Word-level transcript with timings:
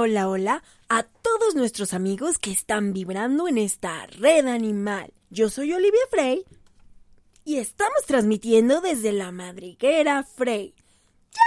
Hola, 0.00 0.28
hola, 0.28 0.62
a 0.88 1.02
todos 1.02 1.56
nuestros 1.56 1.92
amigos 1.92 2.38
que 2.38 2.52
están 2.52 2.92
vibrando 2.92 3.48
en 3.48 3.58
esta 3.58 4.06
red 4.06 4.46
animal. 4.46 5.12
Yo 5.28 5.50
soy 5.50 5.72
Olivia 5.72 5.98
Frey 6.08 6.44
y 7.44 7.58
estamos 7.58 8.04
transmitiendo 8.06 8.80
desde 8.80 9.10
la 9.10 9.32
madriguera 9.32 10.22
Frey. 10.22 10.72
¡Yo 11.32 11.40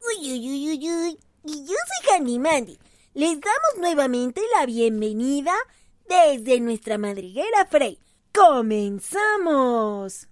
soy 0.00 0.18
Uy, 0.18 0.32
uy, 0.32 0.50
uy, 0.50 0.70
uy, 0.70 0.90
uy. 0.90 1.20
Y 1.44 1.64
yo 1.64 1.76
soy 1.76 2.16
Handy 2.16 2.40
Mandy. 2.40 2.76
Les 3.14 3.40
damos 3.40 3.78
nuevamente 3.78 4.42
la 4.58 4.66
bienvenida 4.66 5.54
desde 6.08 6.58
nuestra 6.58 6.98
madriguera 6.98 7.66
Frey. 7.70 8.00
¡Comenzamos! 8.34 10.26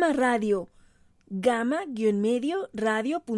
Gama 0.00 0.14
Radio, 0.14 0.70
gama-medio 1.28 2.70
radio.com.mx. 2.72 3.28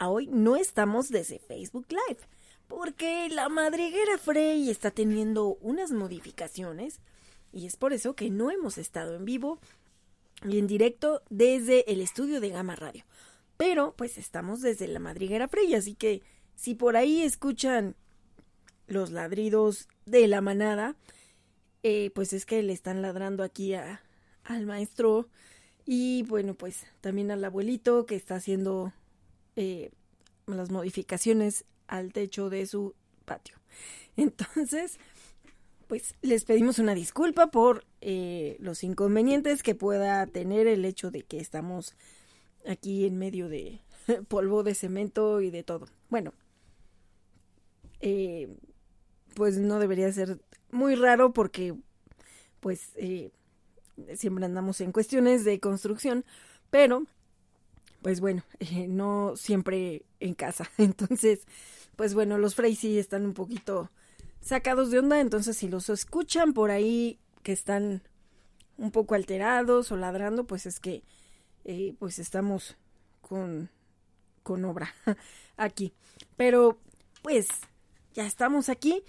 Hoy 0.00 0.28
no 0.28 0.56
estamos 0.56 1.10
desde 1.10 1.38
Facebook 1.38 1.84
Live, 1.90 2.20
porque 2.68 3.28
la 3.28 3.50
madriguera 3.50 4.16
Frey 4.16 4.70
está 4.70 4.90
teniendo 4.90 5.58
unas 5.60 5.90
modificaciones 5.90 7.00
y 7.52 7.66
es 7.66 7.76
por 7.76 7.92
eso 7.92 8.16
que 8.16 8.30
no 8.30 8.50
hemos 8.50 8.78
estado 8.78 9.14
en 9.14 9.26
vivo 9.26 9.58
y 10.42 10.58
en 10.58 10.66
directo 10.66 11.20
desde 11.28 11.92
el 11.92 12.00
estudio 12.00 12.40
de 12.40 12.48
Gama 12.48 12.76
Radio. 12.76 13.04
Pero 13.58 13.92
pues 13.94 14.16
estamos 14.16 14.62
desde 14.62 14.88
la 14.88 15.00
madriguera 15.00 15.48
Frey, 15.48 15.74
así 15.74 15.94
que 15.94 16.22
si 16.54 16.74
por 16.74 16.96
ahí 16.96 17.20
escuchan 17.20 17.94
los 18.86 19.10
ladridos 19.10 19.86
de 20.06 20.26
la 20.28 20.40
manada 20.40 20.96
eh, 21.82 22.10
pues 22.14 22.32
es 22.32 22.46
que 22.46 22.62
le 22.62 22.72
están 22.72 23.02
ladrando 23.02 23.42
aquí 23.42 23.74
a, 23.74 24.02
al 24.44 24.66
maestro 24.66 25.28
y 25.86 26.22
bueno, 26.24 26.54
pues 26.54 26.86
también 27.00 27.30
al 27.30 27.44
abuelito 27.44 28.04
que 28.04 28.14
está 28.14 28.36
haciendo 28.36 28.92
eh, 29.56 29.90
las 30.46 30.70
modificaciones 30.70 31.64
al 31.86 32.12
techo 32.12 32.50
de 32.50 32.66
su 32.66 32.94
patio. 33.24 33.56
Entonces, 34.16 34.98
pues 35.86 36.14
les 36.20 36.44
pedimos 36.44 36.78
una 36.78 36.94
disculpa 36.94 37.50
por 37.50 37.84
eh, 38.02 38.56
los 38.60 38.84
inconvenientes 38.84 39.62
que 39.62 39.74
pueda 39.74 40.26
tener 40.26 40.66
el 40.66 40.84
hecho 40.84 41.10
de 41.10 41.22
que 41.22 41.38
estamos 41.38 41.94
aquí 42.66 43.06
en 43.06 43.18
medio 43.18 43.48
de 43.48 43.80
polvo 44.28 44.62
de 44.62 44.74
cemento 44.74 45.40
y 45.40 45.50
de 45.50 45.62
todo. 45.62 45.88
Bueno, 46.10 46.34
eh, 48.00 48.54
pues 49.34 49.56
no 49.56 49.78
debería 49.78 50.12
ser 50.12 50.38
muy 50.70 50.94
raro 50.94 51.32
porque 51.32 51.74
pues 52.60 52.92
eh, 52.96 53.30
siempre 54.14 54.44
andamos 54.44 54.80
en 54.80 54.92
cuestiones 54.92 55.44
de 55.44 55.60
construcción, 55.60 56.24
pero 56.70 57.04
pues 58.02 58.20
bueno, 58.20 58.44
no 58.88 59.34
siempre 59.36 60.04
en 60.20 60.34
casa. 60.34 60.70
Entonces, 60.78 61.46
pues 61.96 62.14
bueno, 62.14 62.38
los 62.38 62.54
Frey 62.54 62.74
sí 62.76 62.98
están 62.98 63.24
un 63.24 63.34
poquito 63.34 63.90
sacados 64.40 64.90
de 64.90 65.00
onda, 65.00 65.20
entonces 65.20 65.56
si 65.56 65.68
los 65.68 65.88
escuchan 65.88 66.52
por 66.52 66.70
ahí 66.70 67.18
que 67.42 67.50
están 67.50 68.02
un 68.76 68.92
poco 68.92 69.16
alterados 69.16 69.90
o 69.90 69.96
ladrando, 69.96 70.46
pues 70.46 70.64
es 70.64 70.78
que 70.78 71.02
eh, 71.64 71.94
pues 71.98 72.20
estamos 72.20 72.76
con, 73.20 73.68
con 74.44 74.64
obra 74.64 74.94
aquí. 75.56 75.92
Pero 76.36 76.78
pues 77.22 77.48
ya 78.14 78.26
estamos 78.26 78.68
aquí 78.68 79.02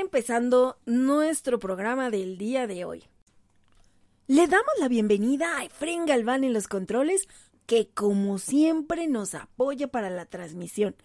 empezando 0.00 0.76
nuestro 0.86 1.58
programa 1.58 2.10
del 2.10 2.36
día 2.36 2.66
de 2.66 2.84
hoy. 2.84 3.04
Le 4.26 4.48
damos 4.48 4.72
la 4.80 4.88
bienvenida 4.88 5.56
a 5.56 5.64
Efren 5.64 6.04
Galván 6.04 6.42
en 6.42 6.52
los 6.52 6.66
controles, 6.66 7.28
que 7.66 7.90
como 7.90 8.38
siempre 8.38 9.06
nos 9.06 9.34
apoya 9.34 9.88
para 9.88 10.10
la 10.10 10.26
transmisión. 10.26 10.96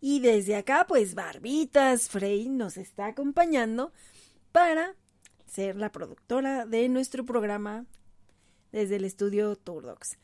Y 0.00 0.20
desde 0.20 0.56
acá, 0.56 0.84
pues 0.88 1.14
Barbitas 1.14 2.08
Frey 2.08 2.48
nos 2.48 2.76
está 2.76 3.06
acompañando 3.06 3.92
para 4.50 4.96
ser 5.46 5.76
la 5.76 5.92
productora 5.92 6.66
de 6.66 6.88
nuestro 6.88 7.24
programa 7.24 7.86
desde 8.72 8.96
el 8.96 9.04
estudio 9.04 9.54
Turdox. 9.54 10.18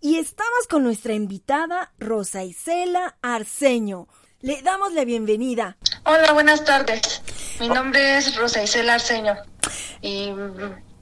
Y 0.00 0.16
estamos 0.16 0.66
con 0.68 0.82
nuestra 0.82 1.14
invitada 1.14 1.94
Rosa 1.98 2.44
Isela 2.44 3.16
Arceño. 3.22 4.08
Le 4.42 4.60
damos 4.60 4.92
la 4.92 5.04
bienvenida. 5.04 5.76
Hola, 6.04 6.32
buenas 6.32 6.64
tardes. 6.64 7.22
Mi 7.60 7.68
nombre 7.68 8.16
es 8.16 8.34
Rosa 8.34 8.60
Isela 8.60 8.94
Arceño 8.94 9.36
y 10.00 10.32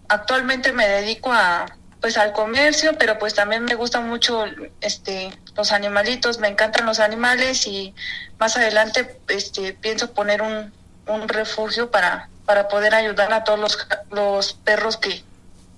actualmente 0.09 0.75
me 0.75 0.87
dedico 0.87 1.33
a 1.33 1.65
pues 2.03 2.19
al 2.19 2.35
comercio, 2.35 2.99
pero 2.99 3.19
pues 3.19 3.33
también 3.33 3.65
me 3.65 3.77
gustan 3.77 4.11
mucho 4.11 4.45
este 4.83 5.33
los 5.57 5.73
animalitos, 5.73 6.39
me 6.39 6.49
encantan 6.49 6.85
los 6.85 7.01
animales 7.01 7.67
y 7.67 7.95
más 8.39 8.59
adelante 8.59 9.19
este 9.29 9.73
pienso 9.73 10.13
poner 10.13 10.43
un, 10.43 10.71
un 11.07 11.27
refugio 11.27 11.91
para 11.91 12.29
para 12.45 12.69
poder 12.69 12.95
ayudar 12.95 13.33
a 13.33 13.45
todos 13.45 13.59
los, 13.59 13.89
los 14.11 14.53
perros 14.53 14.99
que 14.99 15.25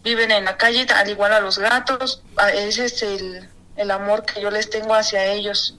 viven 0.02 0.32
en 0.32 0.46
la 0.46 0.56
calle, 0.56 0.84
al 0.96 1.08
igual 1.08 1.32
a 1.32 1.38
los 1.38 1.60
gatos, 1.60 2.24
ese 2.54 2.86
es 2.86 3.02
el, 3.04 3.48
el 3.76 3.90
amor 3.92 4.24
que 4.24 4.40
yo 4.40 4.50
les 4.50 4.68
tengo 4.68 4.94
hacia 4.94 5.26
ellos. 5.26 5.76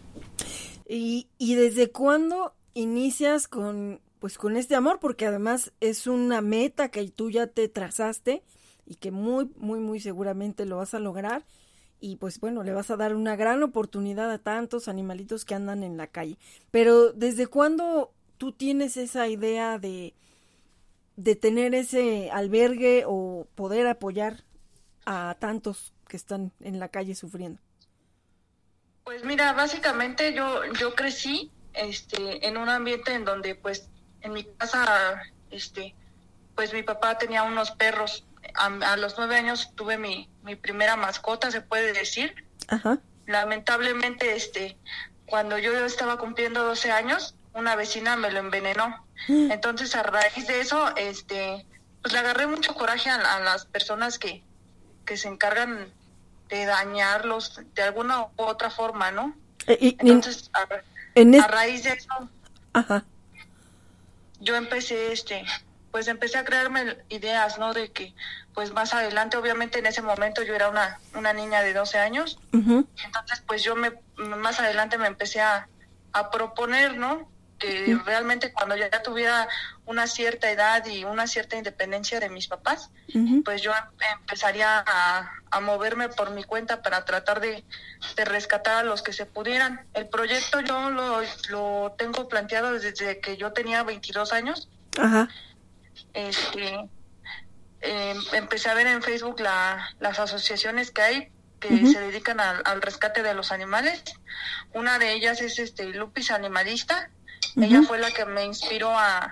¿Y, 0.96 1.28
y 1.40 1.56
desde 1.56 1.92
cuándo 1.92 2.54
inicias 2.76 3.48
con 3.48 4.00
pues 4.20 4.38
con 4.38 4.56
este 4.56 4.76
amor? 4.76 5.00
Porque 5.00 5.26
además 5.26 5.74
es 5.80 6.06
una 6.06 6.40
meta 6.42 6.90
que 6.90 7.10
tú 7.10 7.32
ya 7.32 7.48
te 7.48 7.68
trazaste 7.68 8.44
y 8.86 8.96
que 8.96 9.10
muy, 9.10 9.50
muy, 9.58 9.80
muy 9.80 10.00
seguramente 10.00 10.66
lo 10.66 10.78
vas 10.78 10.94
a 10.94 11.00
lograr. 11.00 11.46
Y 12.00 12.18
pues 12.18 12.40
bueno, 12.40 12.62
le 12.62 12.74
vas 12.74 12.92
a 12.92 12.96
dar 12.96 13.16
una 13.16 13.36
gran 13.36 13.64
oportunidad 13.64 14.30
a 14.30 14.38
tantos 14.38 14.88
animalitos 14.88 15.46
que 15.46 15.56
andan 15.56 15.82
en 15.84 15.98
la 15.98 16.06
calle. 16.06 16.38
Pero 16.70 17.12
¿desde 17.12 17.48
cuándo 17.48 18.12
tú 18.38 18.52
tienes 18.52 18.96
esa 18.96 19.28
idea 19.28 19.80
de, 19.80 20.14
de 21.16 21.36
tener 21.36 21.74
ese 21.74 22.30
albergue 22.30 23.04
o 23.08 23.48
poder 23.56 23.88
apoyar 23.88 24.44
a 25.08 25.36
tantos 25.40 25.92
que 26.08 26.18
están 26.18 26.52
en 26.60 26.78
la 26.78 26.90
calle 26.90 27.16
sufriendo? 27.16 27.63
Pues 29.04 29.24
mira, 29.24 29.54
básicamente 29.54 30.34
yo, 30.34 30.64
yo 30.80 30.96
crecí 30.96 31.52
este, 31.74 32.48
en 32.48 32.58
un 32.58 32.70
ambiente 32.70 33.14
en 33.14 33.26
donde 33.26 33.56
pues 33.56 33.90
en 34.22 34.34
mi 34.34 34.44
casa, 34.44 35.22
este, 35.52 35.94
pues 36.56 36.74
mi 36.74 36.84
papá 36.84 37.18
tenía 37.18 37.44
unos 37.44 37.72
perros 37.72 38.26
a, 38.56 38.98
los 38.98 39.16
nueve 39.18 39.36
años 39.36 39.72
tuve 39.76 39.98
mi, 39.98 40.30
mi 40.44 40.56
primera 40.56 40.96
mascota, 40.96 41.52
se 41.52 41.62
puede 41.62 41.94
decir. 41.94 42.46
Lamentablemente, 43.26 44.36
este, 44.36 44.78
cuando 45.26 45.58
yo 45.58 45.74
estaba 45.86 46.18
cumpliendo 46.18 46.64
12 46.64 46.92
años, 46.92 47.36
una 47.54 47.76
vecina 47.76 48.16
me 48.16 48.32
lo 48.32 48.40
envenenó. 48.40 49.06
Mm. 49.28 49.52
Entonces, 49.52 49.96
a 49.96 50.04
raíz 50.04 50.48
de 50.48 50.62
eso, 50.62 50.96
este, 50.96 51.66
pues 52.02 52.14
le 52.14 52.20
agarré 52.20 52.48
mucho 52.48 52.76
coraje 52.76 53.10
a, 53.10 53.40
las 53.40 53.66
personas 53.66 54.20
que, 54.20 54.44
que 55.06 55.18
se 55.18 55.28
encargan 55.28 55.88
de 56.50 56.66
dañarlos 56.66 57.62
de 57.74 57.82
alguna 57.82 58.24
u 58.24 58.32
otra 58.38 58.70
forma, 58.70 59.12
¿no? 59.12 59.36
Eh, 59.68 59.96
Entonces, 60.00 60.50
a, 60.54 60.62
a, 60.62 61.48
raíz 61.48 61.84
de 61.84 61.94
eso, 61.94 62.30
yo 64.40 64.56
empecé, 64.56 65.14
este, 65.14 65.46
pues 65.92 66.08
empecé 66.08 66.38
a 66.38 66.44
crearme 66.44 66.98
ideas, 67.10 67.58
¿no? 67.58 67.74
De 67.74 67.92
que, 67.92 68.14
pues 68.54 68.72
más 68.74 68.94
adelante, 68.94 69.38
obviamente 69.38 69.80
en 69.80 69.86
ese 69.86 70.02
momento 70.02 70.44
yo 70.44 70.54
era 70.54 70.70
una, 70.70 71.00
una 71.16 71.34
niña 71.34 71.62
de 71.62 71.74
12 71.74 71.98
años, 71.98 72.40
entonces 72.52 73.42
pues 73.48 73.64
yo 73.64 73.76
me, 73.76 73.94
más 74.18 74.60
adelante 74.60 74.98
me 74.98 75.08
empecé 75.08 75.42
a, 75.42 75.68
a 76.12 76.30
proponer, 76.30 76.98
¿no? 76.98 77.30
Que 77.58 77.98
realmente 78.06 78.52
cuando 78.52 78.76
ya 78.76 78.90
tuviera 79.02 79.48
una 79.86 80.08
cierta 80.08 80.50
edad 80.50 80.86
y 80.86 81.04
una 81.04 81.28
cierta 81.28 81.58
independencia 81.58 82.20
de 82.20 82.30
mis 82.30 82.48
papás, 82.48 82.90
pues 83.44 83.62
yo 83.62 83.72
empezaría 84.20 84.84
a, 84.86 85.32
a, 85.52 85.60
moverme 85.60 86.10
por 86.10 86.32
mi 86.32 86.44
cuenta 86.44 86.82
para 86.82 87.06
tratar 87.06 87.42
de, 87.42 87.64
de, 88.16 88.26
rescatar 88.26 88.78
a 88.78 88.84
los 88.84 89.02
que 89.02 89.14
se 89.14 89.26
pudieran. 89.26 89.86
El 89.94 90.08
proyecto 90.08 90.62
yo 90.62 90.90
lo, 90.90 91.22
lo 91.50 91.96
tengo 91.98 92.28
planteado 92.28 92.72
desde 92.74 93.20
que 93.20 93.38
yo 93.38 93.52
tenía 93.52 93.84
22 93.84 94.32
años. 94.32 94.70
Ajá 94.98 95.28
este, 96.14 96.90
em, 97.82 98.18
empecé 98.34 98.70
a 98.70 98.74
ver 98.74 98.88
en 98.88 99.02
Facebook 99.02 99.40
las 99.40 100.20
asociaciones 100.20 100.92
que 100.92 101.02
hay 101.02 101.30
que 101.60 101.88
se 101.88 102.02
dedican 102.02 102.42
al, 102.42 102.82
rescate 102.82 103.24
de 103.24 103.34
los 103.34 103.54
animales. 103.54 104.04
Una 104.74 105.00
de 105.00 105.14
ellas 105.14 105.40
es 105.40 105.60
este 105.60 105.86
Lupis 105.86 106.30
Animalista. 106.30 107.10
Ella 107.56 107.84
fue 107.84 108.00
la 108.00 108.12
que 108.12 108.26
me 108.26 108.44
inspiró 108.44 108.90
a, 108.90 109.32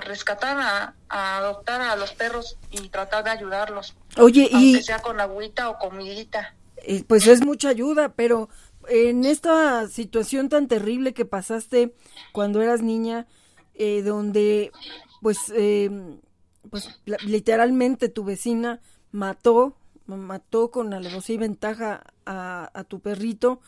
rescatar, 0.00 0.56
a, 0.58 0.94
adoptar 1.38 1.80
a 1.80 1.96
los 1.96 2.12
perros 2.12 2.58
y 2.70 2.88
tratar 2.88 3.24
de 3.24 3.30
ayudarlos. 3.30 3.96
Oye, 4.18 4.48
aunque 4.52 4.82
sea 4.82 5.00
con 5.00 5.20
agüita 5.20 5.70
o 5.70 5.78
comidita. 5.78 6.54
Eh, 6.78 7.04
pues 7.06 7.26
es 7.26 7.44
mucha 7.44 7.68
ayuda, 7.70 8.10
pero 8.10 8.48
en 8.88 9.24
esta 9.24 9.88
situación 9.88 10.48
tan 10.48 10.68
terrible 10.68 11.14
que 11.14 11.24
pasaste 11.24 11.94
cuando 12.32 12.62
eras 12.62 12.82
niña, 12.82 13.26
eh, 13.74 14.02
donde 14.02 14.70
pues, 15.20 15.52
eh, 15.54 15.90
pues 16.70 17.00
literalmente 17.24 18.08
tu 18.08 18.24
vecina 18.24 18.80
mató, 19.10 19.76
mató 20.06 20.70
con 20.70 20.94
alevosía 20.94 21.34
y 21.34 21.38
ventaja 21.38 22.04
a, 22.24 22.70
a, 22.72 22.84
tu 22.84 23.00
perrito 23.00 23.60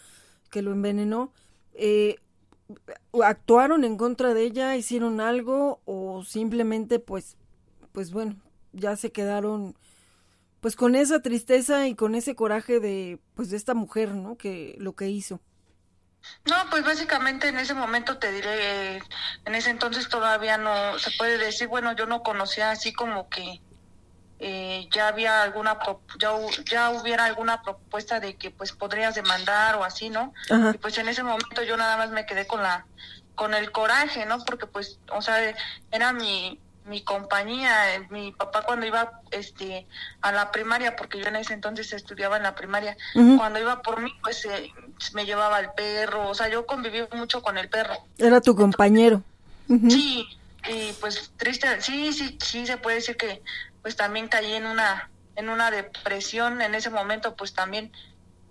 que 0.50 0.62
lo 0.62 0.72
envenenó. 0.72 1.32
Eh, 1.74 2.16
¿Actuaron 3.24 3.84
en 3.84 3.96
contra 3.96 4.34
de 4.34 4.42
ella? 4.44 4.76
¿Hicieron 4.76 5.20
algo? 5.20 5.80
¿O 5.84 6.24
simplemente, 6.24 6.98
pues, 6.98 7.36
pues 7.92 8.10
bueno, 8.10 8.36
ya 8.72 8.96
se 8.96 9.12
quedaron 9.12 9.76
pues 10.60 10.74
con 10.74 10.94
esa 10.94 11.20
tristeza 11.20 11.86
y 11.86 11.94
con 11.94 12.14
ese 12.14 12.34
coraje 12.34 12.80
de 12.80 13.20
pues 13.34 13.50
de 13.50 13.56
esta 13.56 13.74
mujer, 13.74 14.14
¿no? 14.14 14.36
Que 14.36 14.76
lo 14.78 14.94
que 14.94 15.08
hizo. 15.08 15.40
No, 16.44 16.56
pues 16.70 16.84
básicamente 16.84 17.48
en 17.48 17.58
ese 17.58 17.74
momento 17.74 18.18
te 18.18 18.32
diré, 18.32 18.96
en 19.44 19.54
ese 19.54 19.70
entonces 19.70 20.08
todavía 20.08 20.58
no 20.58 20.98
se 20.98 21.12
puede 21.16 21.38
decir, 21.38 21.68
bueno, 21.68 21.94
yo 21.94 22.06
no 22.06 22.22
conocía 22.22 22.70
así 22.72 22.92
como 22.92 23.28
que 23.28 23.60
eh, 24.40 24.88
ya 24.92 25.08
había 25.08 25.42
alguna, 25.42 25.78
ya, 26.20 26.30
ya 26.64 26.90
hubiera 26.90 27.24
alguna 27.24 27.62
propuesta 27.62 28.20
de 28.20 28.36
que 28.36 28.50
pues 28.50 28.72
podrías 28.72 29.14
demandar 29.14 29.76
o 29.76 29.84
así, 29.84 30.10
¿no? 30.10 30.32
Y 30.72 30.78
pues 30.78 30.96
en 30.98 31.08
ese 31.08 31.22
momento 31.22 31.62
yo 31.62 31.76
nada 31.76 31.96
más 31.96 32.10
me 32.10 32.24
quedé 32.24 32.46
con 32.46 32.62
la, 32.62 32.86
con 33.34 33.54
el 33.54 33.72
coraje, 33.72 34.26
¿no? 34.26 34.44
Porque 34.44 34.66
pues, 34.66 34.98
o 35.12 35.22
sea, 35.22 35.54
era 35.90 36.12
mi, 36.12 36.60
mi 36.86 37.02
compañía, 37.02 37.96
eh, 37.96 38.06
mi 38.10 38.32
papá 38.32 38.62
cuando 38.62 38.86
iba 38.86 39.20
este 39.30 39.86
a 40.20 40.32
la 40.32 40.50
primaria, 40.52 40.96
porque 40.96 41.18
yo 41.18 41.26
en 41.26 41.36
ese 41.36 41.54
entonces 41.54 41.92
estudiaba 41.92 42.36
en 42.36 42.44
la 42.44 42.54
primaria, 42.54 42.96
cuando 43.36 43.58
iba 43.58 43.82
por 43.82 44.00
mí, 44.00 44.12
pues 44.22 44.44
eh, 44.44 44.72
me 45.14 45.24
llevaba 45.24 45.60
el 45.60 45.70
perro, 45.70 46.28
o 46.28 46.34
sea, 46.34 46.48
yo 46.48 46.64
conviví 46.64 47.02
mucho 47.12 47.42
con 47.42 47.58
el 47.58 47.68
perro. 47.68 47.94
Era 48.18 48.40
tu 48.40 48.54
compañero. 48.54 49.22
Sí, 49.88 50.26
y 50.66 50.92
pues 51.00 51.30
triste, 51.36 51.80
sí, 51.80 52.12
sí, 52.12 52.38
sí 52.42 52.66
se 52.66 52.78
puede 52.78 52.96
decir 52.96 53.16
que 53.16 53.42
pues 53.82 53.96
también 53.96 54.28
caí 54.28 54.54
en 54.54 54.66
una 54.66 55.10
en 55.36 55.48
una 55.48 55.70
depresión 55.70 56.60
en 56.62 56.74
ese 56.74 56.90
momento, 56.90 57.36
pues 57.36 57.54
también 57.54 57.92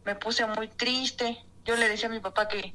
me 0.05 0.15
puse 0.15 0.45
muy 0.45 0.69
triste. 0.69 1.37
Yo 1.65 1.75
le 1.75 1.89
decía 1.89 2.07
a 2.07 2.11
mi 2.11 2.19
papá 2.19 2.47
que 2.47 2.73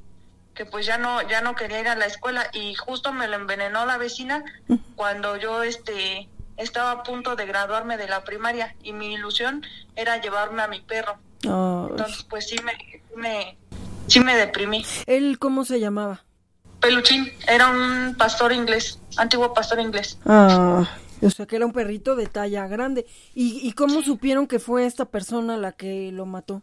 que 0.55 0.67
pues 0.67 0.85
ya 0.85 0.99
no 0.99 1.27
ya 1.29 1.41
no 1.41 1.55
quería 1.55 1.81
ir 1.81 1.89
a 1.89 1.97
la 1.97 2.07
escuela 2.07 2.47
y 2.53 2.75
justo 2.75 3.13
me 3.13 3.27
lo 3.27 3.37
envenenó 3.37 3.87
la 3.87 3.97
vecina 3.97 4.45
cuando 4.97 5.37
yo 5.37 5.63
este 5.63 6.29
estaba 6.59 6.91
a 6.91 7.03
punto 7.03 7.37
de 7.37 7.47
graduarme 7.47 7.97
de 7.97 8.07
la 8.07 8.23
primaria 8.25 8.77
y 8.83 8.93
mi 8.93 9.15
ilusión 9.15 9.65
era 9.97 10.21
llevarme 10.21 10.63
a 10.63 10.69
mi 10.69 10.81
perro. 10.81 11.17
Entonces 11.43 12.25
pues 12.29 12.49
sí 12.49 12.57
me, 12.63 12.73
me 13.17 13.57
sí 14.09 14.21
me 14.21 14.37
deprimí. 14.37 14.85
¿Él 15.07 15.39
cómo 15.39 15.65
se 15.65 15.81
llamaba? 15.81 16.25
Peluchín, 16.81 17.33
era 17.47 17.69
un 17.69 18.15
pastor 18.19 18.53
inglés, 18.53 18.99
antiguo 19.17 19.55
pastor 19.55 19.81
inglés. 19.81 20.19
Ah, 20.27 20.85
o 21.23 21.31
sea 21.31 21.47
que 21.47 21.57
era 21.57 21.67
un 21.67 21.73
perrito 21.73 22.17
de 22.17 22.27
talla 22.27 22.67
grande. 22.67 23.07
¿Y, 23.35 23.67
y 23.67 23.73
cómo 23.73 24.03
supieron 24.03 24.47
que 24.47 24.59
fue 24.59 24.87
esta 24.87 25.07
persona 25.07 25.57
la 25.57 25.73
que 25.73 26.11
lo 26.13 26.27
mató? 26.27 26.63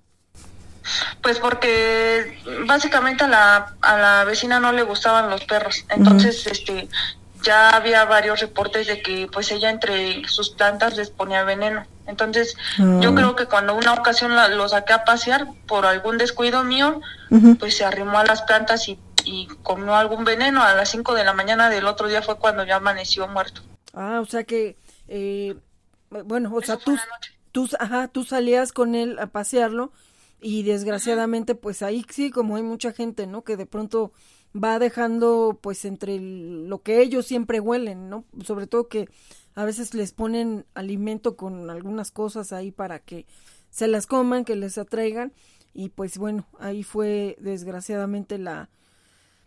Pues 1.22 1.39
porque 1.39 2.38
básicamente 2.66 3.25
a 3.25 3.28
la, 3.28 3.75
a 3.82 3.98
la 3.98 4.24
vecina 4.24 4.60
no 4.60 4.72
le 4.72 4.84
gustaban 4.84 5.30
los 5.30 5.44
perros. 5.46 5.86
Entonces, 5.89 6.48
este, 6.48 6.88
ya 7.44 7.70
había 7.70 8.06
varios 8.06 8.39
reportes 8.39 8.88
de 8.88 9.01
que 9.01 9.28
pues 9.32 9.51
ella 9.51 9.70
entre 9.70 10.28
sus 10.28 10.50
plantas 10.50 10.96
les 10.96 11.10
ponía 11.10 11.44
veneno. 11.44 11.86
Entonces, 12.08 12.56
yo 12.78 13.10
ah. 13.10 13.16
creo 13.16 13.36
que 13.36 13.46
cuando 13.46 13.75
una 13.75 13.94
ocasión 13.94 14.32
lo 14.58 14.68
saqué 14.68 14.94
a 14.94 15.04
pasear 15.04 15.48
por 15.68 15.86
algún 15.86 16.18
descuido 16.18 16.63
mío, 16.63 17.01
pues 17.60 17.78
se 17.78 17.86
arrimó 17.86 18.18
a 18.18 18.25
las 18.25 18.42
plantas 18.42 18.89
y, 18.89 19.00
y 19.25 19.48
comió 19.62 19.96
algún 19.96 20.24
veneno. 20.24 20.63
A 20.63 20.74
las 20.74 20.89
5 20.89 21.13
de 21.13 21.24
la 21.24 21.34
mañana 21.34 21.70
del 21.70 21.86
otro 21.86 22.08
día 22.08 22.22
fue 22.22 22.38
cuando 22.38 22.63
ya 22.66 22.78
amaneció 22.78 23.28
muerto. 23.28 23.62
Ah, 23.93 24.19
o 24.22 24.25
sea 24.25 24.43
que, 24.43 24.77
eh, 25.08 25.55
bueno, 26.25 26.53
o 26.53 26.62
sea, 26.62 26.77
tú, 26.77 26.96
tú, 27.51 27.67
ajá, 27.79 28.08
tú 28.08 28.24
salías 28.24 28.72
con 28.72 28.96
él 28.96 29.17
a 29.19 29.27
pasearlo 29.27 29.91
y 30.41 30.63
desgraciadamente 30.63 31.55
pues 31.55 31.81
ahí 31.81 32.05
sí, 32.10 32.31
como 32.31 32.55
hay 32.55 32.63
mucha 32.63 32.93
gente, 32.93 33.27
¿no? 33.27 33.43
Que 33.43 33.58
de 33.58 33.65
pronto 33.65 34.12
va 34.55 34.79
dejando 34.79 35.60
pues 35.62 35.86
entre 35.86 36.19
lo 36.19 36.81
que 36.81 37.01
ellos 37.01 37.25
siempre 37.25 37.60
huelen, 37.60 38.10
¿no? 38.10 38.25
Sobre 38.43 38.67
todo 38.67 38.88
que 38.88 39.10
a 39.55 39.65
veces 39.65 39.93
les 39.93 40.13
ponen 40.13 40.65
alimento 40.74 41.36
con 41.36 41.69
algunas 41.69 42.12
cosas 42.12 42.53
ahí 42.53 42.72
para 42.72 43.00
que 43.00 43.25
se 43.69 43.88
las 43.88 44.08
coman, 44.08 44.46
que 44.46 44.55
les 44.55 44.77
atraigan 44.77 45.34
y 45.74 45.89
pues 45.89 46.17
bueno, 46.17 46.48
ahí 46.60 46.84
fue 46.84 47.38
desgraciadamente 47.39 48.38
la 48.38 48.69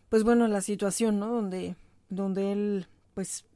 pues 0.08 0.24
bueno, 0.24 0.46
la 0.46 0.60
situación, 0.60 1.18
¿no? 1.18 1.28
Donde 1.28 1.76
donde 2.10 2.52
él 2.52 2.86
pues 3.14 3.46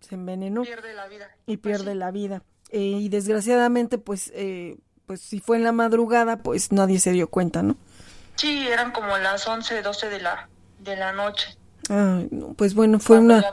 se 0.00 0.14
envenenó 0.14 0.62
pierde 0.62 0.94
la 0.94 1.08
vida. 1.08 1.28
y 1.46 1.56
pues 1.56 1.76
pierde 1.78 1.94
la 1.94 2.10
vida. 2.10 2.42
Eh, 2.70 2.80
y 2.80 3.08
desgraciadamente 3.08 3.98
pues 3.98 4.32
eh, 4.34 4.76
pues 5.06 5.20
si 5.20 5.40
fue 5.40 5.56
en 5.56 5.64
la 5.64 5.72
madrugada, 5.72 6.42
pues 6.42 6.72
nadie 6.72 6.98
se 6.98 7.12
dio 7.12 7.28
cuenta, 7.28 7.62
¿no? 7.62 7.76
Sí, 8.34 8.66
eran 8.66 8.92
como 8.92 9.16
las 9.18 9.46
11, 9.46 9.82
12 9.82 10.08
de 10.10 10.20
la 10.20 10.48
de 10.80 10.96
la 10.96 11.12
noche. 11.12 11.56
pues 12.56 12.74
bueno, 12.74 12.98
fue 12.98 13.18
una 13.18 13.44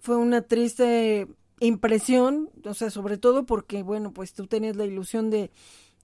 fue 0.00 0.16
una 0.16 0.42
triste 0.42 1.26
impresión, 1.60 2.50
o 2.64 2.74
sea, 2.74 2.90
sobre 2.90 3.18
todo 3.18 3.44
porque 3.44 3.82
bueno, 3.82 4.12
pues 4.12 4.32
tú 4.32 4.46
tenías 4.46 4.76
la 4.76 4.84
ilusión 4.84 5.30
de 5.30 5.50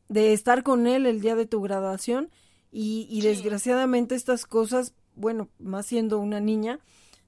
de 0.08 0.32
estar 0.32 0.62
con 0.62 0.86
él 0.86 1.06
el 1.06 1.20
día 1.20 1.34
de 1.34 1.46
tu 1.46 1.62
graduación 1.62 2.30
y, 2.70 3.06
y 3.08 3.20
desgraciadamente 3.22 4.14
estas 4.14 4.46
cosas, 4.46 4.92
bueno, 5.14 5.48
más 5.58 5.86
siendo 5.86 6.18
una 6.18 6.40
niña, 6.40 6.80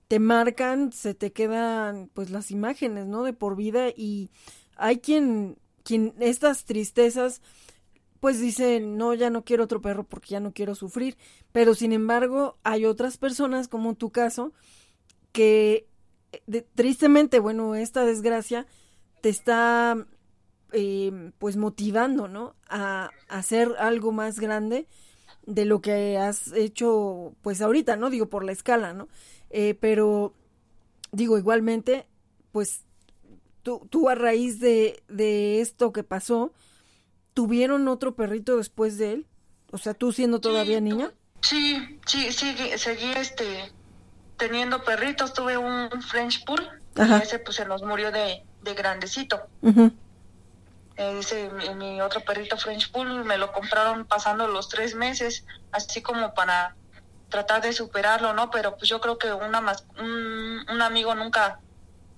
te 0.08 0.18
marcan, 0.18 0.92
se 0.92 1.14
te 1.14 1.32
quedan 1.32 2.10
pues 2.14 2.30
las 2.30 2.50
imágenes, 2.50 3.06
¿no? 3.06 3.22
De 3.25 3.32
por 3.32 3.56
vida 3.56 3.88
y 3.88 4.30
hay 4.76 4.98
quien 4.98 5.58
quien 5.82 6.14
estas 6.18 6.64
tristezas 6.64 7.40
pues 8.20 8.40
dice, 8.40 8.80
no, 8.80 9.14
ya 9.14 9.30
no 9.30 9.44
quiero 9.44 9.64
otro 9.64 9.80
perro 9.80 10.04
porque 10.04 10.30
ya 10.30 10.40
no 10.40 10.52
quiero 10.52 10.75
sufrir. 10.75 11.16
Pero 11.52 11.75
sin 11.75 11.92
embargo, 11.92 12.56
hay 12.64 12.84
otras 12.84 13.18
personas, 13.18 13.68
como 13.68 13.94
tu 13.94 14.10
caso, 14.10 14.52
que 15.32 15.86
tristemente, 16.75 17.38
bueno, 17.38 17.75
esta 17.75 18.04
desgracia 18.04 18.66
te 19.20 19.28
está 19.28 20.06
eh, 20.72 21.30
pues 21.38 21.56
motivando, 21.56 22.26
¿no? 22.26 22.56
A, 22.68 23.10
hacer 23.28 23.75
algo 23.78 24.12
más 24.12 24.40
grande 24.40 24.88
de 25.44 25.64
lo 25.64 25.80
que 25.80 26.18
has 26.18 26.52
hecho 26.52 27.34
pues 27.42 27.60
ahorita, 27.60 27.96
¿no? 27.96 28.10
Digo, 28.10 28.28
por 28.28 28.44
la 28.44 28.52
escala, 28.52 28.92
¿no? 28.92 29.08
Eh, 29.58 29.75
pero 29.80 30.34
digo, 31.12 31.38
igualmente, 31.38 32.06
pues 32.52 32.82
tú, 33.62 34.10
a 34.10 34.14
raíz 34.14 34.60
de, 34.60 35.02
de 35.08 35.62
esto 35.62 35.94
que 35.94 36.02
pasó, 36.02 36.52
¿tuvieron 37.32 37.88
otro 37.88 38.14
perrito 38.14 38.58
después 38.58 38.98
de 38.98 39.12
él? 39.12 39.26
O 39.72 39.78
sea, 39.78 39.94
tú 39.94 40.12
siendo 40.12 40.42
todavía 40.42 40.82
niña. 40.82 41.10
Sí, 41.40 41.98
sí, 42.04 42.30
sí, 42.32 42.54
seguí 42.76 43.10
este, 43.16 43.72
teniendo 44.36 44.84
perritos. 44.84 45.32
Tuve 45.32 45.56
un 45.56 45.88
French 46.02 46.44
Pool 46.44 46.60
y 46.94 47.22
ese 47.22 47.38
pues 47.38 47.56
se 47.56 47.64
nos 47.64 47.82
murió 47.82 48.12
de, 48.12 48.44
de 48.62 48.75
grandecito. 48.75 49.40
ese, 50.96 51.48
mi 51.76 52.02
otro 52.02 52.20
perrito 52.20 52.58
French 52.58 52.92
Pool 52.92 53.25
me 53.25 53.38
lo 53.38 53.50
compraron 53.52 54.04
pasando 54.04 54.48
los 54.48 54.68
tres 54.68 54.94
meses, 54.94 55.46
así 55.72 56.02
como 56.02 56.34
para 56.34 56.76
tratar 57.28 57.62
de 57.62 57.73
superarlo, 57.73 58.33
¿no? 58.33 58.50
Pero 58.50 58.76
pues 58.76 58.88
yo 58.88 59.00
creo 59.00 59.18
que 59.18 59.33
una 59.33 59.61
más, 59.61 59.85
un, 59.99 60.64
un 60.68 60.83
amigo 60.83 61.14
nunca 61.14 61.61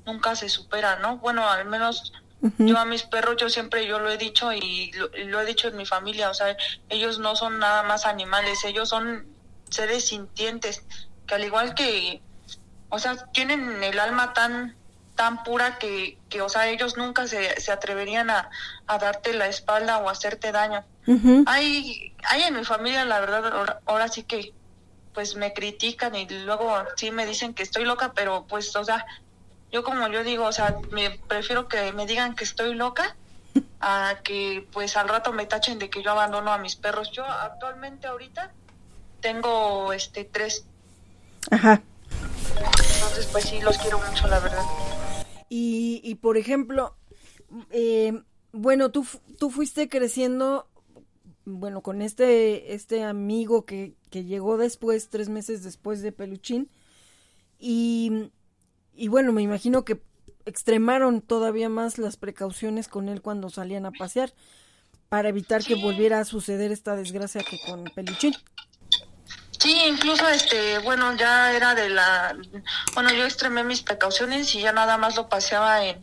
nunca 0.08 0.34
se 0.34 0.48
supera, 0.48 0.96
¿no? 0.96 1.18
Bueno, 1.18 1.48
al 1.48 1.66
menos 1.66 2.12
yo 2.58 2.78
a 2.78 2.84
mis 2.84 3.02
perros, 3.02 3.36
yo 3.36 3.48
siempre 3.50 3.86
yo 3.86 3.98
lo 3.98 4.10
he 4.10 4.16
dicho 4.16 4.52
y 4.52 4.92
lo, 4.92 5.40
he 5.40 5.44
dicho 5.44 5.68
en 5.68 5.76
mi 5.76 5.84
familia, 5.84 6.30
o 6.30 6.34
sea, 6.34 6.56
ellos 6.88 7.18
no 7.18 7.34
son 7.34 7.58
nada 7.58 7.82
más 7.82 8.06
animales, 8.06 8.64
ellos 8.64 8.88
son 8.88 9.26
seres 9.68 10.06
sintientes, 10.06 10.84
que 11.26 11.34
al 11.34 11.44
igual 11.44 11.74
que, 11.74 12.22
o 12.90 12.98
sea, 12.98 13.16
tienen 13.32 13.82
el 13.82 13.98
alma 13.98 14.32
tan 14.32 14.76
tan 15.16 15.42
pura 15.42 15.78
que, 15.78 16.16
que 16.28 16.40
o 16.42 16.48
sea, 16.48 16.68
ellos 16.68 16.96
nunca 16.96 17.26
se, 17.26 17.60
se 17.60 17.72
atreverían 17.72 18.30
a, 18.30 18.50
a, 18.86 18.98
darte 18.98 19.34
la 19.34 19.48
espalda 19.48 19.98
o 19.98 20.08
hacerte 20.08 20.52
daño. 20.52 20.84
hay, 21.46 22.14
hay 22.22 22.42
en 22.42 22.54
mi 22.54 22.64
familia, 22.64 23.04
la 23.04 23.18
verdad, 23.18 23.80
ahora 23.84 24.06
sí 24.06 24.22
que 24.22 24.54
pues 25.14 25.36
me 25.36 25.52
critican 25.52 26.14
y 26.14 26.28
luego 26.28 26.72
sí 26.96 27.10
me 27.10 27.26
dicen 27.26 27.54
que 27.54 27.62
estoy 27.62 27.84
loca, 27.84 28.12
pero 28.14 28.46
pues, 28.46 28.74
o 28.76 28.84
sea, 28.84 29.06
yo 29.70 29.82
como 29.82 30.08
yo 30.08 30.24
digo, 30.24 30.44
o 30.44 30.52
sea, 30.52 30.76
me 30.90 31.10
prefiero 31.10 31.68
que 31.68 31.92
me 31.92 32.06
digan 32.06 32.34
que 32.34 32.44
estoy 32.44 32.74
loca 32.74 33.16
a 33.80 34.16
que 34.24 34.66
pues 34.72 34.96
al 34.96 35.08
rato 35.08 35.32
me 35.32 35.46
tachen 35.46 35.78
de 35.78 35.90
que 35.90 36.02
yo 36.02 36.10
abandono 36.10 36.52
a 36.52 36.58
mis 36.58 36.76
perros. 36.76 37.10
Yo 37.12 37.24
actualmente 37.24 38.06
ahorita 38.06 38.52
tengo 39.20 39.92
este 39.92 40.24
tres. 40.24 40.64
Ajá. 41.50 41.82
Entonces 42.94 43.26
pues 43.26 43.44
sí, 43.44 43.60
los 43.60 43.76
quiero 43.78 43.98
mucho, 43.98 44.26
la 44.28 44.40
verdad. 44.40 44.64
Y, 45.48 46.00
y 46.04 46.16
por 46.16 46.36
ejemplo, 46.36 46.96
eh, 47.70 48.22
bueno, 48.52 48.90
tú, 48.90 49.06
tú 49.38 49.50
fuiste 49.50 49.88
creciendo, 49.88 50.68
bueno, 51.44 51.82
con 51.82 52.02
este, 52.02 52.74
este 52.74 53.04
amigo 53.04 53.64
que, 53.64 53.94
que 54.08 54.24
llegó 54.24 54.56
después, 54.56 55.08
tres 55.08 55.28
meses 55.28 55.62
después 55.62 56.02
de 56.02 56.12
Peluchín, 56.12 56.68
y 57.58 58.30
y 58.98 59.06
bueno, 59.06 59.32
me 59.32 59.42
imagino 59.42 59.84
que 59.84 60.02
extremaron 60.44 61.20
todavía 61.20 61.68
más 61.68 61.98
las 61.98 62.16
precauciones 62.16 62.88
con 62.88 63.08
él 63.08 63.22
cuando 63.22 63.48
salían 63.48 63.86
a 63.86 63.92
pasear 63.92 64.34
para 65.08 65.28
evitar 65.28 65.62
que 65.62 65.76
volviera 65.76 66.18
a 66.18 66.24
suceder 66.24 66.72
esta 66.72 66.96
desgracia 66.96 67.44
que 67.44 67.60
con 67.64 67.84
Peluchín. 67.84 68.34
Sí, 69.56 69.80
incluso 69.88 70.28
este, 70.28 70.78
bueno, 70.80 71.16
ya 71.16 71.52
era 71.52 71.76
de 71.76 71.90
la, 71.90 72.36
bueno, 72.94 73.12
yo 73.12 73.24
extremé 73.24 73.62
mis 73.62 73.82
precauciones 73.82 74.52
y 74.56 74.60
ya 74.60 74.72
nada 74.72 74.98
más 74.98 75.14
lo 75.14 75.28
paseaba 75.28 75.84
en, 75.84 76.00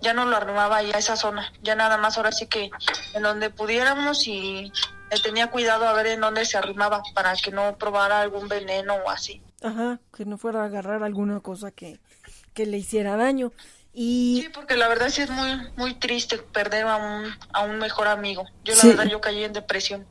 ya 0.00 0.14
no 0.14 0.24
lo 0.24 0.36
arrimaba 0.36 0.76
ahí 0.76 0.92
a 0.92 0.98
esa 0.98 1.16
zona, 1.16 1.52
ya 1.62 1.74
nada 1.74 1.98
más 1.98 2.16
ahora 2.16 2.30
sí 2.30 2.46
que 2.46 2.70
en 3.14 3.22
donde 3.24 3.50
pudiéramos 3.50 4.26
y 4.28 4.72
le 5.10 5.20
tenía 5.20 5.50
cuidado 5.50 5.86
a 5.86 5.92
ver 5.92 6.06
en 6.06 6.20
dónde 6.20 6.44
se 6.44 6.56
arrimaba 6.56 7.02
para 7.14 7.34
que 7.34 7.50
no 7.50 7.76
probara 7.76 8.20
algún 8.20 8.48
veneno 8.48 8.94
o 8.94 9.10
así. 9.10 9.42
Ajá, 9.62 10.00
que 10.16 10.24
no 10.24 10.38
fuera 10.38 10.62
a 10.62 10.66
agarrar 10.66 11.02
alguna 11.02 11.40
cosa 11.40 11.70
que, 11.70 11.98
que 12.54 12.66
le 12.66 12.78
hiciera 12.78 13.16
daño. 13.16 13.52
Y... 13.92 14.42
Sí, 14.42 14.48
porque 14.54 14.76
la 14.76 14.88
verdad 14.88 15.08
sí 15.08 15.22
es 15.22 15.30
muy, 15.30 15.50
muy 15.76 15.94
triste 15.94 16.38
perder 16.38 16.86
a 16.86 16.96
un, 16.96 17.26
a 17.52 17.62
un 17.62 17.78
mejor 17.78 18.08
amigo. 18.08 18.44
Yo 18.64 18.74
la 18.76 18.84
verdad 18.84 19.06
yo 19.06 19.20
caí 19.20 19.42
en 19.42 19.52
depresión. 19.52 20.06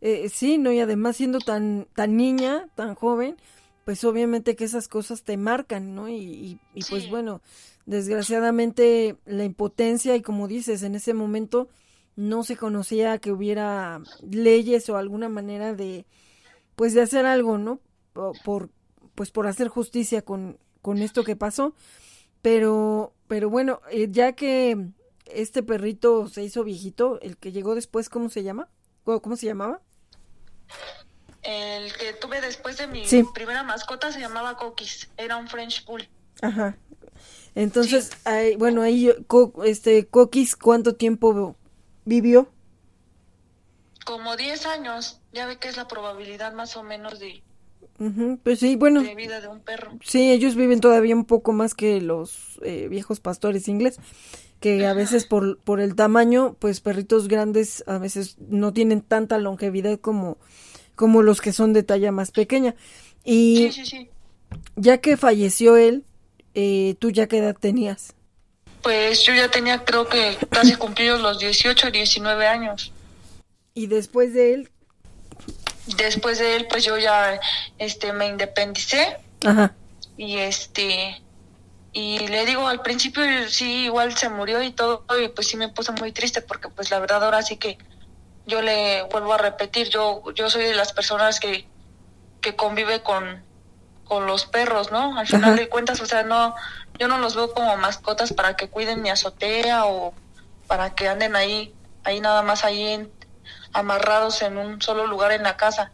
Eh, 0.00 0.28
sí, 0.28 0.58
no, 0.58 0.72
y 0.72 0.80
además 0.80 1.16
siendo 1.16 1.38
tan, 1.38 1.86
tan 1.94 2.16
niña, 2.16 2.66
tan 2.74 2.94
joven, 2.94 3.36
pues 3.84 4.04
obviamente 4.04 4.56
que 4.56 4.64
esas 4.64 4.88
cosas 4.88 5.22
te 5.22 5.36
marcan, 5.36 5.94
¿no? 5.94 6.08
Y, 6.08 6.58
y, 6.74 6.84
pues 6.84 7.08
bueno, 7.08 7.40
desgraciadamente 7.86 9.16
la 9.24 9.44
impotencia 9.44 10.16
y 10.16 10.22
como 10.22 10.48
dices, 10.48 10.82
en 10.82 10.94
ese 10.94 11.14
momento 11.14 11.68
no 12.16 12.44
se 12.44 12.56
conocía 12.56 13.18
que 13.18 13.32
hubiera 13.32 14.00
leyes 14.28 14.88
o 14.88 14.96
alguna 14.96 15.28
manera 15.28 15.74
de, 15.74 16.06
pues 16.76 16.94
de 16.94 17.02
hacer 17.02 17.26
algo, 17.26 17.58
¿no? 17.58 17.80
Por, 18.44 18.70
pues 19.14 19.30
por 19.30 19.46
hacer 19.46 19.68
justicia 19.68 20.22
con, 20.22 20.58
con 20.82 20.98
esto 20.98 21.24
que 21.24 21.36
pasó. 21.36 21.74
Pero, 22.42 23.14
pero 23.26 23.50
bueno, 23.50 23.80
eh, 23.90 24.08
ya 24.10 24.32
que 24.32 24.90
este 25.26 25.62
perrito 25.62 26.28
se 26.28 26.42
hizo 26.42 26.62
viejito, 26.62 27.20
el 27.20 27.36
que 27.36 27.52
llegó 27.52 27.74
después, 27.74 28.08
¿cómo 28.08 28.28
se 28.28 28.42
llama? 28.42 28.68
¿Cómo 29.04 29.36
se 29.36 29.46
llamaba? 29.46 29.80
El 31.42 31.92
que 31.94 32.12
tuve 32.14 32.40
después 32.40 32.78
de 32.78 32.86
mi 32.86 33.04
primera 33.34 33.62
mascota 33.62 34.12
se 34.12 34.20
llamaba 34.20 34.56
Coquis, 34.56 35.10
era 35.16 35.36
un 35.36 35.48
French 35.48 35.84
Bull. 35.84 36.08
Ajá. 36.40 36.76
Entonces, 37.54 38.10
bueno, 38.58 38.82
ahí, 38.82 39.10
este, 39.64 40.06
Coquis, 40.06 40.56
¿cuánto 40.56 40.96
tiempo 40.96 41.56
vivió? 42.04 42.48
Como 44.04 44.36
10 44.36 44.66
años, 44.66 45.20
ya 45.32 45.46
ve 45.46 45.58
que 45.58 45.68
es 45.68 45.76
la 45.76 45.88
probabilidad 45.88 46.52
más 46.52 46.76
o 46.76 46.82
menos 46.82 47.18
de, 47.18 47.42
pues 48.42 48.58
sí, 48.58 48.76
bueno. 48.76 49.02
De 49.02 49.14
vida 49.14 49.40
de 49.40 49.48
un 49.48 49.60
perro. 49.60 49.92
Sí, 50.02 50.30
ellos 50.30 50.56
viven 50.56 50.80
todavía 50.80 51.14
un 51.14 51.24
poco 51.24 51.52
más 51.52 51.74
que 51.74 52.00
los 52.00 52.60
eh, 52.62 52.88
viejos 52.88 53.20
pastores 53.20 53.68
ingleses 53.68 54.00
que 54.60 54.86
a 54.86 54.94
veces 54.94 55.26
por, 55.26 55.58
por 55.58 55.78
el 55.78 55.94
tamaño, 55.94 56.56
pues 56.58 56.80
perritos 56.80 57.28
grandes 57.28 57.84
a 57.86 57.98
veces 57.98 58.36
no 58.48 58.72
tienen 58.72 59.02
tanta 59.02 59.36
longevidad 59.36 60.00
como, 60.00 60.38
como 60.94 61.20
los 61.20 61.42
que 61.42 61.52
son 61.52 61.74
de 61.74 61.82
talla 61.82 62.12
más 62.12 62.30
pequeña. 62.30 62.74
Y 63.24 63.70
ya 64.74 64.98
que 64.98 65.18
falleció 65.18 65.76
él, 65.76 66.04
eh, 66.54 66.94
¿tú 66.98 67.10
ya 67.10 67.26
qué 67.26 67.38
edad 67.38 67.56
tenías? 67.58 68.14
Pues 68.84 69.24
yo 69.24 69.34
ya 69.34 69.50
tenía 69.50 69.84
creo 69.84 70.06
que 70.08 70.38
casi 70.50 70.74
cumplidos 70.76 71.20
los 71.20 71.40
18, 71.40 71.90
19 71.90 72.46
años. 72.46 72.92
¿Y 73.74 73.88
después 73.88 74.32
de 74.32 74.54
él? 74.54 74.70
Después 75.96 76.38
de 76.38 76.54
él, 76.54 76.66
pues 76.70 76.84
yo 76.84 76.96
ya 76.96 77.40
este, 77.78 78.12
me 78.12 78.28
independicé. 78.28 79.16
Ajá. 79.44 79.74
Y 80.16 80.36
este 80.36 81.20
y 81.94 82.18
le 82.26 82.44
digo 82.44 82.66
al 82.66 82.82
principio 82.82 83.22
sí 83.48 83.84
igual 83.84 84.16
se 84.16 84.28
murió 84.28 84.60
y 84.62 84.72
todo 84.72 85.04
y 85.22 85.28
pues 85.28 85.46
sí 85.46 85.56
me 85.56 85.68
puse 85.68 85.92
muy 85.92 86.10
triste 86.10 86.42
porque 86.42 86.68
pues 86.68 86.90
la 86.90 86.98
verdad 86.98 87.22
ahora 87.24 87.40
sí 87.40 87.56
que 87.56 87.78
yo 88.46 88.60
le 88.62 89.04
vuelvo 89.04 89.32
a 89.32 89.38
repetir 89.38 89.88
yo 89.90 90.22
yo 90.34 90.50
soy 90.50 90.64
de 90.64 90.74
las 90.74 90.92
personas 90.92 91.38
que 91.38 91.66
que 92.40 92.56
convive 92.56 93.02
con 93.02 93.44
con 94.02 94.26
los 94.26 94.44
perros 94.44 94.90
no 94.90 95.16
al 95.16 95.28
final 95.28 95.54
de 95.54 95.68
cuentas 95.68 96.00
o 96.00 96.06
sea 96.06 96.24
no 96.24 96.56
yo 96.98 97.08
no 97.08 97.18
los 97.18 97.34
veo 97.34 97.52
como 97.52 97.76
mascotas 97.76 98.32
para 98.32 98.56
que 98.56 98.68
cuiden 98.68 99.02
mi 99.02 99.10
azotea 99.10 99.86
o 99.86 100.14
para 100.66 100.94
que 100.94 101.08
anden 101.08 101.36
ahí 101.36 101.74
ahí 102.04 102.20
nada 102.20 102.42
más 102.42 102.64
ahí 102.64 103.10
amarrados 103.72 104.42
en 104.42 104.58
un 104.58 104.80
solo 104.80 105.06
lugar 105.06 105.32
en 105.32 105.42
la 105.42 105.56
casa 105.56 105.92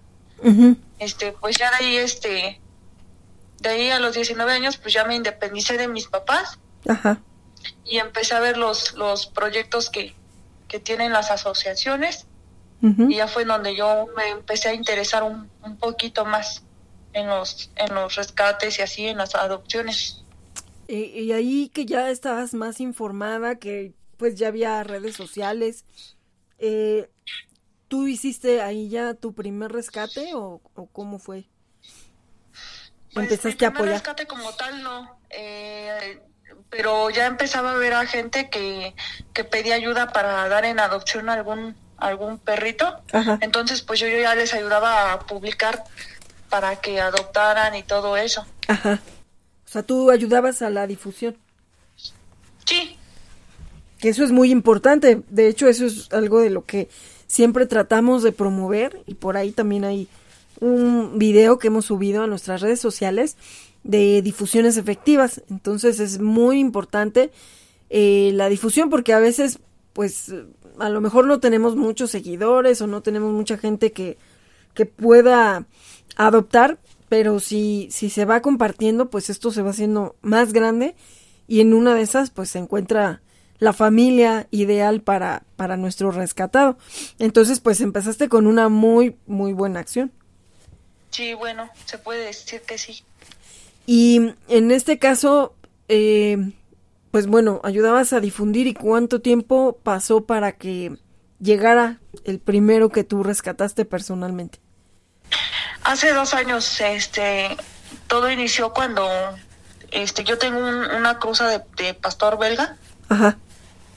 este 0.99 1.33
pues 1.33 1.57
ya 1.57 1.71
de 1.71 1.76
ahí 1.76 1.97
este 1.97 2.61
de 3.61 3.69
ahí 3.69 3.90
a 3.90 4.00
los 4.00 4.14
19 4.14 4.50
años, 4.52 4.78
pues 4.78 4.95
ya 4.95 5.04
me 5.04 5.14
independicé 5.14 5.76
de 5.76 5.87
mis 5.87 6.09
papás. 6.09 6.59
Ajá. 6.88 7.21
Y 7.85 7.99
empecé 7.99 8.35
a 8.35 8.40
ver 8.40 8.57
los, 8.57 8.95
los 8.95 9.26
proyectos 9.26 9.90
que, 9.90 10.14
que 10.66 10.80
tienen 10.80 11.12
las 11.12 11.30
asociaciones. 11.30 12.26
Y 12.83 13.16
ya 13.16 13.28
fue 13.28 13.45
donde 13.45 13.76
yo 13.76 14.07
me 14.16 14.30
empecé 14.30 14.71
a 14.71 14.73
interesar 14.73 15.23
un, 15.23 15.50
un 15.62 15.76
poquito 15.76 16.25
más 16.25 16.62
en 17.12 17.26
los, 17.26 17.71
en 17.76 17.95
los 17.95 18.14
rescates 18.14 18.78
y 18.78 18.83
así, 18.83 19.07
en 19.07 19.19
las 19.19 19.35
adopciones. 19.35 20.20
Y, 20.91 21.33
ahí 21.33 21.69
que 21.69 21.87
ya 21.87 22.11
estabas 22.11 22.53
más 22.53 22.81
informada, 22.81 23.57
que 23.57 23.93
pues 24.17 24.35
ya 24.35 24.49
había 24.49 24.83
redes 24.83 25.15
sociales, 25.15 25.85
eh, 26.59 27.09
¿tú 27.89 28.09
hiciste 28.09 28.61
ahí 28.61 28.89
ya 28.89 29.15
tu 29.15 29.33
primer 29.33 29.71
rescate 29.71 30.35
o, 30.35 30.61
o 30.75 30.87
cómo 30.87 31.19
fue? 31.19 31.45
Pues, 33.15 33.31
empezaste 33.31 33.65
a 33.65 33.69
apoyar. 33.69 33.95
rescate 33.95 34.27
como 34.27 34.53
tal 34.55 34.83
no, 34.83 35.17
eh, 35.31 36.21
pero 36.69 37.09
ya 37.11 37.27
empezaba 37.27 37.73
a 37.73 37.77
ver 37.77 37.95
a 37.95 38.07
gente 38.07 38.51
que, 38.51 38.95
que 39.33 39.45
pedía 39.45 39.77
ayuda 39.77 40.13
para 40.13 40.49
dar 40.49 40.65
en 40.65 40.81
adopción 40.81 41.29
algún 41.29 41.76
algún 42.00 42.39
perrito. 42.39 43.03
Entonces, 43.41 43.83
pues 43.83 44.00
yo, 44.00 44.09
yo 44.09 44.19
ya 44.19 44.35
les 44.35 44.55
ayudaba 44.55 45.13
a 45.13 45.21
publicar 45.21 45.85
para 46.49 46.76
que 46.76 47.00
adoptaran 47.00 47.75
y 47.75 47.83
todo 47.83 48.17
eso. 48.17 48.47
Ajá. 48.69 48.99
O 49.71 49.73
sea, 49.73 49.85
tú 49.85 50.11
ayudabas 50.11 50.63
a 50.63 50.71
la 50.71 50.89
difusión. 50.89 51.37
Sí. 52.67 52.97
Que 54.00 54.09
eso 54.09 54.25
es 54.25 54.33
muy 54.33 54.50
importante. 54.50 55.23
De 55.28 55.47
hecho, 55.47 55.69
eso 55.69 55.87
es 55.87 56.13
algo 56.13 56.41
de 56.41 56.50
lo 56.50 56.65
que 56.65 56.89
siempre 57.28 57.67
tratamos 57.67 58.25
de 58.25 58.33
promover 58.33 59.00
y 59.06 59.15
por 59.15 59.37
ahí 59.37 59.52
también 59.52 59.85
hay 59.85 60.09
un 60.59 61.21
video 61.21 61.61
que 61.61 61.69
hemos 61.69 61.85
subido 61.85 62.25
a 62.25 62.26
nuestras 62.26 62.63
redes 62.63 62.80
sociales 62.80 63.37
de 63.85 64.23
difusiones 64.23 64.76
efectivas. 64.76 65.41
Entonces 65.49 66.00
es 66.00 66.19
muy 66.19 66.59
importante 66.59 67.30
eh, 67.91 68.33
la 68.35 68.49
difusión 68.49 68.91
porque 68.91 69.13
a 69.13 69.21
veces, 69.21 69.61
pues, 69.93 70.35
a 70.80 70.89
lo 70.89 71.00
mejor 71.00 71.28
no 71.28 71.39
tenemos 71.39 71.76
muchos 71.76 72.11
seguidores 72.11 72.80
o 72.80 72.89
no 72.89 73.02
tenemos 73.02 73.33
mucha 73.33 73.56
gente 73.56 73.93
que, 73.93 74.19
que 74.75 74.85
pueda 74.85 75.65
adoptar, 76.17 76.80
pero 77.11 77.41
si, 77.41 77.89
si 77.91 78.09
se 78.09 78.25
va 78.25 78.41
compartiendo, 78.41 79.11
pues 79.11 79.31
esto 79.31 79.51
se 79.51 79.63
va 79.63 79.71
haciendo 79.71 80.15
más 80.23 80.53
grande 80.53 80.95
y 81.49 81.61
en 81.61 81.75
una 81.75 81.93
de 81.93 82.03
esas, 82.03 82.31
pues 82.31 82.51
se 82.51 82.61
encuentra 82.61 83.21
la 83.59 83.73
familia 83.73 84.47
ideal 84.53 85.03
para, 85.03 85.43
para 85.57 85.77
nuestro 85.77 86.13
rescatado. 86.13 86.79
Entonces, 87.19 87.59
pues 87.59 87.81
empezaste 87.81 88.29
con 88.29 88.47
una 88.47 88.69
muy, 88.69 89.17
muy 89.27 89.53
buena 89.53 89.81
acción. 89.81 90.13
Sí, 91.11 91.35
bueno, 91.35 91.69
se 91.85 91.99
puede 91.99 92.27
decir 92.27 92.63
que 92.63 92.79
sí. 92.79 93.03
Y 93.87 94.33
en 94.47 94.71
este 94.71 95.01
caso, 95.01 95.57
eh, 95.89 96.53
pues 97.11 97.27
bueno, 97.27 97.61
ayudabas 97.65 98.13
a 98.13 98.21
difundir 98.21 98.69
y 98.69 98.75
cuánto 98.75 99.21
tiempo 99.21 99.81
pasó 99.83 100.27
para 100.27 100.53
que 100.53 100.97
llegara 101.41 101.99
el 102.23 102.39
primero 102.39 102.91
que 102.91 103.03
tú 103.03 103.25
rescataste 103.25 103.85
personalmente. 103.85 104.61
Hace 105.84 106.12
dos 106.12 106.34
años, 106.34 106.80
este, 106.80 107.56
todo 108.06 108.30
inició 108.30 108.73
cuando, 108.73 109.08
este, 109.90 110.25
yo 110.25 110.38
tengo 110.38 110.58
una 110.58 111.19
cruza 111.19 111.49
de, 111.49 111.95
pastor 111.95 112.38
belga. 112.38 112.76
Ajá. 113.08 113.38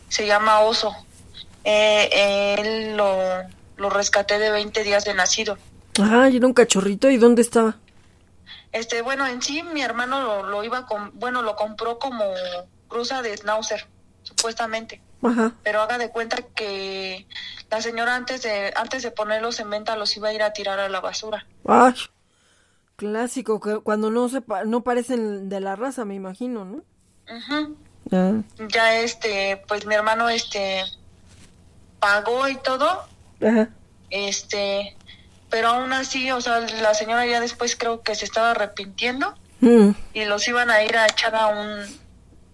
Se 0.09 0.25
llama 0.25 0.61
Oso. 0.61 0.95
Eh, 1.63 2.57
él 2.57 2.97
lo, 2.97 3.17
lo 3.77 3.89
rescaté 3.89 4.39
de 4.39 4.51
20 4.51 4.83
días 4.83 5.05
de 5.05 5.13
nacido. 5.13 5.57
Ah, 5.99 6.29
y 6.29 6.37
era 6.37 6.47
un 6.47 6.53
cachorrito. 6.53 7.09
¿Y 7.09 7.17
dónde 7.17 7.41
estaba? 7.41 7.77
Este, 8.71 9.01
bueno, 9.01 9.27
en 9.27 9.41
sí 9.41 9.61
mi 9.61 9.81
hermano 9.81 10.21
lo, 10.21 10.43
lo 10.43 10.63
iba 10.63 10.85
con, 10.87 11.11
bueno, 11.19 11.41
lo 11.43 11.55
compró 11.55 11.99
como 11.99 12.25
cruza 12.87 13.21
de 13.21 13.37
Schnauzer, 13.37 13.85
supuestamente. 14.23 15.01
Ajá. 15.23 15.53
Pero 15.63 15.81
haga 15.81 15.97
de 15.97 16.09
cuenta 16.09 16.37
que 16.55 17.27
la 17.69 17.81
señora 17.81 18.15
antes 18.15 18.43
de 18.43 18.73
antes 18.75 19.03
de 19.03 19.11
ponerlos 19.11 19.59
en 19.59 19.69
venta 19.69 19.95
los 19.95 20.15
iba 20.17 20.29
a 20.29 20.33
ir 20.33 20.43
a 20.43 20.53
tirar 20.53 20.79
a 20.79 20.89
la 20.89 20.99
basura. 20.99 21.45
Ay, 21.65 21.93
clásico, 22.95 23.59
que 23.59 23.79
cuando 23.79 24.09
no 24.09 24.27
se 24.29 24.43
no 24.65 24.83
parecen 24.83 25.49
de 25.49 25.59
la 25.59 25.75
raza, 25.75 26.05
me 26.05 26.15
imagino, 26.15 26.65
¿no? 26.65 26.83
Ajá. 27.27 27.69
Ya 28.69 28.99
este, 28.99 29.63
pues 29.67 29.85
mi 29.85 29.95
hermano 29.95 30.29
este 30.29 30.83
pagó 31.99 32.47
y 32.47 32.55
todo. 32.57 32.87
Ajá. 33.41 33.69
Este, 34.09 34.95
pero 35.53 35.69
aún 35.69 35.93
así, 35.93 36.31
o 36.31 36.41
sea, 36.41 36.59
la 36.59 36.95
señora 36.95 37.27
ya 37.27 37.39
después 37.39 37.75
creo 37.75 38.01
que 38.01 38.15
se 38.15 38.25
estaba 38.25 38.51
arrepintiendo 38.51 39.35
mm. 39.61 39.89
y 40.13 40.25
los 40.25 40.47
iban 40.47 40.71
a 40.71 40.83
ir 40.83 40.97
a 40.97 41.05
echar 41.05 41.35
a 41.35 41.45
un, 41.45 41.79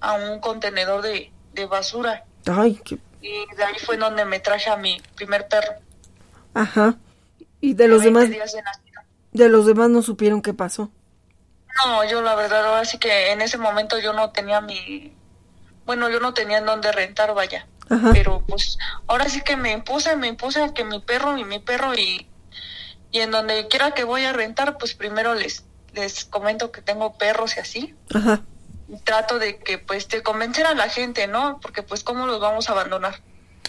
a 0.01 0.13
un 0.15 0.39
contenedor 0.39 1.01
de, 1.01 1.32
basura. 1.69 2.25
Ay, 2.49 2.79
qué... 2.83 2.97
Y 3.21 3.55
de 3.55 3.63
ahí 3.63 3.75
fue 3.85 3.97
donde 3.97 4.25
me 4.25 4.39
traje 4.39 4.69
a 4.69 4.77
mi 4.77 5.01
primer 5.15 5.47
perro. 5.47 5.73
Ajá. 6.53 6.95
¿Y 7.59 7.73
de 7.73 7.88
los 7.88 8.03
demás? 8.03 8.29
De, 9.31 9.49
los 9.49 9.65
demás 9.65 9.89
no 9.89 10.01
supieron 10.01 10.41
qué 10.41 10.53
pasó. 10.53 10.89
No, 11.85 12.03
yo 12.09 12.21
la 12.21 12.35
verdad, 12.35 12.65
ahora 12.65 12.85
sí 12.85 12.97
que 12.97 13.31
en 13.31 13.41
ese 13.41 13.57
momento 13.57 13.99
yo 13.99 14.13
no 14.13 14.31
tenía 14.31 14.62
mi... 14.62 15.13
Bueno, 15.85 16.09
yo 16.09 16.19
no 16.19 16.33
tenía 16.33 16.59
en 16.59 16.65
dónde 16.65 16.91
rentar, 16.91 17.33
vaya. 17.33 17.67
Ajá. 17.89 18.12
Pero 18.13 18.43
pues 18.47 18.77
ahora 19.07 19.27
sí 19.27 19.41
que 19.41 19.57
me 19.57 19.71
impuse, 19.71 20.15
me 20.15 20.27
impuse 20.27 20.62
a 20.63 20.73
que 20.73 20.83
mi 20.83 20.99
perro 20.99 21.38
y 21.38 21.43
mi 21.43 21.59
perro 21.59 21.93
y 21.95 22.29
y 23.12 23.19
en 23.19 23.31
donde 23.31 23.67
quiera 23.67 23.91
que 23.91 24.03
voy 24.03 24.23
a 24.23 24.33
rentar, 24.33 24.77
pues 24.77 24.93
primero 24.93 25.33
les, 25.33 25.63
les 25.93 26.25
comento 26.25 26.71
que 26.71 26.81
tengo 26.81 27.17
perros 27.17 27.57
y 27.57 27.59
así. 27.59 27.95
Ajá. 28.13 28.41
Trato 29.04 29.39
de 29.39 29.58
que 29.58 29.78
pues 29.78 30.08
te 30.08 30.23
convencer 30.23 30.65
a 30.65 30.73
la 30.73 30.89
gente, 30.89 31.28
¿no? 31.28 31.60
Porque 31.62 31.84
pues 31.84 32.04
cómo 32.04 32.25
los 32.25 32.39
vamos 32.39 32.69
a 32.69 32.73
abandonar. 32.73 33.21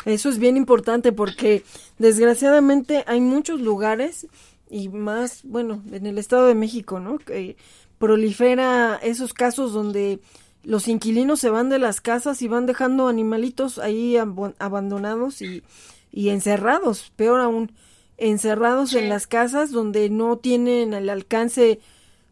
Eso 0.04 0.28
es 0.28 0.38
bien 0.38 0.56
importante 0.56 1.12
porque 1.12 1.64
desgraciadamente 1.98 3.04
hay 3.06 3.20
muchos 3.20 3.60
lugares 3.60 4.26
y 4.70 4.88
más, 4.88 5.40
bueno, 5.44 5.82
en 5.92 6.06
el 6.06 6.18
Estado 6.18 6.46
de 6.46 6.54
México, 6.54 7.00
¿no? 7.00 7.18
Que 7.18 7.56
prolifera 7.98 8.98
esos 9.02 9.34
casos 9.34 9.72
donde 9.72 10.20
los 10.62 10.88
inquilinos 10.88 11.40
se 11.40 11.50
van 11.50 11.68
de 11.68 11.78
las 11.78 12.00
casas 12.00 12.40
y 12.42 12.48
van 12.48 12.66
dejando 12.66 13.08
animalitos 13.08 13.78
ahí 13.78 14.16
abandonados 14.58 15.42
y, 15.42 15.62
y 16.10 16.30
encerrados, 16.30 17.12
peor 17.16 17.40
aún 17.40 17.72
encerrados 18.20 18.94
en 18.94 19.08
las 19.08 19.26
casas 19.26 19.70
donde 19.70 20.10
no 20.10 20.36
tienen 20.36 20.92
al 20.92 21.08
alcance 21.08 21.80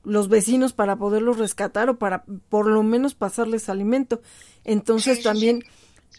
los 0.09 0.29
vecinos 0.29 0.73
para 0.73 0.97
poderlos 0.97 1.39
rescatar 1.39 1.91
o 1.91 1.99
para 1.99 2.25
por 2.49 2.67
lo 2.67 2.83
menos 2.83 3.15
pasarles 3.15 3.69
alimento. 3.69 4.21
Entonces 4.65 5.23
también 5.23 5.63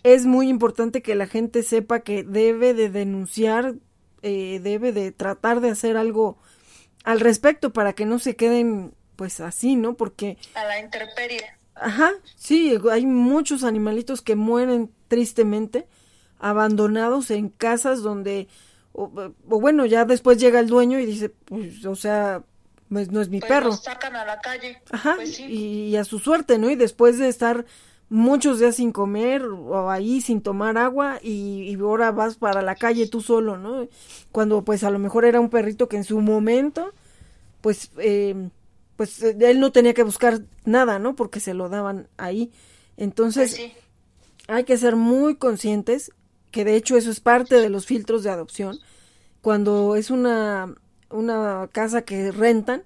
es 0.04 0.26
muy 0.26 0.50
importante 0.50 1.02
que 1.02 1.16
la 1.16 1.28
gente 1.28 1.64
sepa 1.64 2.02
que 2.02 2.24
debe 2.24 2.74
de 2.74 2.90
denunciar, 2.90 3.76
eh, 4.22 4.60
debe 4.62 4.92
de 4.92 5.12
tratar 5.12 5.60
de 5.60 5.72
hacer 5.72 5.98
algo 5.98 6.38
al 7.04 7.20
respecto 7.20 7.74
para 7.74 7.94
que 7.94 8.06
no 8.06 8.20
se 8.20 8.36
queden 8.36 8.94
pues 9.16 9.42
así, 9.42 9.76
¿no? 9.76 9.96
Porque... 9.96 10.38
A 10.56 10.64
la 10.64 10.80
intemperie. 10.80 11.42
Ajá, 11.76 12.12
sí, 12.36 12.78
hay 12.92 13.06
muchos 13.06 13.64
animalitos 13.64 14.22
que 14.22 14.36
mueren 14.36 14.92
tristemente, 15.08 15.88
abandonados 16.38 17.32
en 17.32 17.50
casas 17.50 18.02
donde, 18.02 18.48
o, 18.94 19.10
bueno, 19.46 19.86
ya 19.86 20.06
después 20.06 20.38
llega 20.38 20.60
el 20.60 20.68
dueño 20.68 21.00
y 21.00 21.06
dice, 21.06 21.30
pues, 21.30 21.86
o 21.86 21.96
sea, 21.96 22.44
pues 22.90 23.12
no 23.12 23.22
es 23.22 23.30
mi 23.30 23.40
pues 23.40 23.50
perro. 23.50 23.68
Los 23.68 23.84
sacan 23.84 24.16
a 24.16 24.26
la 24.26 24.40
calle. 24.40 24.82
Ajá, 24.92 25.16
pues 25.16 25.36
sí. 25.36 25.46
y, 25.46 25.96
a 25.96 26.04
su 26.04 26.20
suerte, 26.20 26.58
¿no? 26.58 26.70
Y 26.70 26.76
después 26.76 27.18
de 27.20 27.28
estar 27.28 27.66
muchos 28.10 28.60
días 28.60 28.76
sin 28.78 28.92
comer 28.92 29.44
o 29.46 29.92
ahí 29.92 30.20
sin 30.22 30.42
tomar 30.42 30.78
agua 30.78 31.20
y, 31.22 31.70
y, 31.70 31.76
ahora 31.76 32.12
vas 32.12 32.36
para 32.38 32.62
la 32.62 32.76
calle 32.76 33.08
tú 33.08 33.22
solo, 33.22 33.58
¿no? 33.58 33.88
Cuando 34.32 34.64
pues 34.64 34.84
a 34.84 34.90
lo 34.90 35.00
mejor 35.00 35.26
era 35.26 35.40
un 35.40 35.50
perrito 35.50 35.88
que 35.88 35.98
en 35.98 36.04
su 36.04 36.20
momento, 36.20 36.92
pues, 37.62 37.92
eh, 37.98 38.50
pues 38.96 39.22
él 39.22 39.60
no 39.60 39.72
tenía 39.72 39.94
que 39.94 40.04
buscar 40.04 40.42
nada, 40.66 40.98
¿no? 41.00 41.16
Porque 41.16 41.40
se 41.40 41.54
lo 41.54 41.70
daban 41.70 42.08
ahí. 42.18 42.52
Entonces, 42.98 43.52
Pues 43.56 43.72
sí. 43.72 43.74
hay 44.48 44.64
que 44.64 44.78
ser 44.78 44.96
muy 44.96 45.36
conscientes 45.36 46.12
que 46.52 46.66
de 46.66 46.76
hecho 46.76 46.98
eso 46.98 47.12
es 47.12 47.20
parte 47.20 47.56
de 47.56 47.70
los 47.70 47.86
filtros 47.86 48.24
de 48.24 48.32
adopción. 48.32 48.80
Cuando 49.42 49.96
es 49.96 50.10
una, 50.10 50.74
una 51.10 51.70
casa 51.72 52.04
que 52.04 52.32
rentan, 52.32 52.84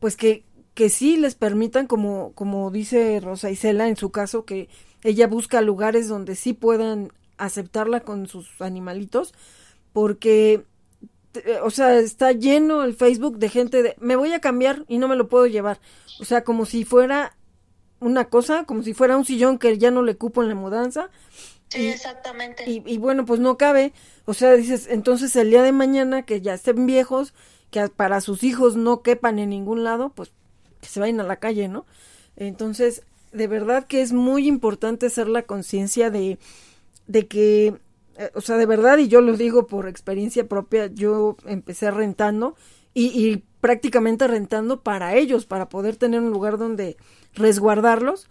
pues 0.00 0.16
que, 0.16 0.44
que 0.74 0.88
sí 0.88 1.16
les 1.16 1.34
permitan, 1.34 1.86
como, 1.86 2.32
como 2.34 2.70
dice 2.70 3.20
Rosa 3.20 3.50
Isela 3.50 3.88
en 3.88 3.96
su 3.96 4.10
caso, 4.10 4.44
que 4.44 4.68
ella 5.02 5.26
busca 5.26 5.60
lugares 5.60 6.08
donde 6.08 6.34
sí 6.34 6.52
puedan 6.52 7.12
aceptarla 7.36 8.00
con 8.00 8.26
sus 8.26 8.60
animalitos, 8.60 9.34
porque, 9.92 10.64
eh, 11.34 11.58
o 11.62 11.70
sea, 11.70 11.98
está 11.98 12.32
lleno 12.32 12.82
el 12.84 12.94
Facebook 12.94 13.38
de 13.38 13.48
gente 13.48 13.82
de, 13.82 13.96
me 14.00 14.16
voy 14.16 14.32
a 14.32 14.40
cambiar 14.40 14.84
y 14.88 14.98
no 14.98 15.08
me 15.08 15.16
lo 15.16 15.28
puedo 15.28 15.46
llevar. 15.46 15.80
O 16.20 16.24
sea, 16.24 16.42
como 16.44 16.66
si 16.66 16.84
fuera 16.84 17.36
una 18.00 18.26
cosa, 18.26 18.64
como 18.64 18.82
si 18.82 18.94
fuera 18.94 19.16
un 19.16 19.24
sillón 19.24 19.58
que 19.58 19.78
ya 19.78 19.90
no 19.90 20.02
le 20.02 20.16
cupo 20.16 20.42
en 20.42 20.48
la 20.48 20.54
mudanza. 20.54 21.10
Sí, 21.68 21.86
exactamente. 21.88 22.68
Y, 22.68 22.82
y 22.86 22.98
bueno, 22.98 23.24
pues 23.24 23.40
no 23.40 23.58
cabe. 23.58 23.92
O 24.24 24.34
sea, 24.34 24.52
dices, 24.52 24.86
entonces 24.90 25.34
el 25.36 25.50
día 25.50 25.62
de 25.62 25.72
mañana 25.72 26.22
que 26.22 26.40
ya 26.40 26.54
estén 26.54 26.86
viejos, 26.86 27.34
que 27.70 27.88
para 27.88 28.20
sus 28.20 28.44
hijos 28.44 28.76
no 28.76 29.02
quepan 29.02 29.38
en 29.38 29.50
ningún 29.50 29.84
lado, 29.84 30.10
pues 30.10 30.32
que 30.80 30.88
se 30.88 31.00
vayan 31.00 31.20
a 31.20 31.24
la 31.24 31.36
calle, 31.36 31.68
¿no? 31.68 31.86
Entonces, 32.36 33.02
de 33.32 33.46
verdad 33.46 33.86
que 33.86 34.00
es 34.00 34.12
muy 34.12 34.46
importante 34.46 35.06
hacer 35.06 35.28
la 35.28 35.42
conciencia 35.42 36.10
de, 36.10 36.38
de 37.06 37.26
que, 37.26 37.74
eh, 38.16 38.30
o 38.34 38.40
sea, 38.40 38.56
de 38.56 38.66
verdad, 38.66 38.98
y 38.98 39.08
yo 39.08 39.20
lo 39.20 39.36
digo 39.36 39.66
por 39.66 39.88
experiencia 39.88 40.48
propia, 40.48 40.86
yo 40.86 41.36
empecé 41.46 41.90
rentando 41.90 42.54
y, 42.94 43.06
y 43.06 43.44
prácticamente 43.60 44.26
rentando 44.28 44.82
para 44.82 45.14
ellos, 45.16 45.46
para 45.46 45.68
poder 45.68 45.96
tener 45.96 46.20
un 46.20 46.30
lugar 46.30 46.58
donde 46.58 46.96
resguardarlos. 47.34 48.28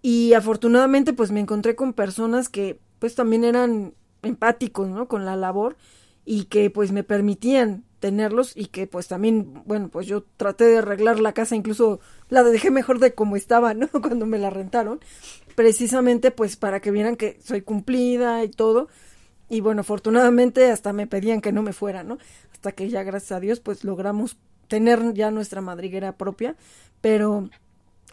Y 0.00 0.34
afortunadamente, 0.34 1.12
pues 1.12 1.32
me 1.32 1.40
encontré 1.40 1.74
con 1.74 1.92
personas 1.92 2.48
que, 2.48 2.78
pues 2.98 3.14
también 3.14 3.44
eran 3.44 3.94
empáticos, 4.22 4.88
¿no? 4.88 5.08
Con 5.08 5.24
la 5.24 5.36
labor 5.36 5.76
y 6.24 6.44
que, 6.44 6.70
pues 6.70 6.92
me 6.92 7.04
permitían 7.04 7.84
tenerlos 8.04 8.54
y 8.54 8.66
que 8.66 8.86
pues 8.86 9.08
también, 9.08 9.62
bueno, 9.64 9.88
pues 9.88 10.06
yo 10.06 10.24
traté 10.36 10.66
de 10.66 10.76
arreglar 10.76 11.20
la 11.20 11.32
casa, 11.32 11.56
incluso 11.56 12.00
la 12.28 12.42
dejé 12.42 12.70
mejor 12.70 12.98
de 12.98 13.14
como 13.14 13.34
estaba, 13.34 13.72
¿no? 13.72 13.88
Cuando 14.02 14.26
me 14.26 14.36
la 14.36 14.50
rentaron, 14.50 15.00
precisamente 15.54 16.30
pues 16.30 16.56
para 16.56 16.80
que 16.80 16.90
vieran 16.90 17.16
que 17.16 17.38
soy 17.42 17.62
cumplida 17.62 18.44
y 18.44 18.50
todo. 18.50 18.88
Y 19.48 19.62
bueno, 19.62 19.80
afortunadamente 19.80 20.70
hasta 20.70 20.92
me 20.92 21.06
pedían 21.06 21.40
que 21.40 21.50
no 21.50 21.62
me 21.62 21.72
fuera, 21.72 22.02
¿no? 22.02 22.18
Hasta 22.52 22.72
que 22.72 22.90
ya 22.90 23.04
gracias 23.04 23.32
a 23.32 23.40
Dios 23.40 23.60
pues 23.60 23.84
logramos 23.84 24.36
tener 24.68 25.14
ya 25.14 25.30
nuestra 25.30 25.62
madriguera 25.62 26.18
propia, 26.18 26.56
pero 27.00 27.48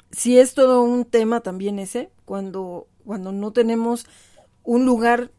sí 0.10 0.39
es 0.39 0.54
todo 0.54 0.84
un 0.84 1.04
tema 1.04 1.41
también 1.41 1.80
ese, 1.80 2.12
cuando, 2.23 2.88
cuando 3.04 3.34
no 3.34 3.51
tenemos 3.51 4.06
un 4.63 4.86
lugar 4.86 5.32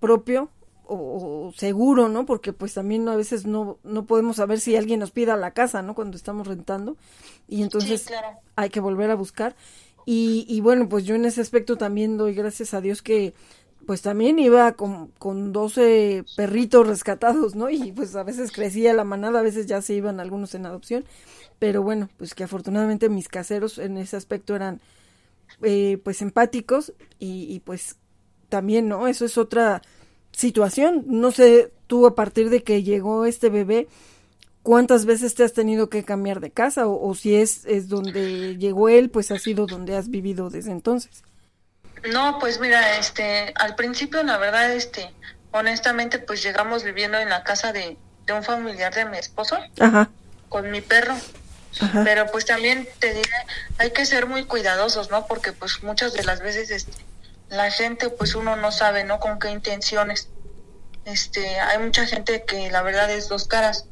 propio 0.00 0.48
o, 0.84 1.48
o, 1.48 1.52
seguro, 1.52 2.08
¿no? 2.08 2.26
Porque 2.26 2.52
pues 2.52 2.74
también 2.74 3.08
a 3.08 3.16
veces 3.16 3.46
no, 3.46 3.78
no 3.84 4.06
podemos 4.06 4.36
saber 4.36 4.60
si 4.60 4.76
alguien 4.76 5.00
nos 5.00 5.10
pida 5.10 5.36
la 5.36 5.52
casa, 5.52 5.82
¿no? 5.82 5.94
Cuando 5.94 6.16
estamos 6.16 6.46
rentando. 6.46 6.96
Y 7.48 7.62
entonces 7.62 8.02
Sí, 8.02 8.08
claro. 8.08 8.38
hay 8.56 8.70
que 8.70 8.80
volver 8.80 9.10
a 9.10 9.14
buscar. 9.14 9.56
Y, 10.04 10.44
y 10.48 10.60
bueno, 10.60 10.88
pues 10.88 11.04
yo 11.04 11.14
en 11.14 11.24
ese 11.24 11.40
aspecto 11.40 11.76
también 11.76 12.16
doy 12.18 12.34
gracias 12.34 12.74
a 12.74 12.80
Dios 12.80 13.02
que 13.02 13.34
pues 13.86 14.02
también 14.02 14.38
iba 14.38 14.72
con, 14.72 15.08
con 15.18 15.52
12 15.52 16.24
perritos 16.36 16.86
rescatados, 16.86 17.54
¿no? 17.56 17.68
Y 17.70 17.92
pues 17.92 18.14
a 18.14 18.22
veces 18.22 18.52
crecía 18.52 18.92
la 18.94 19.04
manada, 19.04 19.40
a 19.40 19.42
veces 19.42 19.66
ya 19.66 19.82
se 19.82 19.94
iban 19.94 20.20
algunos 20.20 20.54
en 20.54 20.66
adopción. 20.66 21.04
Pero 21.58 21.82
bueno, 21.82 22.08
pues 22.16 22.34
que 22.34 22.44
afortunadamente 22.44 23.08
mis 23.08 23.28
caseros 23.28 23.78
en 23.78 23.98
ese 23.98 24.16
aspecto 24.16 24.54
eran 24.56 24.80
eh, 25.62 25.98
pues 26.02 26.22
empáticos 26.22 26.92
y, 27.18 27.52
y 27.52 27.60
pues 27.60 27.96
también, 28.48 28.88
¿no? 28.88 29.06
Eso 29.08 29.24
es 29.24 29.38
otra 29.38 29.82
situación. 30.32 31.04
No 31.06 31.30
sé, 31.30 31.72
tú 31.86 32.06
a 32.06 32.14
partir 32.14 32.50
de 32.50 32.62
que 32.62 32.82
llegó 32.82 33.26
este 33.26 33.48
bebé, 33.48 33.88
¿cuántas 34.62 35.04
veces 35.04 35.34
te 35.34 35.44
has 35.44 35.52
tenido 35.52 35.88
que 35.88 36.04
cambiar 36.04 36.40
de 36.40 36.50
casa? 36.50 36.86
O, 36.86 37.08
o, 37.08 37.14
si 37.14 37.36
es, 37.36 37.64
es 37.66 37.88
donde 37.88 38.56
llegó 38.56 38.88
él, 38.88 39.10
pues 39.10 39.30
ha 39.30 39.38
sido 39.38 39.66
donde 39.66 39.96
has 39.96 40.08
vivido 40.08 40.50
desde 40.50 40.72
entonces. 40.72 41.22
No, 42.12 42.38
pues 42.40 42.58
mira, 42.58 42.98
este, 42.98 43.52
al 43.54 43.76
principio 43.76 44.22
la 44.22 44.38
verdad, 44.38 44.72
este, 44.72 45.12
honestamente, 45.52 46.18
pues 46.18 46.42
llegamos 46.42 46.82
viviendo 46.82 47.18
en 47.18 47.28
la 47.28 47.44
casa 47.44 47.72
de, 47.72 47.96
de 48.26 48.32
un 48.32 48.42
familiar 48.42 48.92
de 48.92 49.04
mi 49.04 49.18
esposo, 49.18 49.56
Ajá. 49.78 50.10
con 50.48 50.70
mi 50.70 50.80
perro. 50.80 51.14
Ajá. 51.80 52.02
Pero 52.04 52.26
pues 52.30 52.44
también 52.44 52.86
te 52.98 53.14
diré, 53.14 53.30
hay 53.78 53.92
que 53.92 54.04
ser 54.04 54.26
muy 54.26 54.44
cuidadosos, 54.44 55.10
¿no? 55.10 55.26
Porque 55.26 55.52
pues 55.52 55.82
muchas 55.82 56.12
de 56.12 56.22
las 56.24 56.40
veces, 56.40 56.70
este, 56.70 56.92
la 57.52 57.70
gente, 57.70 58.08
pues 58.08 58.34
uno 58.34 58.56
no 58.56 58.72
sabe, 58.72 59.04
¿no? 59.04 59.20
Con 59.20 59.38
qué 59.38 59.50
intenciones. 59.50 60.28
Este, 61.04 61.60
hay 61.60 61.78
mucha 61.78 62.06
gente 62.06 62.44
que 62.44 62.70
la 62.70 62.80
verdad 62.80 63.10
es 63.10 63.28
dos 63.28 63.46
caras. 63.46 63.84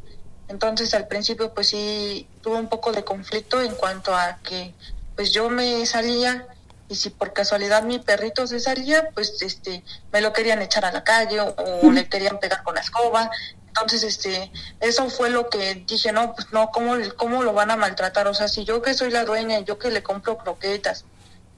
Entonces 0.48 0.94
al 0.94 1.06
principio 1.06 1.52
pues 1.52 1.68
sí 1.68 2.26
tuve 2.42 2.56
un 2.56 2.68
poco 2.68 2.90
de 2.92 3.04
conflicto 3.04 3.60
en 3.60 3.74
cuanto 3.74 4.16
a 4.16 4.38
que 4.42 4.74
pues 5.14 5.32
yo 5.32 5.50
me 5.50 5.84
salía 5.84 6.46
y 6.88 6.96
si 6.96 7.10
por 7.10 7.34
casualidad 7.34 7.82
mi 7.82 7.98
perrito 7.98 8.46
se 8.46 8.60
salía, 8.60 9.10
pues 9.10 9.40
este 9.42 9.84
me 10.10 10.22
lo 10.22 10.32
querían 10.32 10.62
echar 10.62 10.86
a 10.86 10.90
la 10.90 11.04
calle 11.04 11.40
o, 11.40 11.54
o 11.54 11.92
le 11.92 12.08
querían 12.08 12.40
pegar 12.40 12.62
con 12.62 12.74
la 12.74 12.80
escoba. 12.80 13.30
Entonces, 13.68 14.02
este, 14.02 14.50
eso 14.80 15.08
fue 15.10 15.30
lo 15.30 15.48
que 15.48 15.84
dije, 15.86 16.10
no, 16.10 16.34
pues 16.34 16.48
no, 16.50 16.70
¿cómo, 16.72 16.96
¿cómo 17.16 17.44
lo 17.44 17.52
van 17.52 17.70
a 17.70 17.76
maltratar? 17.76 18.26
O 18.26 18.34
sea, 18.34 18.48
si 18.48 18.64
yo 18.64 18.82
que 18.82 18.94
soy 18.94 19.10
la 19.10 19.24
dueña, 19.24 19.60
yo 19.60 19.78
que 19.78 19.90
le 19.90 20.02
compro 20.02 20.38
croquetas 20.38 21.04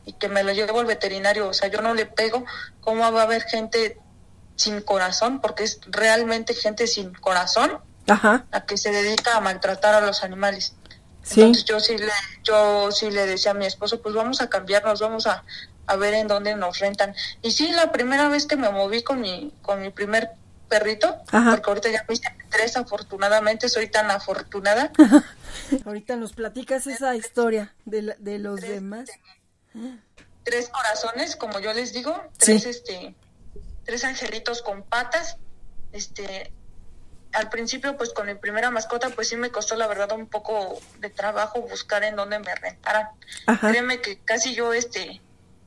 y 0.04 0.12
que 0.14 0.28
me 0.28 0.42
lo 0.42 0.52
llevo 0.52 0.80
al 0.80 0.86
veterinario, 0.86 1.48
o 1.48 1.54
sea, 1.54 1.68
yo 1.68 1.80
no 1.82 1.94
le 1.94 2.06
pego, 2.06 2.44
¿cómo 2.80 3.10
va 3.12 3.20
a 3.20 3.24
haber 3.24 3.42
gente 3.42 3.98
sin 4.56 4.80
corazón? 4.80 5.40
Porque 5.40 5.64
es 5.64 5.80
realmente 5.86 6.54
gente 6.54 6.86
sin 6.86 7.12
corazón 7.14 7.78
Ajá. 8.08 8.46
a 8.50 8.64
que 8.66 8.76
se 8.76 8.90
dedica 8.90 9.36
a 9.36 9.40
maltratar 9.40 9.94
a 9.94 10.00
los 10.00 10.22
animales. 10.24 10.74
Sí. 11.22 11.40
Entonces 11.40 11.64
yo 11.64 11.78
sí 11.80 11.96
le, 11.98 12.10
yo 12.42 12.90
sí 12.90 13.10
le 13.10 13.26
decía 13.26 13.52
a 13.52 13.54
mi 13.54 13.64
esposo, 13.66 14.02
pues 14.02 14.14
vamos 14.14 14.40
a 14.40 14.48
cambiarnos, 14.50 15.00
vamos 15.00 15.26
a, 15.28 15.44
a 15.86 15.96
ver 15.96 16.14
en 16.14 16.26
dónde 16.26 16.56
nos 16.56 16.80
rentan. 16.80 17.14
Y 17.42 17.52
sí, 17.52 17.70
la 17.70 17.92
primera 17.92 18.28
vez 18.28 18.46
que 18.46 18.56
me 18.56 18.68
moví 18.70 19.02
con 19.04 19.20
mi, 19.20 19.54
con 19.62 19.80
mi 19.80 19.90
primer 19.90 20.30
perrito, 20.68 21.16
Ajá. 21.30 21.50
porque 21.50 21.70
ahorita 21.70 21.90
ya 21.90 22.04
me 22.08 22.14
hice 22.14 22.24
tres, 22.50 22.76
afortunadamente, 22.76 23.68
soy 23.68 23.88
tan 23.88 24.10
afortunada. 24.10 24.90
Ahorita 25.84 26.16
nos 26.16 26.32
platicas 26.32 26.86
esa 26.86 27.14
historia 27.14 27.72
de, 27.84 28.02
la- 28.02 28.16
de 28.18 28.38
los 28.38 28.58
Tres, 28.60 28.70
demás. 28.72 29.08
Tres 30.44 30.68
corazones, 30.68 31.36
como 31.36 31.60
yo 31.60 31.72
les 31.72 31.92
digo, 31.92 32.14
Sí. 32.38 32.38
tres 32.38 32.66
este, 32.66 33.14
tres 33.84 34.04
angelitos 34.04 34.62
con 34.62 34.82
patas, 34.82 35.36
este 35.92 36.52
al 37.32 37.48
principio 37.48 37.96
pues 37.96 38.12
con 38.12 38.26
mi 38.26 38.34
primera 38.34 38.70
mascota 38.70 39.08
pues 39.08 39.28
sí 39.30 39.36
me 39.36 39.50
costó 39.50 39.74
la 39.74 39.86
verdad 39.86 40.12
un 40.12 40.26
poco 40.26 40.78
de 40.98 41.08
trabajo 41.08 41.62
buscar 41.62 42.04
en 42.04 42.14
dónde 42.14 42.38
me 42.38 42.54
rentaran. 42.54 43.08
Ajá. 43.46 43.70
Créeme 43.70 44.02
que 44.02 44.18
casi 44.18 44.54
yo 44.54 44.74
este 44.74 45.22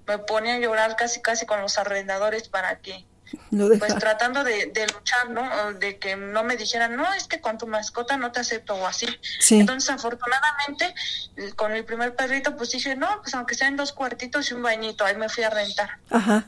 me 0.07 0.19
ponía 0.19 0.53
a 0.55 0.59
llorar 0.59 0.95
casi 0.95 1.21
casi 1.23 1.47
con 1.47 1.61
los 1.61 1.79
arrendadores 1.79 2.49
para 2.49 2.79
que 2.81 3.03
No 3.51 3.67
pues 3.79 3.95
tratando 3.95 4.43
de, 4.43 4.67
de 4.67 4.87
luchar, 4.87 5.29
¿no? 5.29 5.73
De 5.73 5.97
que 5.97 6.15
no 6.15 6.43
me 6.43 6.57
dijeran, 6.57 6.95
no, 6.95 7.13
es 7.13 7.27
que 7.27 7.41
con 7.41 7.57
tu 7.57 7.67
mascota 7.67 8.17
no 8.17 8.31
te 8.31 8.39
acepto 8.39 8.75
o 8.75 8.85
así. 8.85 9.07
Sí. 9.39 9.59
Entonces, 9.59 9.89
afortunadamente, 9.89 10.93
con 11.55 11.73
mi 11.73 11.81
primer 11.81 12.15
perrito, 12.15 12.55
pues 12.55 12.71
dije, 12.71 12.95
no, 12.95 13.21
pues 13.21 13.33
aunque 13.35 13.55
sean 13.55 13.75
dos 13.75 13.93
cuartitos 13.93 14.49
y 14.51 14.53
un 14.53 14.63
bañito, 14.63 15.05
ahí 15.05 15.15
me 15.15 15.29
fui 15.29 15.43
a 15.43 15.49
rentar. 15.49 15.97
Ajá. 16.09 16.45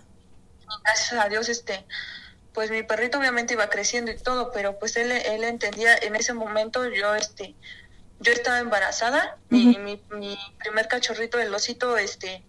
Gracias 0.83 1.13
a 1.13 1.29
Dios, 1.29 1.49
este, 1.49 1.85
pues 2.53 2.71
mi 2.71 2.83
perrito 2.83 3.19
obviamente 3.19 3.53
iba 3.53 3.69
creciendo 3.69 4.11
y 4.11 4.17
todo, 4.17 4.51
pero 4.51 4.77
pues 4.79 4.97
él, 4.97 5.11
él 5.11 5.43
entendía 5.43 5.95
en 5.95 6.15
ese 6.15 6.33
momento, 6.33 6.87
yo, 6.89 7.15
este, 7.15 7.55
yo 8.19 8.31
estaba 8.31 8.59
embarazada 8.59 9.37
y 9.49 9.77
mi, 9.77 10.01
mi 10.11 10.37
primer 10.59 10.87
cachorrito, 10.87 11.39
el 11.39 11.53
osito, 11.53 11.97
este, 11.97 12.43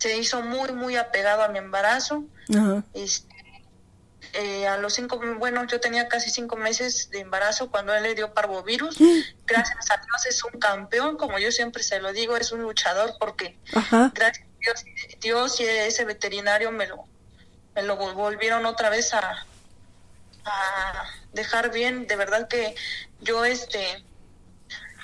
se 0.00 0.16
hizo 0.16 0.42
muy, 0.42 0.72
muy 0.72 0.96
apegado 0.96 1.42
a 1.42 1.48
mi 1.48 1.58
embarazo. 1.58 2.24
Este, 2.94 3.29
eh, 4.32 4.66
a 4.66 4.76
los 4.78 4.94
cinco, 4.94 5.20
bueno, 5.38 5.66
yo 5.66 5.80
tenía 5.80 6.08
casi 6.08 6.30
cinco 6.30 6.56
meses 6.56 7.10
de 7.10 7.20
embarazo 7.20 7.70
cuando 7.70 7.94
él 7.94 8.02
le 8.02 8.14
dio 8.14 8.32
parvovirus. 8.32 8.96
Gracias 9.46 9.90
a 9.90 9.96
Dios 9.96 10.26
es 10.26 10.44
un 10.44 10.58
campeón, 10.60 11.16
como 11.16 11.38
yo 11.38 11.50
siempre 11.50 11.82
se 11.82 12.00
lo 12.00 12.12
digo, 12.12 12.36
es 12.36 12.52
un 12.52 12.62
luchador 12.62 13.14
porque 13.18 13.58
gracias 14.14 14.46
a 14.46 14.58
Dios, 14.60 14.84
Dios 15.20 15.60
y 15.60 15.64
ese 15.64 16.04
veterinario 16.04 16.70
me 16.70 16.86
lo, 16.86 17.04
me 17.74 17.82
lo 17.82 17.96
volvieron 17.96 18.66
otra 18.66 18.90
vez 18.90 19.14
a, 19.14 19.46
a 20.44 21.04
dejar 21.32 21.72
bien. 21.72 22.06
De 22.06 22.16
verdad 22.16 22.48
que 22.48 22.74
yo, 23.20 23.44
este, 23.44 24.04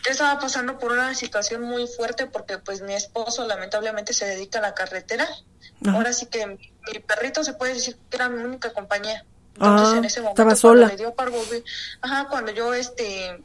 yo 0.04 0.10
estaba 0.12 0.38
pasando 0.38 0.78
por 0.78 0.92
una 0.92 1.14
situación 1.14 1.62
muy 1.62 1.86
fuerte 1.86 2.26
porque 2.26 2.58
pues 2.58 2.80
mi 2.80 2.94
esposo 2.94 3.46
lamentablemente 3.46 4.12
se 4.12 4.26
dedica 4.26 4.58
a 4.58 4.62
la 4.62 4.74
carretera. 4.74 5.28
Ahora 5.86 6.12
sí 6.12 6.26
que 6.26 6.46
mi, 6.46 6.98
perrito 7.06 7.44
se 7.44 7.54
puede 7.54 7.74
decir 7.74 7.96
que 8.10 8.16
era 8.16 8.28
mi 8.28 8.42
única 8.42 8.72
compañía. 8.72 9.24
Entonces 9.54 9.88
ah, 9.88 9.98
en 9.98 10.04
ese 10.04 10.20
momento 10.20 10.42
estaba 10.42 10.56
sola. 10.56 10.86
le 10.88 10.96
dio 10.96 11.14
parvovirus, 11.14 11.98
ajá, 12.02 12.28
cuando 12.28 12.52
yo 12.52 12.74
este 12.74 13.42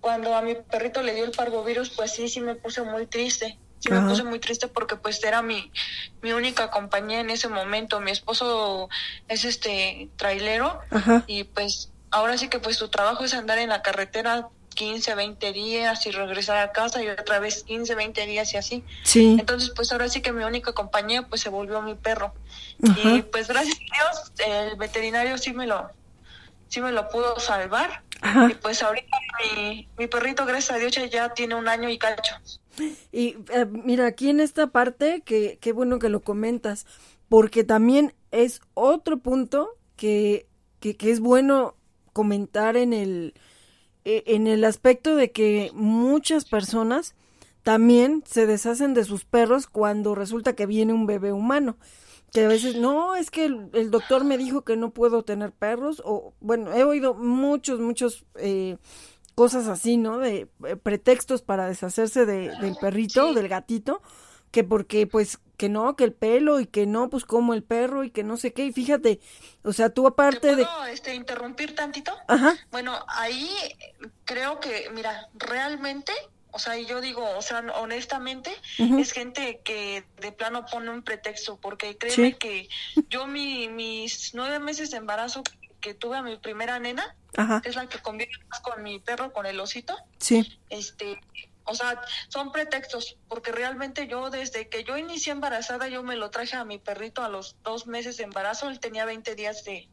cuando 0.00 0.34
a 0.34 0.42
mi 0.42 0.54
perrito 0.54 1.02
le 1.02 1.14
dio 1.14 1.24
el 1.24 1.32
parvovirus, 1.32 1.90
pues 1.90 2.12
sí, 2.12 2.28
sí 2.28 2.40
me 2.40 2.54
puse 2.54 2.82
muy 2.82 3.06
triste. 3.06 3.58
Sí 3.78 3.90
me 3.90 4.00
puse 4.08 4.22
muy 4.22 4.38
triste 4.38 4.68
porque 4.68 4.96
pues 4.96 5.22
era 5.22 5.42
mi, 5.42 5.70
mi 6.22 6.32
única 6.32 6.70
compañía 6.70 7.20
en 7.20 7.30
ese 7.30 7.48
momento. 7.48 8.00
Mi 8.00 8.10
esposo 8.10 8.88
es 9.28 9.44
este 9.44 10.08
trailero 10.16 10.80
y 11.26 11.44
pues 11.44 11.90
ahora 12.10 12.38
sí 12.38 12.48
que 12.48 12.58
pues 12.58 12.76
su 12.76 12.88
trabajo 12.88 13.24
es 13.24 13.34
andar 13.34 13.58
en 13.58 13.68
la 13.68 13.82
carretera 13.82 14.48
15, 14.76 15.14
20 15.16 15.52
días 15.52 16.06
y 16.06 16.10
regresar 16.12 16.58
a 16.58 16.70
casa 16.70 17.02
y 17.02 17.08
otra 17.08 17.40
vez 17.40 17.64
15, 17.64 17.96
20 17.96 18.26
días 18.26 18.54
y 18.54 18.58
así. 18.58 18.84
Sí. 19.02 19.36
Entonces, 19.40 19.72
pues 19.74 19.90
ahora 19.90 20.08
sí 20.08 20.20
que 20.20 20.32
mi 20.32 20.44
única 20.44 20.72
compañía 20.72 21.22
pues 21.22 21.40
se 21.40 21.48
volvió 21.48 21.82
mi 21.82 21.94
perro. 21.94 22.32
Y 23.04 23.22
pues 23.22 23.48
gracias 23.48 23.76
a 23.76 23.80
Dios 23.80 24.32
el 24.46 24.76
veterinario 24.76 25.38
sí 25.38 25.52
me 25.52 25.66
lo 25.66 25.90
sí 26.68 26.80
me 26.80 26.92
lo 26.92 27.08
pudo 27.08 27.40
salvar. 27.40 28.02
Y 28.50 28.54
pues 28.54 28.82
ahorita 28.82 29.16
mi, 29.56 29.88
mi 29.98 30.06
perrito, 30.06 30.46
gracias 30.46 30.76
a 30.76 30.78
Dios, 30.78 30.92
ya 31.10 31.34
tiene 31.34 31.54
un 31.54 31.68
año 31.68 31.88
y 31.88 31.98
cacho. 31.98 32.34
Y 33.12 33.36
eh, 33.52 33.66
mira, 33.70 34.06
aquí 34.06 34.30
en 34.30 34.40
esta 34.40 34.68
parte, 34.68 35.22
que 35.24 35.58
qué 35.60 35.72
bueno 35.72 35.98
que 35.98 36.08
lo 36.08 36.20
comentas, 36.20 36.86
porque 37.28 37.64
también 37.64 38.14
es 38.30 38.60
otro 38.74 39.18
punto 39.18 39.76
que, 39.96 40.46
que, 40.80 40.96
que 40.96 41.10
es 41.10 41.20
bueno 41.20 41.74
comentar 42.12 42.76
en 42.76 42.92
el, 42.92 43.34
en 44.06 44.46
el 44.46 44.64
aspecto 44.64 45.16
de 45.16 45.32
que 45.32 45.70
muchas 45.74 46.44
personas 46.44 47.14
también 47.66 48.22
se 48.24 48.46
deshacen 48.46 48.94
de 48.94 49.02
sus 49.02 49.24
perros 49.24 49.66
cuando 49.66 50.14
resulta 50.14 50.54
que 50.54 50.66
viene 50.66 50.92
un 50.92 51.06
bebé 51.06 51.32
humano. 51.32 51.76
Que 52.32 52.44
a 52.44 52.48
veces, 52.48 52.76
no, 52.76 53.16
es 53.16 53.32
que 53.32 53.46
el, 53.46 53.90
doctor 53.90 54.24
me 54.24 54.38
dijo 54.38 54.62
que 54.62 54.76
no 54.76 54.90
puedo 54.90 55.24
tener 55.24 55.50
perros, 55.50 56.00
o 56.04 56.32
bueno, 56.38 56.72
he 56.72 56.84
oído 56.84 57.14
muchos, 57.14 57.80
muchos 57.80 58.24
eh, 58.36 58.76
cosas 59.34 59.66
así, 59.66 59.96
¿no? 59.96 60.18
De 60.18 60.48
eh, 60.64 60.76
pretextos 60.76 61.42
para 61.42 61.66
deshacerse 61.66 62.24
de, 62.24 62.52
del 62.60 62.76
perrito, 62.80 63.34
del 63.34 63.48
gatito, 63.48 64.00
que 64.50 64.64
porque 64.64 65.06
pues 65.06 65.38
que 65.56 65.68
no, 65.68 65.96
que 65.96 66.04
el 66.04 66.12
pelo 66.12 66.60
y 66.60 66.66
que 66.66 66.86
no, 66.86 67.08
pues 67.08 67.24
como 67.24 67.54
el 67.54 67.62
perro 67.62 68.04
y 68.04 68.10
que 68.10 68.22
no 68.24 68.36
sé 68.36 68.52
qué. 68.52 68.66
Y 68.66 68.72
fíjate, 68.72 69.20
o 69.62 69.72
sea, 69.72 69.90
tú 69.90 70.06
aparte 70.06 70.40
puedo, 70.40 70.82
de... 70.84 70.92
Este, 70.92 71.14
interrumpir 71.14 71.74
tantito? 71.74 72.12
Ajá. 72.28 72.56
Bueno, 72.70 72.98
ahí 73.08 73.48
creo 74.24 74.60
que, 74.60 74.90
mira, 74.92 75.28
realmente, 75.34 76.12
o 76.50 76.58
sea, 76.58 76.78
y 76.78 76.86
yo 76.86 77.00
digo, 77.00 77.26
o 77.36 77.42
sea, 77.42 77.64
honestamente, 77.76 78.54
es 78.78 79.12
gente 79.12 79.60
que 79.64 80.04
de 80.20 80.32
plano 80.32 80.66
pone 80.66 80.90
un 80.90 81.02
pretexto, 81.02 81.58
porque 81.58 81.96
créeme 81.96 82.36
que 82.36 82.68
yo 83.08 83.26
mi, 83.26 83.68
mis 83.68 84.34
nueve 84.34 84.58
meses 84.58 84.90
de 84.90 84.98
embarazo 84.98 85.42
que 85.80 85.94
tuve 85.94 86.16
a 86.16 86.22
mi 86.22 86.36
primera 86.36 86.78
nena, 86.78 87.14
que 87.62 87.68
es 87.68 87.76
la 87.76 87.88
que 87.88 87.98
convive 87.98 88.30
más 88.48 88.60
con 88.60 88.82
mi 88.82 88.98
perro, 88.98 89.32
con 89.32 89.46
el 89.46 89.60
osito, 89.60 89.96
sí. 90.18 90.58
este, 90.68 91.20
o 91.66 91.74
sea, 91.74 92.00
son 92.28 92.52
pretextos, 92.52 93.16
porque 93.28 93.52
realmente 93.52 94.06
yo 94.06 94.30
desde 94.30 94.68
que 94.68 94.84
yo 94.84 94.96
inicié 94.96 95.32
embarazada, 95.32 95.88
yo 95.88 96.02
me 96.02 96.16
lo 96.16 96.30
traje 96.30 96.56
a 96.56 96.64
mi 96.64 96.78
perrito 96.78 97.22
a 97.22 97.28
los 97.28 97.56
dos 97.62 97.86
meses 97.86 98.16
de 98.16 98.24
embarazo, 98.24 98.68
él 98.68 98.80
tenía 98.80 99.04
20 99.04 99.34
días 99.34 99.64
de, 99.64 99.88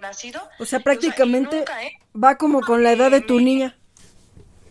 nacido. 0.00 0.48
O 0.58 0.64
sea, 0.64 0.80
prácticamente 0.80 1.58
¿eh? 1.60 1.92
va 2.12 2.36
como 2.36 2.60
con 2.60 2.82
la 2.82 2.92
edad 2.92 3.10
de 3.10 3.20
tu 3.20 3.40
niña. 3.40 3.76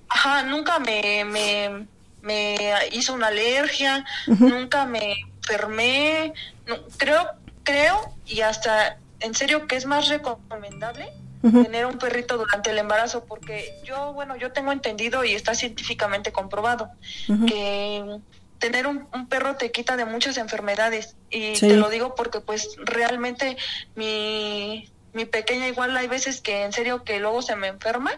Ajá, 0.09 0.43
nunca 0.43 0.77
me, 0.79 1.23
me, 1.23 1.87
me 2.21 2.57
hizo 2.91 3.13
una 3.13 3.27
alergia, 3.27 4.05
nunca 4.27 4.85
me 4.85 5.15
enfermé, 5.37 6.33
creo, 6.97 7.31
creo, 7.63 8.13
y 8.25 8.41
hasta 8.41 8.97
en 9.21 9.33
serio 9.33 9.67
que 9.67 9.77
es 9.77 9.85
más 9.85 10.09
recomendable 10.09 11.11
tener 11.51 11.85
un 11.85 11.97
perrito 11.97 12.37
durante 12.37 12.71
el 12.71 12.77
embarazo, 12.77 13.25
porque 13.25 13.73
yo, 13.83 14.13
bueno, 14.13 14.35
yo 14.35 14.51
tengo 14.51 14.71
entendido 14.71 15.23
y 15.23 15.33
está 15.33 15.55
científicamente 15.55 16.31
comprobado 16.31 16.89
que 17.47 18.19
tener 18.59 18.87
un, 18.87 19.07
perro 19.27 19.55
te 19.55 19.71
quita 19.71 19.95
de 19.97 20.05
muchas 20.05 20.37
enfermedades. 20.37 21.15
Y 21.29 21.53
te 21.53 21.75
lo 21.75 21.89
digo 21.89 22.15
porque 22.15 22.39
pues 22.39 22.75
realmente 22.77 23.57
mi, 23.95 24.89
mi 25.13 25.25
pequeña 25.25 25.67
igual 25.67 25.95
hay 25.95 26.07
veces 26.07 26.41
que 26.41 26.63
en 26.63 26.73
serio 26.73 27.03
que 27.03 27.19
luego 27.19 27.41
se 27.41 27.55
me 27.55 27.67
enferma 27.67 28.11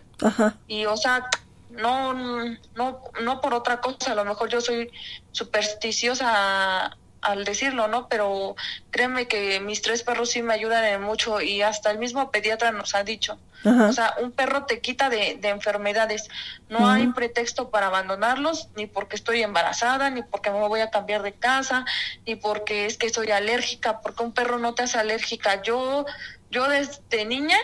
y 0.67 0.85
o 0.85 0.97
sea 0.97 1.29
no 1.69 2.13
no 2.13 3.01
no 3.21 3.41
por 3.41 3.53
otra 3.53 3.81
cosa 3.81 4.13
a 4.13 4.15
lo 4.15 4.25
mejor 4.25 4.49
yo 4.49 4.61
soy 4.61 4.89
supersticiosa 5.31 6.97
al 7.21 7.45
decirlo, 7.45 7.87
¿no? 7.87 8.07
Pero 8.07 8.55
créeme 8.91 9.27
que 9.27 9.59
mis 9.59 9.81
tres 9.81 10.03
perros 10.03 10.31
sí 10.31 10.41
me 10.41 10.53
ayudan 10.53 10.83
en 10.85 11.01
mucho 11.01 11.41
y 11.41 11.61
hasta 11.61 11.91
el 11.91 11.97
mismo 11.97 12.31
pediatra 12.31 12.71
nos 12.71 12.95
ha 12.95 13.03
dicho. 13.03 13.37
O 13.65 13.91
sea, 13.91 14.15
un 14.21 14.31
perro 14.31 14.63
te 14.65 14.79
quita 14.79 15.09
de, 15.09 15.39
enfermedades. 15.43 16.29
No 16.69 16.89
hay 16.89 17.07
pretexto 17.07 17.69
para 17.69 17.87
abandonarlos, 17.87 18.69
ni 18.77 18.85
porque 18.85 19.17
estoy 19.17 19.41
embarazada, 19.41 20.09
ni 20.09 20.21
porque 20.21 20.51
me 20.51 20.59
voy 20.67 20.79
a 20.79 20.89
cambiar 20.89 21.21
de 21.21 21.33
casa, 21.33 21.85
ni 22.25 22.35
porque 22.35 22.85
es 22.85 22.97
que 22.97 23.09
soy 23.09 23.31
alérgica, 23.31 23.99
porque 23.99 24.23
un 24.23 24.31
perro 24.31 24.57
no 24.57 24.73
te 24.73 24.83
hace 24.83 24.97
alérgica. 24.99 25.61
Yo, 25.63 26.05
yo 26.49 26.69
desde 26.69 27.25
niña 27.25 27.57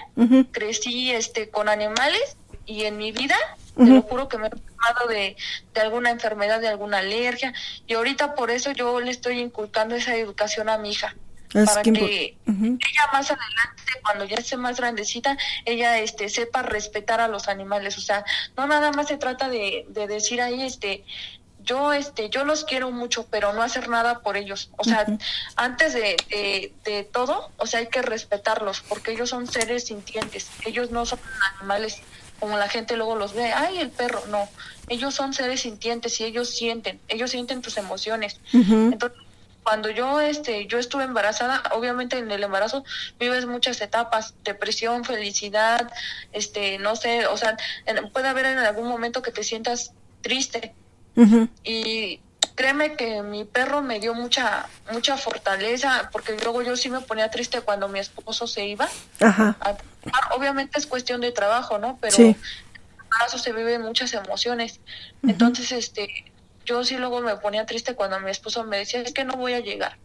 crecí 0.52 1.12
este 1.12 1.50
con 1.50 1.70
animales 1.70 2.36
y 2.66 2.84
en 2.84 2.98
mi 2.98 3.12
vida 3.12 3.38
te 3.78 3.86
lo 3.86 4.02
juro 4.02 4.28
que 4.28 4.38
me 4.38 4.48
he 4.48 4.50
enfermado 4.84 5.08
de, 5.08 5.36
de 5.74 5.82
alguna 5.82 6.10
enfermedad, 6.10 6.60
de 6.60 6.68
alguna 6.68 7.00
alergia. 7.00 7.54
Y 7.88 7.94
ahorita 7.94 8.36
por 8.36 8.52
eso 8.52 8.72
yo 8.72 9.00
le 9.00 9.12
estoy 9.12 9.40
inculcando 9.40 9.96
esa 9.96 10.16
educación 10.16 10.70
a 10.70 10.78
mi 10.78 10.92
hija. 10.92 11.16
para 11.54 11.84
que, 11.84 12.38
ella 12.48 13.08
más 13.12 13.30
adelante, 13.30 13.84
cuando 14.02 14.26
ya 14.26 14.38
esté 14.38 14.58
más 14.58 14.78
grandecita, 14.78 15.38
ella 15.66 16.00
este 16.00 16.30
sepa 16.30 16.64
respetar 16.64 17.22
a 17.22 17.28
los 17.28 17.48
animales. 17.48 17.98
O 17.98 18.02
sea, 18.02 18.26
no 18.58 18.68
nada 18.68 18.92
más 18.92 19.08
se 19.08 19.18
trata 19.18 19.50
de, 19.50 19.86
de 19.90 20.08
decir 20.08 20.42
ahí, 20.42 20.64
este, 20.64 21.04
yo 21.64 21.94
este 21.94 22.30
yo 22.30 22.44
los 22.44 22.66
quiero 22.66 22.92
mucho 22.92 23.26
pero 23.28 23.54
no 23.54 23.62
hacer 23.62 23.88
nada 23.88 24.20
por 24.20 24.36
ellos 24.36 24.70
o 24.78 24.84
sea 24.84 25.06
antes 25.56 25.94
de, 25.94 26.18
de, 26.30 26.74
de, 26.84 27.04
todo 27.06 27.52
o 27.56 27.66
sea 27.66 27.80
hay 27.80 27.88
que 27.88 28.02
respetarlos 28.02 28.82
porque 28.82 29.12
ellos 29.12 29.30
son 29.30 29.48
seres 29.48 29.86
sintientes 29.86 30.50
ellos 30.66 30.92
no 30.92 31.06
son 31.06 31.20
animales 31.58 32.02
como 32.40 32.58
la 32.58 32.70
gente 32.70 32.98
luego 32.98 33.16
los 33.16 33.34
ve, 33.34 33.54
ay, 33.54 33.78
el 33.80 33.90
perro, 33.90 34.22
no, 34.30 34.50
ellos 34.90 35.14
son 35.14 35.34
seres 35.34 35.62
sintientes 35.62 36.20
y 36.20 36.26
ellos 36.26 36.50
sienten, 36.50 37.00
ellos 37.08 37.32
sienten 37.32 37.62
tus 37.62 37.78
emociones. 37.78 38.40
Entonces, 38.52 39.18
cuando 39.64 39.90
yo 39.90 40.20
este 40.20 40.68
yo 40.68 40.78
estuve 40.78 41.06
embarazada, 41.06 41.64
obviamente 41.72 42.18
en 42.18 42.30
el 42.30 42.44
embarazo 42.44 42.84
vives 43.20 43.46
muchas 43.46 43.80
etapas, 43.82 44.34
depresión, 44.44 45.06
felicidad, 45.06 45.90
este, 46.34 46.78
no 46.80 46.96
sé, 46.96 47.28
o 47.28 47.38
sea, 47.38 47.58
puede 48.12 48.28
haber 48.28 48.46
en 48.46 48.60
algún 48.60 48.88
momento 48.88 49.22
que 49.22 49.32
te 49.32 49.44
sientas 49.44 49.94
triste. 50.22 50.74
Y 51.64 52.20
créeme 52.56 52.96
que 52.96 53.22
mi 53.22 53.46
perro 53.46 53.82
me 53.82 54.00
dio 54.00 54.14
mucha 54.14 54.68
mucha 54.92 55.18
fortaleza 55.18 56.10
porque 56.12 56.38
luego 56.38 56.62
yo 56.62 56.76
sí 56.76 56.90
me 56.90 57.02
ponía 57.02 57.30
triste 57.32 57.62
cuando 57.62 57.88
mi 57.88 58.00
esposo 58.00 58.48
se 58.48 58.66
iba. 58.68 58.88
Ajá. 59.20 59.58
obviamente 60.36 60.80
es 60.80 60.88
cuestión 60.88 61.22
de 61.22 61.32
trabajo, 61.32 61.78
¿no? 61.78 61.98
Pero 62.02 62.18
en 62.18 62.38
caso 63.20 63.38
se 63.38 63.54
viven 63.54 63.82
muchas 63.82 64.14
emociones. 64.14 64.80
Entonces, 65.24 65.72
este, 65.72 66.32
yo 66.66 66.84
sí 66.84 66.98
luego 66.98 67.22
me 67.22 67.36
ponía 67.38 67.66
triste 67.66 67.96
cuando 67.96 68.20
mi 68.20 68.32
esposo 68.32 68.64
me 68.64 68.78
decía, 68.78 69.02
es 69.02 69.14
que 69.14 69.24
no 69.24 69.34
voy 69.34 69.54
a 69.54 69.60
llegar. 69.60 69.98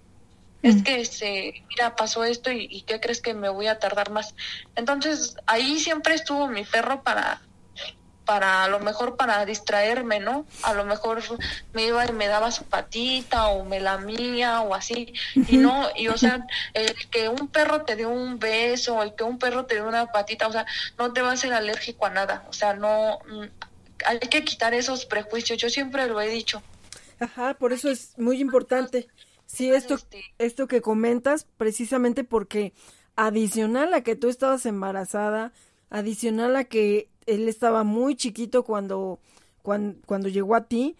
Es 0.60 0.82
que, 0.82 1.00
este, 1.00 1.64
mira, 1.68 1.94
pasó 1.94 2.24
esto 2.24 2.50
y, 2.50 2.66
y 2.68 2.82
¿qué 2.82 2.98
crees 2.98 3.20
que 3.20 3.32
me 3.32 3.48
voy 3.48 3.68
a 3.68 3.78
tardar 3.78 4.10
más? 4.10 4.34
Entonces, 4.74 5.36
ahí 5.46 5.78
siempre 5.78 6.14
estuvo 6.14 6.48
mi 6.48 6.64
perro 6.64 7.02
para 7.04 7.40
para 8.28 8.62
a 8.64 8.68
lo 8.68 8.78
mejor 8.78 9.16
para 9.16 9.46
distraerme, 9.46 10.20
¿no? 10.20 10.44
A 10.62 10.74
lo 10.74 10.84
mejor 10.84 11.22
me 11.72 11.86
iba 11.86 12.04
y 12.04 12.12
me 12.12 12.26
daba 12.26 12.50
su 12.50 12.64
patita 12.64 13.46
o 13.46 13.64
me 13.64 13.80
la 13.80 13.96
mía 13.96 14.60
o 14.60 14.74
así. 14.74 15.14
Y 15.34 15.56
no, 15.56 15.88
y 15.96 16.08
o 16.08 16.18
sea, 16.18 16.46
el 16.74 16.94
que 17.08 17.30
un 17.30 17.48
perro 17.48 17.86
te 17.86 17.96
dé 17.96 18.04
un 18.04 18.38
beso, 18.38 19.02
el 19.02 19.14
que 19.14 19.24
un 19.24 19.38
perro 19.38 19.64
te 19.64 19.76
dé 19.76 19.80
una 19.80 20.12
patita, 20.12 20.46
o 20.46 20.52
sea, 20.52 20.66
no 20.98 21.10
te 21.14 21.22
va 21.22 21.30
a 21.30 21.32
hacer 21.32 21.54
alérgico 21.54 22.04
a 22.04 22.10
nada. 22.10 22.44
O 22.50 22.52
sea, 22.52 22.74
no, 22.74 23.18
mm, 23.26 23.44
hay 24.04 24.18
que 24.18 24.44
quitar 24.44 24.74
esos 24.74 25.06
prejuicios, 25.06 25.58
yo 25.58 25.70
siempre 25.70 26.06
lo 26.06 26.20
he 26.20 26.28
dicho. 26.28 26.62
Ajá, 27.20 27.54
por 27.54 27.72
eso 27.72 27.88
es 27.88 28.12
muy 28.18 28.42
importante. 28.42 29.08
Sí, 29.46 29.70
esto, 29.72 29.94
este 29.94 30.22
esto 30.36 30.68
que 30.68 30.82
comentas, 30.82 31.46
precisamente 31.56 32.24
porque 32.24 32.74
adicional 33.16 33.94
a 33.94 34.02
que 34.02 34.16
tú 34.16 34.28
estabas 34.28 34.66
embarazada, 34.66 35.50
adicional 35.90 36.56
a 36.56 36.64
que 36.64 37.08
él 37.26 37.48
estaba 37.48 37.84
muy 37.84 38.16
chiquito 38.16 38.64
cuando, 38.64 39.20
cuando, 39.62 39.98
cuando 40.06 40.28
llegó 40.28 40.54
a 40.54 40.64
ti, 40.64 40.96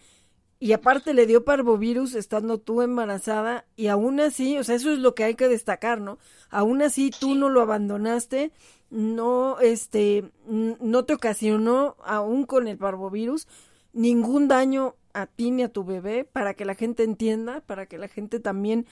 y 0.61 0.73
aparte 0.73 1.15
le 1.15 1.27
dio 1.27 1.45
parvovirus 1.45 2.15
estando 2.15 2.59
tú 2.59 2.83
embarazada 2.83 3.65
y 3.77 3.87
aún 3.87 4.19
así, 4.19 4.59
o 4.59 4.65
sea, 4.65 4.75
eso 4.75 4.93
es 4.93 4.99
lo 4.99 5.15
que 5.15 5.23
hay 5.23 5.35
que 5.35 5.49
destacar, 5.49 6.01
¿no? 6.01 6.19
Aún 6.51 6.83
así 6.83 7.11
tú 7.11 7.37
no 7.37 7.49
lo 7.49 7.61
abandonaste, 7.61 8.51
no, 8.91 9.61
este, 9.61 10.31
no 10.47 11.05
te 11.05 11.15
ocasionó, 11.15 11.97
aún 12.03 12.45
con 12.45 12.67
el 12.67 12.77
parvovirus, 12.77 13.47
ningún 13.93 14.49
daño 14.49 14.97
a 15.13 15.27
ti 15.27 15.53
ni 15.53 15.63
a 15.63 15.73
tu 15.73 15.85
bebé, 15.85 16.25
para 16.25 16.55
que 16.55 16.65
la 16.65 16.75
gente 16.75 17.05
entienda, 17.05 17.61
para 17.61 17.87
que 17.87 17.99
la 17.99 18.09
gente 18.09 18.41
también 18.41 18.87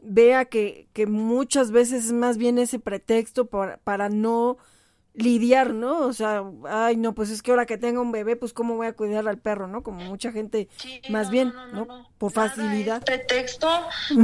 vea 0.00 0.46
que, 0.46 0.88
que 0.94 1.06
muchas 1.06 1.72
veces 1.72 2.06
es 2.06 2.12
más 2.12 2.38
bien 2.38 2.58
ese 2.58 2.78
pretexto 2.78 3.46
para, 3.46 3.76
para 3.78 4.08
no 4.08 4.56
lidiar, 5.14 5.74
¿no? 5.74 6.06
O 6.06 6.12
sea, 6.12 6.42
ay, 6.68 6.96
no, 6.96 7.14
pues 7.14 7.30
es 7.30 7.42
que 7.42 7.50
ahora 7.50 7.66
que 7.66 7.76
tenga 7.76 8.00
un 8.00 8.12
bebé, 8.12 8.36
pues 8.36 8.52
cómo 8.52 8.76
voy 8.76 8.86
a 8.86 8.94
cuidar 8.94 9.28
al 9.28 9.38
perro, 9.38 9.66
¿no? 9.68 9.82
Como 9.82 10.04
mucha 10.04 10.32
gente, 10.32 10.68
más 11.10 11.30
bien, 11.30 11.52
no, 11.72 12.08
Por 12.18 12.32
facilidad. 12.32 13.04
pretexto, 13.04 13.68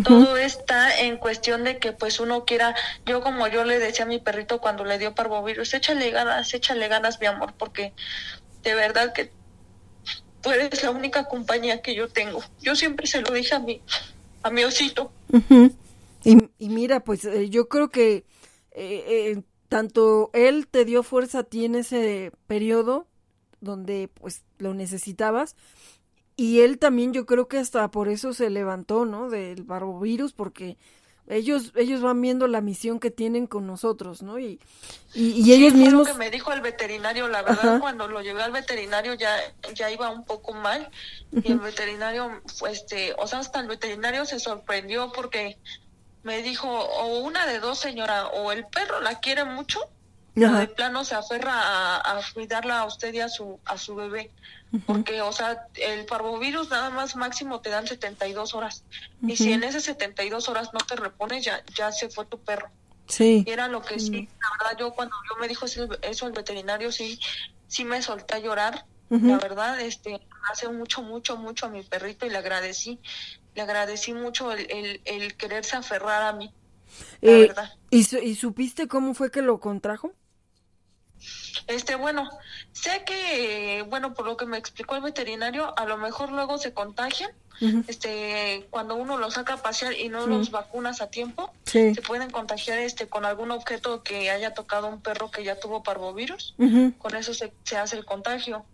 todo 0.05 0.37
está 0.37 0.99
en 1.01 1.19
cuestión 1.19 1.65
de 1.65 1.79
que 1.79 1.93
pues 1.93 2.21
uno 2.21 2.45
quiera, 2.45 2.75
yo 3.05 3.21
como 3.21 3.49
yo 3.49 3.65
le 3.65 3.79
decía 3.79 4.07
a 4.07 4.09
mi 4.09 4.19
perrito 4.19 4.61
cuando 4.61 4.85
le 4.85 4.99
dio 4.99 5.15
parvovirus, 5.15 5.75
échale 5.75 6.11
ganas, 6.11 6.55
échale 6.55 6.89
ganas, 6.89 7.21
mi 7.21 7.27
amor, 7.27 7.53
porque 7.59 7.93
de 8.63 8.75
verdad 8.75 9.13
que 9.13 9.31
tú 10.41 10.51
eres 10.51 10.83
la 10.83 10.91
única 10.91 11.25
compañía 11.25 11.83
que 11.83 11.95
yo 11.95 12.09
tengo. 12.09 12.43
Yo 12.61 12.75
siempre 12.75 13.07
se 13.07 13.21
lo 13.21 13.33
dije 13.33 13.55
a 13.55 13.59
mi, 13.59 13.83
a 14.43 14.51
mi 14.51 14.65
osito. 14.65 15.13
y, 16.25 16.39
y, 16.59 16.69
mira, 16.71 17.01
pues 17.01 17.27
eh, 17.27 17.51
yo 17.51 17.69
creo 17.69 17.91
que 17.91 18.25
eh, 18.81 19.35
eh, 19.35 19.43
tanto 19.69 20.31
él 20.33 20.67
te 20.69 20.85
dio 20.85 21.03
fuerza 21.03 21.41
a 21.41 21.45
ti 21.45 21.65
en 21.65 21.75
ese 21.75 22.33
periodo 22.47 23.07
donde 23.61 24.09
pues 24.15 24.45
lo 24.59 24.75
necesitabas 24.75 25.57
y 26.37 26.61
él 26.61 26.79
también 26.79 27.13
yo 27.13 27.27
creo 27.27 27.49
que 27.49 27.59
hasta 27.59 27.91
por 27.91 28.09
eso 28.09 28.33
se 28.33 28.49
levantó, 28.49 29.05
¿no? 29.05 29.29
Del 29.29 29.65
barbovirus 29.65 30.33
porque 30.33 30.77
ellos 31.27 31.73
ellos 31.75 32.01
van 32.01 32.23
viendo 32.23 32.47
la 32.47 32.61
misión 32.61 33.01
que 33.01 33.11
tienen 33.11 33.47
con 33.47 33.67
nosotros, 33.67 34.23
¿no? 34.23 34.39
Y, 34.39 34.61
y, 35.15 35.53
ellos 35.53 35.75
mismos... 35.75 36.07
Lo 36.07 36.15
que 36.15 36.19
me 36.19 36.31
dijo 36.31 36.53
el 36.53 36.61
veterinario, 36.61 37.29
la 37.29 37.43
verdad, 37.43 37.81
cuando 37.81 38.09
lo 38.09 38.23
llevé 38.23 38.43
al 38.43 38.53
veterinario 38.53 39.15
ya, 39.15 39.37
ya 39.75 39.91
iba 39.91 40.11
un 40.11 40.25
poco 40.25 40.55
mal 40.55 40.89
y 41.33 41.51
el 41.51 41.59
veterinario, 41.59 42.41
pues, 42.59 42.79
este, 42.79 43.15
o 43.19 43.27
sea, 43.27 43.41
hasta 43.41 43.61
el 43.61 43.67
veterinario 43.67 44.25
se 44.25 44.39
sorprendió 44.39 45.13
porque 45.13 45.59
me 46.23 46.43
dijo, 46.43 46.69
o 46.69 47.19
una 47.19 47.47
de 47.47 47.61
dos, 47.61 47.79
señora, 47.79 48.29
o 48.29 48.53
el 48.53 48.67
perro 48.67 49.01
la 49.01 49.21
quiere 49.21 49.45
mucho, 49.45 49.81
o 50.37 50.53
de 50.53 50.69
plano 50.69 51.05
se 51.05 51.15
aferra 51.15 51.97
a, 51.97 52.21
cuidarla 52.33 52.81
a 52.81 52.85
usted 52.87 53.13
y 53.15 53.21
a 53.21 53.29
su, 53.29 53.59
a 53.65 53.77
su 53.77 53.95
bebé. 53.95 54.31
Porque, 54.87 55.23
o 55.23 55.33
sea, 55.33 55.67
el 55.75 56.05
parvovirus 56.05 56.69
nada 56.69 56.91
más 56.91 57.17
máximo 57.17 57.61
te 57.61 57.71
dan 57.71 57.87
72 57.87 58.55
horas. 58.55 58.85
Y 59.27 59.37
si 59.37 59.53
en 59.53 59.65
esas 59.65 59.83
72 59.85 60.49
horas 60.49 60.71
no 60.75 60.81
te 60.81 60.95
repones, 60.95 61.45
ya, 61.45 61.63
ya 61.75 61.91
se 61.91 62.11
fue 62.11 62.27
tu 62.27 62.39
perro. 62.39 62.69
Sí. 63.07 63.45
Y 63.47 63.51
era 63.51 63.69
lo 63.69 63.81
que 63.81 63.99
sí, 63.99 64.29
la 64.41 64.49
verdad, 64.59 64.79
yo 64.79 64.93
cuando 64.93 65.17
yo 65.31 65.41
me 65.41 65.49
dijo 65.49 65.65
eso 65.65 66.27
el 66.27 66.33
veterinario, 66.33 66.93
sí, 66.93 67.19
sí 67.67 67.85
me 67.85 68.03
solté 68.03 68.35
a 68.35 68.39
llorar. 68.39 68.85
La 69.11 69.39
verdad, 69.39 69.81
este, 69.81 70.21
hace 70.53 70.69
mucho, 70.69 71.01
mucho, 71.01 71.39
mucho 71.39 71.65
a 71.65 71.71
mi 71.71 71.83
perrito 71.83 72.27
y 72.27 72.31
le 72.31 72.37
agradecí 72.37 73.01
le 73.59 73.63
agradecí 73.63 74.15
mucho 74.15 74.53
el, 74.53 75.01
el, 75.05 75.35
quererse 75.35 75.75
aferrar 75.75 76.23
a 76.23 76.33
mí. 76.33 76.53
La 77.21 77.33
eh, 77.33 77.41
verdad. 77.49 77.73
¿y, 77.91 77.99
¿Y 77.99 78.35
supiste 78.37 78.87
cómo 78.87 79.15
fue 79.15 79.33
que 79.33 79.43
lo 79.43 79.59
contrajo? 79.59 80.13
Este, 81.67 81.97
bueno, 81.97 82.31
sé 82.71 83.03
que, 83.05 83.85
bueno, 83.89 84.15
por 84.15 84.27
lo 84.27 84.37
que 84.37 84.47
me 84.47 84.59
explicó 84.59 84.95
el 84.95 85.03
veterinario, 85.03 85.77
a 85.77 85.87
lo 85.87 85.97
mejor 85.97 86.31
luego 86.31 86.59
se 86.59 86.73
contagian. 86.73 87.33
Este, 87.89 88.69
cuando 88.71 88.95
uno 88.95 89.19
los 89.19 89.35
saca 89.35 89.55
a 89.55 89.57
pasear 89.57 89.93
y 89.93 90.09
no 90.09 90.29
los 90.29 90.53
vacunas 90.53 91.01
a 91.01 91.11
tiempo, 91.11 91.53
se 91.65 92.01
pueden 92.07 92.31
contagiar 92.31 92.79
este 92.79 93.09
con 93.09 93.25
algún 93.25 93.51
objeto 93.51 94.05
que 94.05 94.31
haya 94.31 94.55
tocado 94.55 94.87
un 94.87 95.03
perro 95.03 95.33
que 95.33 95.43
ya 95.43 95.59
tuvo 95.59 95.83
parvovirus. 95.83 96.55
Con 96.99 97.17
eso 97.17 97.35
se, 97.35 97.53
se 97.65 97.77
hace 97.77 97.97
el 97.97 98.05
contagio. 98.05 98.65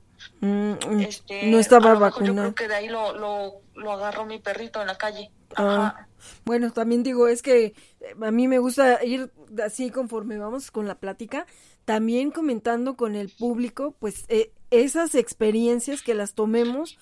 Mm, 0.40 1.00
este, 1.00 1.46
no 1.46 1.58
estaba 1.58 1.94
vacunado. 1.94 2.34
Yo 2.34 2.34
creo 2.34 2.54
que 2.54 2.68
de 2.68 2.74
ahí 2.74 2.88
lo, 2.88 3.14
lo, 3.14 3.63
lo, 3.74 3.92
agarró 3.92 4.24
mi 4.26 4.38
perrito 4.38 4.80
en 4.80 4.86
la 4.86 4.96
calle. 4.96 5.30
Ah, 5.56 6.06
bueno, 6.44 6.72
también 6.72 7.02
digo, 7.02 7.28
es 7.28 7.42
que 7.42 7.66
eh, 7.66 7.74
a 8.20 8.30
mí 8.30 8.48
me 8.48 8.58
gusta 8.58 9.04
ir 9.04 9.32
así 9.64 9.90
conforme 9.90 10.38
vamos 10.38 10.70
con 10.70 10.86
la 10.86 10.96
plática, 10.96 11.46
también 11.84 12.30
comentando 12.30 12.96
con 12.96 13.14
el 13.14 13.28
público, 13.28 13.94
pues 13.98 14.24
eh, 14.28 14.52
esas 14.70 15.14
experiencias 15.14 16.02
que 16.02 16.14
las 16.14 16.34
tomemos, 16.34 16.98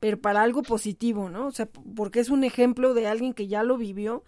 pero 0.00 0.20
para 0.20 0.42
algo 0.42 0.62
positivo, 0.62 1.30
¿no? 1.30 1.46
O 1.46 1.52
sea, 1.52 1.66
porque 1.96 2.20
es 2.20 2.30
un 2.30 2.44
ejemplo 2.44 2.94
de 2.94 3.06
alguien 3.06 3.32
que 3.32 3.46
ya 3.46 3.62
lo 3.62 3.76
vivió 3.76 4.22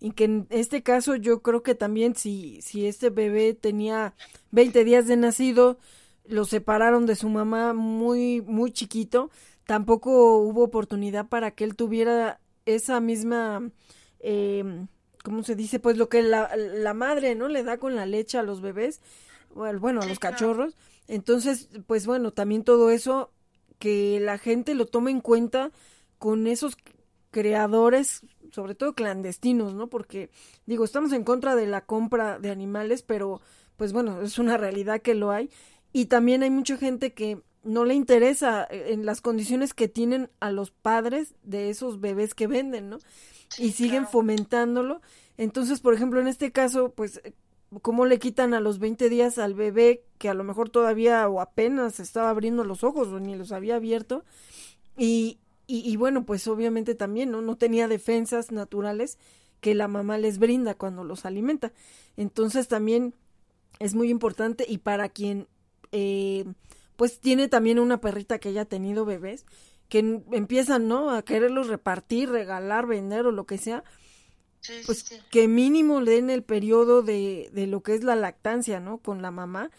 y 0.00 0.10
que 0.10 0.24
en 0.24 0.46
este 0.50 0.82
caso 0.82 1.14
yo 1.14 1.42
creo 1.42 1.62
que 1.62 1.74
también 1.74 2.16
si, 2.16 2.60
si 2.60 2.86
este 2.86 3.08
bebé 3.08 3.54
tenía 3.54 4.14
20 4.50 4.84
días 4.84 5.06
de 5.06 5.16
nacido, 5.16 5.78
lo 6.26 6.44
separaron 6.44 7.06
de 7.06 7.14
su 7.14 7.28
mamá 7.28 7.72
muy, 7.72 8.42
muy 8.42 8.72
chiquito, 8.72 9.30
tampoco 9.66 10.38
hubo 10.38 10.64
oportunidad 10.64 11.28
para 11.28 11.52
que 11.52 11.64
él 11.64 11.76
tuviera 11.76 12.40
esa 12.66 13.00
misma, 13.00 13.70
eh, 14.20 14.86
¿cómo 15.24 15.42
se 15.42 15.56
dice? 15.56 15.78
Pues 15.78 15.96
lo 15.96 16.08
que 16.08 16.22
la, 16.22 16.50
la, 16.56 16.94
madre, 16.94 17.34
¿no? 17.34 17.48
Le 17.48 17.62
da 17.62 17.78
con 17.78 17.96
la 17.96 18.06
leche 18.06 18.38
a 18.38 18.42
los 18.42 18.60
bebés, 18.60 19.00
bueno, 19.54 20.00
a 20.00 20.06
los 20.06 20.18
cachorros. 20.18 20.76
Entonces, 21.08 21.68
pues 21.86 22.06
bueno, 22.06 22.32
también 22.32 22.64
todo 22.64 22.90
eso, 22.90 23.32
que 23.78 24.20
la 24.20 24.38
gente 24.38 24.74
lo 24.74 24.86
tome 24.86 25.10
en 25.10 25.20
cuenta 25.20 25.72
con 26.18 26.46
esos 26.46 26.76
creadores, 27.30 28.24
sobre 28.52 28.74
todo 28.74 28.94
clandestinos, 28.94 29.74
¿no? 29.74 29.88
Porque, 29.88 30.30
digo, 30.66 30.84
estamos 30.84 31.12
en 31.12 31.24
contra 31.24 31.56
de 31.56 31.66
la 31.66 31.84
compra 31.84 32.38
de 32.38 32.50
animales, 32.50 33.02
pero, 33.02 33.40
pues 33.76 33.92
bueno, 33.92 34.22
es 34.22 34.38
una 34.38 34.56
realidad 34.56 35.02
que 35.02 35.14
lo 35.14 35.30
hay 35.30 35.50
y 35.92 36.06
también 36.06 36.42
hay 36.42 36.50
mucha 36.50 36.76
gente 36.76 37.12
que 37.12 37.42
no 37.64 37.84
le 37.84 37.94
interesa 37.94 38.66
eh, 38.70 38.92
en 38.92 39.06
las 39.06 39.20
condiciones 39.20 39.74
que 39.74 39.88
tienen 39.88 40.30
a 40.40 40.50
los 40.50 40.70
padres 40.70 41.34
de 41.42 41.70
esos 41.70 42.00
bebés 42.00 42.34
que 42.34 42.46
venden, 42.46 42.90
¿no? 42.90 42.98
y 43.58 43.72
siguen 43.72 44.06
fomentándolo. 44.06 45.00
Entonces, 45.36 45.80
por 45.80 45.94
ejemplo, 45.94 46.20
en 46.20 46.28
este 46.28 46.52
caso, 46.52 46.90
pues, 46.90 47.20
eh, 47.24 47.32
¿cómo 47.80 48.06
le 48.06 48.18
quitan 48.18 48.54
a 48.54 48.60
los 48.60 48.78
20 48.78 49.08
días 49.08 49.38
al 49.38 49.54
bebé 49.54 50.04
que 50.18 50.28
a 50.28 50.34
lo 50.34 50.44
mejor 50.44 50.70
todavía 50.70 51.28
o 51.28 51.40
apenas 51.40 52.00
estaba 52.00 52.30
abriendo 52.30 52.64
los 52.64 52.84
ojos 52.84 53.08
o 53.08 53.20
ni 53.20 53.34
los 53.36 53.52
había 53.52 53.76
abierto? 53.76 54.24
Y, 54.96 55.38
y, 55.66 55.88
y 55.90 55.96
bueno, 55.96 56.24
pues 56.24 56.46
obviamente 56.48 56.94
también, 56.94 57.30
¿no? 57.30 57.40
No 57.40 57.56
tenía 57.56 57.88
defensas 57.88 58.52
naturales 58.52 59.18
que 59.60 59.74
la 59.74 59.88
mamá 59.88 60.18
les 60.18 60.38
brinda 60.38 60.74
cuando 60.74 61.04
los 61.04 61.24
alimenta. 61.24 61.72
Entonces 62.16 62.68
también 62.68 63.14
es 63.78 63.94
muy 63.94 64.10
importante 64.10 64.64
y 64.68 64.78
para 64.78 65.08
quien 65.08 65.46
eh, 65.92 66.44
pues 67.02 67.18
tiene 67.18 67.48
también 67.48 67.80
una 67.80 68.00
perrita 68.00 68.38
que 68.38 68.50
haya 68.50 68.64
tenido 68.64 69.04
bebés, 69.04 69.44
que 69.88 70.20
empiezan, 70.30 70.86
¿no? 70.86 71.10
A 71.10 71.22
quererlos 71.22 71.66
repartir, 71.66 72.30
regalar, 72.30 72.86
vender 72.86 73.26
o 73.26 73.32
lo 73.32 73.44
que 73.44 73.58
sea. 73.58 73.82
pues 74.86 75.02
que 75.28 75.48
mínimo 75.48 76.00
le 76.00 76.12
den 76.12 76.30
el 76.30 76.44
periodo 76.44 77.02
de, 77.02 77.50
de 77.52 77.66
lo 77.66 77.82
que 77.82 77.94
es 77.94 78.04
la 78.04 78.14
lactancia, 78.14 78.78
¿no? 78.78 78.98
Con 78.98 79.20
la 79.20 79.32
mamá 79.32 79.72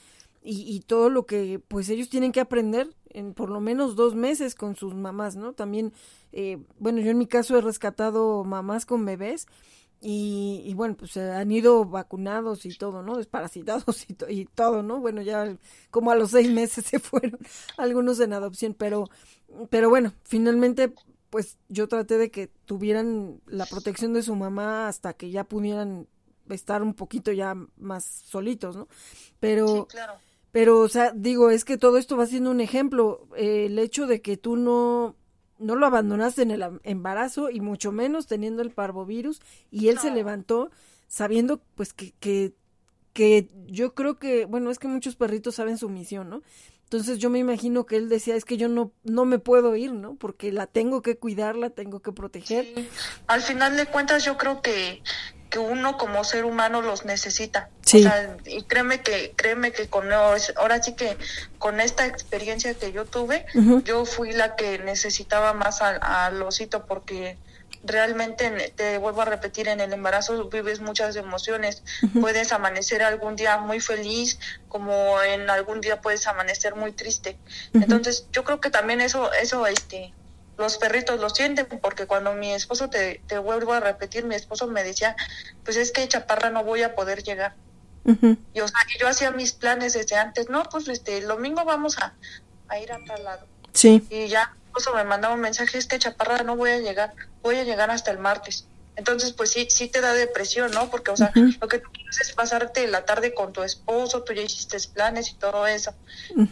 y, 0.44 0.64
y 0.70 0.82
todo 0.82 1.10
lo 1.10 1.26
que 1.26 1.60
pues 1.66 1.88
ellos 1.88 2.10
tienen 2.10 2.34
que 2.34 2.42
aprender 2.42 2.94
en 3.12 3.34
por 3.34 3.50
lo 3.50 3.62
menos 3.62 3.96
dos 3.96 4.16
meses 4.16 4.54
con 4.54 4.76
sus 4.76 4.94
mamás, 4.94 5.38
¿no? 5.38 5.54
También, 5.54 5.94
eh, 6.34 6.58
bueno, 6.78 7.00
yo 7.00 7.10
en 7.10 7.18
mi 7.20 7.28
caso 7.28 7.58
he 7.58 7.62
rescatado 7.62 8.44
mamás 8.44 8.86
con 8.86 9.06
bebés 9.06 9.48
y, 10.06 10.62
y, 10.66 10.74
bueno, 10.74 10.98
pues 10.98 11.16
han 11.16 11.50
ido 11.50 11.86
vacunados 11.86 12.66
y 12.66 12.78
todo, 12.78 13.02
¿no? 13.04 13.16
Desparasitados 13.16 14.06
y, 14.10 14.42
y, 14.42 14.46
todo, 14.46 14.84
¿no? 14.84 15.00
Bueno, 15.00 15.22
ya 15.22 15.58
como 15.92 16.12
a 16.12 16.16
los 16.16 16.32
seis 16.32 16.52
meses 16.52 16.86
se 16.88 17.00
fueron 17.00 17.40
algunos 17.78 18.20
en 18.20 18.34
adopción, 18.34 18.76
pero, 18.78 19.10
pero 19.70 19.90
bueno, 19.90 20.12
finalmente, 20.24 20.94
pues 21.30 21.58
yo 21.70 21.88
traté 21.88 22.18
de 22.18 22.32
que 22.32 22.48
tuvieran 22.66 23.40
la 23.48 23.66
protección 23.66 24.12
de 24.14 24.24
su 24.24 24.36
mamá 24.36 24.90
hasta 24.90 25.14
que 25.14 25.32
ya 25.32 25.46
pudieran 25.46 26.08
estar 26.50 26.84
un 26.84 26.96
poquito 26.96 27.32
ya 27.32 27.56
más 27.78 28.04
solitos, 28.04 28.76
¿no? 28.76 28.90
Pero, 29.40 29.88
claro. 29.88 30.16
pero, 30.52 30.82
o 30.82 30.90
sea, 30.90 31.14
digo, 31.16 31.50
es 31.50 31.64
que 31.64 31.78
todo 31.78 31.98
esto 31.98 32.18
va 32.18 32.26
siendo 32.26 32.52
un 32.52 32.60
ejemplo. 32.60 33.26
Eh, 33.38 33.68
el 33.68 33.80
hecho 33.80 34.06
de 34.06 34.22
que 34.22 34.36
tú 34.36 34.58
no 34.58 35.16
no 35.60 35.76
lo 35.76 35.86
abandonaste 35.86 36.42
en 36.42 36.52
el 36.52 36.80
embarazo 36.84 37.50
y 37.50 37.62
mucho 37.62 37.92
menos 37.92 38.28
teniendo 38.28 38.62
el 38.62 38.72
parvovirus 38.72 39.42
y 39.72 39.88
él 39.90 40.00
se 40.00 40.12
levantó 40.12 40.72
sabiendo 41.08 41.62
pues 41.76 41.94
que, 41.94 42.14
que, 42.20 42.54
que 43.14 43.50
yo 43.68 43.94
creo 43.94 44.18
que, 44.18 44.46
bueno, 44.46 44.72
es 44.72 44.80
que 44.80 44.88
muchos 44.88 45.16
perritos 45.16 45.56
saben 45.56 45.78
su 45.78 45.90
misión, 45.90 46.30
¿no? 46.30 46.42
Entonces 46.86 47.18
yo 47.18 47.32
me 47.32 47.40
imagino 47.40 47.86
que 47.86 47.96
él 47.96 48.08
decía, 48.08 48.36
es 48.36 48.46
que 48.46 48.58
yo 48.58 48.68
no, 48.68 48.92
no 49.04 49.26
me 49.26 49.40
puedo 49.40 49.76
ir, 49.76 49.94
¿no? 49.94 50.16
Porque 50.16 50.52
la 50.52 50.68
tengo 50.68 51.02
que 51.02 51.18
cuidar, 51.18 51.56
la 51.56 51.72
tengo 51.72 52.02
que 52.02 52.12
proteger. 52.12 52.68
Al 53.26 53.42
final 53.42 53.78
de 53.78 53.88
cuentas 53.88 54.24
yo 54.24 54.38
creo 54.38 54.62
que, 54.62 55.02
que 55.54 55.60
uno 55.60 56.00
como 56.00 56.24
ser 56.24 56.46
humano 56.46 56.82
los 56.82 57.06
necesita. 57.06 57.70
Sí. 57.86 58.00
O 58.00 58.02
sea, 58.02 58.36
y 58.48 58.64
créeme 58.64 59.02
que, 59.02 59.34
créeme 59.36 59.72
que 59.72 59.88
con 59.88 60.12
ahora 60.12 60.82
sí 60.82 60.94
que 60.94 61.16
con 61.60 61.80
esta 61.80 62.08
experiencia 62.08 62.74
que 62.74 62.92
yo 62.92 63.06
tuve, 63.06 63.46
yo 63.86 64.06
fui 64.06 64.32
la 64.32 64.56
que 64.56 64.80
necesitaba 64.80 65.54
más 65.54 65.84
al, 65.84 66.00
al 66.02 66.42
osito 66.42 66.88
porque 66.88 67.38
realmente 67.84 68.74
te 68.76 68.98
vuelvo 68.98 69.22
a 69.22 69.26
repetir 69.26 69.68
en 69.68 69.80
el 69.80 69.94
embarazo 69.94 70.50
vives 70.50 70.80
muchas 70.80 71.16
emociones. 71.18 71.84
Puedes 72.20 72.52
amanecer 72.52 73.04
algún 73.04 73.36
día 73.36 73.60
muy 73.60 73.80
feliz 73.80 74.40
como 74.70 75.22
en 75.22 75.52
algún 75.52 75.82
día 75.82 76.02
puedes 76.02 76.26
amanecer 76.26 76.74
muy 76.74 76.94
triste. 76.94 77.38
Entonces 77.74 78.26
yo 78.32 78.44
creo 78.44 78.60
que 78.60 78.72
también 78.72 79.02
eso 79.02 79.32
eso 79.34 79.68
este 79.68 80.16
los 80.58 80.78
perritos 80.78 81.20
lo 81.20 81.30
sienten 81.30 81.66
porque 81.82 82.06
cuando 82.06 82.34
mi 82.34 82.52
esposo 82.52 82.90
te, 82.90 83.22
te 83.28 83.38
vuelvo 83.38 83.74
a 83.74 83.80
repetir 83.80 84.26
mi 84.26 84.36
esposo 84.36 84.68
me 84.68 84.84
decía 84.84 85.16
pues 85.64 85.78
es 85.78 85.92
que 85.92 86.08
chaparra 86.08 86.50
no 86.50 86.64
voy 86.64 86.84
a 86.84 86.96
poder 86.96 87.24
llegar 87.24 87.56
y 88.06 88.60
o 88.60 88.68
sea 88.68 88.80
yo 89.00 89.08
hacía 89.08 89.32
mis 89.32 89.54
planes 89.54 89.94
desde 89.94 90.16
antes 90.16 90.50
no 90.50 90.64
pues 90.70 90.88
este 90.90 91.18
el 91.18 91.28
domingo 91.28 91.64
vamos 91.66 91.98
a, 91.98 92.14
a 92.68 92.80
ir 92.80 92.92
a 92.92 93.00
tal 93.06 93.24
lado 93.24 93.48
sí 93.72 94.06
y 94.10 94.28
ya 94.28 94.54
esposo 94.66 94.94
me 94.94 95.04
mandaba 95.04 95.34
un 95.34 95.42
mensaje 95.42 95.78
es 95.78 95.88
que 95.88 95.98
chaparra 96.00 96.44
no 96.44 96.56
voy 96.56 96.72
a 96.72 96.80
llegar 96.80 97.14
voy 97.44 97.58
a 97.58 97.64
llegar 97.64 97.92
hasta 97.92 98.10
el 98.10 98.18
martes. 98.18 98.66
Entonces, 98.96 99.34
pues 99.34 99.52
sí, 99.52 99.68
sí 99.70 99.88
te 99.88 100.02
da 100.02 100.14
depresión, 100.14 100.72
¿no? 100.72 100.90
Porque, 100.90 101.12
o 101.12 101.18
sea, 101.18 101.32
lo 101.36 101.68
que 101.68 101.80
tú 101.80 101.90
quieres 101.92 102.22
es 102.22 102.32
pasarte 102.34 102.88
la 102.88 103.06
tarde 103.06 103.34
con 103.34 103.52
tu 103.52 103.64
esposo, 103.64 104.22
tú 104.24 104.34
ya 104.34 104.44
hiciste 104.44 104.78
planes 104.94 105.32
y 105.32 105.34
todo 105.34 105.66
eso. 105.68 105.94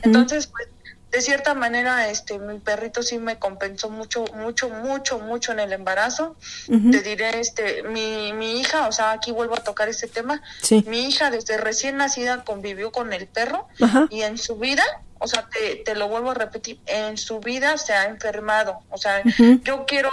Entonces, 0.02 0.47
pues, 0.47 0.68
de 1.12 1.22
cierta 1.22 1.53
manera, 1.53 2.09
este, 2.09 2.39
mi 2.39 2.59
perrito 2.59 3.03
sí 3.03 3.18
me 3.18 3.38
compensó 3.38 3.89
mucho, 3.89 4.26
mucho, 4.34 4.70
mucho, 4.70 5.20
mucho 5.20 5.51
en 5.51 5.59
el 5.59 5.74
embarazo. 5.74 6.38
Te 6.68 7.01
diré, 7.01 7.39
este, 7.39 7.84
mi, 7.84 8.32
mi 8.32 8.59
hija, 8.59 8.88
o 8.88 8.93
sea, 8.93 9.12
aquí 9.12 9.32
vuelvo 9.32 9.55
a 9.55 9.64
tocar 9.64 9.89
este 9.89 10.07
tema. 10.07 10.41
Mi 10.86 11.07
hija 11.07 11.30
desde 11.30 11.57
recién 11.57 11.97
nacida 11.97 12.45
convivió 12.45 12.91
con 12.91 13.12
el 13.12 13.28
perro 13.28 13.68
y 14.09 14.22
en 14.22 14.38
su 14.38 14.55
vida, 14.55 14.84
o 15.20 15.28
sea, 15.28 15.49
te, 15.49 15.78
te 15.84 15.95
lo 15.95 16.07
vuelvo 16.07 16.32
a 16.32 16.34
repetir, 16.34 16.80
en 16.86 17.18
su 17.18 17.41
vida 17.41 17.78
se 17.78 17.91
ha 17.93 18.05
enfermado. 18.05 18.80
O 18.89 18.97
sea, 18.97 19.22
yo 19.64 19.86
quiero 19.86 20.12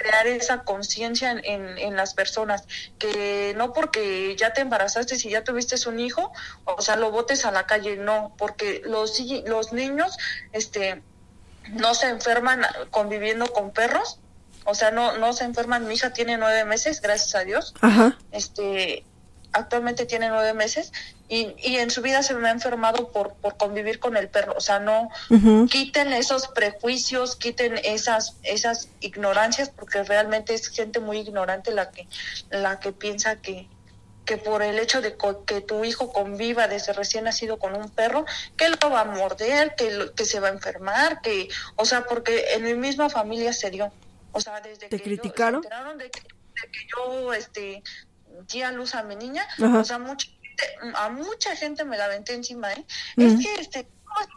crear 0.00 0.26
esa 0.26 0.62
conciencia 0.62 1.30
en, 1.30 1.76
en, 1.76 1.94
las 1.94 2.14
personas, 2.14 2.64
que 2.98 3.52
no 3.56 3.74
porque 3.74 4.34
ya 4.36 4.54
te 4.54 4.62
embarazaste, 4.62 5.16
si 5.16 5.28
ya 5.28 5.44
tuviste 5.44 5.76
un 5.88 6.00
hijo, 6.00 6.32
o 6.64 6.80
sea, 6.80 6.96
lo 6.96 7.10
botes 7.10 7.44
a 7.44 7.50
la 7.50 7.66
calle, 7.66 7.96
no, 7.96 8.32
porque 8.38 8.80
los, 8.86 9.20
los 9.44 9.72
niños 9.74 10.16
este, 10.52 11.02
no 11.68 11.94
se 11.94 12.08
enferman 12.08 12.62
conviviendo 12.90 13.52
con 13.52 13.72
perros, 13.72 14.20
o 14.64 14.74
sea, 14.74 14.90
no, 14.90 15.18
no 15.18 15.34
se 15.34 15.44
enferman, 15.44 15.86
mi 15.86 15.94
hija 15.94 16.14
tiene 16.14 16.38
nueve 16.38 16.64
meses, 16.64 17.02
gracias 17.02 17.34
a 17.34 17.44
Dios, 17.44 17.74
este 18.32 19.04
actualmente 19.52 20.06
tiene 20.06 20.28
nueve 20.28 20.54
meses 20.54 20.92
y, 21.28 21.54
y 21.58 21.76
en 21.76 21.90
su 21.90 22.02
vida 22.02 22.22
se 22.22 22.34
me 22.34 22.48
ha 22.48 22.52
enfermado 22.52 23.10
por, 23.12 23.34
por 23.34 23.56
convivir 23.56 23.98
con 23.98 24.16
el 24.16 24.28
perro. 24.28 24.54
O 24.56 24.60
sea, 24.60 24.80
no 24.80 25.08
quiten 25.70 26.12
esos 26.12 26.48
prejuicios, 26.48 27.36
quiten 27.36 27.78
esas, 27.84 28.36
esas 28.42 28.88
ignorancias, 29.00 29.70
porque 29.70 30.02
realmente 30.02 30.54
es 30.54 30.68
gente 30.68 31.00
muy 31.00 31.18
ignorante 31.18 31.72
la 31.72 31.90
que, 31.90 32.06
la 32.50 32.80
que 32.80 32.92
piensa 32.92 33.36
que, 33.36 33.68
que 34.24 34.36
por 34.36 34.62
el 34.62 34.78
hecho 34.78 35.00
de 35.00 35.16
que 35.46 35.60
tu 35.60 35.84
hijo 35.84 36.12
conviva 36.12 36.68
desde 36.68 36.92
recién 36.92 37.24
nacido 37.24 37.58
con 37.58 37.74
un 37.74 37.88
perro, 37.88 38.24
que 38.56 38.68
lo 38.68 38.90
va 38.90 39.00
a 39.00 39.04
morder, 39.04 39.74
que, 39.76 40.10
que 40.14 40.24
se 40.24 40.40
va 40.40 40.48
a 40.48 40.52
enfermar, 40.52 41.20
que, 41.20 41.48
o 41.76 41.84
sea, 41.84 42.04
porque 42.06 42.54
en 42.54 42.64
mi 42.64 42.74
misma 42.74 43.08
familia 43.08 43.52
se 43.52 43.70
dio. 43.70 43.92
O 44.32 44.40
sea, 44.40 44.60
desde 44.60 44.88
¿Te 44.88 44.98
que 44.98 45.02
criticaron? 45.02 45.62
de 45.62 46.10
que, 46.10 46.20
de 46.20 46.70
que 46.70 46.86
yo 46.94 47.32
este 47.32 47.82
di 48.46 48.62
a 48.62 48.72
luz 48.72 48.94
a 48.94 49.02
mi 49.02 49.16
niña, 49.16 49.46
o 49.58 49.84
sea, 49.84 49.98
mucha 49.98 50.26
gente, 50.26 50.94
a 50.94 51.08
mucha 51.08 51.56
gente 51.56 51.84
me 51.84 51.96
la 51.96 52.06
aventé 52.06 52.34
encima, 52.34 52.72
¿eh? 52.72 52.84
Es 53.16 53.34
que 53.40 53.54
este 53.60 53.88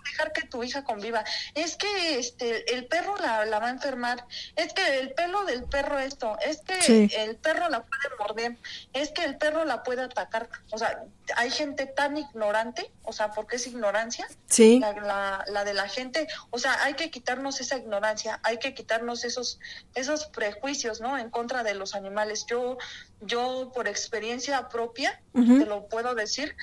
dejar 0.05 0.31
que 0.33 0.43
tu 0.43 0.63
hija 0.63 0.83
conviva? 0.83 1.23
Es 1.55 1.75
que 1.75 2.19
este 2.19 2.73
el 2.73 2.85
perro 2.87 3.15
la, 3.17 3.45
la 3.45 3.59
va 3.59 3.67
a 3.67 3.71
enfermar, 3.71 4.25
es 4.55 4.73
que 4.73 4.99
el 4.99 5.13
pelo 5.13 5.45
del 5.45 5.63
perro 5.63 5.99
esto, 5.99 6.37
es 6.45 6.61
que 6.61 7.05
el 7.23 7.35
perro 7.37 7.69
la 7.69 7.83
puede 7.83 8.15
morder, 8.19 8.57
es 8.93 9.09
que 9.11 9.23
el 9.23 9.37
perro 9.37 9.65
la 9.65 9.83
puede 9.83 10.01
atacar. 10.01 10.49
O 10.71 10.77
sea, 10.77 11.03
hay 11.35 11.49
gente 11.49 11.85
tan 11.85 12.17
ignorante, 12.17 12.91
o 13.03 13.13
sea, 13.13 13.31
porque 13.31 13.55
es 13.55 13.67
ignorancia, 13.67 14.27
sí. 14.47 14.79
la, 14.79 15.43
la, 15.47 15.63
de 15.63 15.73
la 15.73 15.87
gente, 15.87 16.27
o 16.49 16.59
sea, 16.59 16.83
hay 16.83 16.95
que 16.95 17.09
quitarnos 17.09 17.59
esa 17.61 17.77
ignorancia, 17.77 18.39
hay 18.43 18.57
que 18.57 18.73
quitarnos 18.73 19.23
esos, 19.23 19.59
esos 19.95 20.25
prejuicios, 20.27 21.01
¿no? 21.01 21.17
En 21.17 21.29
contra 21.29 21.63
de 21.63 21.73
los 21.73 21.95
animales. 21.95 22.45
Yo, 22.47 22.77
yo 23.21 23.71
por 23.73 23.87
experiencia 23.87 24.69
propia, 24.69 25.21
te 25.33 25.65
lo 25.65 25.87
puedo 25.87 26.13
decir, 26.15 26.55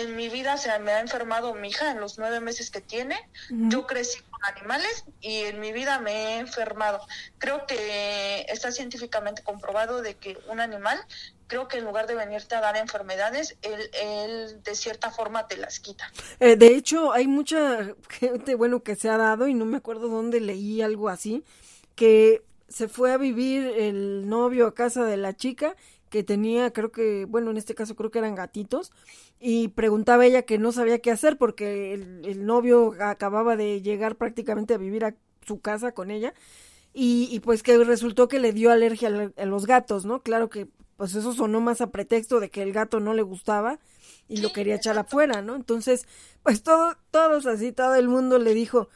en 0.00 0.16
mi 0.16 0.28
vida 0.28 0.56
se 0.56 0.76
me 0.78 0.92
ha 0.92 1.00
enfermado 1.00 1.54
mi 1.54 1.68
hija 1.68 1.90
en 1.90 2.00
los 2.00 2.18
nueve 2.18 2.40
meses 2.40 2.49
que 2.70 2.80
tiene. 2.80 3.16
Yo 3.50 3.86
crecí 3.86 4.20
con 4.30 4.40
animales 4.44 5.04
y 5.20 5.40
en 5.44 5.60
mi 5.60 5.72
vida 5.72 6.00
me 6.00 6.12
he 6.12 6.38
enfermado. 6.38 7.00
Creo 7.38 7.66
que 7.66 8.44
está 8.48 8.72
científicamente 8.72 9.42
comprobado 9.42 10.02
de 10.02 10.16
que 10.16 10.36
un 10.48 10.60
animal, 10.60 10.98
creo 11.46 11.68
que 11.68 11.78
en 11.78 11.84
lugar 11.84 12.06
de 12.06 12.14
venirte 12.14 12.54
a 12.54 12.60
dar 12.60 12.76
enfermedades, 12.76 13.56
él, 13.62 13.90
él 13.92 14.62
de 14.62 14.74
cierta 14.74 15.10
forma 15.10 15.46
te 15.46 15.56
las 15.56 15.80
quita. 15.80 16.10
Eh, 16.40 16.56
de 16.56 16.74
hecho, 16.74 17.12
hay 17.12 17.26
mucha 17.26 17.94
gente, 18.08 18.54
bueno, 18.54 18.82
que 18.82 18.96
se 18.96 19.08
ha 19.08 19.16
dado 19.16 19.46
y 19.46 19.54
no 19.54 19.64
me 19.64 19.76
acuerdo 19.76 20.08
dónde 20.08 20.40
leí 20.40 20.82
algo 20.82 21.08
así, 21.08 21.44
que 21.94 22.42
se 22.68 22.88
fue 22.88 23.12
a 23.12 23.16
vivir 23.16 23.66
el 23.66 24.28
novio 24.28 24.66
a 24.66 24.74
casa 24.74 25.04
de 25.04 25.16
la 25.16 25.36
chica 25.36 25.76
que 26.10 26.24
tenía, 26.24 26.72
creo 26.72 26.92
que, 26.92 27.24
bueno, 27.24 27.50
en 27.50 27.56
este 27.56 27.74
caso 27.74 27.96
creo 27.96 28.10
que 28.10 28.18
eran 28.18 28.34
gatitos, 28.34 28.92
y 29.38 29.68
preguntaba 29.68 30.26
ella 30.26 30.42
que 30.42 30.58
no 30.58 30.72
sabía 30.72 30.98
qué 30.98 31.10
hacer 31.10 31.38
porque 31.38 31.94
el, 31.94 32.44
novio 32.44 32.94
acababa 33.00 33.56
de 33.56 33.80
llegar 33.80 34.16
prácticamente 34.16 34.74
a 34.74 34.78
vivir 34.78 35.04
a 35.04 35.14
su 35.46 35.60
casa 35.60 35.92
con 35.92 36.10
ella, 36.10 36.34
y, 36.92 37.28
y 37.30 37.40
pues 37.40 37.62
que 37.62 37.78
resultó 37.84 38.28
que 38.28 38.40
le 38.40 38.52
dio 38.52 38.70
alergia 38.70 39.32
a, 39.36 39.46
los 39.46 39.66
gatos, 39.66 40.04
¿no? 40.04 40.22
Claro 40.22 40.50
que 40.50 40.68
pues 40.96 41.14
eso 41.14 41.32
sonó 41.32 41.60
más 41.60 41.80
a 41.80 41.90
pretexto 41.90 42.40
de 42.40 42.50
que 42.50 42.62
el 42.62 42.72
gato 42.72 43.00
no 43.00 43.14
le 43.14 43.22
gustaba 43.22 43.78
y 44.28 44.38
lo 44.38 44.52
quería 44.52 44.74
echar 44.74 44.98
afuera, 44.98 45.40
¿no? 45.40 45.56
Entonces, 45.56 46.06
pues 46.42 46.62
todo, 46.62 46.96
todos 47.10 47.46
así, 47.46 47.72
todo 47.72 47.94
el 47.94 48.08
mundo 48.08 48.38
le 48.38 48.52
dijo, 48.52 48.88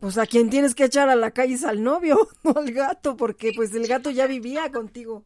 pues 0.00 0.18
a 0.18 0.26
quien 0.26 0.50
tienes 0.50 0.74
que 0.74 0.84
echar 0.84 1.08
a 1.08 1.16
la 1.16 1.30
calle 1.30 1.54
es 1.54 1.64
al 1.64 1.82
novio, 1.82 2.28
no 2.42 2.54
al 2.56 2.72
gato, 2.72 3.16
porque 3.16 3.52
pues 3.56 3.74
el 3.74 3.86
gato 3.86 4.10
ya 4.10 4.26
vivía 4.26 4.70
contigo 4.72 5.24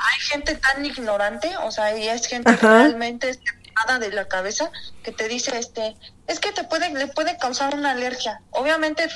hay 0.00 0.20
gente 0.20 0.54
tan 0.56 0.84
ignorante, 0.84 1.56
o 1.58 1.70
sea, 1.70 1.96
y 1.96 2.08
es 2.08 2.26
gente 2.26 2.56
realmente 2.56 3.38
nada 3.74 3.98
de 3.98 4.10
la 4.12 4.26
cabeza 4.26 4.70
que 5.02 5.12
te 5.12 5.28
dice, 5.28 5.58
este, 5.58 5.96
es 6.26 6.40
que 6.40 6.52
te 6.52 6.64
puede, 6.64 6.92
le 6.92 7.06
puede 7.06 7.36
causar 7.36 7.74
una 7.74 7.92
alergia. 7.92 8.40
Obviamente 8.50 9.08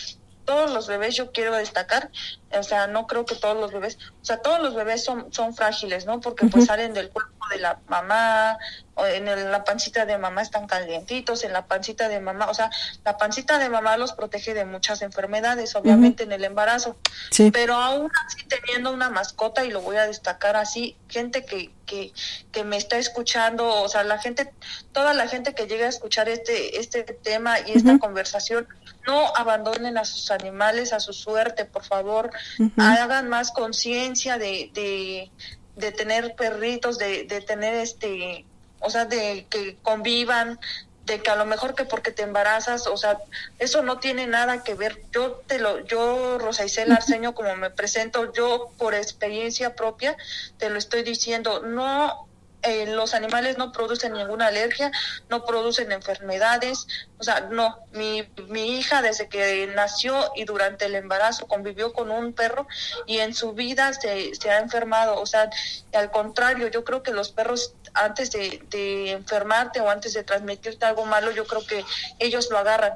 todos 0.45 0.71
los 0.71 0.87
bebés 0.87 1.15
yo 1.15 1.33
quiero 1.33 1.55
destacar, 1.55 2.11
o 2.59 2.63
sea, 2.63 2.87
no 2.87 3.07
creo 3.07 3.25
que 3.25 3.35
todos 3.35 3.57
los 3.57 3.73
bebés, 3.73 3.99
o 4.23 4.25
sea, 4.25 4.39
todos 4.39 4.61
los 4.61 4.75
bebés 4.75 5.05
son, 5.05 5.33
son 5.33 5.55
frágiles, 5.55 6.07
¿no? 6.07 6.21
Porque 6.21 6.47
pues 6.47 6.67
salen 6.67 6.95
del 6.95 7.11
cuerpo 7.11 7.33
de 7.51 7.59
la 7.59 7.79
mamá, 7.89 8.59
o 8.95 9.07
en 9.07 9.25
la 9.51 9.65
pancita 9.65 10.07
de 10.07 10.19
mamá 10.19 10.43
están 10.43 10.67
calientitos, 10.67 11.45
en 11.45 11.53
la 11.53 11.67
pancita 11.67 12.09
de 12.09 12.21
mamá, 12.21 12.49
o 12.49 12.55
sea, 12.55 12.71
la 13.05 13.17
pancita 13.17 13.59
de 13.59 13.69
mamá 13.69 13.97
los 13.97 14.13
protege 14.13 14.55
de 14.55 14.65
muchas 14.65 15.03
enfermedades, 15.03 15.75
obviamente 15.75 16.23
en 16.23 16.33
el 16.33 16.45
embarazo, 16.45 16.97
sí. 17.31 17.51
pero 17.51 17.75
aún 17.75 18.11
así 18.27 18.45
teniendo 18.47 18.93
una 18.93 19.11
mascota, 19.11 19.65
y 19.65 19.71
lo 19.71 19.81
voy 19.81 19.97
a 19.97 20.07
destacar 20.07 20.57
así, 20.57 20.97
gente 21.09 21.45
que, 21.45 21.73
que, 21.87 22.13
que 22.53 22.65
me 22.65 22.77
está 22.77 22.97
escuchando, 22.99 23.83
o 23.83 23.89
sea, 23.89 24.05
la 24.05 24.19
gente, 24.19 24.53
toda 24.93 25.13
la 25.13 25.27
gente 25.29 25.55
que 25.55 25.67
llega 25.67 25.87
a 25.87 25.91
escuchar 25.91 26.29
este, 26.29 26.79
este 26.79 27.03
tema 27.03 27.59
y 27.61 27.73
esta 27.73 27.99
conversación, 27.99 28.69
no 29.07 29.33
abandonen 29.37 29.99
a 29.99 30.05
sus 30.05 30.31
animales 30.31 30.93
a 30.93 31.01
su 31.01 31.13
suerte, 31.13 31.65
por 31.65 31.85
favor, 31.85 32.31
hagan 32.77 33.29
más 33.29 33.51
conciencia 33.51 34.39
de, 34.39 34.71
de, 34.75 35.31
de, 35.77 35.93
tener 35.93 36.35
perritos, 36.35 36.99
de, 36.99 37.25
de 37.25 37.41
tener 37.41 37.75
este, 37.75 38.45
o 38.81 38.91
sea, 38.91 39.05
de 39.05 39.47
que 39.51 39.77
convivan, 39.83 40.59
de 41.07 41.21
que 41.21 41.31
a 41.31 41.37
lo 41.37 41.45
mejor 41.45 41.75
que 41.75 41.85
porque 41.85 42.11
te 42.11 42.23
embarazas, 42.23 42.87
o 42.87 42.97
sea, 42.97 43.19
eso 43.59 43.83
no 43.83 43.99
tiene 43.99 44.27
nada 44.27 44.63
que 44.63 44.75
ver. 44.75 45.03
Yo 45.13 45.43
te 45.47 45.59
lo, 45.59 45.85
yo 45.85 46.39
Rosa 46.39 46.65
Isel 46.65 46.93
Arceño, 46.93 47.35
como 47.35 47.57
me 47.57 47.71
presento, 47.71 48.33
yo 48.33 48.71
por 48.79 48.95
experiencia 48.95 49.75
propia 49.75 50.17
te 50.59 50.71
lo 50.71 50.79
estoy 50.79 51.03
diciendo, 51.03 51.61
no 51.61 52.27
eh, 52.65 52.87
los 52.87 53.15
animales 53.15 53.59
no 53.59 53.73
producen 53.73 54.13
ninguna 54.15 54.47
alergia, 54.47 54.91
no 55.29 55.45
producen 55.45 55.93
enfermedades, 55.93 56.87
o 57.19 57.23
sea, 57.23 57.49
no, 57.51 57.79
mi, 57.93 58.29
mi 58.49 58.79
hija 58.79 59.03
desde 59.03 59.29
que 59.29 59.71
nació 59.75 60.31
y 60.35 60.45
durante 60.45 60.87
el 60.87 60.95
embarazo 60.95 61.47
convivió 61.47 61.93
con 61.93 62.11
un 62.11 62.33
perro 62.33 62.67
y 63.07 63.19
en 63.19 63.35
su 63.35 63.53
vida 63.53 63.93
se, 63.93 64.35
se 64.35 64.51
ha 64.51 64.59
enfermado, 64.59 65.21
o 65.21 65.27
sea, 65.27 65.51
al 65.93 66.11
contrario, 66.11 66.69
yo 66.69 66.85
creo 66.85 67.03
que 67.03 67.13
los 67.13 67.31
perros 67.31 67.75
antes 67.95 68.31
de, 68.33 68.63
de 68.71 69.13
enfermarte 69.13 69.81
o 69.81 69.89
antes 69.89 70.15
de 70.15 70.25
transmitirte 70.25 70.85
algo 70.85 71.07
malo, 71.07 71.31
yo 71.31 71.47
creo 71.47 71.65
que 71.67 71.85
ellos 72.19 72.49
lo 72.51 72.59
agarran. 72.59 72.95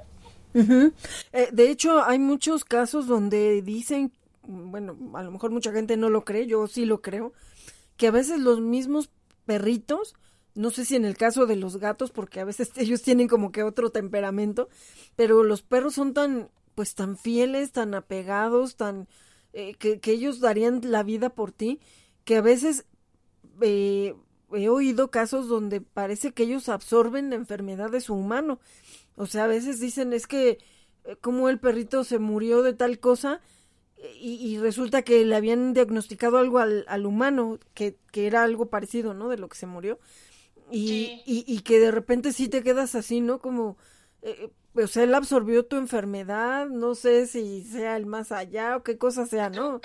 Eh, 1.32 1.48
de 1.52 1.70
hecho, 1.70 2.02
hay 2.04 2.18
muchos 2.18 2.64
casos 2.64 3.06
donde 3.06 3.62
dicen, 3.62 4.12
bueno, 4.42 4.96
a 5.14 5.22
lo 5.22 5.30
mejor 5.30 5.50
mucha 5.50 5.72
gente 5.72 5.96
no 5.96 6.10
lo 6.10 6.24
cree, 6.24 6.46
yo 6.46 6.66
sí 6.66 6.84
lo 6.84 7.00
creo, 7.00 7.32
que 7.96 8.08
a 8.08 8.10
veces 8.10 8.38
los 8.40 8.60
mismos 8.60 9.10
perritos, 9.48 10.14
no 10.54 10.70
sé 10.70 10.84
si 10.84 10.94
en 10.94 11.06
el 11.06 11.16
caso 11.16 11.46
de 11.46 11.56
los 11.56 11.78
gatos, 11.78 12.10
porque 12.10 12.40
a 12.40 12.44
veces 12.44 12.70
ellos 12.76 13.00
tienen 13.00 13.28
como 13.28 13.50
que 13.50 13.62
otro 13.62 13.88
temperamento, 13.88 14.68
pero 15.16 15.42
los 15.42 15.62
perros 15.62 15.94
son 15.94 16.12
tan, 16.12 16.50
pues 16.74 16.94
tan 16.94 17.16
fieles, 17.16 17.72
tan 17.72 17.94
apegados, 17.94 18.76
tan, 18.76 19.08
eh, 19.54 19.74
que, 19.74 20.00
que, 20.00 20.12
ellos 20.12 20.40
darían 20.40 20.82
la 20.84 21.02
vida 21.02 21.30
por 21.30 21.50
ti, 21.50 21.80
que 22.24 22.36
a 22.36 22.42
veces 22.42 22.84
eh, 23.62 24.14
he 24.52 24.68
oído 24.68 25.10
casos 25.10 25.48
donde 25.48 25.80
parece 25.80 26.32
que 26.32 26.42
ellos 26.42 26.68
absorben 26.68 27.30
la 27.30 27.36
enfermedad 27.36 27.90
de 27.90 28.02
su 28.02 28.14
humano. 28.14 28.60
O 29.16 29.24
sea, 29.24 29.44
a 29.44 29.48
veces 29.48 29.80
dicen 29.80 30.12
es 30.12 30.26
que 30.26 30.58
eh, 31.04 31.16
como 31.22 31.48
el 31.48 31.58
perrito 31.58 32.04
se 32.04 32.18
murió 32.18 32.62
de 32.62 32.74
tal 32.74 33.00
cosa 33.00 33.40
y, 34.20 34.58
resulta 34.58 35.02
que 35.02 35.24
le 35.24 35.34
habían 35.34 35.74
diagnosticado 35.74 36.38
algo 36.38 36.58
al, 36.58 36.84
al 36.88 37.06
humano, 37.06 37.58
que, 37.74 37.96
que, 38.12 38.26
era 38.26 38.44
algo 38.44 38.66
parecido, 38.66 39.12
¿no? 39.14 39.28
De 39.28 39.38
lo 39.38 39.48
que 39.48 39.56
se 39.56 39.66
murió. 39.66 39.98
Y, 40.70 41.22
y, 41.26 41.44
y, 41.46 41.60
que 41.60 41.80
de 41.80 41.90
repente 41.90 42.32
sí 42.32 42.48
te 42.48 42.62
quedas 42.62 42.94
así, 42.94 43.20
¿no? 43.20 43.40
Como, 43.40 43.76
eh, 44.22 44.50
o 44.74 44.86
sea, 44.86 45.02
él 45.04 45.14
absorbió 45.14 45.64
tu 45.64 45.76
enfermedad, 45.76 46.66
no 46.66 46.94
sé 46.94 47.26
si 47.26 47.64
sea 47.64 47.96
el 47.96 48.06
más 48.06 48.32
allá 48.32 48.76
o 48.76 48.82
qué 48.82 48.98
cosa 48.98 49.26
sea, 49.26 49.50
¿no? 49.50 49.80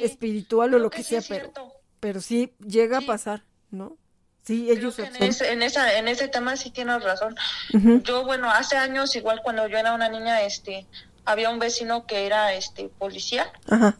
Espiritual 0.00 0.74
o 0.74 0.78
lo 0.78 0.90
que, 0.90 1.02
sea, 1.02 1.22
pero, 1.26 1.52
pero 1.98 2.20
sí 2.20 2.52
llega 2.64 2.98
a 2.98 3.02
pasar, 3.02 3.44
¿no? 3.70 3.96
Sí, 4.44 4.70
ellos 4.70 4.98
en, 4.98 5.14
en, 5.16 5.62
esa, 5.62 5.98
en 5.98 6.08
ese 6.08 6.26
tema 6.26 6.56
sí 6.56 6.70
tienes 6.70 7.04
razón. 7.04 7.36
Yo, 8.04 8.24
bueno, 8.24 8.50
hace 8.50 8.78
años, 8.78 9.14
igual 9.14 9.42
cuando 9.42 9.66
yo 9.68 9.76
era 9.76 9.92
una 9.92 10.08
niña, 10.08 10.40
este, 10.40 10.86
había 11.28 11.50
un 11.50 11.58
vecino 11.58 12.06
que 12.06 12.24
era, 12.24 12.54
este, 12.54 12.88
policía. 12.88 13.52
Ajá. 13.68 13.96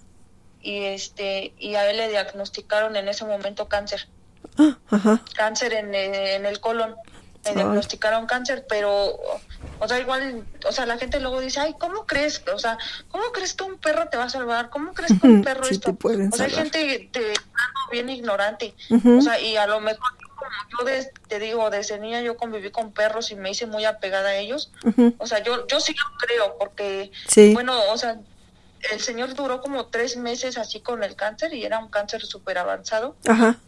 Y, 0.62 0.84
este, 0.84 1.52
y 1.58 1.74
a 1.74 1.88
él 1.90 1.98
le 1.98 2.08
diagnosticaron 2.08 2.96
en 2.96 3.06
ese 3.06 3.26
momento 3.26 3.68
cáncer. 3.68 4.08
Ah, 4.56 4.78
ajá. 4.90 5.22
Cáncer 5.34 5.74
en, 5.74 5.94
en 5.94 6.46
el 6.46 6.58
colon 6.60 6.96
me 7.44 7.54
diagnosticaron 7.54 8.26
cáncer, 8.26 8.66
pero, 8.68 9.18
o 9.78 9.88
sea, 9.88 9.98
igual, 9.98 10.44
o 10.66 10.72
sea, 10.72 10.86
la 10.86 10.98
gente 10.98 11.20
luego 11.20 11.40
dice, 11.40 11.60
ay, 11.60 11.74
¿cómo 11.78 12.06
crees? 12.06 12.42
O 12.52 12.58
sea, 12.58 12.78
¿cómo 13.10 13.24
crees 13.32 13.54
que 13.54 13.64
un 13.64 13.78
perro 13.78 14.08
te 14.08 14.16
va 14.16 14.24
a 14.24 14.30
salvar? 14.30 14.70
¿Cómo 14.70 14.92
crees 14.92 15.20
que 15.20 15.26
un 15.26 15.42
perro 15.42 15.64
esto? 15.64 15.96
o 16.00 16.36
sea, 16.36 16.46
hay 16.46 16.52
gente 16.52 17.10
de, 17.12 17.34
bien 17.90 18.08
ignorante, 18.08 18.74
o 18.90 19.20
sea, 19.20 19.40
y 19.40 19.56
a 19.56 19.66
lo 19.66 19.80
mejor 19.80 20.17
yo 20.70 20.84
te 21.28 21.38
digo, 21.38 21.70
desde 21.70 21.98
niña 21.98 22.20
yo 22.20 22.36
conviví 22.36 22.70
con 22.70 22.92
perros 22.92 23.30
y 23.30 23.36
me 23.36 23.50
hice 23.50 23.66
muy 23.66 23.84
apegada 23.84 24.30
a 24.30 24.36
ellos. 24.36 24.70
O 25.18 25.26
sea, 25.26 25.42
yo, 25.42 25.66
yo 25.66 25.80
sí 25.80 25.94
lo 25.94 26.18
creo, 26.18 26.56
porque, 26.58 27.10
bueno, 27.52 27.78
o 27.90 27.96
sea, 27.96 28.18
el 28.92 29.00
señor 29.00 29.34
duró 29.34 29.60
como 29.60 29.86
tres 29.86 30.16
meses 30.16 30.56
así 30.58 30.80
con 30.80 31.02
el 31.02 31.16
cáncer 31.16 31.52
y 31.54 31.64
era 31.64 31.78
un 31.78 31.88
cáncer 31.88 32.24
súper 32.24 32.58
avanzado, 32.58 33.16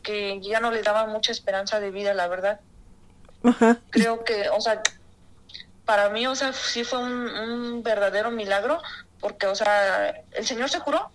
que 0.02 0.40
ya 0.40 0.60
no 0.60 0.70
le 0.70 0.82
daba 0.82 1.06
mucha 1.06 1.32
esperanza 1.32 1.80
de 1.80 1.90
vida, 1.90 2.14
la 2.14 2.28
verdad. 2.28 2.60
Creo 3.90 4.24
que, 4.24 4.48
o 4.50 4.60
sea, 4.60 4.82
para 5.84 6.08
mí, 6.10 6.26
o 6.26 6.34
sea, 6.34 6.52
sí 6.52 6.84
fue 6.84 6.98
un, 6.98 7.82
verdadero 7.82 8.30
milagro, 8.30 8.80
porque, 9.18 9.46
o 9.46 9.54
sea, 9.54 10.22
el 10.32 10.46
señor 10.46 10.70
se 10.70 10.80
curó, 10.80 11.10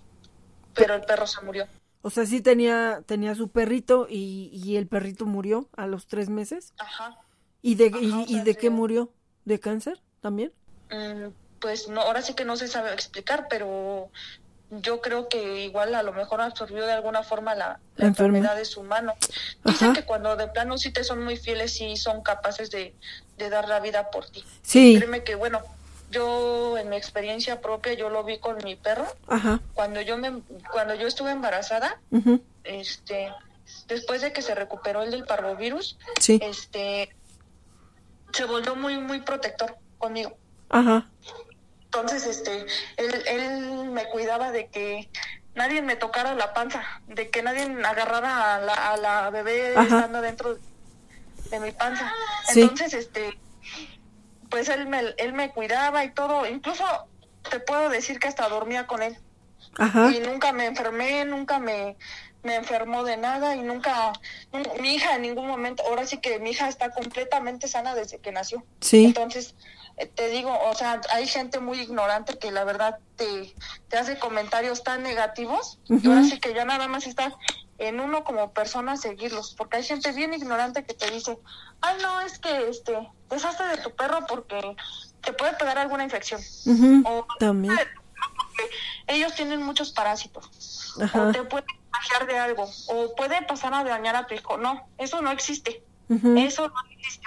pero 0.73 0.95
el 0.95 1.01
perro 1.01 1.27
se 1.27 1.41
murió. 1.41 1.67
O 2.05 2.11
sea, 2.11 2.27
sí 2.27 2.39
tenía, 2.39 3.01
tenía 3.07 3.33
su 3.33 3.49
perrito 3.49 4.05
y, 4.07 4.51
y 4.53 4.77
el 4.77 4.85
perrito 4.85 5.25
murió 5.25 5.69
a 5.75 5.87
los 5.87 6.05
tres 6.05 6.29
meses. 6.29 6.75
Ajá. 6.77 7.17
¿Y 7.63 7.73
de, 7.73 7.91
y, 8.27 8.41
de 8.41 8.53
qué 8.53 8.69
murió? 8.69 9.11
¿De 9.43 9.59
cáncer 9.59 10.03
también? 10.21 10.53
Mm, 10.91 11.29
pues 11.59 11.87
no, 11.87 12.01
ahora 12.01 12.21
sí 12.21 12.35
que 12.35 12.45
no 12.45 12.57
se 12.57 12.67
sabe 12.67 12.93
explicar, 12.93 13.47
pero 13.49 14.11
yo 14.69 15.01
creo 15.01 15.29
que 15.29 15.65
igual 15.65 15.95
a 15.95 16.03
lo 16.03 16.13
mejor 16.13 16.41
absorbió 16.41 16.85
de 16.85 16.91
alguna 16.91 17.23
forma 17.23 17.55
la, 17.55 17.79
enfermedad 17.97 18.55
de 18.55 18.65
su 18.65 18.83
mano. 18.83 19.15
Dicen 19.63 19.93
que 19.93 20.03
cuando 20.03 20.35
de 20.35 20.47
plano 20.47 20.77
sí 20.77 20.93
te 20.93 21.03
son 21.03 21.23
muy 21.23 21.37
fieles, 21.37 21.73
sí 21.73 21.97
son 21.97 22.21
capaces 22.21 22.69
de, 22.69 22.93
dar 23.49 23.67
la 23.67 23.79
vida 23.79 24.11
por 24.11 24.29
ti. 24.29 24.45
Sí. 24.61 24.93
Créeme 24.95 25.23
que, 25.23 25.33
bueno, 25.33 25.63
yo 26.15 26.77
en 26.77 26.89
mi 26.89 26.95
experiencia 26.95 27.61
propia, 27.61 27.93
yo 27.93 28.09
lo 28.09 28.23
vi 28.23 28.39
con 28.39 28.57
mi 28.63 28.75
perro. 28.75 29.05
Ajá. 29.27 29.59
Cuando 29.73 30.01
yo 30.01 30.17
me, 30.17 30.41
cuando 30.71 30.95
yo 30.95 31.07
estuve 31.07 31.31
embarazada, 31.31 31.99
este, 32.63 33.33
después 33.87 34.21
de 34.21 34.31
que 34.31 34.41
se 34.41 34.55
recuperó 34.55 35.03
el 35.03 35.11
del 35.11 35.25
parvovirus, 35.25 35.97
sí. 36.19 36.39
este, 36.41 37.13
se 38.31 38.45
volvió 38.45 38.75
muy, 38.75 38.97
muy 38.97 39.21
protector 39.21 39.77
conmigo. 39.97 40.37
Ajá. 40.69 41.07
Entonces, 41.83 42.25
este, 42.25 42.65
él, 42.97 43.23
él 43.27 43.89
me 43.89 44.05
cuidaba 44.09 44.51
de 44.51 44.67
que 44.67 45.09
nadie 45.53 45.81
me 45.81 45.95
tocara 45.95 46.33
la 46.35 46.53
panza, 46.53 46.83
de 47.07 47.29
que 47.29 47.41
nadie 47.41 47.63
agarrara 47.85 48.55
a 48.55 48.59
la, 48.59 48.73
a 48.73 48.97
la 48.97 49.29
bebé 49.29 49.73
estando 49.73 50.21
dentro 50.21 50.57
de 51.49 51.59
mi 51.59 51.71
panza. 51.71 52.11
Entonces, 52.53 52.93
este, 52.93 53.37
pues 54.49 54.69
él 54.69 54.87
me, 54.87 54.99
él 55.17 55.33
me 55.33 55.51
cuidaba 55.51 56.03
y 56.03 56.11
todo, 56.11 56.47
incluso 56.47 56.83
te 57.49 57.59
puedo 57.59 57.89
decir 57.89 58.19
que 58.19 58.27
hasta 58.27 58.49
dormía 58.49 58.87
con 58.87 59.01
él. 59.01 59.17
Ajá. 59.77 60.11
Y 60.11 60.19
nunca 60.19 60.51
me 60.53 60.65
enfermé, 60.65 61.25
nunca 61.25 61.59
me, 61.59 61.97
me 62.43 62.55
enfermó 62.55 63.03
de 63.03 63.17
nada 63.17 63.55
y 63.55 63.61
nunca, 63.61 64.13
mi 64.79 64.95
hija 64.95 65.15
en 65.15 65.23
ningún 65.23 65.47
momento, 65.47 65.83
ahora 65.87 66.05
sí 66.05 66.19
que 66.19 66.39
mi 66.39 66.51
hija 66.51 66.69
está 66.69 66.91
completamente 66.91 67.67
sana 67.67 67.95
desde 67.95 68.19
que 68.19 68.31
nació. 68.31 68.63
Sí. 68.79 69.05
Entonces, 69.05 69.55
te 70.15 70.29
digo, 70.29 70.57
o 70.69 70.75
sea, 70.75 70.99
hay 71.11 71.27
gente 71.27 71.59
muy 71.59 71.79
ignorante 71.79 72.37
que 72.37 72.51
la 72.51 72.63
verdad 72.63 72.99
te, 73.15 73.55
te 73.87 73.97
hace 73.97 74.19
comentarios 74.19 74.83
tan 74.83 75.03
negativos 75.03 75.79
y 75.87 76.05
ahora 76.07 76.23
sí 76.23 76.39
que 76.39 76.53
ya 76.53 76.65
nada 76.65 76.87
más 76.87 77.07
está 77.07 77.33
en 77.77 77.99
uno 77.99 78.23
como 78.23 78.51
persona 78.51 78.97
seguirlos, 78.97 79.53
porque 79.57 79.77
hay 79.77 79.83
gente 79.83 80.11
bien 80.11 80.33
ignorante 80.33 80.85
que 80.85 80.93
te 80.93 81.09
dice, 81.11 81.37
ay 81.81 81.97
no, 82.01 82.21
es 82.21 82.39
que 82.39 82.69
este, 82.69 83.09
deshazte 83.29 83.63
de 83.65 83.77
tu 83.77 83.91
perro 83.95 84.25
porque 84.27 84.75
te 85.21 85.33
puede 85.33 85.53
pegar 85.53 85.77
alguna 85.77 86.03
infección. 86.03 86.41
o 87.05 87.25
también. 87.39 87.75
ellos 89.07 89.33
tienen 89.35 89.63
muchos 89.63 89.91
parásitos. 89.91 90.49
O 90.97 91.31
te 91.31 91.43
pueden 91.43 91.67
contagiar 91.81 92.27
de 92.27 92.37
algo. 92.37 92.69
O 92.87 93.15
puede 93.15 93.41
pasar 93.43 93.73
a 93.73 93.83
dañar 93.83 94.15
a 94.15 94.27
tu 94.27 94.33
hijo. 94.33 94.57
No, 94.57 94.87
eso 94.97 95.21
no 95.21 95.31
existe. 95.31 95.83
Eso 96.09 96.67
no 96.67 96.75
existe. 96.91 97.25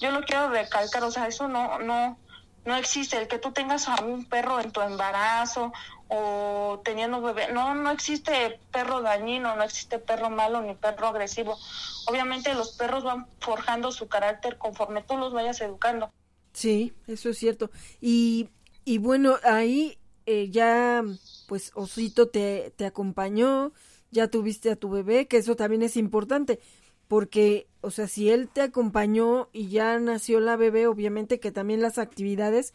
yo 0.00 0.10
lo 0.10 0.22
quiero 0.22 0.50
recalcar, 0.50 1.02
o 1.04 1.10
sea, 1.10 1.26
eso 1.28 1.48
no, 1.48 1.78
no, 1.78 2.18
no 2.64 2.76
existe. 2.76 3.18
El 3.18 3.28
que 3.28 3.38
tú 3.38 3.52
tengas 3.52 3.88
a 3.88 4.02
un 4.04 4.24
perro 4.24 4.60
en 4.60 4.70
tu 4.70 4.80
embarazo 4.80 5.72
o 6.08 6.80
teniendo 6.84 7.22
bebé, 7.22 7.52
no, 7.52 7.74
no 7.74 7.90
existe 7.90 8.60
perro 8.70 9.00
dañino, 9.00 9.56
no 9.56 9.62
existe 9.62 9.98
perro 9.98 10.28
malo 10.28 10.60
ni 10.60 10.74
perro 10.74 11.08
agresivo. 11.08 11.58
Obviamente 12.06 12.54
los 12.54 12.72
perros 12.72 13.04
van 13.04 13.26
forjando 13.40 13.92
su 13.92 14.08
carácter 14.08 14.58
conforme 14.58 15.02
tú 15.02 15.16
los 15.16 15.32
vayas 15.32 15.60
educando. 15.60 16.10
Sí, 16.52 16.92
eso 17.06 17.30
es 17.30 17.38
cierto. 17.38 17.70
Y, 18.00 18.50
y 18.84 18.98
bueno, 18.98 19.36
ahí 19.44 19.98
eh, 20.26 20.50
ya, 20.50 21.02
pues 21.48 21.72
Osito 21.74 22.28
te, 22.28 22.72
te 22.76 22.86
acompañó, 22.86 23.72
ya 24.10 24.28
tuviste 24.28 24.70
a 24.70 24.76
tu 24.76 24.90
bebé, 24.90 25.26
que 25.26 25.38
eso 25.38 25.56
también 25.56 25.82
es 25.82 25.96
importante, 25.96 26.60
porque, 27.08 27.66
o 27.82 27.90
sea, 27.90 28.08
si 28.08 28.30
él 28.30 28.48
te 28.48 28.62
acompañó 28.62 29.48
y 29.52 29.68
ya 29.68 29.98
nació 29.98 30.40
la 30.40 30.56
bebé, 30.56 30.86
obviamente 30.86 31.40
que 31.40 31.50
también 31.52 31.82
las 31.82 31.98
actividades 31.98 32.74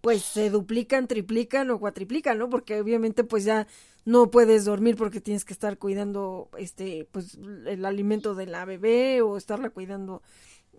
pues 0.00 0.22
se 0.22 0.50
duplican, 0.50 1.08
triplican 1.08 1.70
o 1.70 1.78
cuatriplican, 1.80 2.38
¿no? 2.38 2.50
Porque 2.50 2.80
obviamente 2.80 3.24
pues 3.24 3.44
ya 3.44 3.66
no 4.04 4.30
puedes 4.30 4.64
dormir 4.64 4.96
porque 4.96 5.20
tienes 5.20 5.44
que 5.44 5.52
estar 5.52 5.78
cuidando 5.78 6.48
este 6.58 7.08
pues 7.12 7.38
el 7.66 7.84
alimento 7.84 8.34
de 8.34 8.46
la 8.46 8.64
bebé 8.64 9.20
o 9.22 9.36
estarla 9.36 9.70
cuidando 9.70 10.22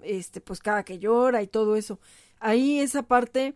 este 0.03 0.41
pues 0.41 0.59
cada 0.59 0.84
que 0.84 0.99
llora 0.99 1.41
y 1.43 1.47
todo 1.47 1.75
eso. 1.75 1.99
Ahí 2.39 2.80
esa 2.80 3.03
parte 3.03 3.55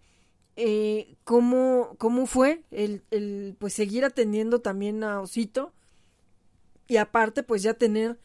eh, 0.56 1.16
¿cómo, 1.24 1.96
cómo 1.98 2.26
fue 2.28 2.64
el, 2.72 3.04
el 3.12 3.56
pues 3.60 3.74
seguir 3.74 4.06
atendiendo 4.06 4.62
también 4.62 5.04
a 5.04 5.22
Osito 5.22 5.74
y 6.88 6.98
aparte 6.98 7.44
pues 7.44 7.64
ya 7.64 7.74
tener 7.74 8.20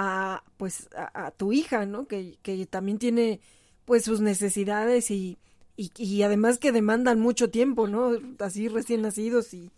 a 0.00 0.42
pues 0.56 0.88
a, 0.94 1.30
tu 1.30 1.52
hija, 1.52 1.84
¿no? 1.84 2.06
Que, 2.06 2.38
que, 2.42 2.64
también 2.64 2.98
tiene 2.98 3.40
pues 3.84 4.02
sus 4.02 4.20
necesidades 4.20 5.10
y, 5.10 5.38
y, 5.76 6.22
además 6.22 6.56
que 6.56 6.72
demandan 6.72 7.20
mucho 7.20 7.50
tiempo, 7.50 7.86
¿no? 7.86 8.12
Así 8.38 8.68
recién 8.68 9.02
nacidos 9.02 9.52
y, 9.52 9.70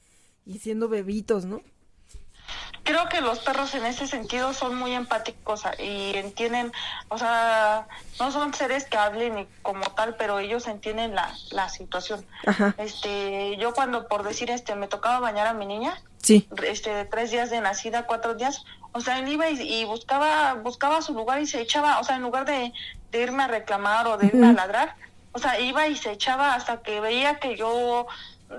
y 0.46 0.60
siendo 0.60 0.88
bebitos, 0.88 1.44
¿no? 1.44 1.60
Creo 2.84 3.08
que 3.08 3.20
los 3.20 3.40
perros 3.40 3.74
en 3.74 3.84
ese 3.84 4.06
sentido 4.06 4.52
son 4.52 4.76
muy 4.76 4.92
empáticos 4.92 5.62
y 5.78 6.16
entienden, 6.16 6.72
o 7.08 7.18
sea, 7.18 7.88
no 8.20 8.30
son 8.30 8.54
seres 8.54 8.84
que 8.84 8.96
hablen 8.96 9.48
como 9.62 9.84
tal, 9.92 10.16
pero 10.16 10.38
ellos 10.38 10.68
entienden 10.68 11.14
la, 11.16 11.34
la 11.50 11.68
situación. 11.68 12.24
Este, 12.78 13.56
yo 13.56 13.72
cuando 13.72 14.06
por 14.06 14.22
decir 14.22 14.50
este 14.50 14.74
me 14.76 14.88
tocaba 14.88 15.20
bañar 15.20 15.46
a 15.46 15.54
mi 15.54 15.66
niña, 15.66 16.00
sí. 16.18 16.48
este, 16.64 17.04
tres 17.06 17.30
días 17.30 17.50
de 17.50 17.60
nacida, 17.60 18.06
cuatro 18.06 18.34
días, 18.34 18.64
o 18.92 19.00
sea, 19.00 19.18
él 19.18 19.28
iba 19.28 19.48
y, 19.50 19.84
buscaba, 19.84 20.54
buscaba 20.54 21.02
su 21.02 21.14
lugar 21.14 21.40
y 21.40 21.46
se 21.46 21.60
echaba, 21.60 21.98
o 21.98 22.04
sea, 22.04 22.16
en 22.16 22.22
lugar 22.22 22.44
de, 22.44 22.72
irme 23.12 23.42
a 23.42 23.48
reclamar 23.48 24.06
o 24.06 24.16
de 24.16 24.26
irme 24.28 24.48
a 24.48 24.52
ladrar, 24.52 24.96
o 25.32 25.38
sea, 25.38 25.60
iba 25.60 25.86
y 25.88 25.96
se 25.96 26.12
echaba 26.12 26.54
hasta 26.54 26.82
que 26.82 27.00
veía 27.00 27.38
que 27.38 27.56
yo 27.56 28.06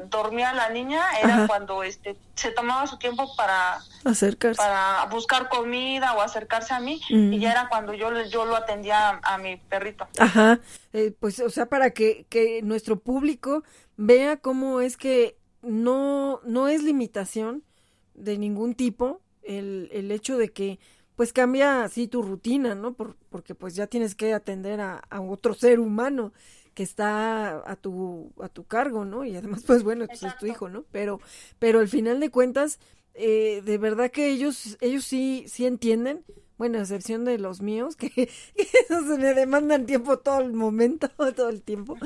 dormía 0.09 0.53
la 0.53 0.69
niña, 0.69 1.01
era 1.21 1.47
cuando 1.47 1.83
este 1.83 2.15
se 2.35 2.51
tomaba 2.51 2.87
su 2.87 2.97
tiempo 2.97 3.35
para 3.35 3.79
acercarse 4.03 4.57
para 4.57 5.05
buscar 5.05 5.49
comida 5.49 6.13
o 6.13 6.21
acercarse 6.21 6.73
a 6.73 6.79
mí 6.79 6.99
y 7.09 7.39
ya 7.39 7.51
era 7.51 7.69
cuando 7.69 7.93
yo 7.93 8.09
yo 8.25 8.45
lo 8.45 8.55
atendía 8.55 9.19
a, 9.21 9.37
mi 9.37 9.57
perrito. 9.57 10.07
Ajá. 10.17 10.59
Eh, 10.93 11.13
pues 11.19 11.39
o 11.39 11.49
sea, 11.51 11.67
para 11.67 11.91
que 11.91 12.25
que 12.29 12.61
nuestro 12.63 12.99
público 12.99 13.63
vea 13.97 14.37
cómo 14.37 14.81
es 14.81 14.97
que 14.97 15.37
no 15.61 16.41
no 16.43 16.67
es 16.67 16.81
limitación 16.81 17.63
de 18.15 18.37
ningún 18.39 18.73
tipo 18.73 19.21
el 19.45 19.89
el 19.91 20.11
hecho 20.11 20.37
de 20.37 20.51
que 20.51 20.79
pues 21.15 21.31
cambia 21.33 21.83
así 21.83 22.07
tu 22.07 22.21
rutina, 22.23 22.75
¿no? 22.75 22.93
Por, 22.93 23.15
porque 23.29 23.55
pues 23.55 23.75
ya 23.75 23.87
tienes 23.87 24.15
que 24.15 24.33
atender 24.33 24.81
a, 24.81 24.97
a 25.09 25.21
otro 25.21 25.53
ser 25.53 25.79
humano 25.79 26.33
que 26.73 26.83
está 26.83 27.69
a 27.69 27.75
tu, 27.75 28.31
a 28.41 28.49
tu 28.49 28.65
cargo, 28.65 29.05
¿no? 29.05 29.23
Y 29.25 29.35
además, 29.35 29.63
pues 29.65 29.83
bueno, 29.83 30.05
pues 30.07 30.23
es 30.23 30.37
tu 30.37 30.45
hijo, 30.45 30.69
¿no? 30.69 30.85
Pero, 30.91 31.19
pero 31.59 31.79
al 31.79 31.87
final 31.87 32.19
de 32.19 32.29
cuentas, 32.29 32.79
eh, 33.13 33.61
de 33.63 33.77
verdad 33.77 34.11
que 34.11 34.29
ellos, 34.29 34.77
ellos 34.81 35.03
sí, 35.03 35.45
sí 35.47 35.65
entienden, 35.65 36.23
bueno, 36.57 36.79
a 36.79 36.81
excepción 36.81 37.25
de 37.25 37.37
los 37.37 37.61
míos, 37.61 37.95
que, 37.97 38.09
se 38.17 39.17
me 39.17 39.33
demandan 39.33 39.85
tiempo 39.85 40.17
todo 40.19 40.39
el 40.41 40.53
momento, 40.53 41.09
todo 41.35 41.49
el 41.49 41.61
tiempo, 41.61 41.97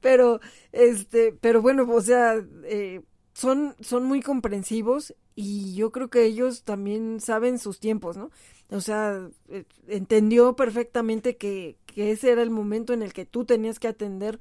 pero, 0.00 0.40
este, 0.72 1.32
pero 1.40 1.60
bueno, 1.60 1.86
o 1.90 2.00
sea, 2.00 2.42
eh, 2.64 3.02
son, 3.34 3.74
son 3.80 4.04
muy 4.04 4.22
comprensivos 4.22 5.14
y 5.34 5.74
yo 5.74 5.90
creo 5.90 6.08
que 6.08 6.24
ellos 6.24 6.62
también 6.62 7.20
saben 7.20 7.58
sus 7.58 7.80
tiempos, 7.80 8.16
¿no? 8.16 8.30
O 8.70 8.80
sea, 8.80 9.28
eh, 9.48 9.64
entendió 9.88 10.56
perfectamente 10.56 11.36
que, 11.36 11.76
que 11.86 12.12
ese 12.12 12.30
era 12.30 12.42
el 12.42 12.50
momento 12.50 12.92
en 12.92 13.02
el 13.02 13.12
que 13.12 13.26
tú 13.26 13.44
tenías 13.44 13.78
que 13.78 13.88
atender 13.88 14.40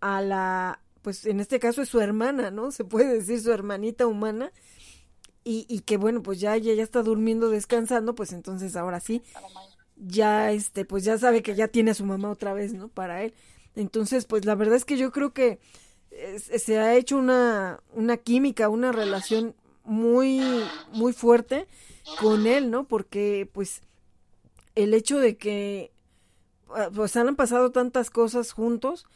a 0.00 0.20
la, 0.20 0.80
pues 1.02 1.24
en 1.26 1.40
este 1.40 1.58
caso 1.58 1.82
es 1.82 1.88
su 1.88 2.00
hermana, 2.00 2.50
¿no? 2.50 2.70
Se 2.70 2.84
puede 2.84 3.14
decir 3.14 3.40
su 3.40 3.52
hermanita 3.52 4.06
humana. 4.06 4.52
Y, 5.42 5.64
y 5.68 5.80
que 5.80 5.96
bueno, 5.96 6.22
pues 6.24 6.40
ya 6.40 6.56
ella 6.56 6.74
ya 6.74 6.82
está 6.82 7.02
durmiendo, 7.04 7.50
descansando, 7.50 8.16
pues 8.16 8.32
entonces 8.32 8.74
ahora 8.74 8.98
sí, 8.98 9.22
ya 9.96 10.50
este, 10.52 10.84
pues 10.84 11.04
ya 11.04 11.18
sabe 11.18 11.42
que 11.42 11.54
ya 11.54 11.68
tiene 11.68 11.92
a 11.92 11.94
su 11.94 12.04
mamá 12.04 12.30
otra 12.30 12.52
vez, 12.52 12.74
¿no? 12.74 12.88
Para 12.88 13.22
él. 13.22 13.32
Entonces, 13.76 14.24
pues 14.24 14.44
la 14.44 14.56
verdad 14.56 14.76
es 14.76 14.84
que 14.84 14.96
yo 14.96 15.12
creo 15.12 15.32
que 15.32 15.60
se 16.38 16.78
ha 16.78 16.94
hecho 16.94 17.16
una, 17.16 17.80
una 17.92 18.16
química, 18.16 18.68
una 18.68 18.92
relación 18.92 19.54
muy, 19.84 20.40
muy 20.92 21.12
fuerte 21.12 21.66
con 22.20 22.46
él, 22.46 22.70
¿no? 22.70 22.84
Porque, 22.84 23.48
pues, 23.52 23.82
el 24.74 24.94
hecho 24.94 25.18
de 25.18 25.36
que 25.36 25.92
Ah, 26.74 26.88
pues 26.94 27.16
han 27.16 27.36
pasado 27.36 27.70
tantas 27.70 28.10
cosas 28.10 28.52
juntos 28.52 29.06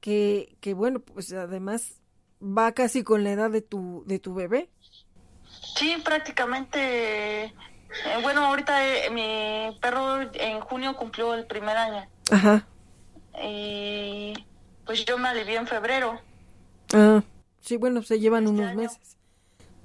que, 0.00 0.56
que 0.60 0.74
bueno, 0.74 1.00
pues 1.00 1.32
además 1.32 2.00
va 2.42 2.72
casi 2.72 3.04
con 3.04 3.24
la 3.24 3.30
edad 3.30 3.50
de 3.50 3.62
tu, 3.62 4.02
de 4.06 4.18
tu 4.18 4.34
bebé. 4.34 4.68
Sí, 5.76 5.96
prácticamente. 6.04 7.44
Eh, 7.44 7.52
bueno, 8.22 8.44
ahorita 8.44 9.06
eh, 9.06 9.10
mi 9.10 9.78
perro 9.80 10.20
en 10.34 10.60
junio 10.60 10.96
cumplió 10.96 11.34
el 11.34 11.46
primer 11.46 11.76
año. 11.76 12.08
Ajá. 12.30 12.66
Y 13.42 14.34
pues 14.84 15.04
yo 15.04 15.16
me 15.18 15.28
alivié 15.28 15.56
en 15.56 15.66
febrero. 15.66 16.20
Ah, 16.94 17.22
sí, 17.60 17.76
bueno, 17.76 18.02
se 18.02 18.20
llevan 18.20 18.44
este 18.44 18.56
unos 18.56 18.74
meses. 18.74 19.16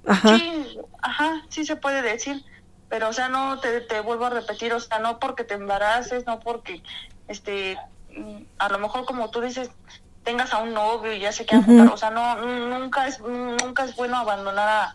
Ajá. 0.06 0.36
Sí, 0.36 0.78
ajá, 1.00 1.42
sí 1.48 1.64
se 1.64 1.76
puede 1.76 2.02
decir. 2.02 2.44
Pero, 2.88 3.08
o 3.08 3.12
sea, 3.12 3.28
no 3.28 3.58
te, 3.60 3.80
te 3.80 4.00
vuelvo 4.00 4.26
a 4.26 4.30
repetir, 4.30 4.72
o 4.74 4.80
sea, 4.80 4.98
no 4.98 5.18
porque 5.18 5.44
te 5.44 5.54
embaraces, 5.54 6.26
no 6.26 6.40
porque 6.40 6.82
este, 7.26 7.78
a 8.58 8.68
lo 8.68 8.78
mejor 8.78 9.04
como 9.04 9.30
tú 9.30 9.40
dices, 9.40 9.70
tengas 10.24 10.52
a 10.52 10.58
un 10.58 10.74
novio 10.74 11.12
y 11.12 11.20
ya 11.20 11.32
se 11.32 11.46
quedan 11.46 11.88
o 11.88 11.96
sea, 11.96 12.10
no, 12.10 12.36
nunca 12.36 13.06
es, 13.06 13.20
nunca 13.20 13.84
es 13.84 13.96
bueno 13.96 14.16
abandonar 14.16 14.68
a, 14.68 14.94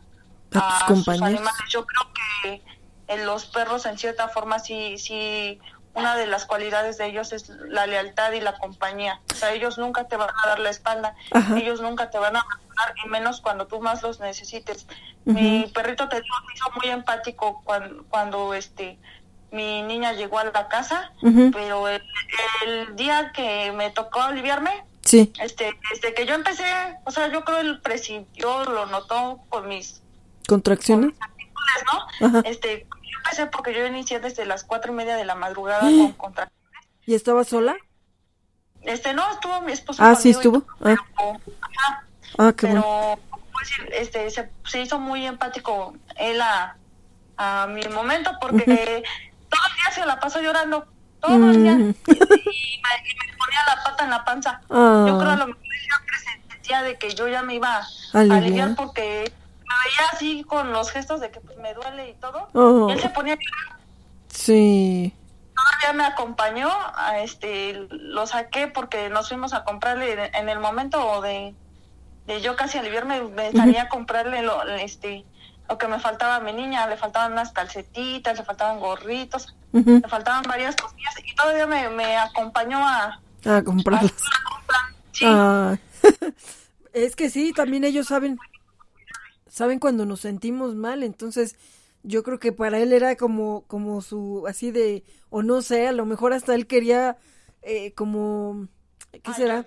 a, 0.54 0.88
sus 0.88 1.08
animales. 1.10 1.52
Yo 1.70 1.86
creo 1.86 2.14
que 2.44 2.62
en 3.08 3.26
los 3.26 3.46
perros 3.48 3.86
en 3.86 3.98
cierta 3.98 4.28
forma 4.30 4.60
sí, 4.60 4.98
sí, 4.98 5.60
una 5.98 6.16
de 6.16 6.28
las 6.28 6.46
cualidades 6.46 6.98
de 6.98 7.08
ellos 7.08 7.34
es 7.34 7.50
la 7.50 7.88
lealtad 7.88 8.32
y 8.34 8.40
la 8.40 8.58
compañía. 8.58 9.20
O 9.32 9.36
sea, 9.36 9.52
ellos 9.52 9.78
nunca 9.78 10.08
te 10.08 10.16
van 10.16 10.30
a 10.30 10.48
dar 10.48 10.60
la 10.60 10.70
espalda, 10.70 11.16
ellos 11.56 11.82
nunca 11.82 12.10
te 12.12 12.20
van 12.20 12.36
a 12.36 12.42
abandonar, 12.42 12.94
y 13.04 13.10
menos 13.10 13.42
cuando 13.42 13.66
tú 13.66 13.80
más 13.80 14.04
los 14.04 14.20
necesites. 14.20 14.86
Mi 15.26 15.70
perrito 15.74 16.08
te 16.08 16.22
digo, 16.22 16.36
hizo 16.54 16.66
muy 16.76 16.92
empático 16.92 17.62
cuando, 17.66 18.06
cuando 18.10 18.54
este 18.54 18.98
mi 19.52 19.82
niña 19.82 20.14
llegó 20.14 20.40
a 20.40 20.44
la 20.44 20.68
casa, 20.68 21.12
pero 21.54 21.88
el, 21.88 22.02
día 22.96 23.32
que 23.34 23.72
me 23.72 23.90
tocó 23.92 24.22
aliviarme, 24.22 24.84
sí. 25.04 25.32
este, 25.40 25.72
desde 25.90 26.14
que 26.14 26.26
yo 26.26 26.36
empecé, 26.36 26.66
o 27.06 27.12
sea, 27.12 27.32
yo 27.32 27.44
creo 27.46 27.60
el 27.60 27.80
presintió, 27.80 28.66
lo 28.66 28.86
notó 28.88 29.40
con 29.50 29.68
mis 29.68 30.02
contracciones, 30.48 31.14
¿no? 32.22 32.42
Este, 32.42 32.88
empecé 33.28 33.48
porque 33.48 33.74
yo 33.74 33.86
inicié 33.86 34.20
desde 34.20 34.46
las 34.46 34.64
cuatro 34.64 34.94
y 34.94 34.96
media 34.96 35.16
de 35.16 35.26
la 35.26 35.36
madrugada 35.36 35.82
con 35.82 36.14
contracciones. 36.14 36.90
¿Y 37.06 37.16
estaba 37.16 37.44
sola? 37.44 37.76
Este, 38.82 39.14
no, 39.14 39.30
estuvo 39.32 39.62
mi 39.62 39.72
esposo. 39.72 40.04
Ah, 40.04 40.16
sí 40.16 40.30
estuvo. 40.30 40.64
ah. 40.84 40.96
ah, 42.38 42.54
qué 42.56 42.68
pero, 42.68 42.82
bueno. 42.82 43.20
Pues, 43.52 43.72
este, 43.92 44.30
se, 44.30 44.50
se, 44.66 44.82
hizo 44.82 45.00
muy 45.00 45.26
empático 45.26 45.96
él 46.16 46.40
a, 46.42 46.78
a 47.38 47.68
mi 47.68 47.82
momento 47.88 48.32
porque 48.40 48.64
todo 49.50 49.62
el 49.68 49.76
día 49.76 49.92
se 49.94 50.06
la 50.06 50.20
pasó 50.20 50.40
llorando, 50.42 50.86
todo 51.20 51.34
el 51.34 51.64
día. 51.64 51.74
Mm. 51.74 51.96
Y, 52.08 52.14
me, 52.14 53.38
ponía 53.38 53.60
la 53.68 53.84
pata 53.84 54.04
en 54.04 54.10
la 54.10 54.24
panza. 54.24 54.62
Yo 54.70 55.18
creo 55.18 55.32
a 55.32 55.36
lo 55.38 55.48
mejor 55.48 55.62
que 55.64 56.50
sentía 56.52 56.84
de 56.84 56.98
que 56.98 57.16
yo 57.16 57.28
ya 57.28 57.42
me 57.42 57.56
iba 57.56 57.80
a 57.80 58.20
aliviar 58.20 58.76
porque 58.76 59.32
me 59.32 59.47
veía 59.84 60.10
así 60.12 60.44
con 60.44 60.72
los 60.72 60.92
gestos 60.92 61.20
de 61.20 61.32
que 61.32 61.40
pues 61.40 61.58
me 61.58 61.74
duele 61.74 62.10
y 62.10 62.14
todo. 62.16 62.88
Y 62.90 62.92
él 62.92 63.00
se 63.00 63.10
ponía 63.10 63.34
a 63.34 63.38
llorar. 63.38 63.80
Sí. 64.30 65.14
Todavía 65.56 65.98
me 65.98 66.06
acompañó, 66.06 66.70
a 66.96 67.20
este, 67.20 67.88
lo 67.90 68.28
saqué 68.28 68.68
porque 68.68 69.10
nos 69.10 69.30
fuimos 69.30 69.54
a 69.54 69.64
comprarle 69.64 70.32
en 70.34 70.50
el 70.50 70.60
momento 70.60 71.22
de, 71.22 71.56
de 72.28 72.42
yo 72.42 72.56
casi 72.56 72.78
aliviarme, 72.78 73.22
me 73.22 73.52
salía 73.52 73.84
a 73.84 73.90
comprarle 73.90 74.44
lo, 74.44 74.62
este, 74.64 75.26
lo 75.68 75.78
que 75.78 75.88
me 75.88 76.00
faltaba 76.00 76.36
a 76.36 76.40
mi 76.40 76.54
niña, 76.54 76.88
le 76.88 76.98
faltaban 76.98 77.32
unas 77.32 77.52
calcetitas, 77.52 78.38
le 78.38 78.44
faltaban 78.44 78.80
gorritos, 78.80 79.56
le 79.74 80.08
faltaban 80.08 80.44
varias 80.44 80.76
cosillas 80.76 81.16
y 81.26 81.36
todavía 81.36 81.66
me, 81.66 81.90
me 81.90 82.18
acompañó 82.18 82.78
a, 82.88 83.20
a 83.46 83.64
comprarlas. 83.64 84.14
es 86.94 87.16
que 87.16 87.30
sí, 87.30 87.54
también 87.54 87.84
ellos 87.84 88.08
saben, 88.08 88.38
saben 89.58 89.80
cuando 89.80 90.06
nos 90.06 90.22
sentimos 90.22 90.76
mal, 90.76 91.04
entonces 91.04 91.56
yo 92.04 92.24
creo 92.24 92.40
que 92.40 92.52
para 92.52 92.80
él 92.80 92.94
era 92.94 93.16
como, 93.18 93.64
como 93.68 94.02
su, 94.02 94.46
así 94.48 94.72
de, 94.72 95.04
o 95.30 95.44
no 95.44 95.62
sé, 95.62 95.88
a 95.88 95.92
lo 95.92 96.06
mejor 96.06 96.34
hasta 96.34 96.56
él 96.56 96.68
quería 96.68 97.18
eh, 97.62 97.94
como 97.94 98.68
¿Qué 99.24 99.34
será? 99.34 99.66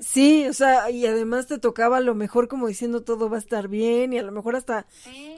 Sí, 0.00 0.46
o 0.48 0.52
sea, 0.52 0.90
y 0.90 1.06
además 1.06 1.46
te 1.46 1.58
tocaba 1.58 1.98
a 1.98 2.00
lo 2.00 2.14
mejor 2.14 2.48
como 2.48 2.66
diciendo 2.66 3.02
todo 3.02 3.28
va 3.28 3.36
a 3.36 3.40
estar 3.40 3.68
bien 3.68 4.12
y 4.12 4.18
a 4.18 4.22
lo 4.22 4.32
mejor 4.32 4.56
hasta 4.56 4.86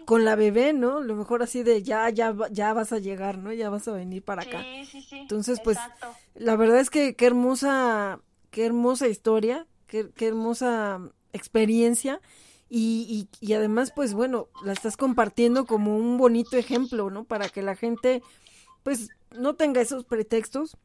con 0.04 0.24
la 0.24 0.36
bebé, 0.36 0.72
¿no? 0.72 0.98
A 0.98 1.02
lo 1.02 1.14
mejor 1.14 1.42
así 1.42 1.62
de 1.62 1.82
ya, 1.82 2.08
ya, 2.10 2.34
ya 2.50 2.72
vas 2.72 2.92
a 2.92 2.98
llegar, 2.98 3.38
¿no? 3.38 3.52
Ya 3.52 3.70
vas 3.70 3.88
a 3.88 3.92
venir 3.92 4.22
para 4.22 4.42
acá. 4.42 4.62
Sí, 4.90 5.02
sí, 5.02 5.18
Entonces, 5.18 5.60
pues, 5.60 5.78
la 6.34 6.56
verdad 6.56 6.80
es 6.80 6.90
que 6.90 7.16
qué 7.16 7.26
hermosa, 7.26 8.20
qué 8.50 8.64
hermosa 8.64 9.08
historia, 9.08 9.66
qué, 9.86 10.10
qué 10.14 10.28
hermosa 10.28 11.00
experiencia. 11.32 12.20
Y, 12.68 13.28
y, 13.40 13.46
y 13.46 13.52
además, 13.52 13.92
pues 13.94 14.14
bueno, 14.14 14.48
la 14.64 14.72
estás 14.72 14.96
compartiendo 14.96 15.66
como 15.66 15.96
un 15.96 16.16
bonito 16.18 16.56
ejemplo, 16.56 17.10
¿no? 17.10 17.24
Para 17.24 17.48
que 17.48 17.62
la 17.62 17.76
gente, 17.76 18.22
pues, 18.82 19.10
no 19.32 19.54
tenga 19.54 19.80
esos 19.80 20.04
pretextos 20.04 20.76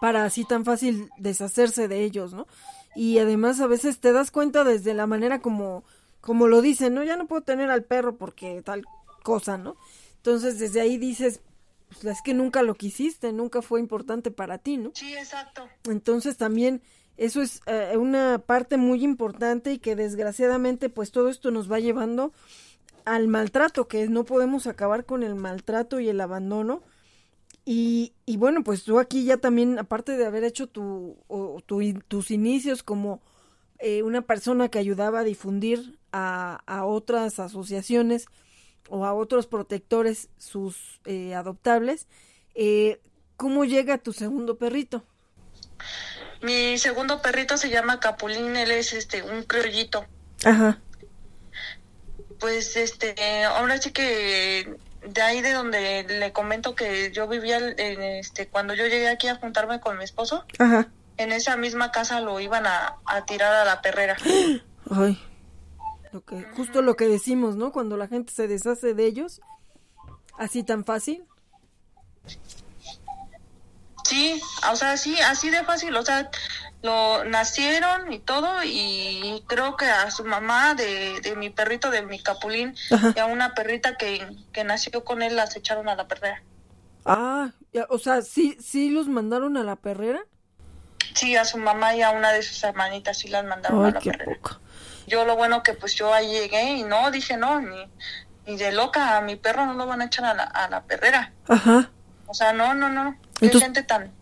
para 0.00 0.24
así 0.24 0.44
tan 0.44 0.64
fácil 0.64 1.10
deshacerse 1.18 1.88
de 1.88 2.02
ellos, 2.02 2.34
¿no? 2.34 2.46
Y 2.94 3.18
además 3.18 3.60
a 3.60 3.66
veces 3.66 3.98
te 3.98 4.12
das 4.12 4.30
cuenta 4.30 4.64
desde 4.64 4.94
la 4.94 5.06
manera 5.06 5.40
como, 5.40 5.84
como 6.20 6.48
lo 6.48 6.62
dicen, 6.62 6.94
¿no? 6.94 7.04
Ya 7.04 7.16
no 7.16 7.26
puedo 7.26 7.42
tener 7.42 7.70
al 7.70 7.84
perro 7.84 8.16
porque 8.16 8.62
tal 8.62 8.84
cosa, 9.22 9.58
¿no? 9.58 9.76
Entonces 10.16 10.58
desde 10.58 10.80
ahí 10.80 10.98
dices, 10.98 11.40
pues 11.88 12.04
es 12.04 12.22
que 12.22 12.34
nunca 12.34 12.62
lo 12.62 12.74
quisiste, 12.74 13.32
nunca 13.32 13.62
fue 13.62 13.80
importante 13.80 14.30
para 14.30 14.58
ti, 14.58 14.76
¿no? 14.76 14.90
Sí, 14.94 15.14
exacto. 15.14 15.68
Entonces 15.84 16.36
también 16.36 16.82
eso 17.16 17.42
es 17.42 17.60
eh, 17.66 17.96
una 17.96 18.38
parte 18.38 18.76
muy 18.76 19.02
importante 19.04 19.72
y 19.72 19.78
que 19.78 19.96
desgraciadamente 19.96 20.88
pues 20.88 21.10
todo 21.10 21.28
esto 21.28 21.50
nos 21.50 21.70
va 21.70 21.80
llevando 21.80 22.32
al 23.04 23.28
maltrato, 23.28 23.88
que 23.88 24.08
no 24.08 24.24
podemos 24.24 24.66
acabar 24.66 25.04
con 25.04 25.22
el 25.22 25.34
maltrato 25.34 26.00
y 26.00 26.08
el 26.08 26.20
abandono 26.20 26.82
y, 27.68 28.12
y 28.26 28.36
bueno, 28.36 28.62
pues 28.62 28.84
tú 28.84 29.00
aquí 29.00 29.24
ya 29.24 29.38
también, 29.38 29.76
aparte 29.80 30.16
de 30.16 30.24
haber 30.24 30.44
hecho 30.44 30.68
tu, 30.68 31.16
tus 32.06 32.30
inicios 32.30 32.84
como 32.84 33.20
eh, 33.80 34.04
una 34.04 34.22
persona 34.22 34.68
que 34.68 34.78
ayudaba 34.78 35.20
a 35.20 35.24
difundir 35.24 35.98
a, 36.12 36.62
a, 36.66 36.84
otras 36.84 37.40
asociaciones 37.40 38.26
o 38.88 39.04
a 39.04 39.14
otros 39.14 39.48
protectores 39.48 40.28
sus 40.38 41.00
eh, 41.06 41.34
adoptables, 41.34 42.06
eh, 42.54 43.00
¿cómo 43.36 43.64
llega 43.64 43.98
tu 43.98 44.12
segundo 44.12 44.58
perrito? 44.58 45.02
Mi 46.46 46.78
segundo 46.78 47.20
perrito 47.20 47.56
se 47.56 47.70
llama 47.70 47.98
Capulín, 47.98 48.54
él 48.54 48.70
es 48.70 48.92
este 48.92 49.24
un 49.24 49.42
criollito. 49.42 50.06
Ajá. 50.44 50.78
Pues 52.38 52.76
este, 52.76 53.42
ahora 53.42 53.78
sí 53.78 53.90
que 53.90 54.76
de 55.04 55.22
ahí 55.22 55.40
de 55.40 55.52
donde 55.52 56.04
le 56.04 56.32
comento 56.32 56.76
que 56.76 57.10
yo 57.10 57.26
vivía 57.26 57.58
en 57.58 58.00
este 58.00 58.46
cuando 58.46 58.74
yo 58.74 58.84
llegué 58.84 59.08
aquí 59.08 59.26
a 59.26 59.34
juntarme 59.34 59.80
con 59.80 59.98
mi 59.98 60.04
esposo, 60.04 60.44
Ajá. 60.60 60.86
en 61.16 61.32
esa 61.32 61.56
misma 61.56 61.90
casa 61.90 62.20
lo 62.20 62.38
iban 62.38 62.64
a, 62.64 62.94
a 63.06 63.26
tirar 63.26 63.52
a 63.52 63.64
la 63.64 63.82
perrera. 63.82 64.16
Ay. 64.90 65.20
Lo 66.12 66.24
que, 66.24 66.44
justo 66.54 66.80
lo 66.80 66.94
que 66.94 67.08
decimos, 67.08 67.56
¿no? 67.56 67.72
Cuando 67.72 67.96
la 67.96 68.06
gente 68.06 68.32
se 68.32 68.46
deshace 68.46 68.94
de 68.94 69.04
ellos, 69.04 69.40
así 70.38 70.62
tan 70.62 70.84
fácil. 70.84 71.24
Sí, 74.06 74.40
o 74.70 74.76
sea, 74.76 74.96
sí, 74.96 75.18
así 75.20 75.50
de 75.50 75.64
fácil, 75.64 75.96
o 75.96 76.02
sea, 76.04 76.30
lo 76.82 77.24
nacieron 77.24 78.12
y 78.12 78.20
todo 78.20 78.62
y 78.62 79.42
creo 79.48 79.76
que 79.76 79.86
a 79.86 80.10
su 80.12 80.24
mamá 80.24 80.74
de, 80.74 81.20
de 81.22 81.34
mi 81.34 81.50
perrito, 81.50 81.90
de 81.90 82.02
mi 82.02 82.20
capulín 82.20 82.76
Ajá. 82.92 83.12
y 83.16 83.18
a 83.18 83.26
una 83.26 83.54
perrita 83.54 83.96
que, 83.96 84.24
que 84.52 84.62
nació 84.62 85.02
con 85.04 85.22
él 85.22 85.34
las 85.34 85.56
echaron 85.56 85.88
a 85.88 85.96
la 85.96 86.06
perrera. 86.06 86.40
Ah, 87.04 87.50
ya, 87.72 87.86
o 87.88 87.98
sea, 87.98 88.22
sí, 88.22 88.56
sí 88.60 88.90
los 88.90 89.08
mandaron 89.08 89.56
a 89.56 89.64
la 89.64 89.74
perrera. 89.74 90.20
Sí, 91.14 91.34
a 91.34 91.44
su 91.44 91.58
mamá 91.58 91.96
y 91.96 92.02
a 92.02 92.10
una 92.10 92.30
de 92.30 92.42
sus 92.44 92.62
hermanitas 92.62 93.18
sí 93.18 93.26
las 93.28 93.44
mandaron 93.44 93.84
a 93.86 93.90
la 93.90 94.00
qué 94.00 94.12
perrera. 94.12 94.36
poco. 94.36 94.60
Yo 95.08 95.24
lo 95.24 95.34
bueno 95.34 95.64
que 95.64 95.72
pues 95.72 95.94
yo 95.96 96.14
ahí 96.14 96.28
llegué 96.28 96.62
y 96.74 96.82
no, 96.84 97.10
dije 97.10 97.36
no, 97.36 97.60
ni, 97.60 97.90
ni 98.46 98.56
de 98.56 98.70
loca, 98.70 99.16
a 99.16 99.20
mi 99.20 99.34
perro 99.34 99.66
no 99.66 99.74
lo 99.74 99.86
van 99.86 100.02
a 100.02 100.04
echar 100.04 100.26
a 100.26 100.34
la, 100.34 100.44
a 100.44 100.68
la 100.68 100.82
perrera. 100.84 101.32
Ajá. 101.48 101.90
O 102.26 102.34
sea, 102.34 102.52
no, 102.52 102.74
no, 102.74 102.88
no. 102.88 103.16
Qué 103.38 103.46
Entonces- 103.46 103.62
gente 103.66 103.82
tan, 103.82 104.12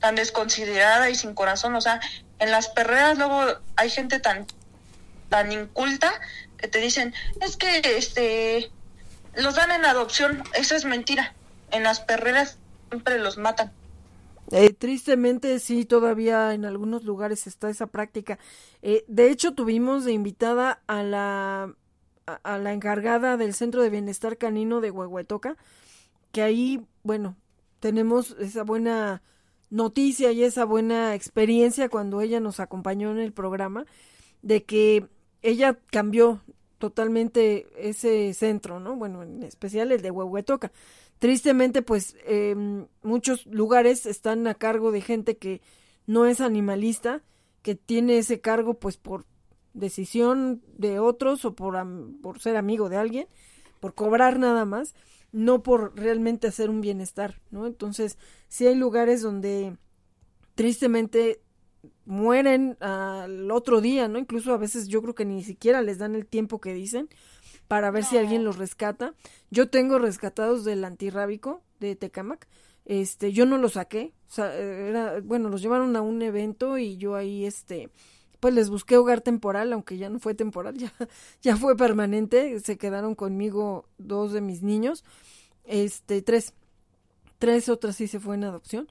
tan 0.00 0.14
desconsiderada 0.14 1.10
y 1.10 1.14
sin 1.14 1.34
corazón. 1.34 1.74
O 1.74 1.80
sea, 1.80 2.00
en 2.38 2.50
las 2.50 2.68
perreras 2.68 3.18
luego 3.18 3.40
hay 3.76 3.90
gente 3.90 4.20
tan, 4.20 4.46
tan 5.28 5.50
inculta 5.52 6.12
que 6.56 6.68
te 6.68 6.78
dicen, 6.78 7.14
es 7.40 7.56
que 7.56 7.80
este 7.96 8.70
los 9.36 9.54
dan 9.54 9.70
en 9.70 9.84
adopción. 9.84 10.42
Eso 10.54 10.74
es 10.74 10.84
mentira. 10.84 11.34
En 11.70 11.82
las 11.82 12.00
perreras 12.00 12.58
siempre 12.90 13.18
los 13.18 13.38
matan. 13.38 13.72
Eh, 14.50 14.72
tristemente 14.72 15.58
sí, 15.58 15.84
todavía 15.84 16.54
en 16.54 16.64
algunos 16.64 17.04
lugares 17.04 17.46
está 17.46 17.68
esa 17.68 17.86
práctica. 17.86 18.38
Eh, 18.80 19.04
de 19.06 19.30
hecho, 19.30 19.52
tuvimos 19.52 20.06
de 20.06 20.12
invitada 20.12 20.80
a 20.86 21.02
la, 21.02 21.74
a, 22.26 22.40
a 22.42 22.56
la 22.58 22.72
encargada 22.72 23.36
del 23.36 23.52
Centro 23.52 23.82
de 23.82 23.90
Bienestar 23.90 24.38
Canino 24.38 24.80
de 24.80 24.90
Huehuetoca, 24.90 25.56
que 26.32 26.40
ahí, 26.42 26.80
bueno, 27.02 27.36
tenemos 27.80 28.36
esa 28.38 28.64
buena 28.64 29.22
noticia 29.70 30.32
y 30.32 30.42
esa 30.42 30.64
buena 30.64 31.14
experiencia 31.14 31.88
cuando 31.88 32.20
ella 32.20 32.40
nos 32.40 32.60
acompañó 32.60 33.10
en 33.10 33.18
el 33.18 33.32
programa, 33.32 33.84
de 34.42 34.64
que 34.64 35.06
ella 35.42 35.78
cambió 35.90 36.40
totalmente 36.78 37.66
ese 37.76 38.32
centro, 38.34 38.80
¿no? 38.80 38.96
Bueno, 38.96 39.22
en 39.22 39.42
especial 39.42 39.92
el 39.92 40.00
de 40.00 40.10
Huehuetoca. 40.10 40.72
Tristemente, 41.18 41.82
pues 41.82 42.16
eh, 42.26 42.54
muchos 43.02 43.46
lugares 43.46 44.06
están 44.06 44.46
a 44.46 44.54
cargo 44.54 44.92
de 44.92 45.00
gente 45.00 45.36
que 45.36 45.60
no 46.06 46.26
es 46.26 46.40
animalista, 46.40 47.22
que 47.62 47.74
tiene 47.74 48.18
ese 48.18 48.40
cargo 48.40 48.74
pues 48.74 48.96
por 48.96 49.26
decisión 49.74 50.62
de 50.76 51.00
otros 51.00 51.44
o 51.44 51.54
por, 51.54 51.76
por 52.22 52.40
ser 52.40 52.56
amigo 52.56 52.88
de 52.88 52.96
alguien, 52.96 53.26
por 53.80 53.94
cobrar 53.94 54.38
nada 54.38 54.64
más, 54.64 54.94
no 55.32 55.62
por 55.62 55.96
realmente 55.96 56.46
hacer 56.46 56.70
un 56.70 56.80
bienestar, 56.80 57.40
¿no? 57.50 57.66
Entonces, 57.66 58.18
sí 58.48 58.66
hay 58.66 58.74
lugares 58.74 59.22
donde 59.22 59.76
tristemente 60.54 61.40
mueren 62.04 62.76
al 62.80 63.50
otro 63.50 63.80
día, 63.80 64.08
¿no? 64.08 64.18
Incluso 64.18 64.52
a 64.52 64.58
veces 64.58 64.88
yo 64.88 65.02
creo 65.02 65.14
que 65.14 65.24
ni 65.24 65.44
siquiera 65.44 65.82
les 65.82 65.98
dan 65.98 66.14
el 66.14 66.26
tiempo 66.26 66.60
que 66.60 66.74
dicen 66.74 67.08
para 67.68 67.90
ver 67.90 68.04
si 68.04 68.16
alguien 68.16 68.44
los 68.44 68.56
rescata. 68.56 69.14
Yo 69.50 69.68
tengo 69.68 69.98
rescatados 69.98 70.64
del 70.64 70.84
antirrábico 70.84 71.62
de 71.80 71.94
Tecamac. 71.96 72.48
Este, 72.86 73.32
yo 73.32 73.44
no 73.44 73.58
los 73.58 73.74
saqué, 73.74 74.14
o 74.28 74.32
sea, 74.32 74.54
era, 74.56 75.20
bueno, 75.20 75.50
los 75.50 75.60
llevaron 75.60 75.94
a 75.94 76.00
un 76.00 76.22
evento 76.22 76.78
y 76.78 76.96
yo 76.96 77.16
ahí, 77.16 77.44
este, 77.44 77.90
pues 78.40 78.54
les 78.54 78.70
busqué 78.70 78.96
hogar 78.96 79.20
temporal, 79.20 79.72
aunque 79.72 79.96
ya 79.96 80.08
no 80.08 80.18
fue 80.18 80.34
temporal, 80.34 80.76
ya, 80.76 80.92
ya 81.42 81.56
fue 81.56 81.76
permanente, 81.76 82.58
se 82.60 82.78
quedaron 82.78 83.14
conmigo 83.14 83.86
dos 83.98 84.32
de 84.32 84.40
mis 84.40 84.62
niños, 84.62 85.04
este, 85.64 86.22
tres, 86.22 86.54
tres 87.38 87.68
otras 87.68 87.96
sí 87.96 88.06
se 88.06 88.20
fue 88.20 88.36
en 88.36 88.44
adopción, 88.44 88.88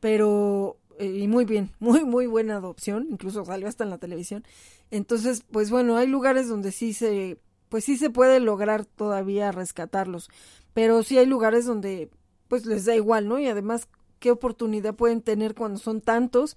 pero, 0.00 0.76
eh, 0.98 1.06
y 1.06 1.28
muy 1.28 1.44
bien, 1.44 1.70
muy, 1.80 2.04
muy 2.04 2.26
buena 2.26 2.56
adopción, 2.56 3.06
incluso 3.10 3.44
salió 3.44 3.68
hasta 3.68 3.84
en 3.84 3.90
la 3.90 3.98
televisión, 3.98 4.44
entonces, 4.90 5.44
pues 5.50 5.70
bueno, 5.70 5.96
hay 5.96 6.06
lugares 6.06 6.48
donde 6.48 6.72
sí 6.72 6.92
se, 6.92 7.38
pues 7.68 7.84
sí 7.84 7.96
se 7.96 8.10
puede 8.10 8.40
lograr 8.40 8.84
todavía 8.84 9.52
rescatarlos, 9.52 10.28
pero 10.74 11.02
sí 11.02 11.18
hay 11.18 11.26
lugares 11.26 11.64
donde, 11.64 12.10
pues 12.48 12.66
les 12.66 12.84
da 12.84 12.94
igual, 12.94 13.28
¿no? 13.28 13.38
Y 13.38 13.46
además, 13.46 13.88
¿qué 14.18 14.30
oportunidad 14.30 14.94
pueden 14.94 15.22
tener 15.22 15.54
cuando 15.54 15.78
son 15.78 16.00
tantos? 16.02 16.54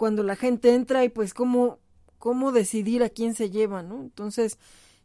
Cuando 0.00 0.22
la 0.22 0.34
gente 0.34 0.74
entra 0.74 1.04
y 1.04 1.10
pues 1.10 1.34
cómo, 1.34 1.78
cómo 2.18 2.52
decidir 2.52 3.02
a 3.02 3.10
quién 3.10 3.34
se 3.34 3.50
lleva, 3.50 3.82
¿no? 3.82 3.96
Entonces, 4.00 4.58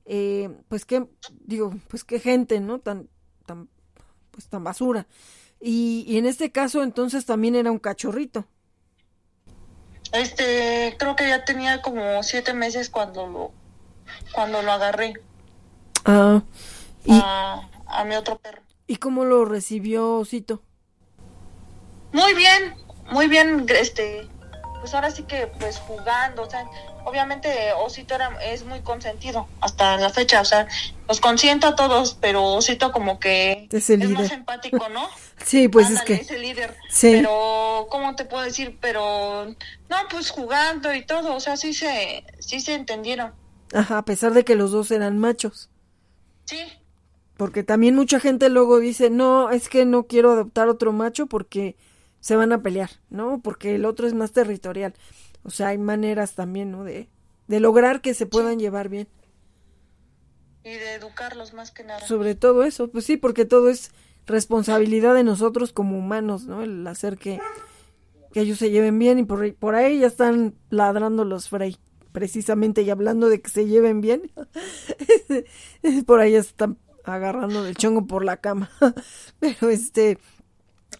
eh, 0.05 0.49
pues 0.69 0.85
qué, 0.85 1.05
digo, 1.41 1.75
pues 1.89 2.05
qué 2.05 2.17
gente, 2.17 2.61
¿no? 2.61 2.79
Tan, 2.79 3.09
tan, 3.45 3.67
pues 4.31 4.47
tan 4.47 4.63
basura. 4.63 5.05
Y, 5.59 6.05
y 6.07 6.17
en 6.17 6.25
este 6.25 6.49
caso 6.53 6.81
entonces 6.81 7.25
también 7.25 7.55
era 7.55 7.71
un 7.71 7.79
cachorrito. 7.79 8.45
Este, 10.13 10.95
creo 10.97 11.17
que 11.17 11.27
ya 11.27 11.43
tenía 11.43 11.81
como 11.81 12.23
siete 12.23 12.53
meses 12.53 12.89
cuando 12.89 13.27
lo, 13.27 13.51
cuando 14.33 14.61
lo 14.61 14.71
agarré 14.71 15.15
Ah. 16.05 16.41
¿Y, 17.03 17.19
a, 17.21 17.69
a 17.87 18.05
mi 18.05 18.15
otro 18.15 18.37
perro. 18.37 18.61
¿Y 18.87 18.95
cómo 18.95 19.25
lo 19.25 19.43
recibió 19.43 20.19
Osito? 20.19 20.61
Muy 22.13 22.33
bien, 22.33 22.75
muy 23.11 23.27
bien, 23.27 23.65
este, 23.67 24.29
pues 24.85 24.93
ahora 24.93 25.09
sí 25.09 25.23
que 25.23 25.47
pues 25.47 25.79
jugando, 25.79 26.43
o 26.43 26.49
sea, 26.49 26.63
obviamente 27.05 27.49
Osito 27.73 28.13
era, 28.13 28.37
es 28.43 28.63
muy 28.65 28.81
consentido 28.81 29.47
hasta 29.59 29.97
la 29.97 30.11
fecha, 30.11 30.41
o 30.41 30.45
sea, 30.45 30.67
los 31.09 31.19
consiento 31.19 31.65
a 31.65 31.75
todos, 31.75 32.13
pero 32.21 32.43
Osito 32.43 32.91
como 32.91 33.19
que 33.19 33.67
Es 33.71 33.89
el 33.89 34.03
es 34.03 34.09
más 34.11 34.23
líder. 34.25 34.33
empático, 34.33 34.87
¿no? 34.89 35.07
Sí, 35.43 35.67
pues 35.67 35.87
Ándale, 35.87 36.13
es 36.13 36.21
es 36.21 36.27
que... 36.27 36.35
el 36.35 36.41
líder. 36.43 36.75
Sí. 36.89 37.11
Pero, 37.13 37.87
¿cómo 37.89 38.15
te 38.15 38.25
puedo 38.25 38.43
decir? 38.43 38.77
Pero, 38.79 39.45
no, 39.89 39.97
pues 40.11 40.29
jugando 40.29 40.93
y 40.93 41.03
todo, 41.05 41.33
o 41.35 41.39
sea, 41.39 41.57
sí 41.57 41.73
se, 41.73 42.23
sí 42.39 42.59
se 42.61 42.75
entendieron. 42.75 43.33
Ajá, 43.73 43.97
a 43.97 44.05
pesar 44.05 44.33
de 44.33 44.45
que 44.45 44.55
los 44.55 44.71
dos 44.71 44.91
eran 44.91 45.17
machos. 45.17 45.69
Sí, 46.45 46.59
Porque 47.37 47.63
también 47.63 47.95
mucha 47.95 48.19
gente 48.19 48.49
luego 48.49 48.79
dice, 48.79 49.09
no, 49.09 49.49
es 49.49 49.67
que 49.67 49.85
no 49.85 50.03
quiero 50.05 50.31
adoptar 50.31 50.69
otro 50.69 50.93
macho 50.93 51.25
porque 51.25 51.75
se 52.25 52.35
van 52.35 52.51
a 52.51 52.61
pelear, 52.63 52.89
¿no? 53.11 53.39
Porque 53.43 53.75
el 53.75 53.85
otro 53.85 54.07
es 54.07 54.13
más 54.15 54.31
territorial. 54.31 54.95
O 55.43 55.51
sea, 55.51 55.67
hay 55.69 55.77
maneras 55.77 56.33
también, 56.33 56.71
¿no? 56.71 56.83
De, 56.83 57.07
de 57.47 57.59
lograr 57.59 58.01
que 58.01 58.15
se 58.15 58.25
puedan 58.25 58.57
llevar 58.57 58.89
bien. 58.89 59.07
y 60.63 60.69
de 60.71 60.95
educarlos 60.95 61.53
más 61.53 61.69
que 61.69 61.83
nada. 61.83 61.99
Sobre 62.07 62.33
todo 62.33 62.63
eso, 62.63 62.89
pues 62.89 63.05
sí, 63.05 63.17
porque 63.17 63.45
todo 63.45 63.69
es 63.69 63.91
responsabilidad 64.25 65.13
de 65.13 65.23
nosotros 65.23 65.71
como 65.71 65.99
humanos, 65.99 66.45
¿no? 66.47 66.63
El 66.63 66.87
hacer 66.87 67.17
que, 67.19 67.39
que 68.33 68.41
ellos 68.41 68.57
se 68.57 68.71
lleven 68.71 68.97
bien 68.97 69.19
y 69.19 69.23
por, 69.25 69.43
ahí- 69.43 69.51
por 69.51 69.75
ahí 69.75 69.99
ya 69.99 70.07
están 70.07 70.55
ladrando 70.71 71.25
los 71.25 71.49
Frey, 71.49 71.77
precisamente, 72.11 72.81
y 72.81 72.89
hablando 72.89 73.29
de 73.29 73.39
que 73.41 73.51
se 73.51 73.67
lleven 73.67 74.01
bien, 74.01 74.31
por 76.07 76.19
ahí 76.19 76.31
ya 76.33 76.39
están 76.39 76.77
agarrando 77.03 77.63
del 77.63 77.75
chongo 77.77 78.07
por 78.07 78.25
la 78.25 78.37
cama. 78.37 78.71
Pero 79.39 79.69
este, 79.69 80.17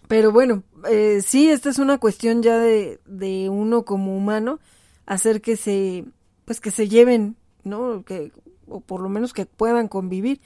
pero 0.08 0.32
bueno, 0.32 0.62
eh, 0.88 1.20
sí, 1.24 1.48
esta 1.48 1.70
es 1.70 1.78
una 1.78 1.98
cuestión 1.98 2.42
ya 2.42 2.58
de, 2.58 3.00
de 3.06 3.48
uno 3.48 3.84
como 3.84 4.16
humano, 4.16 4.60
hacer 5.06 5.40
que 5.40 5.56
se, 5.56 6.04
pues 6.44 6.60
que 6.60 6.70
se 6.70 6.88
lleven, 6.88 7.36
¿no? 7.64 8.04
Que, 8.04 8.32
o 8.68 8.80
por 8.80 9.00
lo 9.00 9.08
menos 9.08 9.32
que 9.32 9.46
puedan 9.46 9.88
convivir. 9.88 10.40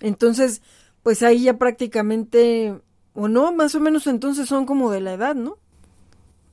Entonces, 0.00 0.62
pues 1.02 1.22
ahí 1.22 1.44
ya 1.44 1.58
prácticamente, 1.58 2.74
o 3.14 3.28
no, 3.28 3.52
más 3.52 3.74
o 3.74 3.80
menos 3.80 4.06
entonces 4.06 4.48
son 4.48 4.66
como 4.66 4.90
de 4.90 5.00
la 5.00 5.14
edad, 5.14 5.34
¿no? 5.34 5.58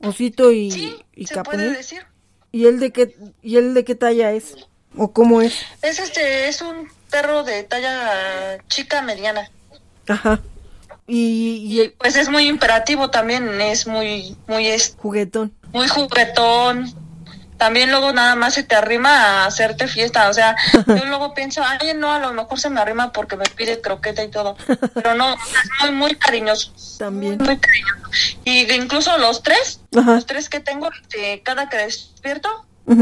Osito 0.02 0.50
y, 0.50 0.70
Sí, 0.70 0.96
y 1.14 1.26
se 1.26 1.42
puede 1.42 1.72
decir. 1.72 2.02
¿Y 2.52 2.66
él 2.66 2.80
de 2.80 2.90
qué, 2.90 3.14
y 3.42 3.56
él 3.56 3.74
de 3.74 3.84
qué 3.84 3.94
talla 3.94 4.32
es? 4.32 4.56
¿O 4.96 5.12
cómo 5.12 5.40
es? 5.40 5.60
Es 5.82 6.00
este, 6.00 6.48
es 6.48 6.62
un 6.62 6.88
perro 7.10 7.44
de 7.44 7.62
talla 7.62 8.58
chica 8.68 9.02
mediana. 9.02 9.48
Ajá. 10.08 10.40
Y, 11.12 11.66
y 11.66 11.80
el 11.80 11.92
Pues 11.92 12.14
es 12.14 12.28
muy 12.28 12.46
imperativo 12.46 13.10
también, 13.10 13.60
es 13.60 13.88
muy, 13.88 14.36
muy, 14.46 14.68
es, 14.68 14.94
juguetón. 14.96 15.52
muy 15.72 15.88
juguetón. 15.88 16.94
También 17.56 17.90
luego 17.90 18.12
nada 18.12 18.36
más 18.36 18.54
se 18.54 18.62
te 18.62 18.76
arrima 18.76 19.10
a 19.10 19.46
hacerte 19.46 19.88
fiesta. 19.88 20.28
O 20.28 20.32
sea, 20.32 20.54
yo 20.86 21.04
luego 21.06 21.34
pienso, 21.34 21.62
ay, 21.66 21.94
no, 21.96 22.12
a 22.12 22.20
lo 22.20 22.32
mejor 22.32 22.60
se 22.60 22.70
me 22.70 22.80
arrima 22.80 23.10
porque 23.10 23.36
me 23.36 23.44
pide 23.44 23.80
croqueta 23.80 24.22
y 24.22 24.28
todo. 24.28 24.56
Pero 24.94 25.14
no, 25.16 25.34
es 25.34 25.70
muy, 25.82 25.90
muy 25.90 26.14
cariñoso. 26.14 26.72
También. 26.96 27.38
Muy, 27.38 27.46
muy 27.48 27.58
cariñoso. 27.58 28.10
Y 28.44 28.72
incluso 28.72 29.18
los 29.18 29.42
tres, 29.42 29.80
los 29.90 30.26
tres 30.26 30.48
que 30.48 30.60
tengo, 30.60 30.90
este, 30.92 31.42
cada 31.42 31.68
que 31.68 31.76
despierto, 31.76 32.48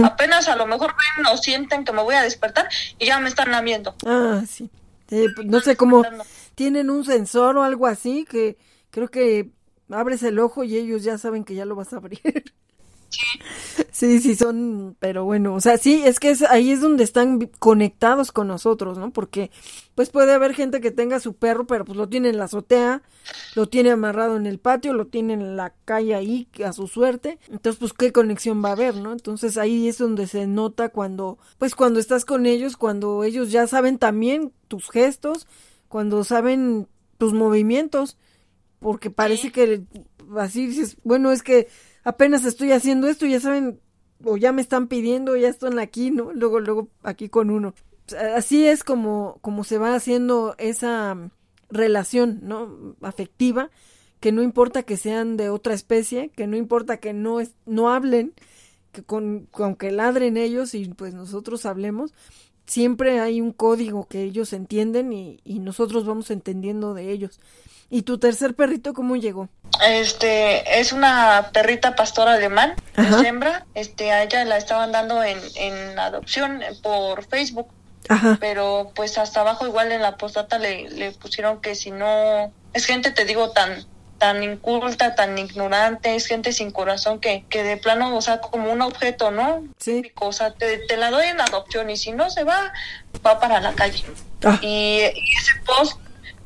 apenas 0.02 0.48
a 0.48 0.56
lo 0.56 0.66
mejor 0.66 0.94
ven 1.16 1.26
o 1.26 1.36
sienten 1.36 1.84
que 1.84 1.92
me 1.92 2.02
voy 2.02 2.14
a 2.14 2.22
despertar 2.22 2.70
y 2.98 3.04
ya 3.04 3.20
me 3.20 3.28
están 3.28 3.50
lamiendo. 3.50 3.94
Ah, 4.06 4.40
sí. 4.48 4.70
Pues, 5.08 5.46
no 5.46 5.60
sé 5.60 5.76
cómo 5.76 6.02
tienen 6.58 6.90
un 6.90 7.04
sensor 7.04 7.56
o 7.56 7.62
algo 7.62 7.86
así 7.86 8.24
que 8.24 8.58
creo 8.90 9.08
que 9.08 9.52
abres 9.88 10.24
el 10.24 10.40
ojo 10.40 10.64
y 10.64 10.76
ellos 10.76 11.04
ya 11.04 11.16
saben 11.16 11.44
que 11.44 11.54
ya 11.54 11.64
lo 11.64 11.76
vas 11.76 11.92
a 11.92 11.98
abrir. 11.98 12.20
Sí, 13.90 14.20
sí, 14.20 14.36
son, 14.36 14.96
pero 15.00 15.24
bueno, 15.24 15.54
o 15.54 15.60
sea, 15.60 15.76
sí, 15.76 16.02
es 16.04 16.20
que 16.20 16.30
es, 16.30 16.42
ahí 16.42 16.70
es 16.70 16.80
donde 16.80 17.02
están 17.02 17.50
conectados 17.58 18.30
con 18.30 18.46
nosotros, 18.46 18.96
¿no? 18.96 19.12
Porque, 19.12 19.50
pues 19.96 20.10
puede 20.10 20.32
haber 20.32 20.54
gente 20.54 20.80
que 20.80 20.92
tenga 20.92 21.18
su 21.18 21.34
perro, 21.34 21.66
pero 21.66 21.84
pues 21.84 21.96
lo 21.96 22.08
tiene 22.08 22.28
en 22.28 22.36
la 22.36 22.44
azotea, 22.44 23.02
lo 23.56 23.66
tiene 23.66 23.90
amarrado 23.90 24.36
en 24.36 24.46
el 24.46 24.60
patio, 24.60 24.92
lo 24.92 25.06
tiene 25.08 25.32
en 25.32 25.56
la 25.56 25.74
calle 25.84 26.14
ahí, 26.14 26.48
a 26.64 26.72
su 26.72 26.86
suerte. 26.86 27.40
Entonces, 27.48 27.80
pues, 27.80 27.92
¿qué 27.92 28.12
conexión 28.12 28.62
va 28.64 28.68
a 28.68 28.72
haber, 28.72 28.94
no? 28.96 29.10
Entonces 29.10 29.56
ahí 29.56 29.88
es 29.88 29.98
donde 29.98 30.28
se 30.28 30.46
nota 30.46 30.90
cuando, 30.90 31.38
pues, 31.58 31.74
cuando 31.74 31.98
estás 31.98 32.24
con 32.24 32.46
ellos, 32.46 32.76
cuando 32.76 33.24
ellos 33.24 33.50
ya 33.50 33.66
saben 33.66 33.98
también 33.98 34.52
tus 34.68 34.90
gestos, 34.90 35.48
cuando 35.88 36.24
saben 36.24 36.88
tus 37.18 37.32
movimientos, 37.32 38.16
porque 38.78 39.10
parece 39.10 39.50
que 39.50 39.82
así 40.36 40.66
dices, 40.66 40.96
bueno, 41.02 41.32
es 41.32 41.42
que 41.42 41.68
apenas 42.04 42.44
estoy 42.44 42.72
haciendo 42.72 43.08
esto, 43.08 43.26
ya 43.26 43.40
saben, 43.40 43.80
o 44.24 44.36
ya 44.36 44.52
me 44.52 44.62
están 44.62 44.88
pidiendo, 44.88 45.36
ya 45.36 45.48
están 45.48 45.78
aquí, 45.78 46.10
¿no? 46.10 46.32
Luego, 46.32 46.60
luego 46.60 46.88
aquí 47.02 47.28
con 47.28 47.50
uno. 47.50 47.74
Así 48.34 48.66
es 48.66 48.84
como, 48.84 49.38
como 49.42 49.64
se 49.64 49.78
va 49.78 49.94
haciendo 49.94 50.54
esa 50.58 51.30
relación, 51.70 52.40
¿no? 52.42 52.96
Afectiva, 53.02 53.70
que 54.20 54.32
no 54.32 54.42
importa 54.42 54.82
que 54.82 54.96
sean 54.96 55.36
de 55.36 55.50
otra 55.50 55.74
especie, 55.74 56.30
que 56.30 56.46
no 56.46 56.56
importa 56.56 56.98
que 56.98 57.12
no, 57.12 57.40
es, 57.40 57.54
no 57.66 57.90
hablen, 57.90 58.34
que 58.92 59.02
con, 59.02 59.46
con 59.50 59.76
que 59.76 59.92
ladren 59.92 60.36
ellos 60.36 60.74
y 60.74 60.88
pues 60.88 61.14
nosotros 61.14 61.66
hablemos, 61.66 62.14
siempre 62.68 63.18
hay 63.18 63.40
un 63.40 63.52
código 63.52 64.06
que 64.06 64.22
ellos 64.22 64.52
entienden 64.52 65.12
y, 65.12 65.40
y 65.44 65.58
nosotros 65.58 66.06
vamos 66.06 66.30
entendiendo 66.30 66.94
de 66.94 67.10
ellos. 67.10 67.40
¿Y 67.90 68.02
tu 68.02 68.18
tercer 68.18 68.54
perrito 68.54 68.92
cómo 68.92 69.16
llegó? 69.16 69.48
Este, 69.84 70.78
es 70.78 70.92
una 70.92 71.50
perrita 71.52 71.96
pastor 71.96 72.28
alemán, 72.28 72.74
es 72.96 73.24
hembra. 73.24 73.66
Este, 73.74 74.12
a 74.12 74.22
ella 74.22 74.44
la 74.44 74.58
estaban 74.58 74.92
dando 74.92 75.22
en, 75.22 75.38
en 75.56 75.98
adopción 75.98 76.60
por 76.82 77.24
Facebook. 77.24 77.68
Pero 78.40 78.92
pues 78.94 79.18
hasta 79.18 79.40
abajo 79.40 79.66
igual 79.66 79.92
en 79.92 80.00
la 80.00 80.16
postdata 80.16 80.58
le, 80.58 80.88
le 80.90 81.12
pusieron 81.12 81.60
que 81.60 81.74
si 81.74 81.90
no... 81.90 82.52
Es 82.72 82.86
gente, 82.86 83.10
te 83.10 83.24
digo, 83.24 83.50
tan 83.50 83.84
tan 84.18 84.42
inculta, 84.42 85.14
tan 85.14 85.38
ignorante, 85.38 86.14
es 86.14 86.26
gente 86.26 86.52
sin 86.52 86.70
corazón 86.70 87.20
que, 87.20 87.44
que 87.48 87.62
de 87.62 87.76
plano, 87.76 88.16
o 88.16 88.20
sea, 88.20 88.40
como 88.40 88.70
un 88.70 88.82
objeto, 88.82 89.30
¿no? 89.30 89.64
Sí. 89.78 90.12
O 90.16 90.32
sea, 90.32 90.52
te, 90.52 90.78
te 90.78 90.96
la 90.96 91.10
doy 91.10 91.28
en 91.28 91.40
adopción 91.40 91.88
y 91.88 91.96
si 91.96 92.12
no 92.12 92.28
se 92.28 92.44
va, 92.44 92.72
va 93.24 93.38
para 93.40 93.60
la 93.60 93.72
calle. 93.74 94.04
Ah. 94.44 94.58
Y, 94.60 94.66
y, 94.66 95.02
ese 95.04 95.52
post 95.64 96.00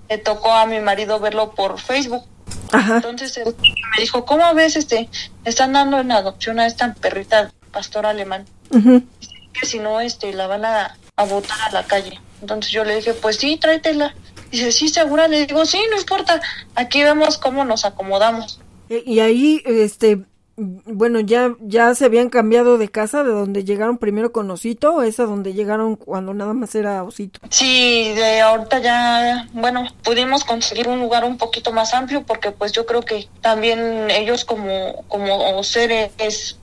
le 0.08 0.18
tocó 0.18 0.52
a 0.52 0.66
mi 0.66 0.80
marido 0.80 1.18
verlo 1.18 1.52
por 1.54 1.80
Facebook. 1.80 2.24
Entonces 2.72 3.38
me 3.44 4.00
dijo, 4.00 4.24
¿cómo 4.24 4.54
ves? 4.54 4.76
este 4.76 5.08
Están 5.44 5.72
dando 5.74 6.00
en 6.00 6.12
adopción 6.12 6.58
a 6.58 6.66
esta 6.66 6.94
perrita 6.94 7.52
pastor 7.70 8.06
alemán. 8.06 8.46
Que 8.70 9.66
si 9.66 9.78
no, 9.78 10.00
este 10.00 10.32
la 10.32 10.46
van 10.46 10.64
a, 10.64 10.96
a 11.16 11.24
botar 11.24 11.60
a 11.62 11.70
la 11.70 11.84
calle. 11.84 12.20
Entonces 12.40 12.72
yo 12.72 12.84
le 12.84 12.96
dije, 12.96 13.14
pues 13.14 13.36
sí, 13.36 13.56
tráetela. 13.56 14.14
Dice, 14.52 14.70
sí, 14.70 14.88
segura. 14.88 15.26
Le 15.26 15.46
digo, 15.46 15.64
sí, 15.64 15.80
no 15.90 15.98
importa. 15.98 16.40
Aquí 16.76 17.02
vemos 17.02 17.38
cómo 17.38 17.64
nos 17.64 17.84
acomodamos. 17.84 18.60
Y 18.88 19.20
ahí, 19.20 19.62
este, 19.64 20.26
bueno, 20.56 21.20
ya, 21.20 21.54
ya 21.60 21.94
se 21.94 22.04
habían 22.04 22.28
cambiado 22.28 22.76
de 22.76 22.88
casa, 22.88 23.22
de 23.22 23.30
donde 23.30 23.64
llegaron 23.64 23.96
primero 23.96 24.32
con 24.32 24.50
Osito, 24.50 24.96
o 24.96 25.02
esa 25.02 25.24
donde 25.24 25.54
llegaron 25.54 25.96
cuando 25.96 26.34
nada 26.34 26.52
más 26.52 26.74
era 26.74 27.02
Osito. 27.02 27.40
Sí, 27.48 28.12
de 28.14 28.40
ahorita 28.40 28.80
ya, 28.80 29.48
bueno, 29.54 29.88
pudimos 30.04 30.44
conseguir 30.44 30.88
un 30.88 31.00
lugar 31.00 31.24
un 31.24 31.38
poquito 31.38 31.72
más 31.72 31.94
amplio 31.94 32.22
porque 32.24 32.50
pues 32.50 32.72
yo 32.72 32.84
creo 32.84 33.02
que 33.02 33.28
también 33.40 34.10
ellos 34.10 34.44
como, 34.44 35.04
como 35.08 35.62
seres 35.64 36.12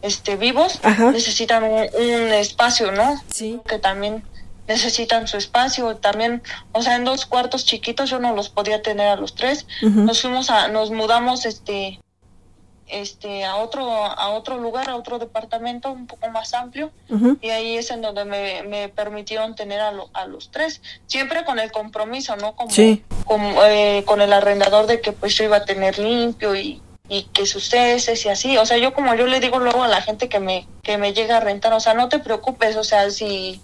este, 0.01 0.35
vivos 0.35 0.79
necesitan 1.11 1.63
un, 1.63 1.79
espacio, 2.39 2.91
¿no? 2.91 3.19
Sí. 3.27 3.59
Que 3.67 3.79
también 3.79 4.23
necesitan 4.69 5.27
su 5.27 5.35
espacio 5.37 5.97
también 5.97 6.43
o 6.71 6.81
sea 6.83 6.95
en 6.95 7.03
dos 7.03 7.25
cuartos 7.25 7.65
chiquitos 7.65 8.09
yo 8.09 8.19
no 8.19 8.35
los 8.35 8.49
podía 8.49 8.81
tener 8.81 9.07
a 9.07 9.15
los 9.15 9.33
tres. 9.35 9.65
Nos 9.81 10.21
fuimos 10.21 10.49
a 10.51 10.67
nos 10.69 10.91
mudamos 10.91 11.45
este 11.45 11.99
este 12.87 13.45
a 13.45 13.55
otro 13.57 13.83
a 13.91 14.29
otro 14.29 14.57
lugar 14.57 14.89
a 14.89 14.95
otro 14.95 15.19
departamento 15.19 15.91
un 15.91 16.07
poco 16.07 16.29
más 16.29 16.53
amplio 16.53 16.91
y 17.41 17.49
ahí 17.49 17.77
es 17.77 17.89
en 17.91 18.01
donde 18.01 18.25
me, 18.25 18.63
me 18.63 18.89
permitieron 18.89 19.55
tener 19.55 19.79
a, 19.79 19.91
a, 20.13 20.25
los 20.27 20.51
tres. 20.51 20.81
Siempre 21.07 21.45
con 21.45 21.57
el 21.57 21.71
compromiso 21.71 22.35
no 22.35 22.55
como, 22.55 22.71
como 23.25 23.63
eh, 23.63 24.03
con 24.05 24.21
el 24.21 24.31
arrendador 24.33 24.85
de 24.85 25.01
que 25.01 25.11
pues 25.13 25.35
yo 25.35 25.45
iba 25.45 25.57
a 25.57 25.65
tener 25.65 25.97
limpio 25.97 26.55
y, 26.55 26.81
y 27.07 27.23
que 27.23 27.47
sus 27.47 27.73
heces 27.73 28.23
y 28.25 28.29
así. 28.29 28.57
O 28.59 28.65
sea 28.67 28.77
yo 28.77 28.93
como 28.93 29.15
yo 29.15 29.25
le 29.25 29.39
digo 29.39 29.57
luego 29.57 29.81
a 29.81 29.87
la 29.87 30.01
gente 30.03 30.29
que 30.29 30.39
me 30.39 30.67
que 30.83 30.99
me 30.99 31.13
llega 31.13 31.37
a 31.37 31.39
rentar 31.39 31.73
o 31.73 31.79
sea 31.79 31.95
no 31.95 32.07
te 32.07 32.19
preocupes 32.19 32.75
o 32.75 32.83
sea 32.83 33.09
si 33.09 33.61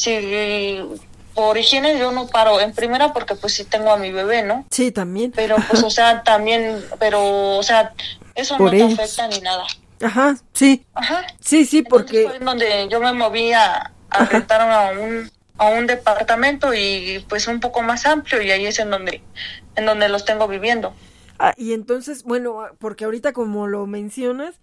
si 0.00 0.80
por 1.34 1.56
higiene 1.58 1.98
yo 1.98 2.10
no 2.12 2.26
paro 2.26 2.60
en 2.60 2.72
primera 2.72 3.12
porque 3.12 3.34
pues 3.34 3.54
sí 3.54 3.64
tengo 3.64 3.92
a 3.92 3.96
mi 3.96 4.10
bebé 4.10 4.42
no 4.42 4.66
sí 4.70 4.90
también 4.90 5.32
pero 5.34 5.56
pues 5.68 5.82
o 5.82 5.90
sea 5.90 6.22
también 6.24 6.84
pero 6.98 7.56
o 7.56 7.62
sea 7.62 7.94
eso 8.34 8.58
no 8.58 8.70
te 8.70 8.82
afecta 8.82 9.28
ni 9.28 9.40
nada. 9.40 9.64
Ajá, 10.00 10.36
sí. 10.52 10.84
Ajá. 10.94 11.26
Sí, 11.40 11.64
sí, 11.66 11.82
porque... 11.82 12.24
Fue 12.28 12.38
donde 12.38 12.88
yo 12.90 13.00
me 13.00 13.12
moví 13.12 13.52
a, 13.52 13.92
a 14.10 14.24
rentar 14.24 14.60
a 14.62 14.98
un, 14.98 15.30
a 15.58 15.68
un 15.68 15.86
departamento 15.86 16.72
y 16.74 17.24
pues 17.28 17.46
un 17.48 17.60
poco 17.60 17.82
más 17.82 18.06
amplio 18.06 18.40
y 18.40 18.50
ahí 18.50 18.66
es 18.66 18.78
en 18.78 18.90
donde, 18.90 19.22
en 19.76 19.86
donde 19.86 20.08
los 20.08 20.24
tengo 20.24 20.48
viviendo. 20.48 20.94
Ah, 21.38 21.54
y 21.56 21.72
entonces, 21.72 22.22
bueno, 22.24 22.62
porque 22.78 23.04
ahorita 23.04 23.32
como 23.32 23.66
lo 23.66 23.86
mencionas, 23.86 24.54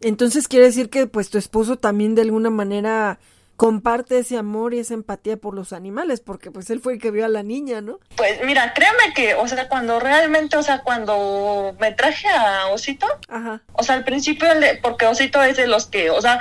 entonces 0.00 0.48
quiere 0.48 0.66
decir 0.66 0.90
que 0.90 1.06
pues 1.06 1.30
tu 1.30 1.38
esposo 1.38 1.76
también 1.76 2.14
de 2.14 2.22
alguna 2.22 2.50
manera 2.50 3.18
comparte 3.56 4.18
ese 4.18 4.36
amor 4.36 4.74
y 4.74 4.80
esa 4.80 4.94
empatía 4.94 5.36
por 5.36 5.54
los 5.54 5.72
animales, 5.72 6.20
porque 6.20 6.50
pues 6.50 6.70
él 6.70 6.80
fue 6.80 6.94
el 6.94 7.00
que 7.00 7.10
vio 7.10 7.24
a 7.24 7.28
la 7.28 7.42
niña, 7.42 7.80
¿no? 7.80 8.00
Pues 8.16 8.40
mira, 8.44 8.74
créeme 8.74 9.14
que, 9.14 9.34
o 9.34 9.46
sea, 9.46 9.68
cuando 9.68 10.00
realmente, 10.00 10.56
o 10.56 10.62
sea, 10.62 10.80
cuando 10.80 11.76
me 11.78 11.92
traje 11.92 12.28
a 12.28 12.66
Osito, 12.68 13.06
Ajá. 13.28 13.62
o 13.72 13.82
sea, 13.82 13.94
al 13.94 14.04
principio, 14.04 14.48
porque 14.82 15.06
Osito 15.06 15.42
es 15.42 15.56
de 15.56 15.66
los 15.66 15.86
que, 15.86 16.10
o 16.10 16.20
sea, 16.20 16.40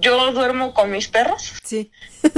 yo 0.00 0.32
duermo 0.32 0.74
con 0.74 0.90
mis 0.90 1.08
perros. 1.08 1.54
Sí. 1.62 1.90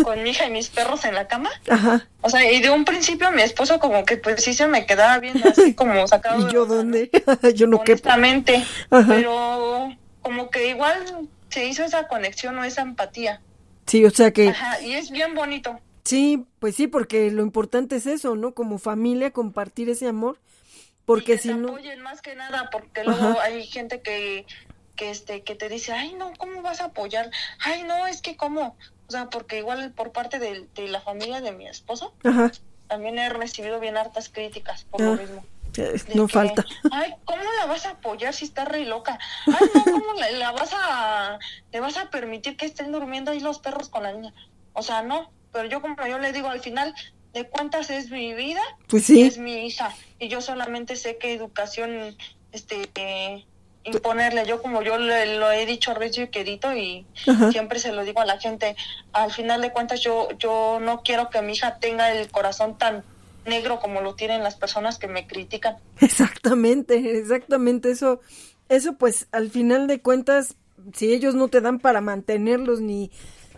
con 0.02 0.22
mi 0.22 0.30
hija 0.30 0.46
y 0.46 0.50
mis 0.50 0.68
perros 0.68 1.04
en 1.04 1.14
la 1.14 1.28
cama. 1.28 1.50
Ajá. 1.68 2.06
O 2.20 2.30
sea, 2.30 2.50
y 2.50 2.60
de 2.60 2.70
un 2.70 2.84
principio 2.84 3.30
mi 3.30 3.42
esposo 3.42 3.78
como 3.78 4.04
que 4.04 4.16
pues 4.16 4.42
sí 4.42 4.54
se 4.54 4.66
me 4.66 4.86
quedaba 4.86 5.18
viendo 5.18 5.48
así 5.48 5.74
como 5.74 6.06
sacado. 6.08 6.48
¿Y 6.48 6.52
yo 6.52 6.64
dónde? 6.66 7.10
yo 7.54 7.66
no 7.66 7.78
Honestamente. 7.78 8.64
Pero 8.88 9.94
como 10.22 10.50
que 10.50 10.68
igual 10.68 11.28
se 11.50 11.66
hizo 11.66 11.84
esa 11.84 12.08
conexión 12.08 12.58
o 12.58 12.64
esa 12.64 12.82
empatía. 12.82 13.40
Sí, 13.86 14.04
o 14.04 14.10
sea 14.10 14.32
que... 14.32 14.48
Ajá, 14.48 14.80
y 14.80 14.94
es 14.94 15.10
bien 15.10 15.34
bonito. 15.34 15.78
Sí, 16.04 16.44
pues 16.58 16.76
sí, 16.76 16.86
porque 16.86 17.30
lo 17.30 17.42
importante 17.42 17.96
es 17.96 18.06
eso, 18.06 18.36
¿no? 18.36 18.52
Como 18.54 18.78
familia, 18.78 19.30
compartir 19.30 19.88
ese 19.88 20.06
amor, 20.06 20.38
porque 21.04 21.38
si 21.38 21.52
no... 21.54 21.68
apoyen 21.68 22.00
más 22.02 22.20
que 22.22 22.34
nada, 22.34 22.68
porque 22.70 23.04
luego 23.04 23.40
hay 23.40 23.66
gente 23.66 24.00
que, 24.00 24.46
que, 24.96 25.10
este, 25.10 25.42
que 25.42 25.54
te 25.54 25.68
dice, 25.68 25.92
ay, 25.92 26.14
no, 26.14 26.32
¿cómo 26.38 26.62
vas 26.62 26.80
a 26.80 26.86
apoyar? 26.86 27.30
Ay, 27.60 27.82
no, 27.84 28.06
es 28.06 28.20
que 28.20 28.36
cómo... 28.36 28.76
O 29.06 29.10
sea, 29.10 29.28
porque 29.28 29.58
igual 29.58 29.92
por 29.92 30.12
parte 30.12 30.38
de, 30.38 30.66
de 30.74 30.88
la 30.88 31.00
familia 31.00 31.40
de 31.42 31.52
mi 31.52 31.66
esposo, 31.66 32.14
Ajá. 32.24 32.50
también 32.88 33.18
he 33.18 33.28
recibido 33.28 33.78
bien 33.80 33.96
hartas 33.98 34.30
críticas 34.30 34.84
por 34.84 35.00
lo 35.02 35.12
Ah. 35.12 35.16
mismo. 35.16 35.44
No 36.14 36.28
falta. 36.28 36.64
Ay, 36.90 37.14
¿cómo 37.24 37.42
la 37.60 37.66
vas 37.66 37.86
a 37.86 37.90
apoyar 37.90 38.32
si 38.34 38.44
está 38.44 38.64
re 38.64 38.84
loca? 38.84 39.18
Ay, 39.46 39.68
no, 39.74 39.84
¿cómo 39.84 40.12
la, 40.14 40.30
la 40.32 40.52
vas 40.52 40.70
a, 40.74 41.38
le 41.72 41.80
vas 41.80 41.96
a 41.96 42.10
permitir 42.10 42.56
que 42.56 42.66
estén 42.66 42.92
durmiendo 42.92 43.30
ahí 43.30 43.40
los 43.40 43.58
perros 43.58 43.88
con 43.88 44.02
la 44.02 44.12
niña? 44.12 44.32
O 44.72 44.82
sea, 44.82 45.02
no, 45.02 45.30
pero 45.52 45.68
yo 45.68 45.80
como 45.80 45.96
yo 46.06 46.18
le 46.18 46.32
digo, 46.32 46.48
al 46.48 46.60
final 46.60 46.94
de 47.32 47.48
cuentas 47.48 47.90
es 47.90 48.10
mi 48.10 48.34
vida, 48.34 48.60
Pues 48.88 49.06
sí. 49.06 49.22
es 49.22 49.38
mi 49.38 49.66
hija, 49.66 49.92
y 50.18 50.28
yo 50.28 50.40
solamente 50.40 50.94
sé 50.96 51.16
qué 51.18 51.32
educación, 51.34 52.16
este, 52.52 52.88
eh, 52.94 53.44
imponerle. 53.84 54.46
Yo 54.46 54.62
como 54.62 54.82
yo 54.82 54.98
le, 54.98 55.36
lo 55.38 55.50
he 55.50 55.66
dicho 55.66 55.94
recio 55.94 56.24
y 56.24 56.28
querido 56.28 56.74
y 56.76 57.06
Ajá. 57.26 57.50
siempre 57.52 57.78
se 57.78 57.92
lo 57.92 58.04
digo 58.04 58.20
a 58.20 58.24
la 58.24 58.38
gente, 58.38 58.76
al 59.12 59.32
final 59.32 59.60
de 59.62 59.72
cuentas 59.72 60.00
yo, 60.00 60.28
yo 60.38 60.78
no 60.80 61.02
quiero 61.02 61.28
que 61.30 61.42
mi 61.42 61.52
hija 61.52 61.78
tenga 61.78 62.10
el 62.12 62.30
corazón 62.30 62.78
tan 62.78 63.04
negro 63.46 63.80
como 63.80 64.00
lo 64.00 64.14
tienen 64.14 64.42
las 64.42 64.56
personas 64.56 64.98
que 64.98 65.08
me 65.08 65.26
critican. 65.26 65.76
Exactamente, 66.00 67.18
exactamente 67.18 67.90
eso. 67.90 68.20
Eso 68.68 68.96
pues 68.96 69.28
al 69.32 69.50
final 69.50 69.86
de 69.86 70.00
cuentas, 70.00 70.56
si 70.94 71.12
ellos 71.12 71.34
no 71.34 71.48
te 71.48 71.60
dan 71.60 71.78
para 71.78 72.00
mantenerlos 72.00 72.80
ni 72.80 73.10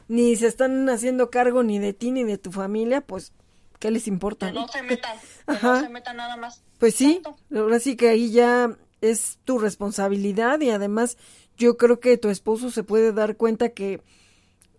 ni 0.09 0.37
se 0.37 0.47
están 0.47 0.89
haciendo 0.89 1.30
cargo 1.30 1.62
ni 1.64 1.78
de 1.78 1.93
ti 1.93 2.11
ni 2.12 2.22
de 2.24 2.39
tu 2.39 2.53
familia, 2.53 3.01
pues 3.01 3.32
¿qué 3.80 3.91
les 3.91 4.07
importa? 4.07 4.47
Que 4.49 4.53
no 4.53 4.68
se 4.68 4.82
metan, 4.84 5.18
que 5.18 5.53
Ajá. 5.53 5.74
no 5.74 5.80
se 5.80 5.89
metan 5.89 6.16
nada 6.16 6.37
más. 6.37 6.62
Pues 6.78 6.95
sí, 6.95 7.16
Exacto. 7.24 7.37
ahora 7.57 7.80
sí 7.80 7.97
que 7.97 8.09
ahí 8.09 8.30
ya 8.30 8.76
es 9.01 9.39
tu 9.45 9.59
responsabilidad 9.59 10.61
y 10.61 10.70
además 10.70 11.16
yo 11.57 11.76
creo 11.76 12.01
que 12.01 12.18
tu 12.18 12.28
esposo 12.28 12.70
se 12.70 12.82
puede 12.82 13.12
dar 13.12 13.37
cuenta 13.37 13.70
que, 13.70 14.01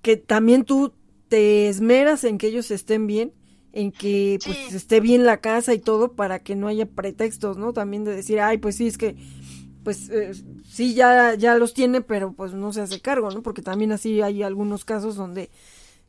que 0.01 0.17
también 0.17 0.63
tú 0.63 0.93
te 1.27 1.67
esmeras 1.67 2.23
en 2.23 2.37
que 2.37 2.47
ellos 2.47 2.71
estén 2.71 3.07
bien, 3.07 3.33
en 3.73 3.91
que 3.91 4.39
pues 4.43 4.73
esté 4.73 4.99
bien 4.99 5.25
la 5.25 5.37
casa 5.37 5.73
y 5.73 5.79
todo 5.79 6.13
para 6.13 6.39
que 6.39 6.55
no 6.55 6.67
haya 6.67 6.85
pretextos, 6.85 7.57
¿no? 7.57 7.73
También 7.73 8.03
de 8.03 8.15
decir, 8.15 8.39
ay, 8.39 8.57
pues 8.57 8.75
sí, 8.75 8.87
es 8.87 8.97
que 8.97 9.15
pues 9.83 10.09
eh, 10.09 10.31
sí 10.65 10.93
ya 10.93 11.35
ya 11.35 11.55
los 11.55 11.73
tiene, 11.73 12.01
pero 12.01 12.33
pues 12.33 12.53
no 12.53 12.73
se 12.73 12.81
hace 12.81 12.99
cargo, 12.99 13.31
¿no? 13.31 13.41
Porque 13.41 13.61
también 13.61 13.91
así 13.91 14.21
hay 14.21 14.43
algunos 14.43 14.85
casos 14.85 15.15
donde 15.15 15.49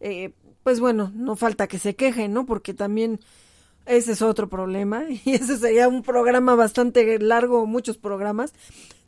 eh, 0.01 0.33
pues 0.63 0.81
bueno, 0.81 1.13
no 1.15 1.37
falta 1.37 1.67
que 1.67 1.79
se 1.79 1.95
quejen, 1.97 2.33
¿no? 2.33 2.47
Porque 2.47 2.75
también 2.75 3.21
ese 3.87 4.13
es 4.13 4.23
otro 4.23 4.49
problema 4.49 5.05
y 5.25 5.35
ese 5.35 5.57
sería 5.57 5.89
un 5.89 6.03
programa 6.03 6.55
bastante 6.55 7.19
largo, 7.19 7.67
muchos 7.67 7.99
programas, 7.99 8.53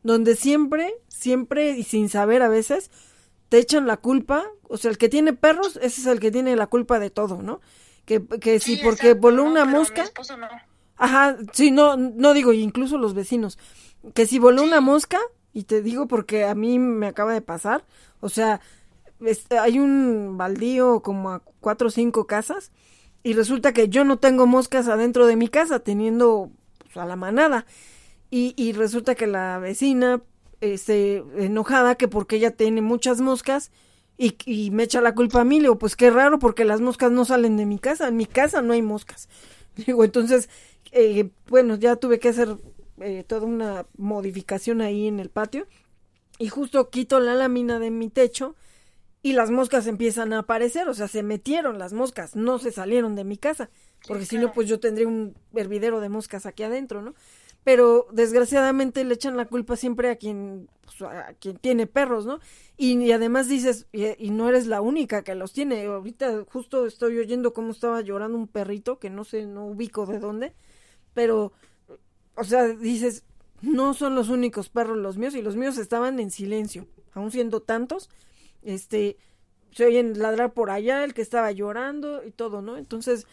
donde 0.02 0.36
siempre, 0.36 0.94
siempre 1.08 1.76
y 1.76 1.82
sin 1.82 2.08
saber 2.08 2.42
a 2.42 2.48
veces, 2.48 2.90
te 3.48 3.58
echan 3.58 3.86
la 3.86 3.98
culpa, 3.98 4.46
o 4.68 4.76
sea, 4.78 4.90
el 4.90 4.98
que 4.98 5.08
tiene 5.08 5.32
perros, 5.32 5.76
ese 5.82 6.00
es 6.00 6.06
el 6.06 6.20
que 6.20 6.30
tiene 6.30 6.56
la 6.56 6.68
culpa 6.68 6.98
de 6.98 7.10
todo, 7.10 7.42
¿no? 7.42 7.60
Que, 8.04 8.24
que 8.26 8.58
sí, 8.58 8.80
porque 8.82 9.14
voló 9.14 9.44
una 9.44 9.64
mosca. 9.64 10.04
Ajá, 10.96 11.36
sí, 11.52 11.70
no, 11.70 11.96
no 11.96 12.34
digo, 12.34 12.52
incluso 12.52 12.98
los 12.98 13.14
vecinos, 13.14 13.58
que 14.14 14.26
si 14.26 14.38
voló 14.38 14.62
una 14.62 14.80
mosca, 14.80 15.18
y 15.52 15.64
te 15.64 15.80
digo 15.80 16.06
porque 16.06 16.44
a 16.44 16.54
mí 16.54 16.78
me 16.78 17.06
acaba 17.06 17.32
de 17.32 17.40
pasar, 17.40 17.86
o 18.20 18.28
sea, 18.28 18.60
hay 19.50 19.78
un 19.78 20.36
baldío 20.36 21.00
como 21.00 21.30
a 21.30 21.42
cuatro 21.60 21.88
o 21.88 21.90
cinco 21.90 22.26
casas, 22.26 22.70
y 23.22 23.34
resulta 23.34 23.72
que 23.72 23.88
yo 23.88 24.04
no 24.04 24.18
tengo 24.18 24.46
moscas 24.46 24.88
adentro 24.88 25.26
de 25.26 25.36
mi 25.36 25.48
casa, 25.48 25.78
teniendo 25.78 26.50
pues, 26.78 26.96
a 26.96 27.06
la 27.06 27.16
manada. 27.16 27.66
Y, 28.30 28.54
y 28.56 28.72
resulta 28.72 29.14
que 29.14 29.26
la 29.26 29.58
vecina 29.58 30.22
este, 30.60 31.24
enojada 31.36 31.96
que 31.96 32.08
porque 32.08 32.36
ella 32.36 32.52
tiene 32.52 32.80
muchas 32.80 33.20
moscas 33.20 33.72
y, 34.22 34.36
y, 34.44 34.70
me 34.70 34.82
echa 34.82 35.00
la 35.00 35.14
culpa 35.14 35.40
a 35.40 35.44
mí. 35.44 35.56
Le 35.56 35.62
digo, 35.62 35.78
pues 35.78 35.96
qué 35.96 36.10
raro 36.10 36.38
porque 36.38 36.66
las 36.66 36.82
moscas 36.82 37.10
no 37.10 37.24
salen 37.24 37.56
de 37.56 37.64
mi 37.64 37.78
casa. 37.78 38.08
En 38.08 38.16
mi 38.16 38.26
casa 38.26 38.60
no 38.60 38.74
hay 38.74 38.82
moscas. 38.82 39.30
Digo, 39.86 40.04
entonces, 40.04 40.50
eh, 40.92 41.30
bueno, 41.48 41.76
ya 41.76 41.96
tuve 41.96 42.18
que 42.18 42.28
hacer 42.28 42.58
eh, 43.00 43.24
toda 43.26 43.46
una 43.46 43.86
modificación 43.96 44.82
ahí 44.82 45.06
en 45.06 45.20
el 45.20 45.30
patio. 45.30 45.66
Y 46.38 46.48
justo 46.48 46.90
quito 46.90 47.18
la 47.18 47.34
lámina 47.34 47.78
de 47.78 47.90
mi 47.90 48.10
techo 48.10 48.56
y 49.22 49.32
las 49.32 49.50
moscas 49.50 49.86
empiezan 49.86 50.34
a 50.34 50.40
aparecer, 50.40 50.88
o 50.88 50.94
sea, 50.94 51.08
se 51.08 51.22
metieron 51.22 51.78
las 51.78 51.92
moscas, 51.92 52.36
no 52.36 52.58
se 52.58 52.72
salieron 52.72 53.14
de 53.14 53.24
mi 53.24 53.36
casa, 53.36 53.68
porque 54.08 54.24
si 54.24 54.38
no, 54.38 54.54
pues 54.54 54.66
yo 54.66 54.80
tendría 54.80 55.06
un 55.06 55.34
hervidero 55.54 56.00
de 56.00 56.08
moscas 56.08 56.46
aquí 56.46 56.62
adentro, 56.62 57.02
¿no? 57.02 57.14
Pero 57.64 58.06
desgraciadamente 58.12 59.04
le 59.04 59.14
echan 59.14 59.36
la 59.36 59.44
culpa 59.44 59.76
siempre 59.76 60.10
a 60.10 60.16
quien, 60.16 60.68
pues, 60.84 61.02
a 61.02 61.34
quien 61.34 61.58
tiene 61.58 61.86
perros, 61.86 62.24
¿no? 62.24 62.40
Y, 62.76 63.12
además 63.12 63.48
dices, 63.48 63.86
y, 63.92 64.30
no 64.30 64.48
eres 64.48 64.66
la 64.66 64.80
única 64.80 65.22
que 65.22 65.34
los 65.34 65.52
tiene. 65.52 65.84
Ahorita 65.84 66.44
justo 66.50 66.86
estoy 66.86 67.18
oyendo 67.18 67.52
cómo 67.52 67.72
estaba 67.72 68.00
llorando 68.00 68.38
un 68.38 68.48
perrito, 68.48 68.98
que 68.98 69.10
no 69.10 69.24
sé, 69.24 69.44
no 69.46 69.66
ubico 69.66 70.06
de 70.06 70.18
dónde, 70.18 70.54
pero, 71.12 71.52
o 72.36 72.44
sea, 72.44 72.68
dices, 72.68 73.24
no 73.60 73.92
son 73.94 74.14
los 74.14 74.30
únicos 74.30 74.70
perros 74.70 74.96
los 74.96 75.18
míos, 75.18 75.34
y 75.34 75.42
los 75.42 75.56
míos 75.56 75.76
estaban 75.76 76.18
en 76.20 76.30
silencio, 76.30 76.86
aún 77.12 77.30
siendo 77.30 77.60
tantos, 77.60 78.08
este, 78.62 79.18
se 79.72 79.84
oyen 79.84 80.18
ladrar 80.18 80.52
por 80.52 80.70
allá, 80.70 81.04
el 81.04 81.14
que 81.14 81.22
estaba 81.22 81.52
llorando 81.52 82.24
y 82.24 82.30
todo, 82.30 82.62
¿no? 82.62 82.76
Entonces, 82.76 83.26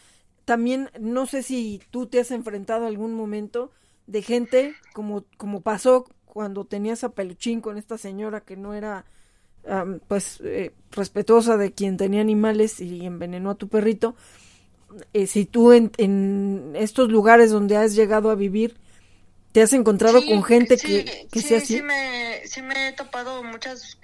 también 0.45 0.89
no 0.99 1.25
sé 1.25 1.43
si 1.43 1.81
tú 1.91 2.07
te 2.07 2.19
has 2.19 2.31
enfrentado 2.31 2.85
algún 2.85 3.13
momento 3.13 3.71
de 4.07 4.21
gente 4.21 4.75
como, 4.93 5.25
como 5.37 5.61
pasó 5.61 6.05
cuando 6.25 6.65
tenías 6.65 7.03
a 7.03 7.09
Peluchín 7.09 7.61
con 7.61 7.77
esta 7.77 7.97
señora 7.97 8.41
que 8.41 8.57
no 8.57 8.73
era 8.73 9.05
pues 10.07 10.39
eh, 10.45 10.73
respetuosa 10.91 11.57
de 11.57 11.73
quien 11.73 11.97
tenía 11.97 12.21
animales 12.21 12.79
y 12.79 13.05
envenenó 13.05 13.51
a 13.51 13.55
tu 13.55 13.67
perrito. 13.67 14.15
Eh, 15.13 15.27
si 15.27 15.45
tú 15.45 15.73
en, 15.73 15.91
en, 15.97 16.73
estos 16.75 17.09
lugares 17.09 17.51
donde 17.51 17.75
has 17.75 17.93
llegado 17.93 18.29
a 18.29 18.35
vivir 18.35 18.77
te 19.51 19.61
has 19.61 19.73
encontrado 19.73 20.25
con 20.25 20.43
gente 20.43 20.77
que, 20.77 21.27
que 21.31 21.41
sea 21.41 21.57
así. 21.57 21.77
Sí 21.77 21.81
me, 21.81 22.41
sí 22.45 22.61
me 22.61 22.89
he 22.89 22.93
topado 22.93 23.43
muchas 23.43 23.97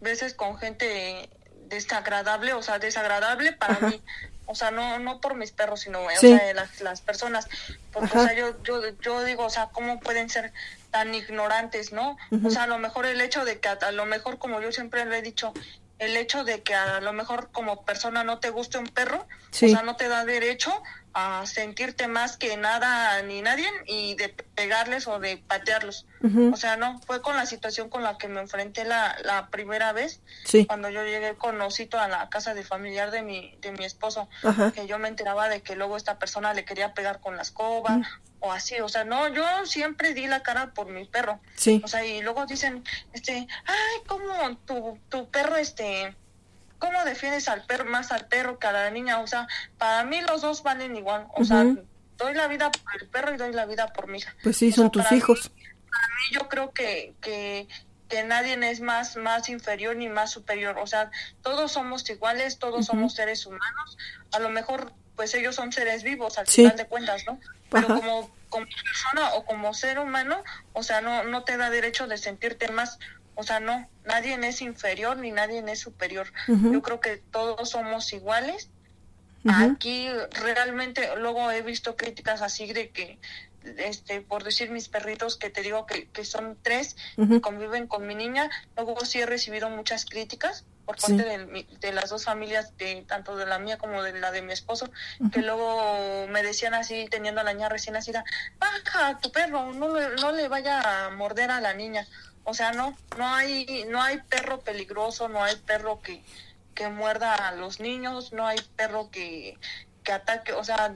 veces 0.00 0.34
con 0.34 0.58
gente 0.58 1.30
desagradable, 1.68 2.52
o 2.52 2.62
sea, 2.62 2.78
desagradable 2.78 3.52
para 3.52 3.88
mí. 3.88 4.02
O 4.46 4.54
sea, 4.54 4.70
no 4.70 4.98
no 4.98 5.20
por 5.20 5.34
mis 5.34 5.52
perros, 5.52 5.80
sino 5.80 6.02
o 6.02 6.10
sea, 6.10 6.54
las, 6.54 6.80
las 6.80 7.00
personas. 7.00 7.48
Porque, 7.92 8.16
o 8.16 8.22
sea, 8.22 8.34
yo, 8.34 8.62
yo, 8.62 8.80
yo 9.00 9.24
digo, 9.24 9.44
o 9.44 9.50
sea, 9.50 9.68
¿cómo 9.72 10.00
pueden 10.00 10.30
ser 10.30 10.52
tan 10.90 11.14
ignorantes, 11.14 11.92
no? 11.92 12.16
O 12.44 12.50
sea, 12.50 12.64
a 12.64 12.66
lo 12.66 12.78
mejor 12.78 13.06
el 13.06 13.20
hecho 13.20 13.44
de 13.44 13.58
que 13.58 13.68
a, 13.68 13.92
lo 13.92 14.06
mejor, 14.06 14.38
como 14.38 14.60
yo 14.60 14.72
siempre 14.72 15.04
le 15.04 15.18
he 15.18 15.22
dicho, 15.22 15.52
el 15.98 16.16
hecho 16.16 16.44
de 16.44 16.62
que 16.62 16.74
a 16.74 17.00
lo 17.00 17.12
mejor 17.12 17.50
como 17.52 17.84
persona 17.84 18.24
no 18.24 18.38
te 18.38 18.50
guste 18.50 18.78
un 18.78 18.86
perro, 18.86 19.26
o 19.50 19.54
sea, 19.54 19.82
no 19.82 19.96
te 19.96 20.08
da 20.08 20.24
derecho 20.24 20.82
a 21.18 21.46
sentirte 21.46 22.08
más 22.08 22.36
que 22.36 22.58
nada 22.58 23.22
ni 23.22 23.40
nadie 23.40 23.66
y 23.86 24.16
de 24.16 24.28
pegarles 24.28 25.06
o 25.06 25.18
de 25.18 25.38
patearlos. 25.38 26.04
O 26.52 26.56
sea, 26.56 26.76
no, 26.76 27.00
fue 27.06 27.22
con 27.22 27.36
la 27.36 27.46
situación 27.46 27.88
con 27.88 28.02
la 28.02 28.18
que 28.18 28.28
me 28.28 28.40
enfrenté 28.40 28.84
la, 28.84 29.16
la 29.24 29.48
primera 29.48 29.92
vez, 29.94 30.20
cuando 30.66 30.90
yo 30.90 31.04
llegué 31.04 31.34
con 31.36 31.58
Osito 31.62 31.98
a 31.98 32.06
la 32.06 32.28
casa 32.28 32.52
de 32.52 32.64
familiar 32.64 33.10
de 33.12 33.22
mi, 33.22 33.56
de 33.62 33.72
mi 33.72 33.86
esposo, 33.86 34.28
que 34.74 34.86
yo 34.86 34.98
me 34.98 35.08
enteraba 35.08 35.48
de 35.48 35.62
que 35.62 35.74
luego 35.74 35.96
esta 35.96 36.18
persona 36.18 36.52
le 36.52 36.66
quería 36.66 36.92
pegar 36.92 37.20
con 37.20 37.36
la 37.36 37.42
escoba 37.42 38.02
o 38.40 38.52
así, 38.52 38.78
o 38.80 38.88
sea, 38.90 39.04
no, 39.04 39.28
yo 39.28 39.44
siempre 39.64 40.12
di 40.12 40.26
la 40.26 40.42
cara 40.42 40.74
por 40.74 40.88
mi 40.88 41.06
perro. 41.06 41.40
O 41.82 41.88
sea, 41.88 42.04
y 42.04 42.20
luego 42.20 42.44
dicen, 42.44 42.84
este, 43.14 43.48
ay, 43.64 44.00
¿cómo 44.06 44.54
tu, 44.66 44.98
tu 45.08 45.30
perro, 45.30 45.56
este 45.56 46.14
¿cómo 46.78 47.04
defiendes 47.04 47.48
al 47.48 47.64
perro 47.64 47.84
más 47.86 48.12
al 48.12 48.26
perro 48.26 48.58
que 48.58 48.66
a 48.66 48.72
la 48.72 48.90
niña? 48.90 49.20
O 49.20 49.26
sea, 49.26 49.46
para 49.78 50.04
mí 50.04 50.20
los 50.20 50.42
dos 50.42 50.62
valen 50.62 50.96
igual. 50.96 51.26
O 51.34 51.44
sea, 51.44 51.64
doy 52.16 52.34
la 52.34 52.48
vida 52.48 52.70
por 52.70 53.02
el 53.02 53.08
perro 53.08 53.34
y 53.34 53.36
doy 53.36 53.52
la 53.52 53.66
vida 53.66 53.92
por 53.92 54.08
mi 54.08 54.18
hija. 54.18 54.34
Pues 54.42 54.56
sí, 54.56 54.72
son 54.72 54.90
tus 54.90 55.10
hijos. 55.12 55.50
para 55.90 56.06
mí 56.06 56.22
yo 56.32 56.48
creo 56.48 56.72
que, 56.72 57.14
que, 57.20 57.68
que 58.08 58.24
nadie 58.24 58.58
es 58.70 58.80
más, 58.80 59.16
más 59.16 59.48
inferior 59.48 59.96
ni 59.96 60.08
más 60.08 60.30
superior. 60.30 60.76
O 60.78 60.86
sea, 60.86 61.10
todos 61.42 61.72
somos 61.72 62.08
iguales, 62.08 62.58
todos 62.58 62.86
somos 62.86 63.14
seres 63.14 63.46
humanos. 63.46 63.98
A 64.32 64.38
lo 64.38 64.50
mejor, 64.50 64.92
pues 65.14 65.34
ellos 65.34 65.54
son 65.54 65.72
seres 65.72 66.02
vivos 66.02 66.38
al 66.38 66.46
final 66.46 66.76
de 66.76 66.86
cuentas, 66.86 67.24
¿no? 67.26 67.38
Pero 67.70 67.88
como, 67.88 68.30
como 68.48 68.66
persona 68.66 69.34
o 69.34 69.44
como 69.44 69.74
ser 69.74 69.98
humano, 69.98 70.42
o 70.72 70.82
sea, 70.82 71.00
no, 71.00 71.24
no 71.24 71.42
te 71.42 71.56
da 71.56 71.68
derecho 71.68 72.06
de 72.06 72.16
sentirte 72.16 72.68
más 72.68 72.98
o 73.36 73.42
sea, 73.42 73.60
no, 73.60 73.88
nadie 74.04 74.38
es 74.48 74.62
inferior 74.62 75.18
ni 75.18 75.30
nadie 75.30 75.62
es 75.70 75.78
superior. 75.78 76.32
Yo 76.48 76.82
creo 76.82 77.00
que 77.00 77.18
todos 77.30 77.70
somos 77.70 78.12
iguales. 78.12 78.70
Aquí 79.46 80.08
realmente 80.42 81.08
luego 81.18 81.50
he 81.52 81.62
visto 81.62 81.96
críticas 81.96 82.42
así 82.42 82.72
de 82.72 82.90
que, 82.90 83.18
este, 83.78 84.22
por 84.22 84.42
decir 84.42 84.70
mis 84.70 84.88
perritos 84.88 85.36
que 85.36 85.50
te 85.50 85.62
digo 85.62 85.86
que, 85.86 86.08
que 86.08 86.24
son 86.24 86.56
tres 86.62 86.96
y 87.16 87.40
conviven 87.40 87.86
con 87.86 88.06
mi 88.06 88.14
niña, 88.14 88.50
luego 88.74 89.04
sí 89.04 89.20
he 89.20 89.26
recibido 89.26 89.70
muchas 89.70 90.06
críticas 90.06 90.64
por 90.86 90.96
parte 90.96 91.24
de, 91.24 91.66
de, 91.80 91.92
las 91.92 92.10
dos 92.10 92.24
familias, 92.24 92.76
de 92.78 93.04
tanto 93.08 93.36
de 93.36 93.44
la 93.44 93.58
mía 93.58 93.76
como 93.76 94.02
de 94.02 94.18
la 94.18 94.30
de 94.30 94.40
mi 94.40 94.52
esposo, 94.52 94.88
que 95.32 95.42
luego 95.42 96.26
me 96.28 96.44
decían 96.44 96.74
así, 96.74 97.08
teniendo 97.10 97.40
a 97.40 97.44
la 97.44 97.52
niña 97.52 97.68
recién 97.68 97.94
nacida, 97.94 98.24
baja 98.58 99.18
tu 99.18 99.32
perro, 99.32 99.72
no, 99.72 99.88
no 99.88 100.32
le 100.32 100.48
vaya 100.48 101.06
a 101.06 101.10
morder 101.10 101.50
a 101.50 101.60
la 101.60 101.74
niña. 101.74 102.06
O 102.48 102.54
sea, 102.54 102.72
no, 102.72 102.96
no 103.18 103.26
hay, 103.26 103.84
no 103.88 104.00
hay 104.00 104.18
perro 104.18 104.60
peligroso, 104.60 105.28
no 105.28 105.42
hay 105.42 105.56
perro 105.56 106.00
que, 106.00 106.22
que 106.74 106.88
muerda 106.88 107.34
a 107.34 107.52
los 107.52 107.80
niños, 107.80 108.32
no 108.32 108.46
hay 108.46 108.58
perro 108.76 109.10
que, 109.10 109.58
que 110.04 110.12
ataque, 110.12 110.52
o 110.52 110.62
sea, 110.62 110.94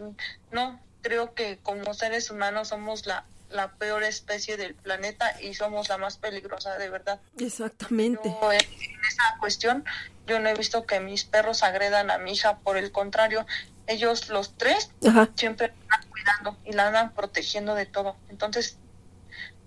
no, 0.53 0.81
creo 1.03 1.35
que 1.35 1.59
como 1.59 1.93
seres 1.93 2.31
humanos 2.31 2.69
somos 2.69 3.05
la, 3.05 3.25
la 3.51 3.73
peor 3.73 4.05
especie 4.05 4.57
del 4.57 4.75
planeta 4.75 5.41
y 5.41 5.55
somos 5.55 5.89
la 5.89 5.99
más 5.99 6.17
peligrosa, 6.19 6.79
de 6.79 6.89
verdad. 6.89 7.21
Exactamente. 7.39 8.29
en 8.29 9.01
esa 9.09 9.37
cuestión, 9.41 9.85
yo 10.27 10.39
no 10.39 10.49
he 10.49 10.55
visto 10.55 10.87
que 10.87 11.01
mis 11.01 11.25
perros 11.25 11.65
agredan 11.65 12.13
a 12.13 12.19
mi 12.19 12.33
hija, 12.33 12.59
por 12.59 12.77
el 12.77 12.93
contrario, 12.93 13.45
ellos 13.89 14.29
los 14.29 14.57
tres 14.57 14.91
siempre 15.35 15.73
la 15.89 15.97
andan 15.97 16.11
cuidando 16.11 16.57
y 16.65 16.73
la 16.73 16.87
andan 16.87 17.13
protegiendo 17.13 17.75
de 17.75 17.87
todo. 17.87 18.17
Entonces, 18.29 18.79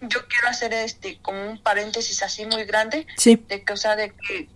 yo 0.09 0.27
quiero 0.27 0.47
hacer 0.47 0.73
este 0.73 1.19
como 1.21 1.49
un 1.49 1.61
paréntesis 1.61 2.23
así 2.23 2.45
muy 2.45 2.65
grande 2.65 3.07
de 3.23 3.63
que 3.63 3.73
o 3.73 3.77
sea 3.77 3.95
de 3.95 4.11
que 4.11 4.49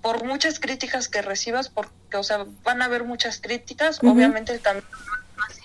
por 0.00 0.24
muchas 0.24 0.60
críticas 0.60 1.08
que 1.08 1.22
recibas 1.22 1.68
porque 1.68 2.16
o 2.16 2.22
sea 2.22 2.44
van 2.62 2.82
a 2.82 2.86
haber 2.86 3.04
muchas 3.04 3.40
críticas 3.40 3.98
obviamente 4.02 4.52
el 4.52 4.60
camino 4.60 4.86
así 5.48 5.62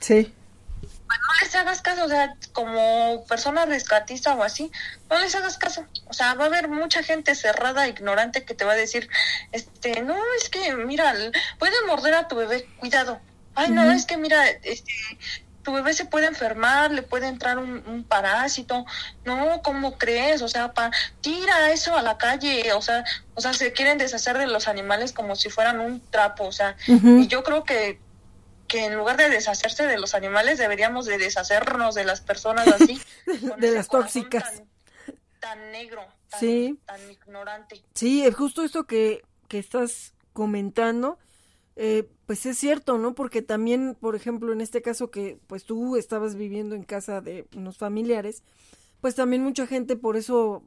sí. 0.00 0.34
Pues 0.80 1.18
no 1.18 1.44
les 1.44 1.54
hagas 1.56 1.82
caso 1.82 2.04
o 2.04 2.08
sea 2.08 2.34
como 2.52 3.24
persona 3.26 3.66
rescatista 3.66 4.34
o 4.34 4.44
así 4.44 4.70
no 5.08 5.18
les 5.18 5.34
hagas 5.34 5.58
caso. 5.58 5.84
O 6.06 6.12
sea 6.12 6.34
va 6.34 6.44
a 6.44 6.46
haber 6.46 6.68
mucha 6.68 7.02
gente 7.02 7.34
cerrada 7.34 7.88
ignorante 7.88 8.44
que 8.44 8.54
te 8.54 8.64
va 8.64 8.72
a 8.72 8.76
decir 8.76 9.08
este 9.50 10.02
no 10.02 10.16
es 10.40 10.48
que 10.48 10.76
mira 10.76 11.12
puede 11.58 11.74
morder 11.86 12.14
a 12.14 12.28
tu 12.28 12.36
bebé 12.36 12.68
cuidado 12.78 13.20
ay 13.56 13.70
no 13.70 13.90
es 13.90 14.06
que 14.06 14.16
mira 14.16 14.48
este 14.48 14.92
tu 15.62 15.72
bebé 15.72 15.92
se 15.92 16.04
puede 16.04 16.26
enfermar, 16.26 16.90
le 16.90 17.02
puede 17.02 17.26
entrar 17.26 17.58
un, 17.58 18.04
parásito. 18.08 18.84
No, 19.24 19.60
¿cómo 19.62 19.98
crees? 19.98 20.42
O 20.42 20.48
sea, 20.48 20.72
pa, 20.72 20.90
tira 21.20 21.70
eso 21.72 21.96
a 21.96 22.02
la 22.02 22.18
calle. 22.18 22.72
O 22.72 22.82
sea, 22.82 23.04
o 23.34 23.40
sea, 23.40 23.52
se 23.52 23.72
quieren 23.72 23.98
deshacer 23.98 24.38
de 24.38 24.46
los 24.46 24.68
animales 24.68 25.12
como 25.12 25.36
si 25.36 25.50
fueran 25.50 25.80
un 25.80 26.00
trapo. 26.10 26.44
O 26.44 26.52
sea, 26.52 26.76
y 26.86 27.26
yo 27.26 27.42
creo 27.42 27.64
que 27.64 27.98
que 28.70 28.84
en 28.84 28.96
lugar 28.96 29.16
de 29.16 29.28
deshacerse 29.28 29.84
de 29.84 29.98
los 29.98 30.14
animales 30.14 30.56
deberíamos 30.56 31.04
de 31.04 31.18
deshacernos 31.18 31.96
de 31.96 32.04
las 32.04 32.20
personas 32.20 32.68
así 32.80 33.00
de 33.58 33.72
las 33.72 33.88
tóxicas 33.88 34.62
tan, 35.40 35.72
negro 35.72 36.06
tan, 36.28 36.38
sí. 36.38 36.78
tan 36.86 37.10
ignorante 37.10 37.82
sí 37.94 38.24
es 38.24 38.32
justo 38.32 38.62
esto 38.62 38.84
que, 38.84 39.22
que 39.48 39.58
estás 39.58 40.14
comentando 40.32 41.18
eh, 41.74 42.08
pues 42.30 42.46
es 42.46 42.58
cierto, 42.58 42.96
¿no? 42.96 43.16
Porque 43.16 43.42
también, 43.42 43.96
por 44.00 44.14
ejemplo, 44.14 44.52
en 44.52 44.60
este 44.60 44.82
caso 44.82 45.10
que 45.10 45.40
pues 45.48 45.64
tú 45.64 45.96
estabas 45.96 46.36
viviendo 46.36 46.76
en 46.76 46.84
casa 46.84 47.20
de 47.20 47.48
unos 47.56 47.76
familiares, 47.76 48.44
pues 49.00 49.16
también 49.16 49.42
mucha 49.42 49.66
gente 49.66 49.96
por 49.96 50.16
eso 50.16 50.62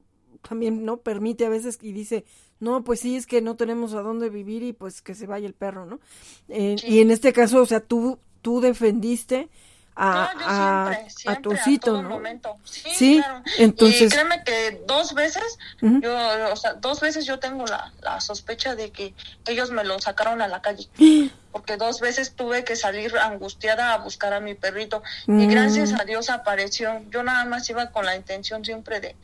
también, 0.46 0.84
¿no? 0.84 0.98
Permite 0.98 1.46
a 1.46 1.50
veces 1.50 1.80
y 1.82 1.94
dice, 1.94 2.26
no, 2.60 2.84
pues 2.84 3.00
sí, 3.00 3.16
es 3.16 3.26
que 3.26 3.40
no 3.40 3.56
tenemos 3.56 3.94
a 3.94 4.02
dónde 4.02 4.30
vivir 4.30 4.62
y 4.62 4.74
pues 4.74 5.02
que 5.02 5.16
se 5.16 5.26
vaya 5.26 5.48
el 5.48 5.54
perro, 5.54 5.86
¿no? 5.86 6.02
Eh, 6.50 6.76
y 6.84 7.00
en 7.00 7.12
este 7.12 7.32
caso, 7.32 7.62
o 7.62 7.66
sea, 7.66 7.80
tú, 7.80 8.20
tú 8.42 8.60
defendiste 8.60 9.48
a, 9.96 10.98
a, 11.26 11.42
tu 11.42 11.54
osito, 11.54 12.02
¿no? 12.02 12.10
Momento. 12.10 12.58
Sí, 12.66 13.24
entonces. 13.58 14.02
Y 14.02 14.10
créeme 14.10 14.44
que 14.44 14.84
dos 14.86 15.14
veces, 15.14 15.58
yo, 15.80 16.14
o 16.52 16.56
sea, 16.58 16.74
dos 16.74 17.00
veces 17.00 17.26
yo 17.26 17.40
tengo 17.40 17.66
la, 17.68 17.94
la 18.02 18.20
sospecha 18.20 18.76
de 18.76 18.92
que 18.92 19.14
ellos 19.48 19.72
me 19.72 19.86
lo 19.86 19.98
sacaron 20.02 20.42
a 20.42 20.50
la 20.50 20.62
calle. 20.62 20.90
Porque 21.54 21.78
dos 21.78 22.02
veces 22.02 22.34
tuve 22.34 22.66
que 22.66 22.76
salir 22.76 23.18
angustiada 23.18 23.94
a 23.94 24.00
buscar 24.00 24.34
a 24.34 24.42
mi 24.42 24.56
perrito. 24.56 25.02
Y 25.28 25.32
mm. 25.32 25.50
gracias 25.50 25.94
a 25.94 26.04
Dios 26.04 26.30
apareció. 26.30 27.02
Yo 27.10 27.24
nada 27.24 27.46
más 27.46 27.70
iba 27.70 27.92
con 27.92 28.06
la 28.06 28.18
intención 28.18 28.66
siempre 28.66 29.00
de, 29.00 29.16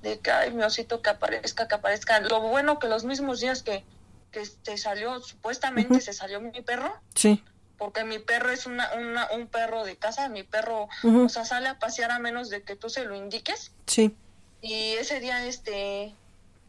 de 0.00 0.18
que, 0.20 0.30
ay, 0.30 0.52
mi 0.52 0.62
osito, 0.62 1.02
que 1.02 1.10
aparezca, 1.10 1.68
que 1.68 1.74
aparezca. 1.74 2.20
Lo 2.20 2.40
bueno 2.40 2.78
que 2.78 2.88
los 2.88 3.04
mismos 3.04 3.40
días 3.40 3.62
que, 3.62 3.84
que 4.30 4.46
se 4.46 4.78
salió, 4.78 5.20
supuestamente 5.20 6.00
se 6.00 6.14
salió 6.14 6.40
mi 6.40 6.62
perro. 6.62 6.94
Sí 7.14 7.44
porque 7.82 8.04
mi 8.04 8.20
perro 8.20 8.50
es 8.50 8.66
una, 8.66 8.88
un 9.34 9.48
perro 9.48 9.82
de 9.82 9.96
casa, 9.96 10.28
mi 10.28 10.44
perro, 10.44 10.88
o 11.02 11.28
sea, 11.28 11.44
sale 11.44 11.66
a 11.66 11.80
pasear 11.80 12.12
a 12.12 12.20
menos 12.20 12.48
de 12.48 12.62
que 12.62 12.76
tú 12.76 12.88
se 12.88 13.04
lo 13.04 13.16
indiques. 13.16 13.72
Sí. 13.88 14.14
Y 14.60 14.92
ese 14.92 15.18
día, 15.18 15.44
este, 15.44 16.14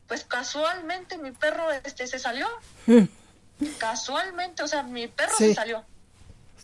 pues 0.08 0.24
casualmente 0.24 1.20
mi 1.20 1.32
perro, 1.32 1.72
este, 1.72 2.08
se 2.08 2.18
salió. 2.18 2.48
Casualmente, 3.78 4.64
o 4.64 4.68
sea, 4.68 4.84
mi 4.84 5.08
perro 5.08 5.36
se 5.38 5.54
salió. 5.54 5.84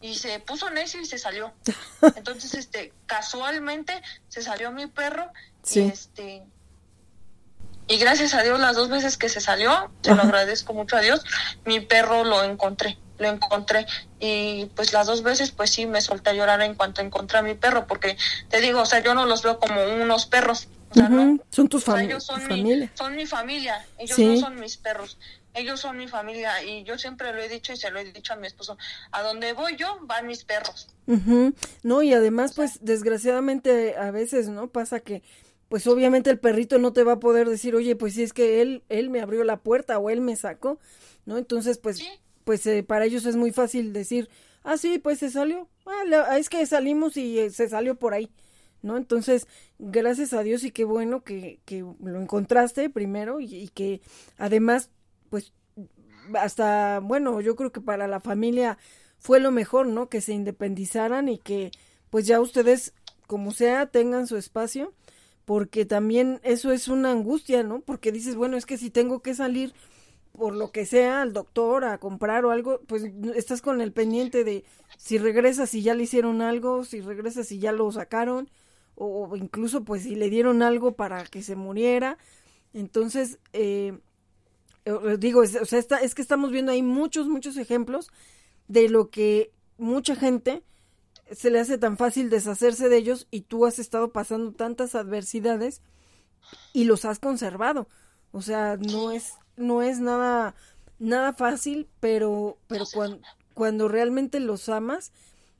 Y 0.01 0.15
se 0.15 0.39
puso 0.39 0.69
necio 0.69 1.01
y 1.01 1.05
se 1.05 1.17
salió. 1.17 1.53
Entonces, 2.15 2.53
este, 2.53 2.93
casualmente 3.05 4.01
se 4.29 4.41
salió 4.41 4.71
mi 4.71 4.87
perro. 4.87 5.31
Sí. 5.63 5.81
Y 5.81 5.87
este, 5.89 6.43
y 7.87 7.97
gracias 7.97 8.35
a 8.35 8.43
Dios 8.43 8.59
las 8.59 8.75
dos 8.75 8.89
veces 8.89 9.17
que 9.17 9.29
se 9.29 9.41
salió, 9.41 9.91
se 10.01 10.13
lo 10.13 10.21
agradezco 10.21 10.73
mucho 10.73 10.95
a 10.95 11.01
Dios, 11.01 11.25
mi 11.65 11.79
perro 11.79 12.23
lo 12.23 12.43
encontré 12.43 12.97
lo 13.19 13.27
encontré 13.27 13.85
y 14.19 14.65
pues 14.75 14.93
las 14.93 15.07
dos 15.07 15.23
veces 15.23 15.51
pues 15.51 15.69
sí 15.69 15.85
me 15.85 16.01
solté 16.01 16.31
a 16.31 16.33
llorar 16.33 16.61
en 16.61 16.75
cuanto 16.75 17.01
encontré 17.01 17.37
a 17.37 17.41
mi 17.41 17.53
perro 17.53 17.85
porque 17.85 18.17
te 18.49 18.61
digo, 18.61 18.81
o 18.81 18.85
sea, 18.85 18.99
yo 18.99 19.13
no 19.13 19.25
los 19.25 19.43
veo 19.43 19.59
como 19.59 19.83
unos 19.83 20.25
perros. 20.25 20.67
O 20.91 20.93
sea, 20.95 21.09
Son 21.51 21.67
tus 21.67 21.83
familia. 21.83 22.19
son, 22.19 22.47
mi, 22.47 22.89
son 22.95 23.15
mi 23.15 23.27
familia, 23.27 23.85
ellos 23.99 24.17
no 24.17 24.37
son 24.37 24.59
mis 24.59 24.77
perros, 24.77 25.19
ellos 25.53 25.79
son 25.79 25.97
mi 25.97 26.07
familia 26.07 26.63
y 26.63 26.83
yo 26.83 26.97
siempre 26.97 27.33
lo 27.33 27.41
he 27.41 27.49
dicho 27.49 27.73
y 27.73 27.77
se 27.77 27.91
lo 27.91 27.99
he 27.99 28.11
dicho 28.11 28.33
a 28.33 28.35
mi 28.35 28.47
esposo, 28.47 28.77
a 29.11 29.21
donde 29.21 29.53
voy 29.53 29.75
yo 29.75 29.99
van 30.03 30.27
mis 30.27 30.43
perros. 30.43 30.87
No, 31.83 32.03
y 32.03 32.13
además 32.13 32.53
pues 32.55 32.79
desgraciadamente 32.81 33.97
a 33.97 34.11
veces, 34.11 34.49
¿no? 34.49 34.67
Pasa 34.67 34.99
que 34.99 35.23
pues 35.67 35.85
obviamente 35.87 36.29
el 36.29 36.39
perrito 36.39 36.79
no 36.79 36.93
te 36.93 37.03
va 37.03 37.13
a 37.13 37.19
poder 37.19 37.47
decir, 37.47 37.75
oye, 37.75 37.95
pues 37.95 38.15
si 38.15 38.23
es 38.23 38.33
que 38.33 38.61
él, 38.61 38.83
él 38.89 39.09
me 39.09 39.21
abrió 39.21 39.43
la 39.43 39.57
puerta 39.57 39.99
o 39.99 40.09
él 40.09 40.21
me 40.21 40.35
sacó, 40.35 40.79
¿no? 41.25 41.37
Entonces, 41.37 41.77
pues 41.77 42.01
pues 42.49 42.65
eh, 42.65 42.81
para 42.81 43.05
ellos 43.05 43.27
es 43.27 43.35
muy 43.35 43.51
fácil 43.51 43.93
decir, 43.93 44.27
ah, 44.63 44.75
sí, 44.75 44.97
pues 44.97 45.19
se 45.19 45.29
salió, 45.29 45.69
ah, 45.85 46.35
es 46.39 46.49
que 46.49 46.65
salimos 46.65 47.15
y 47.15 47.37
eh, 47.37 47.51
se 47.51 47.69
salió 47.69 47.93
por 47.93 48.15
ahí, 48.15 48.31
¿no? 48.81 48.97
Entonces, 48.97 49.45
gracias 49.77 50.33
a 50.33 50.41
Dios 50.41 50.63
y 50.63 50.71
qué 50.71 50.83
bueno 50.83 51.23
que, 51.23 51.59
que 51.65 51.81
lo 51.81 52.19
encontraste 52.19 52.89
primero 52.89 53.39
y, 53.39 53.69
que 53.75 54.01
además, 54.39 54.89
pues, 55.29 55.53
hasta, 56.35 56.99
bueno, 56.99 57.41
yo 57.41 57.55
creo 57.55 57.71
que 57.71 57.81
para 57.81 58.07
la 58.07 58.19
familia 58.19 58.77
fue 59.17 59.39
lo 59.39 59.51
mejor, 59.51 59.87
¿no? 59.87 60.09
Que 60.09 60.21
se 60.21 60.33
independizaran 60.33 61.29
y 61.29 61.37
que, 61.37 61.71
pues 62.09 62.27
ya 62.27 62.39
ustedes, 62.39 62.93
como 63.27 63.51
sea, 63.51 63.87
tengan 63.87 64.27
su 64.27 64.37
espacio, 64.37 64.93
porque 65.45 65.85
también 65.85 66.39
eso 66.43 66.71
es 66.71 66.87
una 66.87 67.11
angustia, 67.11 67.63
¿no? 67.63 67.81
Porque 67.81 68.11
dices, 68.11 68.35
bueno, 68.35 68.57
es 68.57 68.65
que 68.65 68.77
si 68.77 68.89
tengo 68.89 69.21
que 69.21 69.33
salir, 69.35 69.73
por 70.31 70.55
lo 70.55 70.71
que 70.71 70.85
sea 70.85 71.21
al 71.21 71.33
doctor 71.33 71.83
a 71.85 71.97
comprar 71.97 72.45
o 72.45 72.51
algo, 72.51 72.81
pues 72.87 73.03
estás 73.35 73.61
con 73.61 73.81
el 73.81 73.91
pendiente 73.91 74.43
de 74.43 74.63
si 74.97 75.17
regresas 75.17 75.73
y 75.73 75.81
ya 75.81 75.95
le 75.95 76.03
hicieron 76.03 76.41
algo, 76.41 76.85
si 76.85 77.01
regresas 77.01 77.51
y 77.51 77.59
ya 77.59 77.71
lo 77.71 77.91
sacaron, 77.91 78.49
o, 78.95 79.35
incluso 79.35 79.83
pues 79.83 80.03
si 80.03 80.15
le 80.15 80.29
dieron 80.29 80.61
algo 80.61 80.93
para 80.93 81.25
que 81.25 81.41
se 81.41 81.55
muriera. 81.55 82.17
Entonces, 82.73 83.39
eh 83.53 83.97
digo, 85.19 85.43
es, 85.43 85.55
o 85.55 85.65
sea, 85.65 85.79
es 85.79 86.15
que 86.15 86.21
estamos 86.21 86.51
viendo 86.51 86.71
ahí 86.71 86.81
muchos, 86.81 87.27
muchos 87.27 87.57
ejemplos 87.57 88.09
de 88.67 88.89
lo 88.89 89.09
que 89.09 89.51
mucha 89.77 90.15
gente 90.15 90.63
se 91.31 91.51
le 91.51 91.59
hace 91.59 91.77
tan 91.77 91.97
fácil 91.97 92.29
deshacerse 92.29 92.89
de 92.89 92.97
ellos 92.97 93.27
y 93.29 93.41
tú 93.41 93.65
has 93.65 93.79
estado 93.79 94.11
pasando 94.11 94.51
tantas 94.51 94.95
adversidades 94.95 95.81
y 96.73 96.85
los 96.85 97.05
has 97.05 97.19
conservado. 97.19 97.87
O 98.31 98.41
sea, 98.41 98.77
no 98.77 99.11
es 99.11 99.33
no 99.59 99.83
es 99.83 99.99
nada, 99.99 100.55
nada 100.97 101.33
fácil, 101.33 101.87
pero, 101.99 102.57
pero 102.67 102.85
cuando, 102.91 103.21
cuando 103.53 103.87
realmente 103.87 104.39
los 104.39 104.69
amas, 104.69 105.11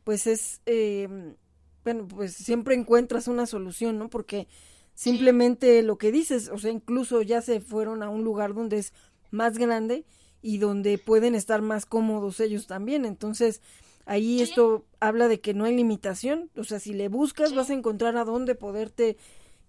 pues 0.03 0.25
es, 0.25 0.61
eh, 0.65 1.35
bueno, 1.83 2.07
pues 2.07 2.33
siempre 2.33 2.75
encuentras 2.75 3.27
una 3.27 3.45
solución, 3.45 3.99
¿no? 3.99 4.09
Porque 4.09 4.47
simplemente 4.95 5.83
lo 5.83 5.97
que 5.97 6.11
dices, 6.11 6.49
o 6.49 6.57
sea, 6.57 6.71
incluso 6.71 7.21
ya 7.21 7.41
se 7.41 7.59
fueron 7.59 8.01
a 8.01 8.09
un 8.09 8.23
lugar 8.23 8.53
donde 8.53 8.77
es 8.79 8.93
más 9.31 9.57
grande 9.57 10.05
y 10.41 10.57
donde 10.57 10.97
pueden 10.97 11.35
estar 11.35 11.61
más 11.61 11.85
cómodos 11.85 12.39
ellos 12.39 12.67
también. 12.67 13.05
Entonces, 13.05 13.61
ahí 14.05 14.41
esto 14.41 14.85
habla 14.99 15.27
de 15.27 15.39
que 15.39 15.53
no 15.53 15.65
hay 15.65 15.75
limitación, 15.75 16.49
o 16.57 16.63
sea, 16.63 16.79
si 16.79 16.93
le 16.93 17.09
buscas 17.09 17.53
vas 17.53 17.69
a 17.69 17.73
encontrar 17.73 18.17
a 18.17 18.23
dónde 18.23 18.55
poderte 18.55 19.17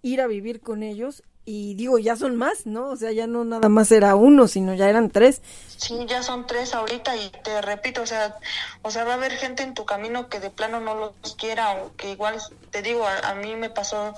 ir 0.02 0.20
a 0.20 0.26
vivir 0.26 0.60
con 0.60 0.82
ellos 0.82 1.22
y 1.44 1.74
digo, 1.74 1.98
ya 1.98 2.16
son 2.16 2.36
más, 2.36 2.66
¿no? 2.66 2.90
O 2.90 2.96
sea, 2.96 3.12
ya 3.12 3.26
no 3.26 3.44
nada 3.44 3.68
más 3.68 3.90
era 3.90 4.14
uno, 4.14 4.46
sino 4.46 4.74
ya 4.74 4.88
eran 4.88 5.10
tres. 5.10 5.42
Sí, 5.76 5.98
ya 6.06 6.22
son 6.22 6.46
tres 6.46 6.74
ahorita 6.74 7.16
y 7.16 7.30
te 7.42 7.60
repito, 7.62 8.02
o 8.02 8.06
sea, 8.06 8.36
o 8.82 8.90
sea, 8.90 9.04
va 9.04 9.12
a 9.12 9.16
haber 9.16 9.32
gente 9.32 9.62
en 9.62 9.74
tu 9.74 9.84
camino 9.84 10.28
que 10.28 10.38
de 10.38 10.50
plano 10.50 10.80
no 10.80 10.94
los 10.94 11.34
quiera 11.36 11.72
o 11.72 11.96
que 11.96 12.12
igual, 12.12 12.40
te 12.70 12.82
digo, 12.82 13.04
a, 13.06 13.34
mí 13.34 13.56
me 13.56 13.70
pasó 13.70 14.14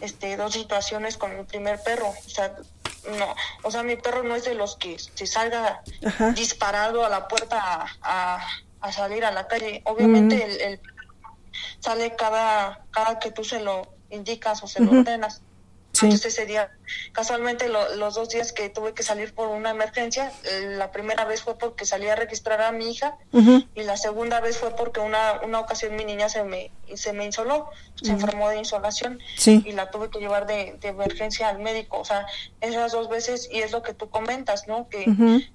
este 0.00 0.36
dos 0.36 0.52
situaciones 0.52 1.16
con 1.16 1.36
mi 1.36 1.44
primer 1.44 1.82
perro, 1.82 2.08
o 2.08 2.28
sea, 2.28 2.54
no, 3.18 3.34
o 3.62 3.70
sea, 3.70 3.82
mi 3.82 3.96
perro 3.96 4.22
no 4.22 4.34
es 4.34 4.44
de 4.44 4.54
los 4.54 4.76
que 4.76 4.98
se 4.98 5.26
salga 5.26 5.82
disparado 6.34 7.04
a 7.04 7.08
la 7.08 7.28
puerta 7.28 7.86
a, 8.02 8.46
a, 8.80 8.92
salir 8.92 9.24
a 9.24 9.30
la 9.30 9.46
calle. 9.46 9.82
Obviamente 9.84 10.44
el, 10.44 10.60
el, 10.60 10.80
sale 11.80 12.14
cada, 12.16 12.84
cada 12.90 13.18
que 13.18 13.30
tú 13.30 13.44
se 13.44 13.60
lo 13.60 13.82
indicas 14.10 14.62
o 14.62 14.68
se 14.68 14.80
lo 14.80 14.90
ordenas. 14.90 15.42
Entonces 16.02 16.26
ese 16.26 16.46
día, 16.46 16.70
casualmente 17.12 17.68
los 17.68 18.14
dos 18.14 18.28
días 18.28 18.52
que 18.52 18.68
tuve 18.68 18.92
que 18.94 19.02
salir 19.02 19.34
por 19.34 19.48
una 19.48 19.70
emergencia, 19.70 20.32
eh, 20.44 20.74
la 20.76 20.90
primera 20.90 21.24
vez 21.24 21.42
fue 21.42 21.58
porque 21.58 21.84
salí 21.84 22.08
a 22.08 22.16
registrar 22.16 22.60
a 22.62 22.72
mi 22.72 22.90
hija 22.90 23.16
y 23.74 23.82
la 23.82 23.96
segunda 23.96 24.40
vez 24.40 24.58
fue 24.58 24.74
porque 24.76 25.00
una, 25.00 25.40
una 25.42 25.60
ocasión 25.60 25.96
mi 25.96 26.04
niña 26.04 26.28
se 26.28 26.44
me, 26.44 26.70
se 26.94 27.12
me 27.12 27.24
insoló, 27.24 27.70
se 27.94 28.10
enfermó 28.10 28.48
de 28.48 28.58
insolación 28.58 29.20
y 29.44 29.72
la 29.72 29.90
tuve 29.90 30.10
que 30.10 30.18
llevar 30.18 30.46
de, 30.46 30.78
emergencia 30.82 31.48
al 31.48 31.58
médico. 31.58 31.98
O 31.98 32.04
sea, 32.04 32.26
esas 32.60 32.92
dos 32.92 33.08
veces 33.08 33.48
y 33.50 33.58
es 33.58 33.72
lo 33.72 33.82
que 33.82 33.92
tú 33.92 34.08
comentas, 34.08 34.68
¿no? 34.68 34.88
Que 34.88 35.04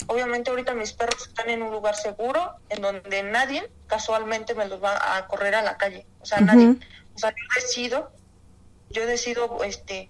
obviamente 0.08 0.50
ahorita 0.50 0.74
mis 0.74 0.94
perros 0.94 1.28
están 1.28 1.50
en 1.50 1.62
un 1.62 1.72
lugar 1.72 1.96
seguro 1.96 2.56
en 2.70 2.82
donde 2.82 3.24
nadie 3.24 3.70
casualmente 3.88 4.56
me 4.56 4.68
los 4.68 4.84
va 4.84 5.18
a 5.18 5.28
correr 5.28 5.56
a 5.56 5.62
la 5.62 5.78
calle. 5.78 6.06
O 6.20 6.26
sea, 6.26 6.40
nadie. 6.42 6.76
O 7.14 7.20
sea, 7.20 7.32
yo 7.32 7.62
decido 7.62 8.12
yo 8.92 9.06
decido 9.06 9.64
este 9.64 10.10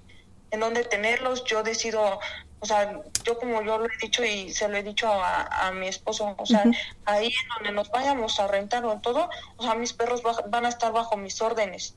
en 0.52 0.60
dónde 0.60 0.84
tenerlos, 0.84 1.44
yo 1.46 1.64
decido, 1.64 2.20
o 2.60 2.66
sea, 2.66 3.02
yo 3.24 3.38
como 3.40 3.62
yo 3.64 3.80
lo 3.80 3.86
he 3.86 3.98
dicho 4.02 4.24
y 4.24 4.52
se 4.52 4.68
lo 4.68 4.78
he 4.78 4.84
dicho 4.84 5.10
a, 5.12 5.72
mi 5.74 5.88
esposo, 5.88 6.36
o 6.38 6.46
sea, 6.46 6.64
ahí 7.06 7.28
en 7.28 7.50
donde 7.56 7.72
nos 7.72 7.90
vayamos 7.90 8.40
a 8.40 8.48
rentar 8.48 8.86
o 8.86 9.00
todo, 9.00 9.30
o 9.58 9.64
sea, 9.64 9.76
mis 9.76 9.94
perros 9.94 10.22
van 10.50 10.66
a 10.66 10.70
estar 10.70 10.92
bajo 10.92 11.18
mis 11.18 11.42
órdenes. 11.42 11.96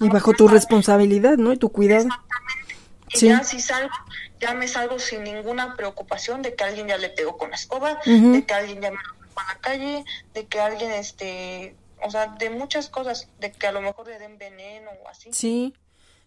Y 0.00 0.08
bajo 0.08 0.32
tu 0.32 0.48
responsabilidad, 0.48 1.36
¿no? 1.36 1.52
Y 1.52 1.56
tu 1.56 1.70
cuidado. 1.70 2.06
Exactamente. 2.06 2.74
Y 3.14 3.28
ya 3.28 3.44
si 3.44 3.60
salgo, 3.60 3.94
ya 4.40 4.54
me 4.54 4.66
salgo 4.66 4.98
sin 4.98 5.22
ninguna 5.22 5.76
preocupación 5.76 6.42
de 6.42 6.54
que 6.54 6.64
alguien 6.64 6.88
ya 6.88 6.98
le 6.98 7.10
pegó 7.10 7.38
con 7.38 7.50
la 7.50 7.56
escoba, 7.56 8.00
de 8.04 8.44
que 8.44 8.54
alguien 8.54 8.80
ya 8.82 8.90
me 8.90 8.96
lo 8.96 9.24
a 9.36 9.54
la 9.54 9.60
calle, 9.60 10.04
de 10.32 10.46
que 10.46 10.60
alguien, 10.60 10.90
este, 10.92 11.76
o 12.02 12.10
sea, 12.10 12.26
de 12.38 12.50
muchas 12.50 12.88
cosas, 12.88 13.28
de 13.40 13.52
que 13.52 13.66
a 13.66 13.72
lo 13.72 13.80
mejor 13.80 14.06
le 14.06 14.18
den 14.18 14.38
veneno 14.38 14.90
o 15.04 15.08
así. 15.08 15.30
Sí, 15.32 15.74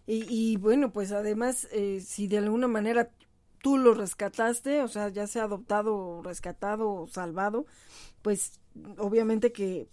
y, 0.08 0.24
y 0.28 0.56
bueno, 0.56 0.90
pues 0.90 1.12
además, 1.12 1.68
eh, 1.70 2.00
si 2.00 2.28
de 2.28 2.38
alguna 2.38 2.66
manera 2.66 3.10
tú 3.62 3.76
lo 3.76 3.92
rescataste, 3.92 4.82
o 4.82 4.88
sea, 4.88 5.10
ya 5.10 5.26
sea 5.26 5.44
adoptado, 5.44 6.22
rescatado 6.22 6.90
o 6.90 7.06
salvado, 7.08 7.66
pues 8.22 8.58
obviamente 8.96 9.52
que 9.52 9.88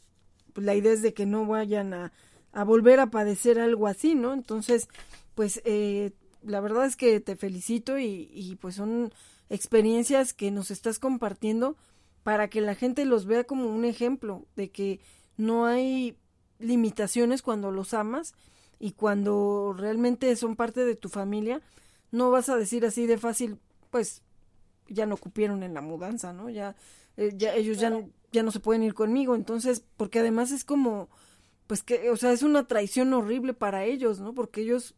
la 0.55 0.73
idea 0.73 0.93
es 0.93 1.01
de 1.01 1.13
que 1.13 1.25
no 1.25 1.45
vayan 1.45 1.93
a, 1.93 2.13
a 2.53 2.63
volver 2.63 3.01
a 3.01 3.11
padecer 3.11 3.59
algo 3.59 3.87
así, 3.87 4.15
¿no? 4.15 4.33
Entonces, 4.33 4.87
pues 5.35 5.61
eh, 5.65 6.13
la 6.43 6.61
verdad 6.61 6.85
es 6.85 6.95
que 6.95 7.19
te 7.19 7.35
felicito 7.35 7.99
y, 7.99 8.29
y 8.31 8.55
pues 8.55 8.75
son 8.75 9.11
experiencias 9.49 10.33
que 10.33 10.49
nos 10.49 10.71
estás 10.71 10.97
compartiendo 10.97 11.75
para 12.23 12.49
que 12.49 12.61
la 12.61 12.73
gente 12.73 13.03
los 13.05 13.25
vea 13.25 13.43
como 13.43 13.67
un 13.67 13.83
ejemplo 13.83 14.45
de 14.55 14.69
que 14.69 15.01
no 15.37 15.65
hay 15.65 16.17
limitaciones 16.59 17.41
cuando 17.41 17.69
los 17.71 17.93
amas 17.93 18.33
y 18.79 18.91
cuando 18.91 19.73
realmente 19.77 20.35
son 20.35 20.55
parte 20.55 20.85
de 20.85 20.95
tu 20.95 21.09
familia, 21.09 21.61
no 22.11 22.31
vas 22.31 22.49
a 22.49 22.57
decir 22.57 22.85
así 22.85 23.05
de 23.07 23.17
fácil, 23.17 23.59
pues 23.89 24.21
ya 24.87 25.05
no 25.05 25.17
cupieron 25.17 25.63
en 25.63 25.73
la 25.73 25.81
mudanza, 25.81 26.33
¿no? 26.33 26.49
Ya, 26.49 26.75
eh, 27.17 27.33
ya 27.35 27.55
ellos 27.55 27.79
ya, 27.79 27.91
ya 28.31 28.43
no 28.43 28.51
se 28.51 28.59
pueden 28.59 28.83
ir 28.83 28.93
conmigo, 28.93 29.35
entonces, 29.35 29.83
porque 29.97 30.19
además 30.19 30.51
es 30.51 30.63
como, 30.63 31.09
pues 31.67 31.83
que, 31.83 32.09
o 32.09 32.17
sea, 32.17 32.31
es 32.31 32.43
una 32.43 32.67
traición 32.67 33.13
horrible 33.13 33.53
para 33.53 33.85
ellos, 33.85 34.19
¿no? 34.19 34.33
Porque 34.33 34.61
ellos 34.61 34.95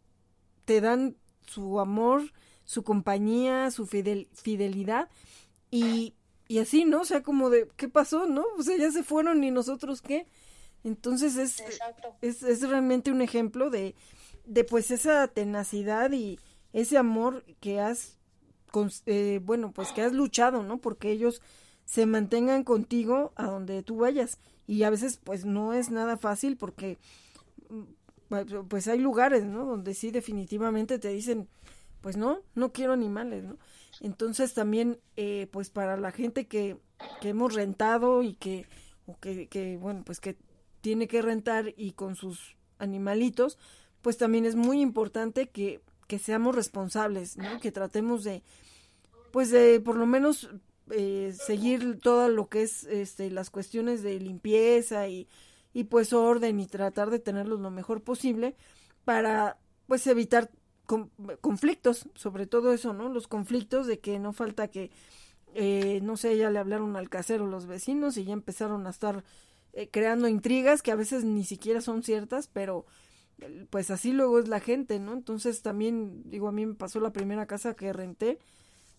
te 0.66 0.82
dan 0.82 1.16
su 1.46 1.80
amor, 1.80 2.34
su 2.66 2.84
compañía, 2.84 3.72
su 3.72 3.88
fidelidad 3.88 5.10
y, 5.72 6.14
y 6.48 6.60
así, 6.60 6.84
¿no? 6.84 7.02
O 7.02 7.06
sea, 7.06 7.24
como 7.24 7.50
de, 7.50 7.70
¿qué 7.78 7.88
pasó, 7.88 8.26
no? 8.28 8.44
O 8.58 8.64
sea, 8.64 8.78
ya 8.78 8.92
se 8.92 9.04
fueron 9.04 9.44
y 9.44 9.52
nosotros 9.52 10.02
qué. 10.02 10.28
Entonces 10.84 11.36
es, 11.38 11.64
es, 12.22 12.44
es, 12.44 12.62
realmente 12.68 13.12
un 13.12 13.22
ejemplo 13.22 13.70
de, 13.70 13.96
de 14.46 14.64
pues 14.64 14.92
esa 14.92 15.28
tenacidad 15.28 16.12
y 16.12 16.40
ese 16.74 16.98
amor 16.98 17.44
que 17.60 17.80
has, 17.80 18.18
eh, 19.06 19.40
bueno, 19.44 19.72
pues 19.72 19.92
que 19.92 20.02
has 20.02 20.14
luchado, 20.14 20.64
¿no? 20.64 20.78
Porque 20.80 21.12
ellos 21.12 21.42
se 21.86 22.06
mantengan 22.06 22.64
contigo 22.64 23.32
a 23.36 23.46
donde 23.46 23.84
tú 23.84 23.98
vayas. 23.98 24.40
Y 24.68 24.84
a 24.84 24.90
veces 24.90 25.20
pues 25.24 25.46
no 25.46 25.74
es 25.74 25.90
nada 25.90 26.18
fácil 26.18 26.58
porque 26.58 26.98
mm, 27.70 28.66
pues 28.68 28.88
hay 28.88 29.00
lugares, 29.00 29.46
¿no? 29.46 29.66
Donde 29.66 29.94
sí 29.94 30.12
definitivamente 30.12 31.00
te 31.00 31.10
dicen, 31.10 31.48
pues 32.02 32.18
no, 32.18 32.40
no 32.56 32.72
quiero 32.72 32.94
animales, 32.94 33.44
¿no? 33.44 33.58
Entonces 34.02 34.54
también, 34.54 35.00
eh, 35.16 35.48
pues 35.52 35.70
para 35.70 35.98
la 35.98 36.12
gente 36.12 36.48
que, 36.48 36.78
que 37.22 37.30
hemos 37.30 37.54
rentado 37.54 38.22
y 38.24 38.34
que, 38.36 38.66
o 39.06 39.18
que, 39.18 39.48
que, 39.48 39.78
bueno, 39.78 40.04
pues 40.06 40.20
que 40.20 40.38
tiene 40.88 41.10
que 41.10 41.22
rentar 41.22 41.74
y 41.76 41.92
con 41.92 42.16
sus 42.16 42.56
animalitos, 42.80 43.58
pues 44.02 44.18
también 44.18 44.46
es 44.46 44.56
muy 44.56 44.80
importante 44.80 45.50
que, 45.50 45.82
que 46.08 46.18
seamos 46.18 46.56
responsables, 46.56 47.36
¿no? 47.36 47.60
Que 47.60 47.74
tratemos 47.74 48.24
de, 48.24 48.42
pues 49.34 49.52
de 49.52 49.82
por 49.82 49.98
lo 49.98 50.06
menos 50.06 50.50
eh, 50.92 51.36
seguir 51.38 52.00
todo 52.00 52.30
lo 52.30 52.48
que 52.48 52.62
es 52.64 52.86
este, 52.86 53.30
las 53.32 53.50
cuestiones 53.50 54.02
de 54.02 54.18
limpieza 54.18 55.10
y, 55.10 55.28
y 55.74 55.84
pues 55.84 56.14
orden 56.14 56.58
y 56.62 56.68
tratar 56.68 57.10
de 57.10 57.20
tenerlos 57.20 57.60
lo 57.60 57.70
mejor 57.70 58.02
posible 58.02 58.56
para 59.04 59.60
pues 59.88 60.08
evitar 60.08 60.50
conflictos, 61.42 62.08
sobre 62.16 62.48
todo 62.48 62.72
eso, 62.72 62.94
¿no? 62.94 63.10
Los 63.10 63.28
conflictos 63.28 63.88
de 63.88 64.00
que 64.00 64.20
no 64.20 64.32
falta 64.32 64.70
que, 64.70 64.92
eh, 65.54 66.00
no 66.02 66.16
sé, 66.16 66.38
ya 66.38 66.50
le 66.50 66.60
hablaron 66.60 66.96
al 66.96 67.10
casero 67.10 67.46
los 67.46 67.66
vecinos 67.66 68.16
y 68.16 68.24
ya 68.24 68.32
empezaron 68.32 68.88
a 68.88 68.92
estar 68.92 69.26
eh, 69.78 69.90
creando 69.92 70.28
intrigas 70.28 70.82
que 70.82 70.90
a 70.90 70.96
veces 70.96 71.24
ni 71.24 71.44
siquiera 71.44 71.82
son 71.82 72.02
ciertas, 72.02 72.48
pero 72.48 72.88
pues 73.70 73.92
así 73.92 74.12
luego 74.12 74.40
es 74.40 74.48
la 74.48 74.60
gente, 74.60 74.98
¿no? 74.98 75.14
Entonces 75.14 75.62
también, 75.62 76.24
digo, 76.26 76.48
a 76.48 76.52
mí 76.52 76.66
me 76.66 76.74
pasó 76.74 77.00
la 77.00 77.14
primera 77.14 77.46
casa 77.46 77.76
que 77.76 77.94
renté 77.94 78.40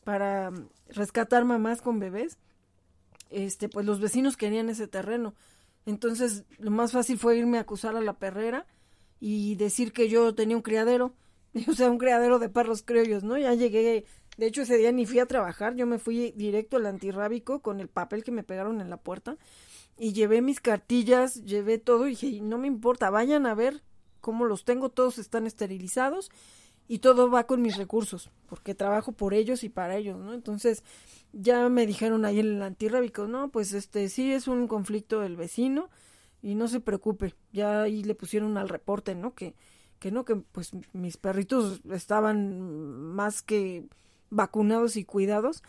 para 0.04 0.52
rescatar 0.88 1.44
mamás 1.44 1.82
con 1.82 1.98
bebés, 1.98 2.38
este, 3.30 3.68
pues 3.68 3.86
los 3.86 4.00
vecinos 4.00 4.36
querían 4.36 4.70
ese 4.70 4.86
terreno. 4.86 5.34
Entonces, 5.84 6.44
lo 6.58 6.70
más 6.70 6.92
fácil 6.92 7.18
fue 7.18 7.36
irme 7.36 7.58
a 7.58 7.62
acusar 7.62 7.96
a 7.96 8.00
la 8.00 8.20
perrera 8.20 8.64
y 9.18 9.56
decir 9.56 9.92
que 9.92 10.08
yo 10.08 10.32
tenía 10.36 10.56
un 10.56 10.62
criadero 10.62 11.12
o 11.68 11.72
sea, 11.72 11.90
un 11.90 11.98
criadero 11.98 12.38
de 12.38 12.50
perros 12.50 12.82
criollos, 12.82 13.24
¿no? 13.24 13.36
Ya 13.36 13.52
llegué, 13.54 14.04
de 14.36 14.46
hecho 14.46 14.62
ese 14.62 14.76
día 14.76 14.92
ni 14.92 15.06
fui 15.06 15.18
a 15.18 15.26
trabajar, 15.26 15.74
yo 15.74 15.86
me 15.86 15.98
fui 15.98 16.32
directo 16.36 16.76
al 16.76 16.86
antirrábico 16.86 17.62
con 17.62 17.80
el 17.80 17.88
papel 17.88 18.22
que 18.22 18.30
me 18.30 18.44
pegaron 18.44 18.80
en 18.80 18.90
la 18.90 18.98
puerta 18.98 19.36
y 19.98 20.12
llevé 20.12 20.42
mis 20.42 20.60
cartillas, 20.60 21.44
llevé 21.44 21.78
todo 21.78 22.06
y 22.06 22.10
dije, 22.10 22.40
no 22.40 22.58
me 22.58 22.66
importa, 22.66 23.10
vayan 23.10 23.46
a 23.46 23.54
ver 23.54 23.82
cómo 24.20 24.44
los 24.44 24.64
tengo, 24.64 24.88
todos 24.88 25.18
están 25.18 25.46
esterilizados 25.46 26.30
y 26.86 26.98
todo 26.98 27.30
va 27.30 27.46
con 27.46 27.60
mis 27.60 27.76
recursos, 27.76 28.30
porque 28.48 28.74
trabajo 28.74 29.12
por 29.12 29.34
ellos 29.34 29.64
y 29.64 29.68
para 29.68 29.96
ellos, 29.96 30.18
¿no? 30.18 30.32
Entonces, 30.32 30.82
ya 31.32 31.68
me 31.68 31.86
dijeron 31.86 32.24
ahí 32.24 32.40
en 32.40 32.56
el 32.56 32.62
antirrábico, 32.62 33.26
no, 33.26 33.50
pues 33.50 33.72
este 33.74 34.08
sí 34.08 34.32
es 34.32 34.48
un 34.48 34.68
conflicto 34.68 35.20
del 35.20 35.36
vecino 35.36 35.90
y 36.42 36.54
no 36.54 36.68
se 36.68 36.80
preocupe, 36.80 37.34
ya 37.52 37.82
ahí 37.82 38.02
le 38.02 38.14
pusieron 38.14 38.56
al 38.56 38.68
reporte, 38.68 39.14
¿no? 39.14 39.34
Que 39.34 39.54
que 39.98 40.10
no, 40.12 40.24
que 40.24 40.36
pues 40.36 40.70
mis 40.92 41.16
perritos 41.16 41.80
estaban 41.90 43.12
más 43.14 43.42
que 43.42 43.88
vacunados 44.30 44.96
y 44.96 45.04
cuidados 45.04 45.62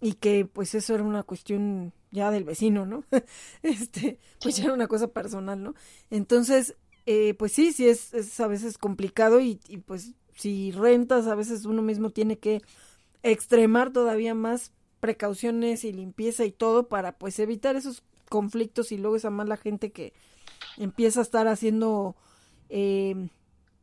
y 0.00 0.14
que 0.14 0.44
pues 0.44 0.74
eso 0.74 0.94
era 0.94 1.02
una 1.02 1.22
cuestión 1.22 1.92
ya 2.14 2.30
del 2.30 2.44
vecino, 2.44 2.86
¿no? 2.86 3.04
este, 3.62 4.18
pues 4.40 4.56
ya 4.56 4.64
era 4.64 4.72
una 4.72 4.88
cosa 4.88 5.08
personal, 5.08 5.62
¿no? 5.62 5.74
Entonces, 6.10 6.76
eh, 7.04 7.34
pues 7.34 7.52
sí, 7.52 7.72
sí 7.72 7.88
es, 7.88 8.14
es 8.14 8.40
a 8.40 8.46
veces 8.46 8.78
complicado 8.78 9.40
y, 9.40 9.60
y 9.68 9.78
pues 9.78 10.12
si 10.34 10.72
rentas 10.72 11.26
a 11.26 11.34
veces 11.34 11.66
uno 11.66 11.82
mismo 11.82 12.10
tiene 12.10 12.38
que 12.38 12.62
extremar 13.22 13.92
todavía 13.92 14.34
más 14.34 14.72
precauciones 15.00 15.84
y 15.84 15.92
limpieza 15.92 16.44
y 16.44 16.52
todo 16.52 16.88
para 16.88 17.18
pues 17.18 17.38
evitar 17.38 17.76
esos 17.76 18.02
conflictos 18.30 18.90
y 18.92 18.96
luego 18.96 19.16
esa 19.16 19.30
mala 19.30 19.56
gente 19.56 19.92
que 19.92 20.14
empieza 20.78 21.20
a 21.20 21.24
estar 21.24 21.46
haciendo 21.48 22.16
eh, 22.68 23.28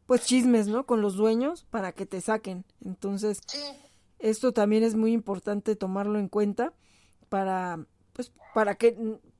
pues 0.07 0.25
chismes, 0.25 0.67
¿no? 0.67 0.85
Con 0.85 1.01
los 1.01 1.15
dueños 1.15 1.65
para 1.69 1.91
que 1.91 2.05
te 2.05 2.21
saquen. 2.21 2.65
Entonces, 2.83 3.41
esto 4.19 4.51
también 4.51 4.83
es 4.83 4.95
muy 4.95 5.13
importante 5.13 5.75
tomarlo 5.75 6.19
en 6.19 6.27
cuenta 6.27 6.73
para, 7.29 7.85
pues, 8.13 8.31
para 8.53 8.75
que, 8.75 8.97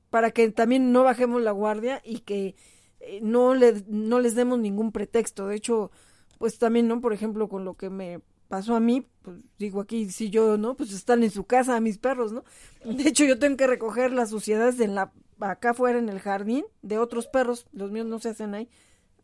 para 0.10 0.32
que 0.32 0.50
también 0.52 0.92
no 0.92 1.04
bajemos 1.04 1.42
la 1.42 1.52
guardia 1.52 2.02
y 2.04 2.20
que 2.20 2.56
eh, 3.00 3.20
no, 3.22 3.56
le, 3.56 3.84
no 3.88 4.20
les 4.20 4.36
demos 4.36 4.60
ningún 4.60 4.92
pretexto. 4.92 5.48
De 5.48 5.56
hecho, 5.56 5.92
pues 6.38 6.58
también, 6.58 6.88
¿no? 6.88 7.02
Por 7.02 7.14
ejemplo, 7.14 7.50
con 7.50 7.66
lo 7.66 7.76
que 7.76 7.90
me 7.90 8.22
pasó 8.48 8.76
a 8.76 8.80
mí, 8.80 9.08
pues 9.22 9.44
digo 9.58 9.80
aquí, 9.80 10.10
si 10.10 10.30
yo, 10.30 10.58
¿no? 10.58 10.76
Pues 10.76 10.92
están 10.92 11.24
en 11.24 11.32
su 11.32 11.46
casa 11.46 11.80
mis 11.80 11.98
perros, 11.98 12.34
¿no? 12.34 12.44
De 12.84 13.08
hecho, 13.08 13.24
yo 13.24 13.40
tengo 13.40 13.56
que 13.56 13.68
recoger 13.68 14.12
las 14.12 14.30
suciedades 14.30 14.80
en 14.80 14.94
la, 14.94 15.14
acá 15.40 15.70
afuera 15.70 16.00
en 16.00 16.10
el 16.10 16.20
jardín 16.20 16.66
de 16.82 16.98
otros 16.98 17.28
perros, 17.28 17.66
los 17.72 17.92
míos 17.92 18.08
no 18.08 18.20
se 18.20 18.30
hacen 18.30 18.54
ahí, 18.54 18.70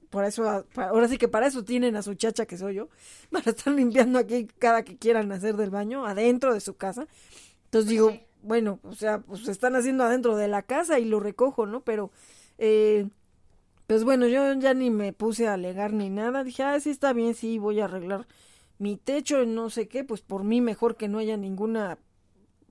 por 0.09 0.23
eso, 0.23 0.65
ahora 0.75 1.07
sí 1.07 1.17
que 1.17 1.27
para 1.27 1.47
eso 1.47 1.65
tienen 1.65 1.95
a 1.97 2.01
su 2.01 2.13
chacha 2.13 2.45
que 2.45 2.57
soy 2.57 2.75
yo, 2.75 2.89
para 3.31 3.51
estar 3.51 3.73
limpiando 3.73 4.19
aquí 4.19 4.47
cada 4.59 4.83
que 4.83 4.97
quieran 4.97 5.31
hacer 5.31 5.57
del 5.57 5.69
baño, 5.69 6.05
adentro 6.05 6.53
de 6.53 6.61
su 6.61 6.75
casa. 6.75 7.07
Entonces 7.65 7.89
digo, 7.89 8.17
bueno, 8.47 8.79
o 8.83 8.93
sea, 8.93 9.19
pues 9.19 9.47
están 9.47 9.75
haciendo 9.75 10.05
adentro 10.05 10.37
de 10.37 10.47
la 10.47 10.63
casa 10.63 10.99
y 10.99 11.05
lo 11.05 11.19
recojo, 11.19 11.65
¿no? 11.65 11.81
Pero, 11.81 12.11
eh, 12.57 13.09
pues 13.87 14.03
bueno, 14.03 14.27
yo 14.27 14.53
ya 14.53 14.73
ni 14.73 14.89
me 14.89 15.13
puse 15.13 15.47
a 15.47 15.53
alegar 15.53 15.93
ni 15.93 16.09
nada. 16.09 16.43
Dije, 16.43 16.63
ah, 16.63 16.79
sí 16.79 16.89
está 16.89 17.13
bien, 17.13 17.35
sí, 17.35 17.57
voy 17.59 17.81
a 17.81 17.85
arreglar 17.85 18.25
mi 18.79 18.95
techo, 18.97 19.45
no 19.45 19.69
sé 19.69 19.87
qué, 19.87 20.03
pues 20.03 20.21
por 20.21 20.43
mí 20.43 20.61
mejor 20.61 20.95
que 20.95 21.07
no 21.07 21.17
haya 21.19 21.35
ninguna 21.35 21.97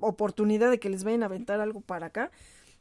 oportunidad 0.01 0.71
de 0.71 0.79
que 0.79 0.89
les 0.89 1.05
vayan 1.05 1.23
a 1.23 1.27
aventar 1.27 1.61
algo 1.61 1.81
para 1.81 2.07
acá. 2.07 2.31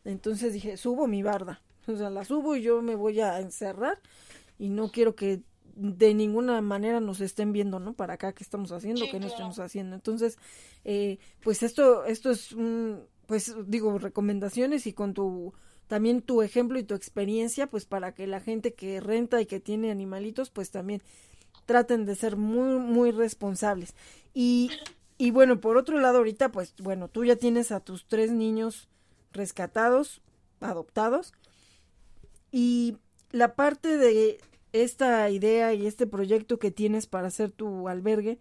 Entonces 0.06 0.54
dije, 0.54 0.78
subo 0.78 1.08
mi 1.08 1.22
barda. 1.24 1.62
O 1.88 1.96
sea, 1.96 2.10
la 2.10 2.24
subo 2.24 2.56
y 2.56 2.62
yo 2.62 2.82
me 2.82 2.96
voy 2.96 3.20
a 3.20 3.40
encerrar 3.40 4.00
y 4.58 4.70
no 4.70 4.90
quiero 4.90 5.16
que 5.16 5.42
de 5.76 6.14
ninguna 6.14 6.62
manera 6.62 7.00
nos 7.00 7.22
estén 7.22 7.52
viendo, 7.52 7.80
¿no? 7.80 7.94
Para 7.94 8.14
acá, 8.14 8.34
¿qué 8.34 8.44
estamos 8.44 8.72
haciendo? 8.72 9.06
¿Qué 9.12 9.20
no 9.20 9.28
estamos 9.28 9.60
haciendo? 9.60 9.96
Entonces, 9.96 10.38
eh, 10.86 11.20
pues 11.42 11.64
esto, 11.64 12.06
esto 12.06 12.32
es, 12.32 12.54
un, 12.54 13.02
pues 13.28 13.56
digo, 13.68 13.98
recomendaciones 14.00 14.88
y 14.88 14.94
con 14.94 15.14
tu, 15.14 15.54
también 15.88 16.22
tu 16.22 16.42
ejemplo 16.42 16.80
y 16.80 16.84
tu 16.84 16.96
experiencia, 16.96 17.68
pues 17.68 17.86
para 17.86 18.14
que 18.14 18.26
la 18.26 18.40
gente 18.40 18.74
que 18.74 19.02
renta 19.02 19.42
y 19.42 19.46
que 19.46 19.60
tiene 19.60 19.92
animalitos, 19.92 20.50
pues 20.50 20.72
también 20.72 21.02
traten 21.66 22.06
de 22.06 22.16
ser 22.16 22.38
muy, 22.38 22.80
muy 22.80 23.12
responsables. 23.12 23.96
Y, 24.34 24.72
y 25.18 25.32
bueno, 25.32 25.60
por 25.60 25.78
otro 25.78 26.00
lado, 26.00 26.20
ahorita, 26.20 26.52
pues 26.52 26.74
bueno, 26.78 27.10
tú 27.10 27.26
ya 27.26 27.36
tienes 27.36 27.72
a 27.72 27.82
tus 27.82 28.08
tres 28.08 28.32
niños 28.32 28.88
rescatados, 29.34 30.22
adoptados, 30.62 31.34
y 32.52 32.98
la 33.32 33.56
parte 33.56 33.98
de 33.98 34.40
esta 34.84 35.30
idea 35.30 35.74
y 35.74 35.88
este 35.88 36.08
proyecto 36.08 36.60
que 36.60 36.72
tienes 36.72 37.08
para 37.08 37.28
hacer 37.28 37.52
tu 37.52 37.88
albergue, 37.88 38.40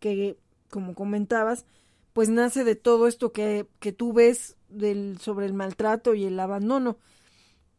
que 0.00 0.36
como 0.70 0.94
comentabas, 0.94 1.66
pues 2.12 2.28
nace 2.28 2.64
de 2.64 2.74
todo 2.74 3.06
esto 3.06 3.32
que, 3.32 3.66
que 3.80 3.92
tú 3.92 4.12
ves 4.12 4.56
del, 4.68 5.18
sobre 5.20 5.46
el 5.46 5.52
maltrato 5.52 6.14
y 6.14 6.24
el 6.24 6.38
abandono. 6.38 6.96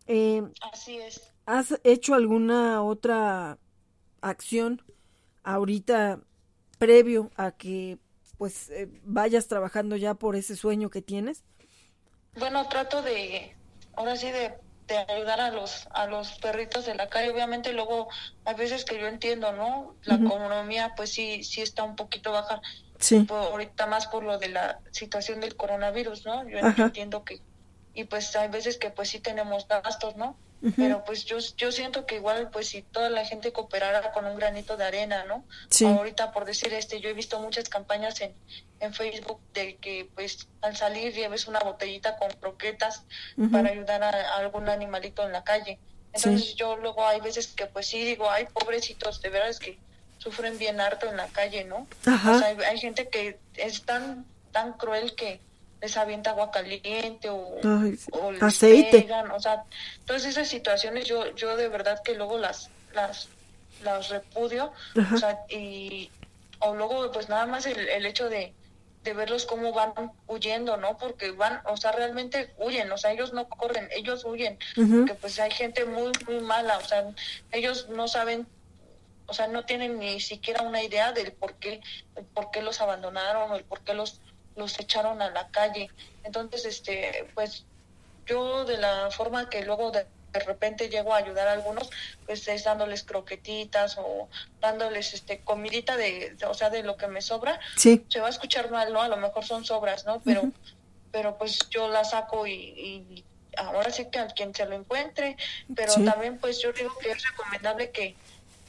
Eh, 0.07 0.43
Así 0.71 0.97
es. 0.97 1.33
¿Has 1.45 1.79
hecho 1.83 2.15
alguna 2.15 2.83
otra 2.83 3.57
acción 4.21 4.81
ahorita 5.43 6.19
previo 6.77 7.31
a 7.35 7.51
que 7.51 7.99
pues 8.37 8.69
eh, 8.69 8.89
vayas 9.03 9.47
trabajando 9.47 9.95
ya 9.95 10.15
por 10.15 10.35
ese 10.35 10.55
sueño 10.55 10.89
que 10.89 11.01
tienes? 11.01 11.43
Bueno, 12.37 12.67
trato 12.67 13.01
de, 13.01 13.55
ahora 13.95 14.15
sí, 14.17 14.29
de, 14.31 14.53
de 14.87 14.97
ayudar 14.97 15.41
a 15.41 15.51
los, 15.51 15.87
a 15.91 16.05
los 16.05 16.33
perritos 16.39 16.85
de 16.85 16.95
la 16.95 17.09
calle. 17.09 17.31
Obviamente 17.31 17.73
luego 17.73 18.07
hay 18.43 18.55
veces 18.55 18.85
que 18.85 18.99
yo 18.99 19.07
entiendo, 19.07 19.51
¿no? 19.51 19.95
La 20.03 20.15
economía 20.15 20.93
pues 20.95 21.11
sí, 21.11 21.43
sí 21.43 21.61
está 21.61 21.83
un 21.83 21.95
poquito 21.95 22.31
baja. 22.31 22.61
Sí. 22.99 23.21
Por, 23.21 23.37
ahorita 23.37 23.87
más 23.87 24.07
por 24.07 24.23
lo 24.23 24.37
de 24.37 24.49
la 24.49 24.79
situación 24.91 25.41
del 25.41 25.55
coronavirus, 25.55 26.25
¿no? 26.25 26.47
Yo 26.47 26.59
entiendo 26.59 27.23
que, 27.23 27.41
y 27.93 28.05
pues 28.05 28.35
hay 28.35 28.47
veces 28.47 28.77
que 28.77 28.89
pues 28.89 29.09
sí 29.09 29.19
tenemos 29.19 29.67
gastos, 29.67 30.15
¿no? 30.15 30.37
Pero 30.75 31.03
pues 31.03 31.25
yo, 31.25 31.37
yo 31.57 31.71
siento 31.71 32.05
que 32.05 32.15
igual 32.15 32.49
pues 32.51 32.69
si 32.69 32.81
toda 32.81 33.09
la 33.09 33.25
gente 33.25 33.51
cooperara 33.51 34.11
con 34.11 34.25
un 34.25 34.35
granito 34.35 34.77
de 34.77 34.85
arena, 34.85 35.25
¿no? 35.25 35.43
Sí. 35.69 35.85
Ahorita 35.85 36.31
por 36.31 36.45
decir 36.45 36.73
este, 36.73 36.99
yo 36.99 37.09
he 37.09 37.13
visto 37.13 37.39
muchas 37.39 37.69
campañas 37.69 38.19
en, 38.21 38.33
en 38.79 38.93
Facebook 38.93 39.39
de 39.53 39.75
que 39.77 40.09
pues 40.15 40.47
al 40.61 40.75
salir 40.75 41.13
lleves 41.13 41.47
una 41.47 41.59
botellita 41.59 42.17
con 42.17 42.31
croquetas 42.31 43.03
para 43.51 43.69
ayudar 43.69 44.03
a, 44.03 44.35
algún 44.37 44.69
animalito 44.69 45.23
en 45.23 45.33
la 45.33 45.43
calle. 45.43 45.77
Entonces 46.13 46.55
yo 46.55 46.77
luego 46.77 47.05
hay 47.05 47.19
veces 47.21 47.47
que 47.47 47.67
pues 47.67 47.87
sí 47.87 48.03
digo, 48.03 48.29
ay 48.29 48.47
pobrecitos, 48.51 49.21
de 49.21 49.29
veras 49.29 49.59
que 49.59 49.77
sufren 50.17 50.57
bien 50.57 50.79
harto 50.79 51.07
en 51.07 51.17
la 51.17 51.27
calle, 51.27 51.65
¿no? 51.65 51.87
Ajá. 52.05 52.31
O 52.31 52.39
sea, 52.39 52.47
hay, 52.47 52.57
hay 52.63 52.79
gente 52.79 53.09
que 53.09 53.37
es 53.57 53.83
tan, 53.83 54.25
tan 54.51 54.73
cruel 54.73 55.13
que 55.15 55.41
les 55.85 55.97
avienta 55.97 56.31
agua 56.31 56.49
caliente 56.51 57.29
o, 57.29 57.55
Ay, 57.63 57.97
o 58.11 58.31
les 58.31 58.41
aceite. 58.43 59.01
pegan, 59.01 59.29
o 59.31 59.39
sea, 59.39 59.63
todas 60.05 60.25
esas 60.25 60.47
situaciones 60.47 61.05
yo 61.05 61.33
yo 61.35 61.55
de 61.55 61.67
verdad 61.69 62.01
que 62.03 62.15
luego 62.15 62.37
las 62.37 62.69
las 62.93 63.29
las 63.83 64.09
repudio, 64.09 64.73
Ajá. 64.97 65.15
o 65.15 65.17
sea, 65.17 65.39
y 65.49 66.09
o 66.59 66.73
luego 66.73 67.11
pues 67.11 67.29
nada 67.29 67.45
más 67.45 67.65
el, 67.67 67.77
el 67.89 68.05
hecho 68.05 68.29
de 68.29 68.53
de 69.03 69.13
verlos 69.13 69.45
cómo 69.45 69.71
van 69.71 69.93
huyendo, 70.25 70.77
¿no? 70.77 70.97
Porque 70.97 71.29
van, 71.29 71.61
o 71.65 71.77
sea, 71.77 71.91
realmente 71.91 72.55
huyen, 72.57 72.91
o 72.91 72.97
sea, 72.97 73.11
ellos 73.11 73.33
no 73.33 73.47
corren, 73.47 73.87
ellos 73.91 74.25
huyen, 74.25 74.57
Ujú. 74.75 74.97
porque 75.05 75.13
pues 75.13 75.39
hay 75.39 75.51
gente 75.51 75.85
muy, 75.85 76.11
muy 76.27 76.39
mala, 76.41 76.79
o 76.79 76.83
sea, 76.83 77.05
ellos 77.51 77.87
no 77.89 78.07
saben, 78.07 78.47
o 79.27 79.33
sea, 79.35 79.45
no 79.45 79.63
tienen 79.63 79.99
ni 79.99 80.19
siquiera 80.19 80.63
una 80.63 80.81
idea 80.81 81.11
del 81.11 81.31
por 81.33 81.53
qué, 81.53 81.81
el 82.15 82.25
por 82.25 82.49
qué 82.49 82.63
los 82.63 82.81
abandonaron 82.81 83.51
o 83.51 83.55
el 83.55 83.63
por 83.63 83.81
qué 83.81 83.93
los, 83.93 84.21
los 84.55 84.79
echaron 84.79 85.21
a 85.21 85.29
la 85.29 85.47
calle. 85.49 85.89
Entonces, 86.23 86.65
este, 86.65 87.27
pues 87.35 87.65
yo 88.25 88.65
de 88.65 88.77
la 88.77 89.09
forma 89.11 89.49
que 89.49 89.63
luego 89.65 89.91
de, 89.91 90.05
de 90.33 90.39
repente 90.39 90.89
llego 90.89 91.13
a 91.13 91.17
ayudar 91.17 91.47
a 91.47 91.53
algunos, 91.53 91.89
pues 92.25 92.47
es 92.47 92.63
dándoles 92.63 93.03
croquetitas 93.03 93.97
o 93.97 94.27
dándoles 94.61 95.13
este 95.13 95.39
comidita 95.41 95.95
de, 95.97 96.31
de- 96.37 96.45
o 96.45 96.53
sea, 96.53 96.69
de 96.69 96.83
lo 96.83 96.97
que 96.97 97.07
me 97.07 97.21
sobra. 97.21 97.59
Sí. 97.77 98.05
Se 98.09 98.19
va 98.19 98.27
a 98.27 98.31
escuchar 98.31 98.71
mal, 98.71 98.91
¿no? 98.91 99.01
A 99.01 99.07
lo 99.07 99.17
mejor 99.17 99.45
son 99.45 99.65
sobras, 99.65 100.05
¿no? 100.05 100.21
Pero 100.21 100.43
pero 101.11 101.37
pues 101.37 101.59
yo 101.69 101.87
la 101.87 102.03
saco 102.03 102.45
y, 102.45 102.53
y 102.53 103.23
ahora 103.55 103.89
sí 103.89 104.05
que 104.11 104.19
a 104.19 104.27
quien 104.27 104.53
se 104.53 104.65
lo 104.65 104.75
encuentre, 104.75 105.37
pero 105.73 105.93
Sí. 105.93 106.03
también 106.03 106.37
pues 106.39 106.59
yo 106.61 106.73
digo 106.73 106.93
que 106.99 107.11
es 107.11 107.23
recomendable 107.29 107.91
que 107.91 108.15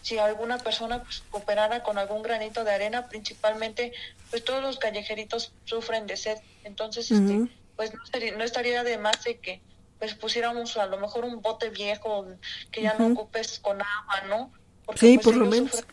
si 0.02 0.18
alguna 0.18 0.58
persona 0.58 1.02
pues 1.02 1.24
cooperara 1.30 1.82
con 1.82 1.98
algún 1.98 2.22
granito 2.22 2.62
de 2.62 2.70
arena, 2.72 3.08
principalmente 3.08 3.92
pues 4.30 4.44
todos 4.44 4.62
los 4.62 4.78
callejeritos 4.78 5.52
sufren 5.64 6.06
de 6.06 6.16
sed, 6.16 6.38
entonces 6.64 7.10
este 7.10 7.48
pues 7.76 7.92
no, 7.94 8.04
sería- 8.06 8.34
no 8.36 8.42
estaría 8.44 8.82
de 8.84 8.98
más 8.98 9.22
de 9.24 9.38
que 9.38 9.60
pues 9.98 10.14
pusiéramos 10.14 10.76
a 10.76 10.86
lo 10.86 10.98
mejor 10.98 11.24
un 11.24 11.40
bote 11.42 11.70
viejo 11.70 12.26
que 12.70 12.82
ya 12.82 12.94
no 12.98 13.06
ocupes 13.08 13.58
con 13.60 13.80
agua, 13.80 14.20
¿no? 14.28 14.52
Porque 14.84 15.00
Sí, 15.00 15.14
pues, 15.16 15.24
por 15.24 15.36
lo 15.36 15.46
menos. 15.46 15.70
sufren 15.70 15.86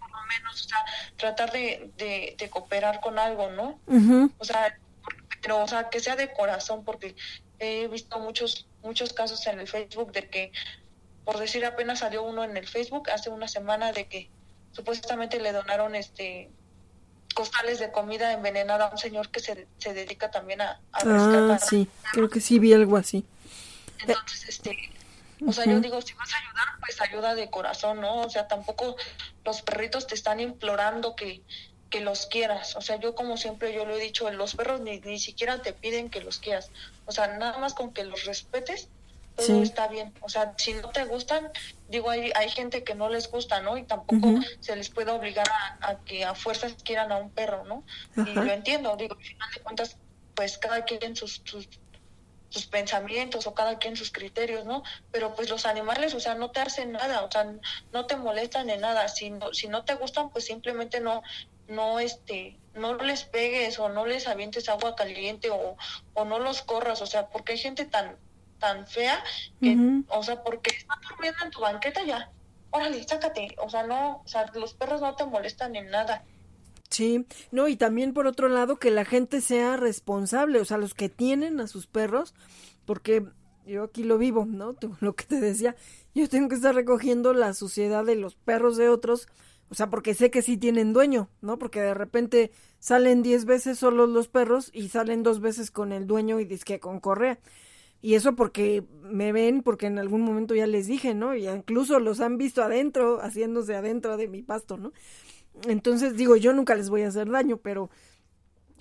por 0.00 0.10
lo 0.10 0.22
menos, 0.26 0.64
o 0.64 0.68
sea, 0.68 0.78
tratar 1.16 1.52
de, 1.52 1.90
de, 1.96 2.34
de 2.38 2.50
cooperar 2.50 3.00
con 3.00 3.18
algo, 3.18 3.50
¿no? 3.50 3.78
O 4.38 4.44
sea, 4.44 4.76
pero 5.42 5.62
o 5.62 5.68
sea, 5.68 5.90
que 5.90 6.00
sea 6.00 6.16
de 6.16 6.32
corazón 6.32 6.84
porque 6.84 7.14
he 7.58 7.86
visto 7.88 8.18
muchos 8.18 8.66
muchos 8.82 9.12
casos 9.12 9.46
en 9.46 9.60
el 9.60 9.68
Facebook 9.68 10.12
de 10.12 10.28
que 10.28 10.52
por 11.24 11.38
decir 11.38 11.64
apenas 11.64 12.00
salió 12.00 12.22
uno 12.22 12.44
en 12.44 12.56
el 12.56 12.66
Facebook 12.68 13.10
hace 13.10 13.30
una 13.30 13.48
semana 13.48 13.92
de 13.92 14.06
que 14.08 14.28
supuestamente 14.72 15.38
le 15.40 15.52
donaron 15.52 15.94
este 15.94 16.50
costales 17.34 17.78
de 17.78 17.90
comida 17.92 18.32
envenenada 18.32 18.86
a 18.86 18.90
un 18.90 18.98
señor 18.98 19.30
que 19.30 19.40
se, 19.40 19.66
se 19.78 19.92
dedica 19.92 20.30
también 20.30 20.60
a, 20.62 20.80
a 20.92 21.00
Ah, 21.00 21.04
rescatar. 21.04 21.60
sí. 21.60 21.88
Creo 22.12 22.30
que 22.30 22.40
sí 22.40 22.58
vi 22.58 22.72
algo 22.72 22.96
así. 22.96 23.24
Entonces, 24.00 24.48
este, 24.48 24.78
o 25.46 25.52
sea, 25.52 25.64
yo 25.64 25.72
Ujú. 25.72 25.80
digo, 25.82 26.00
si 26.02 26.14
vas 26.14 26.32
a 26.32 26.38
ayudar, 26.38 26.64
pues 26.80 27.00
ayuda 27.00 27.34
de 27.34 27.50
corazón, 27.50 28.00
¿no? 28.00 28.22
O 28.22 28.30
sea, 28.30 28.46
tampoco 28.48 28.96
los 29.44 29.62
perritos 29.62 30.06
te 30.06 30.14
están 30.14 30.40
implorando 30.40 31.14
que, 31.16 31.42
que 31.90 32.00
los 32.00 32.26
quieras. 32.26 32.76
O 32.76 32.80
sea, 32.80 32.96
yo 33.00 33.14
como 33.14 33.36
siempre 33.36 33.72
yo 33.72 33.84
lo 33.84 33.96
he 33.96 34.00
dicho, 34.00 34.30
los 34.30 34.54
perros 34.54 34.80
ni, 34.80 35.00
ni 35.00 35.18
siquiera 35.18 35.60
te 35.62 35.72
piden 35.72 36.10
que 36.10 36.20
los 36.20 36.38
quieras. 36.38 36.70
O 37.04 37.12
sea, 37.12 37.26
nada 37.36 37.58
más 37.58 37.74
con 37.74 37.92
que 37.92 38.04
los 38.04 38.24
respetes, 38.24 38.88
todo 39.36 39.46
Sí. 39.46 39.62
está 39.62 39.88
bien. 39.88 40.12
O 40.20 40.28
sea, 40.28 40.54
si 40.56 40.74
no 40.74 40.90
te 40.90 41.04
gustan, 41.04 41.50
digo, 41.88 42.10
hay, 42.10 42.30
hay 42.34 42.48
gente 42.50 42.84
que 42.84 42.94
no 42.94 43.08
les 43.08 43.30
gusta, 43.30 43.60
¿no? 43.60 43.76
Y 43.76 43.82
tampoco 43.84 44.28
se 44.60 44.76
les 44.76 44.90
puede 44.90 45.10
obligar 45.10 45.48
a, 45.48 45.90
a 45.90 46.04
que 46.04 46.24
a 46.24 46.34
fuerzas 46.34 46.74
quieran 46.84 47.10
a 47.12 47.16
un 47.16 47.30
perro, 47.30 47.64
¿no? 47.64 47.84
Y 48.16 48.34
lo 48.34 48.52
entiendo, 48.52 48.96
digo, 48.96 49.16
al 49.16 49.24
final 49.24 49.50
de 49.52 49.60
cuentas, 49.60 49.96
pues 50.34 50.58
cada 50.58 50.84
quien 50.84 51.16
sus, 51.16 51.42
sus 51.44 51.68
sus 52.54 52.66
pensamientos 52.66 53.48
o 53.48 53.54
cada 53.54 53.78
quien 53.80 53.96
sus 53.96 54.12
criterios, 54.12 54.64
¿no? 54.64 54.84
Pero 55.10 55.34
pues 55.34 55.50
los 55.50 55.66
animales, 55.66 56.14
o 56.14 56.20
sea, 56.20 56.36
no 56.36 56.52
te 56.52 56.60
hacen 56.60 56.92
nada, 56.92 57.24
o 57.24 57.30
sea, 57.30 57.52
no 57.92 58.06
te 58.06 58.14
molestan 58.14 58.70
en 58.70 58.80
nada. 58.80 59.08
Si 59.08 59.28
no, 59.30 59.52
si 59.52 59.66
no 59.66 59.84
te 59.84 59.96
gustan, 59.96 60.30
pues 60.30 60.44
simplemente 60.44 61.00
no, 61.00 61.24
no, 61.66 61.98
este, 61.98 62.56
no 62.74 62.94
les 62.94 63.24
pegues 63.24 63.80
o 63.80 63.88
no 63.88 64.06
les 64.06 64.28
avientes 64.28 64.68
agua 64.68 64.94
caliente 64.94 65.50
o, 65.50 65.76
o 66.12 66.24
no 66.24 66.38
los 66.38 66.62
corras, 66.62 67.02
o 67.02 67.06
sea, 67.06 67.26
porque 67.26 67.52
hay 67.54 67.58
gente 67.58 67.86
tan, 67.86 68.16
tan 68.64 68.86
fea 68.86 69.22
que, 69.60 69.76
o 70.08 70.22
sea, 70.22 70.42
porque 70.42 70.70
está 70.74 70.98
durmiendo 71.06 71.44
en 71.44 71.50
tu 71.50 71.60
banqueta 71.60 72.02
ya, 72.02 72.30
órale, 72.70 73.06
sácate, 73.06 73.54
o 73.58 73.68
sea, 73.68 73.86
no, 73.86 74.22
o 74.24 74.26
sea, 74.26 74.50
los 74.54 74.72
perros 74.72 75.02
no 75.02 75.14
te 75.14 75.26
molestan 75.26 75.76
en 75.76 75.90
nada. 75.90 76.24
Sí, 76.88 77.26
no, 77.50 77.68
y 77.68 77.76
también 77.76 78.14
por 78.14 78.26
otro 78.26 78.48
lado 78.48 78.76
que 78.76 78.90
la 78.90 79.04
gente 79.04 79.42
sea 79.42 79.76
responsable, 79.76 80.60
o 80.60 80.64
sea, 80.64 80.78
los 80.78 80.94
que 80.94 81.10
tienen 81.10 81.60
a 81.60 81.66
sus 81.66 81.86
perros, 81.86 82.34
porque 82.86 83.26
yo 83.66 83.82
aquí 83.82 84.02
lo 84.02 84.16
vivo, 84.16 84.46
¿no? 84.46 84.76
Lo 85.00 85.14
que 85.14 85.24
te 85.24 85.40
decía, 85.40 85.76
yo 86.14 86.26
tengo 86.30 86.48
que 86.48 86.54
estar 86.54 86.74
recogiendo 86.74 87.34
la 87.34 87.52
suciedad 87.52 88.04
de 88.04 88.16
los 88.16 88.34
perros 88.34 88.78
de 88.78 88.88
otros, 88.88 89.28
o 89.68 89.74
sea, 89.74 89.90
porque 89.90 90.14
sé 90.14 90.30
que 90.30 90.40
sí 90.40 90.56
tienen 90.56 90.94
dueño, 90.94 91.28
¿no? 91.42 91.58
Porque 91.58 91.82
de 91.82 91.94
repente 91.94 92.50
salen 92.78 93.22
diez 93.22 93.44
veces 93.44 93.78
solos 93.78 94.08
los 94.08 94.28
perros 94.28 94.70
y 94.72 94.88
salen 94.88 95.22
dos 95.22 95.40
veces 95.40 95.70
con 95.70 95.92
el 95.92 96.06
dueño 96.06 96.40
y 96.40 96.46
que 96.46 96.80
con 96.80 97.00
correa. 97.00 97.38
Y 98.04 98.16
eso 98.16 98.36
porque 98.36 98.84
me 99.02 99.32
ven, 99.32 99.62
porque 99.62 99.86
en 99.86 99.98
algún 99.98 100.20
momento 100.20 100.54
ya 100.54 100.66
les 100.66 100.86
dije, 100.86 101.14
¿no? 101.14 101.34
Y 101.34 101.48
incluso 101.48 102.00
los 102.00 102.20
han 102.20 102.36
visto 102.36 102.62
adentro, 102.62 103.18
haciéndose 103.22 103.74
adentro 103.74 104.18
de 104.18 104.28
mi 104.28 104.42
pasto, 104.42 104.76
¿no? 104.76 104.92
Entonces 105.66 106.14
digo, 106.14 106.36
yo 106.36 106.52
nunca 106.52 106.74
les 106.74 106.90
voy 106.90 107.00
a 107.00 107.08
hacer 107.08 107.30
daño, 107.30 107.56
pero 107.56 107.88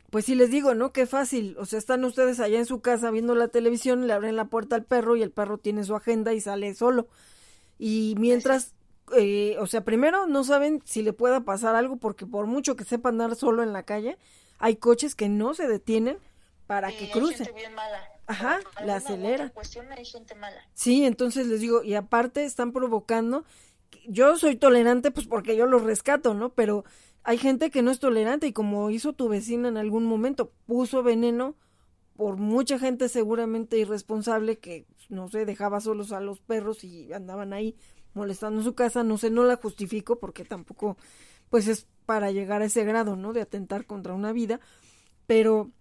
pues 0.10 0.26
sí 0.26 0.36
les 0.36 0.52
digo, 0.52 0.76
¿no? 0.76 0.92
Qué 0.92 1.06
fácil. 1.06 1.56
O 1.58 1.66
sea, 1.66 1.80
están 1.80 2.04
ustedes 2.04 2.42
allá 2.42 2.60
en 2.60 2.66
su 2.66 2.82
casa 2.82 3.12
viendo 3.12 3.34
la 3.34 3.48
televisión, 3.48 4.08
le 4.08 4.12
abren 4.12 4.36
la 4.36 4.50
puerta 4.50 4.76
al 4.76 4.84
perro 4.84 5.16
y 5.16 5.22
el 5.22 5.32
perro 5.32 5.58
tiene 5.58 5.86
su 5.86 5.96
agenda 5.96 6.34
y 6.34 6.42
sale 6.42 6.76
solo. 6.76 7.08
Y 7.80 8.16
mientras, 8.20 8.74
eh, 9.16 9.56
o 9.58 9.68
sea, 9.68 9.86
primero 9.86 10.28
no 10.28 10.44
saben 10.44 10.82
si 10.84 11.02
le 11.02 11.14
pueda 11.14 11.46
pasar 11.46 11.76
algo 11.76 11.96
porque 11.96 12.26
por 12.26 12.46
mucho 12.46 12.76
que 12.76 12.84
sepa 12.84 13.08
andar 13.08 13.38
solo 13.38 13.64
en 13.64 13.72
la 13.72 13.84
calle, 13.84 14.18
hay 14.60 14.76
coches 14.76 15.16
que 15.16 15.30
no 15.30 15.54
se 15.54 15.66
detienen 15.66 16.18
para 16.68 16.90
que 16.90 17.06
hay 17.06 17.12
cruce. 17.12 17.46
gente 17.46 17.54
bien 17.54 17.74
mala. 17.74 18.13
Ajá, 18.28 18.60
la 18.84 18.98
acelera. 18.98 19.50
cuestión 19.50 19.92
hay 19.92 20.06
gente 20.06 20.36
mala. 20.36 20.62
Sí, 20.74 21.06
entonces 21.06 21.48
les 21.48 21.62
digo, 21.62 21.84
y 21.84 21.96
aparte 21.96 22.46
están 22.46 22.72
provocando, 22.72 23.44
yo 24.08 24.38
soy 24.38 24.56
tolerante 24.56 25.12
pues 25.12 25.28
porque 25.28 25.56
yo 25.56 25.66
los 25.66 25.84
rescato, 25.84 26.34
¿no? 26.34 26.54
Pero 26.54 26.86
hay 27.24 27.38
gente 27.38 27.70
que 27.70 27.82
no 27.82 27.92
es 27.92 28.00
tolerante 28.00 28.48
y 28.48 28.54
como 28.54 28.90
hizo 28.90 29.14
tu 29.14 29.30
vecina 29.30 29.68
en 29.68 29.78
algún 29.78 30.06
momento, 30.06 30.52
puso 30.66 31.04
veneno 31.04 31.56
por 32.16 32.38
mucha 32.38 32.80
gente 32.80 33.10
seguramente 33.10 33.78
irresponsable 33.78 34.60
que, 34.60 34.86
no 35.10 35.30
sé, 35.30 35.46
dejaba 35.46 35.80
solos 35.80 36.12
a 36.12 36.20
los 36.20 36.42
perros 36.42 36.84
y 36.84 37.12
andaban 37.12 37.54
ahí 37.54 37.76
molestando 38.14 38.62
su 38.62 38.76
casa, 38.76 39.04
no 39.04 39.18
sé, 39.18 39.30
no 39.30 39.44
la 39.44 39.56
justifico 39.56 40.20
porque 40.20 40.46
tampoco 40.46 40.98
pues 41.50 41.68
es 41.68 41.88
para 42.06 42.32
llegar 42.32 42.62
a 42.62 42.66
ese 42.66 42.84
grado, 42.84 43.16
¿no? 43.16 43.34
De 43.34 43.42
atentar 43.42 43.86
contra 43.86 44.14
una 44.14 44.34
vida, 44.34 44.60
pero 45.28 45.72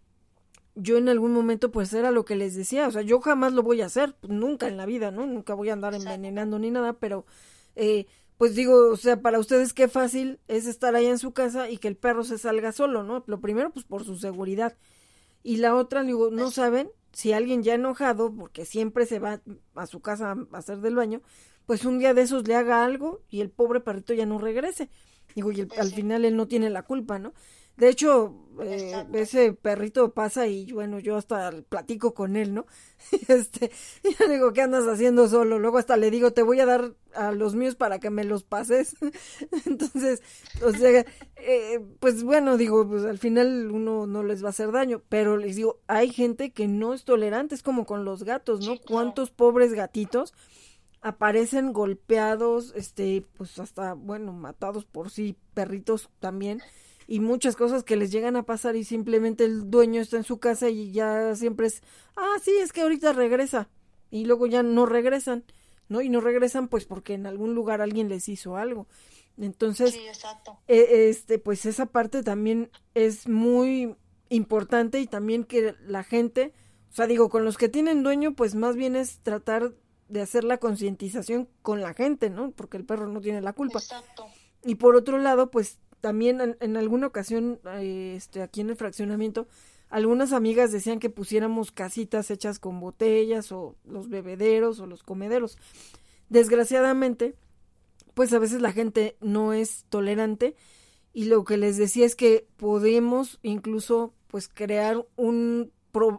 yo 0.74 0.96
en 0.98 1.08
algún 1.08 1.32
momento 1.32 1.70
pues 1.70 1.92
era 1.92 2.10
lo 2.10 2.24
que 2.24 2.36
les 2.36 2.54
decía, 2.54 2.88
o 2.88 2.90
sea, 2.90 3.02
yo 3.02 3.20
jamás 3.20 3.52
lo 3.52 3.62
voy 3.62 3.82
a 3.82 3.86
hacer, 3.86 4.16
pues, 4.20 4.32
nunca 4.32 4.68
en 4.68 4.76
la 4.76 4.86
vida, 4.86 5.10
¿no? 5.10 5.26
Nunca 5.26 5.54
voy 5.54 5.70
a 5.70 5.74
andar 5.74 5.94
envenenando 5.94 6.58
ni 6.58 6.70
nada, 6.70 6.94
pero 6.94 7.26
eh, 7.76 8.06
pues 8.38 8.54
digo, 8.54 8.90
o 8.90 8.96
sea, 8.96 9.20
para 9.22 9.38
ustedes 9.38 9.72
qué 9.74 9.88
fácil 9.88 10.40
es 10.48 10.66
estar 10.66 10.94
allá 10.96 11.10
en 11.10 11.18
su 11.18 11.32
casa 11.32 11.70
y 11.70 11.78
que 11.78 11.88
el 11.88 11.96
perro 11.96 12.24
se 12.24 12.38
salga 12.38 12.72
solo, 12.72 13.02
¿no? 13.04 13.24
Lo 13.26 13.40
primero 13.40 13.70
pues 13.72 13.84
por 13.86 14.04
su 14.04 14.16
seguridad 14.16 14.76
Y 15.42 15.56
la 15.58 15.74
otra, 15.74 16.02
digo, 16.04 16.30
no 16.30 16.50
saben 16.50 16.90
si 17.12 17.32
alguien 17.32 17.62
ya 17.62 17.74
enojado, 17.74 18.34
porque 18.34 18.64
siempre 18.64 19.06
se 19.06 19.18
va 19.18 19.42
a 19.74 19.86
su 19.86 20.00
casa 20.00 20.32
a 20.32 20.58
hacer 20.58 20.78
del 20.80 20.94
baño, 20.96 21.22
pues 21.66 21.84
un 21.84 21.98
día 21.98 22.14
de 22.14 22.22
esos 22.22 22.46
le 22.48 22.54
haga 22.56 22.84
algo 22.84 23.22
y 23.28 23.40
el 23.40 23.50
pobre 23.50 23.80
perrito 23.80 24.14
ya 24.14 24.26
no 24.26 24.38
regrese. 24.38 24.88
Digo, 25.34 25.52
y 25.52 25.68
al 25.76 25.92
final 25.92 26.24
él 26.24 26.36
no 26.36 26.46
tiene 26.48 26.70
la 26.70 26.82
culpa, 26.84 27.18
¿no? 27.18 27.34
De 27.76 27.88
hecho, 27.88 28.34
eh, 28.60 29.06
ese 29.14 29.54
perrito 29.54 30.12
pasa 30.12 30.46
y 30.46 30.70
bueno, 30.72 30.98
yo 30.98 31.16
hasta 31.16 31.50
platico 31.68 32.12
con 32.12 32.36
él, 32.36 32.52
¿no? 32.52 32.66
este, 33.28 33.70
yo 34.18 34.28
digo, 34.28 34.52
¿qué 34.52 34.62
andas 34.62 34.86
haciendo 34.86 35.26
solo? 35.28 35.58
Luego 35.58 35.78
hasta 35.78 35.96
le 35.96 36.10
digo, 36.10 36.32
te 36.32 36.42
voy 36.42 36.60
a 36.60 36.66
dar 36.66 36.94
a 37.14 37.32
los 37.32 37.54
míos 37.54 37.74
para 37.74 37.98
que 37.98 38.10
me 38.10 38.24
los 38.24 38.44
pases. 38.44 38.94
Entonces, 39.66 40.22
o 40.62 40.70
sea, 40.72 41.04
eh, 41.36 41.80
pues 41.98 42.22
bueno, 42.22 42.56
digo, 42.56 42.86
pues 42.86 43.04
al 43.04 43.18
final 43.18 43.70
uno 43.70 44.06
no 44.06 44.22
les 44.22 44.42
va 44.42 44.48
a 44.48 44.50
hacer 44.50 44.70
daño, 44.70 45.02
pero 45.08 45.36
les 45.36 45.56
digo, 45.56 45.80
hay 45.86 46.10
gente 46.10 46.52
que 46.52 46.68
no 46.68 46.92
es 46.92 47.04
tolerante, 47.04 47.54
es 47.54 47.62
como 47.62 47.86
con 47.86 48.04
los 48.04 48.22
gatos, 48.24 48.66
¿no? 48.66 48.78
¿Cuántos 48.78 49.30
pobres 49.30 49.72
gatitos? 49.72 50.34
aparecen 51.02 51.72
golpeados, 51.72 52.72
este, 52.76 53.26
pues 53.36 53.58
hasta, 53.58 53.94
bueno, 53.94 54.32
matados 54.32 54.84
por 54.84 55.10
sí, 55.10 55.36
perritos 55.52 56.08
también, 56.20 56.62
y 57.12 57.20
muchas 57.20 57.56
cosas 57.56 57.84
que 57.84 57.96
les 57.96 58.10
llegan 58.10 58.36
a 58.36 58.44
pasar 58.44 58.74
y 58.74 58.84
simplemente 58.84 59.44
el 59.44 59.70
dueño 59.70 60.00
está 60.00 60.16
en 60.16 60.24
su 60.24 60.38
casa 60.38 60.70
y 60.70 60.92
ya 60.92 61.34
siempre 61.34 61.66
es, 61.66 61.82
ah, 62.16 62.36
sí, 62.42 62.52
es 62.52 62.72
que 62.72 62.80
ahorita 62.80 63.12
regresa 63.12 63.68
y 64.10 64.24
luego 64.24 64.46
ya 64.46 64.62
no 64.62 64.86
regresan, 64.86 65.44
¿no? 65.90 66.00
Y 66.00 66.08
no 66.08 66.22
regresan 66.22 66.68
pues 66.68 66.86
porque 66.86 67.12
en 67.12 67.26
algún 67.26 67.54
lugar 67.54 67.82
alguien 67.82 68.08
les 68.08 68.30
hizo 68.30 68.56
algo. 68.56 68.86
Entonces, 69.36 69.94
e, 70.68 71.10
este, 71.10 71.38
pues 71.38 71.66
esa 71.66 71.84
parte 71.84 72.22
también 72.22 72.70
es 72.94 73.28
muy 73.28 73.94
importante 74.30 74.98
y 74.98 75.06
también 75.06 75.44
que 75.44 75.74
la 75.86 76.04
gente, 76.04 76.54
o 76.90 76.94
sea, 76.94 77.06
digo, 77.06 77.28
con 77.28 77.44
los 77.44 77.58
que 77.58 77.68
tienen 77.68 78.02
dueño, 78.02 78.32
pues 78.34 78.54
más 78.54 78.74
bien 78.74 78.96
es 78.96 79.18
tratar 79.18 79.74
de 80.08 80.22
hacer 80.22 80.44
la 80.44 80.56
concientización 80.56 81.46
con 81.60 81.82
la 81.82 81.92
gente, 81.92 82.30
¿no? 82.30 82.52
Porque 82.52 82.78
el 82.78 82.86
perro 82.86 83.06
no 83.06 83.20
tiene 83.20 83.42
la 83.42 83.52
culpa. 83.52 83.80
Exacto. 83.80 84.28
Y 84.64 84.76
por 84.76 84.96
otro 84.96 85.18
lado, 85.18 85.50
pues 85.50 85.78
también 86.02 86.56
en, 86.58 86.76
alguna 86.76 87.06
ocasión, 87.06 87.60
eh, 87.76 88.14
este, 88.16 88.42
aquí 88.42 88.60
en 88.60 88.70
el 88.70 88.76
fraccionamiento, 88.76 89.46
algunas 89.88 90.32
amigas 90.32 90.72
decían 90.72 90.98
que 90.98 91.10
pusiéramos 91.10 91.70
casitas 91.70 92.28
hechas 92.32 92.58
con 92.58 92.80
botellas 92.80 93.52
o 93.52 93.76
los 93.84 94.08
bebederos 94.08 94.80
o 94.80 94.86
los 94.86 95.04
comederos. 95.04 95.56
Desgraciadamente, 96.28 97.36
pues 98.14 98.32
a 98.32 98.40
veces 98.40 98.60
la 98.60 98.72
gente 98.72 99.16
no 99.20 99.52
es 99.52 99.84
tolerante 99.90 100.56
y 101.12 101.26
lo 101.26 101.44
que 101.44 101.56
les 101.56 101.76
decía 101.76 102.04
es 102.04 102.16
que 102.16 102.48
podemos 102.56 103.38
incluso 103.42 104.12
pues 104.26 104.48
crear 104.48 105.06
un, 105.14 105.70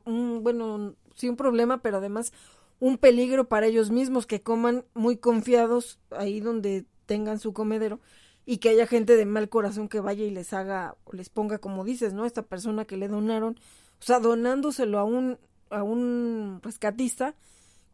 un 0.05 0.43
bueno, 0.43 0.95
sí 1.13 1.27
un 1.27 1.35
problema, 1.35 1.81
pero 1.81 1.97
además 1.97 2.31
un 2.79 2.97
peligro 2.97 3.49
para 3.49 3.65
ellos 3.65 3.91
mismos 3.91 4.27
que 4.27 4.41
coman 4.41 4.85
muy 4.93 5.17
confiados 5.17 5.99
ahí 6.09 6.39
donde 6.39 6.85
tengan 7.05 7.39
su 7.39 7.51
comedero 7.51 7.99
y 8.45 8.57
que 8.57 8.69
haya 8.69 8.87
gente 8.87 9.15
de 9.15 9.25
mal 9.25 9.49
corazón 9.49 9.87
que 9.87 9.99
vaya 9.99 10.25
y 10.25 10.31
les 10.31 10.53
haga, 10.53 10.95
les 11.11 11.29
ponga 11.29 11.59
como 11.59 11.83
dices, 11.83 12.13
¿no? 12.13 12.25
Esta 12.25 12.41
persona 12.41 12.85
que 12.85 12.97
le 12.97 13.07
donaron, 13.07 13.57
o 13.99 14.03
sea, 14.03 14.19
donándoselo 14.19 14.99
a 14.99 15.03
un, 15.03 15.37
a 15.69 15.83
un 15.83 16.59
rescatista, 16.61 17.35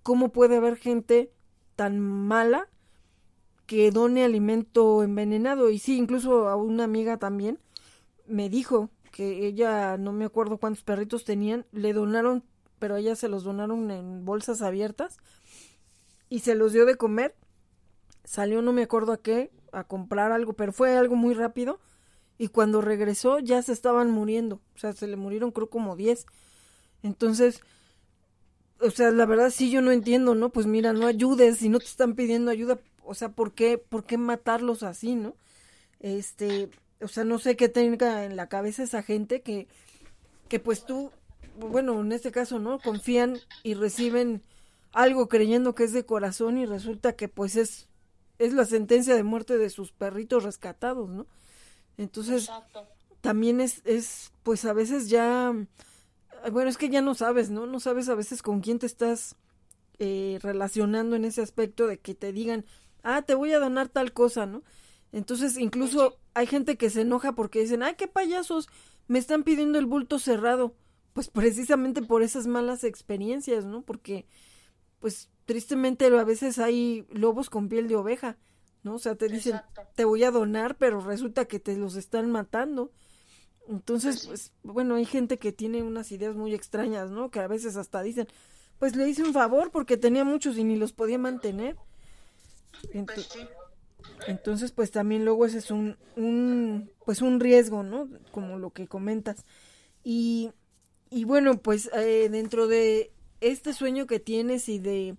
¿cómo 0.01 0.29
puede 0.29 0.57
haber 0.57 0.75
gente 0.75 1.31
tan 1.75 1.99
mala 1.99 2.67
que 3.67 3.91
done 3.91 4.23
alimento 4.23 5.03
envenenado? 5.03 5.69
Y 5.69 5.77
sí, 5.77 5.97
incluso 5.97 6.49
a 6.49 6.55
una 6.55 6.83
amiga 6.83 7.17
también 7.17 7.59
me 8.25 8.49
dijo 8.49 8.89
que 9.11 9.45
ella, 9.45 9.97
no 9.97 10.13
me 10.13 10.25
acuerdo 10.25 10.57
cuántos 10.57 10.83
perritos 10.83 11.25
tenían, 11.25 11.65
le 11.71 11.93
donaron, 11.93 12.43
pero 12.79 12.95
ella 12.95 13.15
se 13.15 13.27
los 13.27 13.43
donaron 13.43 13.91
en 13.91 14.25
bolsas 14.25 14.61
abiertas 14.61 15.17
y 16.29 16.39
se 16.39 16.55
los 16.55 16.73
dio 16.73 16.85
de 16.85 16.95
comer. 16.95 17.35
Salió 18.23 18.61
no 18.61 18.73
me 18.73 18.83
acuerdo 18.83 19.11
a 19.11 19.21
qué, 19.21 19.51
a 19.71 19.83
comprar 19.83 20.31
algo, 20.31 20.53
pero 20.53 20.71
fue 20.73 20.97
algo 20.97 21.15
muy 21.15 21.33
rápido. 21.33 21.79
Y 22.37 22.47
cuando 22.47 22.81
regresó 22.81 23.39
ya 23.39 23.61
se 23.61 23.73
estaban 23.73 24.11
muriendo. 24.11 24.61
O 24.75 24.79
sea, 24.79 24.93
se 24.93 25.07
le 25.07 25.17
murieron 25.17 25.51
creo 25.51 25.69
como 25.69 25.95
10. 25.95 26.25
Entonces, 27.03 27.61
o 28.79 28.91
sea, 28.91 29.11
la 29.11 29.25
verdad 29.25 29.49
sí 29.49 29.69
yo 29.71 29.81
no 29.81 29.91
entiendo, 29.91 30.35
¿no? 30.35 30.49
Pues 30.49 30.65
mira, 30.65 30.93
no 30.93 31.07
ayudes 31.07 31.57
si 31.57 31.69
no 31.69 31.79
te 31.79 31.85
están 31.85 32.15
pidiendo 32.15 32.51
ayuda. 32.51 32.79
O 33.03 33.13
sea, 33.13 33.29
¿por 33.29 33.53
qué, 33.53 33.77
por 33.77 34.05
qué 34.05 34.17
matarlos 34.17 34.83
así, 34.83 35.15
no? 35.15 35.35
Este, 35.99 36.69
o 37.01 37.07
sea, 37.07 37.23
no 37.25 37.39
sé 37.39 37.55
qué 37.55 37.67
tenga 37.69 38.23
en 38.23 38.35
la 38.35 38.47
cabeza 38.47 38.83
esa 38.83 39.03
gente 39.03 39.41
que, 39.41 39.67
que 40.47 40.59
pues 40.59 40.85
tú, 40.85 41.11
bueno, 41.59 41.99
en 41.99 42.11
este 42.13 42.31
caso, 42.31 42.59
¿no? 42.59 42.79
Confían 42.79 43.39
y 43.63 43.73
reciben 43.73 44.43
algo 44.93 45.27
creyendo 45.27 45.75
que 45.75 45.83
es 45.83 45.93
de 45.93 46.05
corazón 46.05 46.57
y 46.57 46.65
resulta 46.65 47.13
que 47.13 47.27
pues 47.27 47.55
es 47.55 47.88
es 48.39 48.53
la 48.53 48.65
sentencia 48.65 49.15
de 49.15 49.23
muerte 49.23 49.57
de 49.57 49.69
sus 49.69 49.91
perritos 49.91 50.43
rescatados, 50.43 51.09
¿no? 51.09 51.27
Entonces, 51.97 52.49
también 53.21 53.61
es, 53.61 53.81
es, 53.85 54.31
pues 54.43 54.65
a 54.65 54.73
veces 54.73 55.09
ya, 55.09 55.53
bueno, 56.51 56.69
es 56.69 56.77
que 56.77 56.89
ya 56.89 57.01
no 57.01 57.13
sabes, 57.13 57.49
¿no? 57.49 57.67
No 57.67 57.79
sabes 57.79 58.09
a 58.09 58.15
veces 58.15 58.41
con 58.41 58.61
quién 58.61 58.79
te 58.79 58.85
estás 58.85 59.35
eh, 59.99 60.39
relacionando 60.41 61.17
en 61.17 61.25
ese 61.25 61.41
aspecto 61.41 61.85
de 61.85 61.99
que 61.99 62.15
te 62.15 62.31
digan, 62.31 62.65
ah, 63.03 63.21
te 63.21 63.35
voy 63.35 63.51
a 63.51 63.59
donar 63.59 63.89
tal 63.89 64.13
cosa, 64.13 64.45
¿no? 64.45 64.63
Entonces, 65.11 65.57
incluso 65.57 66.17
hay 66.33 66.47
gente 66.47 66.77
que 66.77 66.89
se 66.89 67.01
enoja 67.01 67.33
porque 67.33 67.59
dicen, 67.61 67.83
ay, 67.83 67.95
qué 67.97 68.07
payasos, 68.07 68.69
me 69.07 69.19
están 69.19 69.43
pidiendo 69.43 69.79
el 69.79 69.85
bulto 69.85 70.19
cerrado. 70.19 70.75
Pues 71.13 71.27
precisamente 71.27 72.01
por 72.01 72.21
esas 72.21 72.47
malas 72.47 72.83
experiencias, 72.83 73.65
¿no? 73.65 73.81
Porque, 73.81 74.25
pues, 74.99 75.29
tristemente 75.45 76.05
a 76.05 76.23
veces 76.23 76.59
hay 76.59 77.05
lobos 77.09 77.49
con 77.49 77.69
piel 77.69 77.87
de 77.87 77.95
oveja, 77.95 78.37
¿no? 78.83 78.95
O 78.95 78.99
sea, 78.99 79.15
te 79.15 79.27
dicen, 79.27 79.61
te 79.95 80.05
voy 80.05 80.23
a 80.23 80.31
donar, 80.31 80.77
pero 80.77 81.01
resulta 81.01 81.45
que 81.45 81.59
te 81.59 81.75
los 81.77 81.95
están 81.95 82.31
matando. 82.31 82.91
Entonces, 83.67 84.27
pues, 84.27 84.51
bueno, 84.63 84.95
hay 84.95 85.05
gente 85.05 85.37
que 85.37 85.51
tiene 85.51 85.83
unas 85.83 86.11
ideas 86.11 86.35
muy 86.35 86.53
extrañas, 86.53 87.11
¿no? 87.11 87.29
Que 87.29 87.39
a 87.39 87.47
veces 87.47 87.77
hasta 87.77 88.01
dicen, 88.01 88.27
pues 88.79 88.95
le 88.95 89.07
hice 89.07 89.23
un 89.23 89.33
favor 89.33 89.71
porque 89.71 89.97
tenía 89.97 90.23
muchos 90.23 90.57
y 90.57 90.63
ni 90.63 90.75
los 90.75 90.93
podía 90.93 91.17
mantener. 91.17 91.75
Pues 93.05 93.29
entonces, 94.27 94.71
pues 94.71 94.91
también 94.91 95.25
luego 95.25 95.45
ese 95.45 95.59
es 95.59 95.71
un, 95.71 95.97
un, 96.15 96.91
pues 97.05 97.21
un 97.21 97.39
riesgo, 97.39 97.83
¿no? 97.83 98.09
Como 98.31 98.57
lo 98.57 98.71
que 98.71 98.87
comentas. 98.87 99.45
Y, 100.03 100.51
y 101.09 101.25
bueno, 101.25 101.57
pues 101.57 101.89
eh, 101.93 102.29
dentro 102.29 102.67
de 102.67 103.11
este 103.41 103.73
sueño 103.73 104.07
que 104.07 104.19
tienes 104.19 104.69
y 104.69 104.79
de 104.79 105.17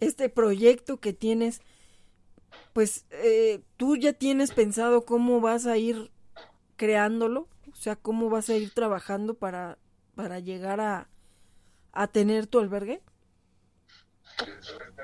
este 0.00 0.28
proyecto 0.28 0.98
que 0.98 1.12
tienes, 1.12 1.60
pues 2.72 3.06
eh, 3.10 3.62
tú 3.76 3.96
ya 3.96 4.12
tienes 4.12 4.52
pensado 4.52 5.04
cómo 5.04 5.40
vas 5.40 5.66
a 5.66 5.76
ir 5.76 6.10
creándolo, 6.76 7.48
o 7.72 7.76
sea, 7.76 7.96
cómo 7.96 8.30
vas 8.30 8.48
a 8.48 8.56
ir 8.56 8.72
trabajando 8.72 9.34
para, 9.34 9.78
para 10.14 10.38
llegar 10.40 10.80
a, 10.80 11.08
a 11.92 12.06
tener 12.08 12.46
tu 12.46 12.58
albergue. 12.58 13.02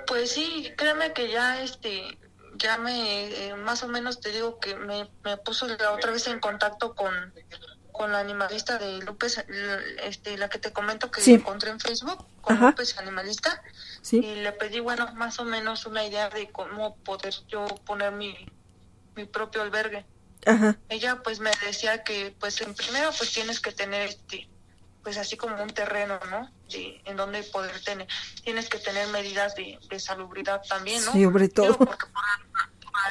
Pues 0.06 0.32
sí, 0.32 0.68
créeme 0.76 1.12
que 1.12 1.30
ya 1.30 1.62
este 1.62 2.18
ya 2.56 2.78
me 2.78 3.48
eh, 3.48 3.54
más 3.56 3.82
o 3.82 3.88
menos 3.88 4.20
te 4.20 4.30
digo 4.30 4.58
que 4.58 4.74
me, 4.76 5.08
me 5.24 5.36
puso 5.38 5.66
la 5.68 5.92
otra 5.92 6.10
vez 6.10 6.26
en 6.26 6.40
contacto 6.40 6.94
con 6.94 7.32
con 8.00 8.12
la 8.12 8.20
animalista 8.20 8.78
de 8.78 9.02
López, 9.02 9.44
este, 10.02 10.38
la 10.38 10.48
que 10.48 10.58
te 10.58 10.72
comento 10.72 11.10
que 11.10 11.20
encontré 11.34 11.68
en 11.68 11.78
Facebook, 11.78 12.24
con 12.40 12.58
López 12.58 12.96
Animalista, 12.96 13.62
y 14.10 14.36
le 14.36 14.52
pedí, 14.52 14.80
bueno, 14.80 15.12
más 15.16 15.38
o 15.38 15.44
menos 15.44 15.84
una 15.84 16.02
idea 16.06 16.30
de 16.30 16.48
cómo 16.50 16.96
poder 16.96 17.34
yo 17.48 17.66
poner 17.84 18.12
mi, 18.12 18.34
mi 19.16 19.26
propio 19.26 19.60
albergue. 19.60 20.06
Ella 20.88 21.20
pues 21.22 21.40
me 21.40 21.50
decía 21.66 22.02
que 22.02 22.34
pues 22.40 22.62
en 22.62 22.72
primero 22.74 23.10
pues 23.18 23.34
tienes 23.34 23.60
que 23.60 23.70
tener 23.70 24.08
este 24.08 24.48
pues 25.02 25.18
así 25.18 25.36
como 25.36 25.62
un 25.62 25.68
terreno, 25.68 26.18
¿no? 26.30 26.50
Sí, 26.68 27.02
en 27.04 27.18
donde 27.18 27.42
poder 27.42 27.84
tener, 27.84 28.08
tienes 28.42 28.70
que 28.70 28.78
tener 28.78 29.08
medidas 29.08 29.54
de, 29.56 29.78
salubridad 29.98 30.62
también, 30.66 31.04
¿no? 31.04 31.12
Sí, 31.12 31.22
sobre 31.22 31.50
todo. 31.50 31.76
porque 31.76 32.06
por, 32.06 32.24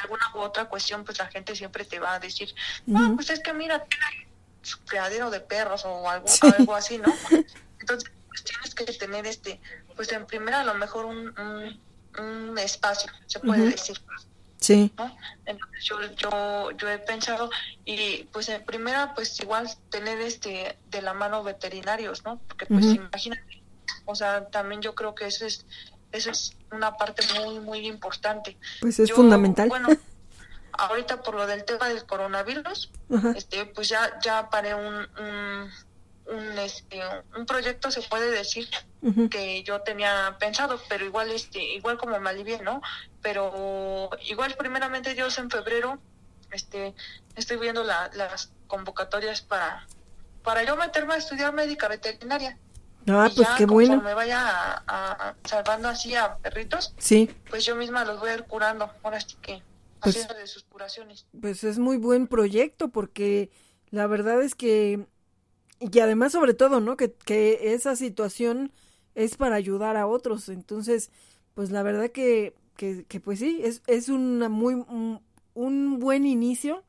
alguna 0.02 0.32
u 0.34 0.38
otra 0.38 0.64
cuestión 0.64 1.04
pues 1.04 1.18
la 1.18 1.28
gente 1.28 1.54
siempre 1.54 1.84
te 1.84 2.00
va 2.00 2.14
a 2.14 2.18
decir, 2.18 2.52
no, 2.86 3.14
pues 3.14 3.30
es 3.30 3.38
que 3.38 3.52
mira, 3.52 3.86
su 4.62 4.78
criadero 4.84 5.30
de 5.30 5.40
perros 5.40 5.84
o 5.84 6.08
algo, 6.08 6.26
algo 6.58 6.74
así, 6.74 6.98
¿no? 6.98 7.12
Entonces, 7.80 8.10
pues, 8.28 8.44
tienes 8.44 8.74
que 8.74 8.84
tener 8.84 9.26
este, 9.26 9.60
pues 9.96 10.12
en 10.12 10.26
primera 10.26 10.60
a 10.60 10.64
lo 10.64 10.74
mejor 10.74 11.06
un, 11.06 11.32
un, 12.18 12.58
espacio, 12.58 13.10
se 13.26 13.40
puede 13.40 13.70
decir. 13.70 14.00
Sí. 14.58 14.92
Entonces 15.46 15.84
yo, 15.84 16.02
yo, 16.16 16.70
yo 16.72 16.90
he 16.90 16.98
pensado, 16.98 17.50
y 17.84 18.24
pues 18.24 18.48
en 18.50 18.62
primera, 18.64 19.14
pues 19.14 19.40
igual 19.40 19.68
tener 19.88 20.20
este 20.20 20.76
de 20.90 21.02
la 21.02 21.14
mano 21.14 21.42
veterinarios, 21.42 22.24
¿no? 22.24 22.38
Porque 22.46 22.66
pues 22.66 22.84
imagínate, 22.84 23.62
o 24.04 24.14
sea, 24.14 24.46
también 24.48 24.82
yo 24.82 24.94
creo 24.94 25.14
que 25.14 25.26
eso 25.26 25.46
es, 25.46 25.64
eso 26.12 26.30
es 26.30 26.56
una 26.72 26.96
parte 26.96 27.22
muy, 27.40 27.58
muy 27.60 27.86
importante. 27.86 28.56
Pues 28.80 28.98
es 29.00 29.12
fundamental. 29.12 29.68
Bueno, 29.68 29.88
ahorita 30.80 31.22
por 31.22 31.34
lo 31.34 31.46
del 31.46 31.64
tema 31.64 31.88
del 31.88 32.04
coronavirus, 32.06 32.90
este, 33.36 33.66
pues 33.66 33.88
ya, 33.88 34.18
ya 34.20 34.48
paré 34.50 34.74
un, 34.74 35.06
un, 36.26 36.58
este, 36.58 37.00
un 37.36 37.46
proyecto, 37.46 37.90
se 37.90 38.02
puede 38.02 38.30
decir, 38.30 38.68
que 39.30 39.62
yo 39.62 39.80
tenía 39.80 40.36
pensado, 40.38 40.80
pero 40.88 41.04
igual, 41.04 41.30
este, 41.30 41.62
igual 41.62 41.98
como 41.98 42.18
me 42.20 42.30
alivié, 42.30 42.60
¿no? 42.62 42.82
Pero 43.22 44.10
igual 44.26 44.54
primeramente 44.58 45.14
Dios 45.14 45.38
en 45.38 45.50
febrero, 45.50 45.98
este, 46.50 46.94
estoy 47.36 47.58
viendo 47.58 47.84
las 47.84 48.52
convocatorias 48.66 49.42
para, 49.42 49.86
para 50.42 50.62
yo 50.64 50.76
meterme 50.76 51.14
a 51.14 51.18
estudiar 51.18 51.52
médica 51.52 51.88
veterinaria. 51.88 52.58
Ah, 53.08 53.30
pues 53.34 53.48
qué 53.56 53.64
bueno. 53.64 54.00
me 54.02 54.14
vaya 54.14 54.82
a, 54.86 55.34
salvando 55.44 55.88
así 55.88 56.14
a 56.14 56.36
perritos, 56.36 56.94
sí. 56.98 57.34
pues 57.48 57.64
yo 57.64 57.74
misma 57.74 58.04
los 58.04 58.20
voy 58.20 58.30
a 58.30 58.34
ir 58.34 58.44
curando. 58.44 58.90
Ahora 59.02 59.20
sí 59.20 59.36
que 59.40 59.62
pues, 60.00 60.16
haciendo 60.16 60.34
de 60.34 60.46
sus 60.46 60.64
curaciones. 60.64 61.26
Pues 61.40 61.64
es 61.64 61.78
muy 61.78 61.96
buen 61.96 62.26
proyecto 62.26 62.88
porque 62.88 63.50
la 63.90 64.06
verdad 64.06 64.42
es 64.42 64.54
que 64.54 65.06
y 65.80 65.98
además 66.00 66.32
sobre 66.32 66.52
todo, 66.54 66.80
¿no? 66.80 66.96
Que, 66.96 67.12
que 67.12 67.72
esa 67.72 67.96
situación 67.96 68.70
es 69.14 69.36
para 69.36 69.56
ayudar 69.56 69.96
a 69.96 70.06
otros. 70.06 70.48
Entonces, 70.50 71.10
pues 71.54 71.70
la 71.70 71.82
verdad 71.82 72.10
que, 72.10 72.54
que, 72.76 73.04
que 73.06 73.18
pues 73.18 73.38
sí, 73.38 73.60
es, 73.64 73.82
es 73.86 74.10
una 74.10 74.50
muy, 74.50 74.74
un, 74.74 75.22
un 75.54 75.98
buen 75.98 76.26
inicio 76.26 76.84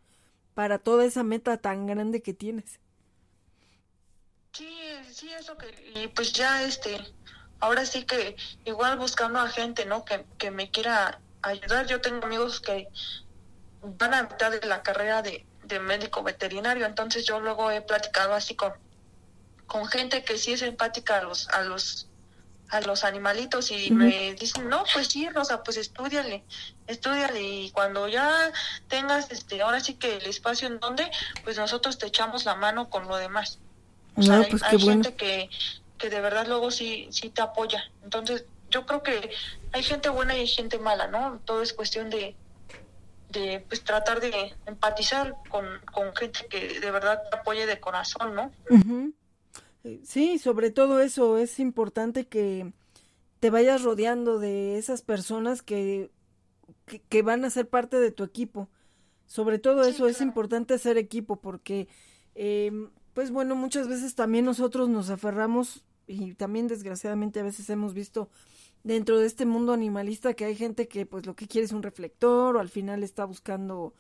para 0.54 0.78
toda 0.78 1.06
esa 1.06 1.24
meta 1.24 1.58
tan 1.58 1.88
grande 1.88 2.22
que 2.22 2.34
tienes. 2.34 2.80
Sí, 4.52 4.70
sí, 5.10 5.30
eso 5.40 5.58
que, 5.58 5.68
y 5.96 6.10
pues 6.10 6.34
ya 6.34 6.64
este, 6.64 6.98
ahora 7.62 7.86
sí 7.86 8.04
que 8.04 8.36
igual 8.66 8.98
buscando 8.98 9.40
a 9.40 9.48
gente, 9.48 9.86
¿no? 9.86 10.04
Que, 10.04 10.26
que 10.38 10.52
me 10.52 10.70
quiera 10.70 11.22
ayudar. 11.42 11.88
Yo 11.88 12.02
tengo 12.02 12.26
amigos 12.26 12.60
que 12.60 12.88
van 13.82 14.14
a 14.14 14.24
mitad 14.24 14.52
de 14.52 14.66
la 14.68 14.84
carrera 14.84 15.22
de, 15.22 15.46
de 15.64 15.80
médico 15.80 16.24
veterinario, 16.24 16.86
entonces 16.86 17.26
yo 17.26 17.40
luego 17.40 17.72
he 17.72 17.82
platicado 17.82 18.34
así 18.34 18.56
con, 18.56 18.74
con 19.66 19.88
gente 19.88 20.24
que 20.24 20.38
sí 20.38 20.54
es 20.54 20.62
empática 20.62 21.18
a 21.18 21.24
los, 21.24 21.50
a 21.50 21.64
los 21.64 22.08
a 22.72 22.80
los 22.82 23.04
animalitos 23.04 23.70
y 23.70 23.92
me 23.92 24.34
dicen, 24.36 24.70
no, 24.70 24.86
pues 24.94 25.08
sí, 25.08 25.28
Rosa, 25.30 25.62
pues 25.62 25.76
estudiale, 25.76 26.46
estudiale 26.88 27.42
y 27.42 27.72
cuando 27.72 28.08
ya 28.08 28.50
tengas, 28.88 29.30
este, 29.30 29.62
ahora 29.62 29.82
sí 29.82 29.96
que 29.96 30.16
el 30.16 30.26
espacio 30.26 30.70
en 30.70 30.80
donde, 30.80 31.12
pues 31.44 31.58
nosotros 31.58 31.98
te 31.98 32.08
echamos 32.08 32.46
la 32.46 32.56
mano 32.56 32.90
con 32.90 33.10
lo 33.10 33.18
demás. 33.18 33.60
O 34.16 34.22
sea, 34.22 34.48
pues 34.50 34.64
hay, 34.64 34.80
gente 34.80 35.16
que, 35.16 35.50
que 35.98 36.10
de 36.10 36.22
verdad 36.22 36.48
luego 36.48 36.72
sí, 36.72 37.10
sí 37.12 37.30
te 37.30 37.42
apoya. 37.42 37.92
Entonces, 38.06 38.46
yo 38.72 38.86
creo 38.86 39.04
que 39.04 39.30
hay 39.74 39.84
gente 39.84 40.10
buena 40.10 40.36
y 40.36 40.42
hay 40.42 40.48
gente 40.48 40.80
mala, 40.80 41.08
¿no? 41.08 41.40
Todo 41.46 41.62
es 41.62 41.74
cuestión 41.74 42.10
de, 42.10 42.36
de 43.30 43.64
pues 43.68 43.84
tratar 43.84 44.20
de 44.20 44.54
empatizar 44.66 45.36
con, 45.50 45.66
con 45.94 46.16
gente 46.16 46.48
que 46.50 46.80
de 46.80 46.92
verdad 46.92 47.22
te 47.30 47.38
apoye 47.38 47.66
de 47.66 47.80
corazón, 47.80 48.36
¿no? 48.36 48.52
Sí, 50.04 50.40
sobre 50.40 50.72
todo 50.72 51.02
eso 51.02 51.38
es 51.38 51.60
importante 51.60 52.28
que 52.28 52.72
te 53.40 53.50
vayas 53.50 53.84
rodeando 53.84 54.40
de 54.40 54.78
esas 54.78 55.02
personas 55.02 55.62
que, 55.62 56.12
que, 57.10 57.22
van 57.24 57.44
a 57.44 57.50
ser 57.50 57.68
parte 57.68 58.00
de 58.00 58.12
tu 58.12 58.24
equipo. 58.24 58.70
Sobre 59.26 59.58
todo 59.58 59.84
eso 59.84 60.08
es 60.08 60.22
importante 60.22 60.78
ser 60.78 60.98
equipo 60.98 61.38
porque, 61.38 61.88
eh, 62.36 62.72
pues 63.14 63.32
bueno, 63.32 63.56
muchas 63.56 63.88
veces 63.88 64.14
también 64.14 64.46
nosotros 64.46 64.90
nos 64.90 65.10
aferramos 65.10 65.84
y 66.06 66.36
también 66.36 66.68
desgraciadamente 66.68 67.40
a 67.40 67.44
veces 67.44 67.70
hemos 67.70 67.94
visto 67.94 68.30
dentro 68.84 69.20
de 69.20 69.28
este 69.28 69.46
mundo 69.46 69.74
animalista 69.74 70.34
que 70.34 70.46
hay 70.46 70.56
gente 70.56 70.88
que 70.88 71.06
pues 71.06 71.26
lo 71.26 71.36
que 71.36 71.48
quiere 71.48 71.66
es 71.66 71.72
un 71.72 71.84
reflector 71.84 72.56
o 72.56 72.60
al 72.60 72.70
final 72.70 73.04
está 73.04 73.26
buscando 73.26 73.94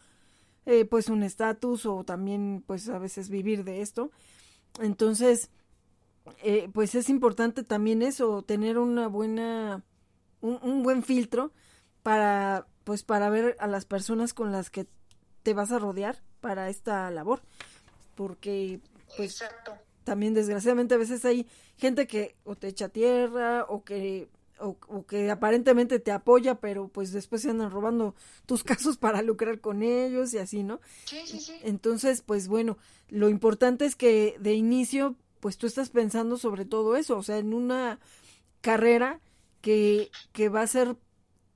eh, 0.65 0.85
pues 0.85 1.09
un 1.09 1.23
estatus 1.23 1.85
o 1.85 2.03
también 2.03 2.63
pues 2.65 2.89
a 2.89 2.99
veces 2.99 3.29
vivir 3.29 3.63
de 3.63 3.81
esto. 3.81 4.11
Entonces, 4.79 5.49
eh, 6.43 6.69
pues 6.73 6.95
es 6.95 7.09
importante 7.09 7.63
también 7.63 8.01
eso, 8.01 8.43
tener 8.43 8.77
una 8.77 9.07
buena, 9.07 9.83
un, 10.41 10.83
buen 10.83 11.03
filtro 11.03 11.51
para, 12.03 12.67
pues 12.83 13.03
para 13.03 13.29
ver 13.29 13.57
a 13.59 13.67
las 13.67 13.85
personas 13.85 14.33
con 14.33 14.51
las 14.51 14.69
que 14.69 14.87
te 15.43 15.53
vas 15.53 15.71
a 15.71 15.79
rodear 15.79 16.21
para 16.39 16.69
esta 16.69 17.09
labor, 17.11 17.41
porque 18.15 18.79
pues 19.17 19.43
también 20.03 20.33
desgraciadamente 20.33 20.93
a 20.95 20.97
veces 20.97 21.25
hay 21.25 21.47
gente 21.77 22.07
que 22.07 22.35
o 22.43 22.55
te 22.55 22.67
echa 22.67 22.89
tierra 22.89 23.65
o 23.67 23.83
que 23.83 24.29
o, 24.61 25.05
que 25.05 25.29
aparentemente 25.29 25.99
te 25.99 26.11
apoya, 26.11 26.55
pero 26.55 26.88
pues 26.88 27.11
después 27.11 27.41
se 27.41 27.49
andan 27.49 27.71
robando 27.71 28.15
tus 28.45 28.63
casos 28.63 28.97
para 28.97 29.21
lucrar 29.21 29.59
con 29.59 29.83
ellos 29.83 30.33
y 30.33 30.38
así, 30.38 30.63
¿no? 30.63 30.79
Sí, 31.05 31.21
sí, 31.25 31.39
sí. 31.39 31.53
Entonces, 31.63 32.21
pues 32.21 32.47
bueno, 32.47 32.77
lo 33.09 33.29
importante 33.29 33.85
es 33.85 33.95
que 33.95 34.35
de 34.39 34.53
inicio 34.53 35.15
pues 35.41 35.57
tú 35.57 35.67
estás 35.67 35.89
pensando 35.89 36.38
sobre 36.38 36.65
todo 36.65 36.95
eso, 36.95 37.17
o 37.17 37.23
sea, 37.23 37.39
en 37.39 37.53
una 37.53 37.99
carrera 38.61 39.19
que, 39.59 40.09
que 40.31 40.49
va 40.49 40.61
a 40.61 40.67
ser, 40.67 40.95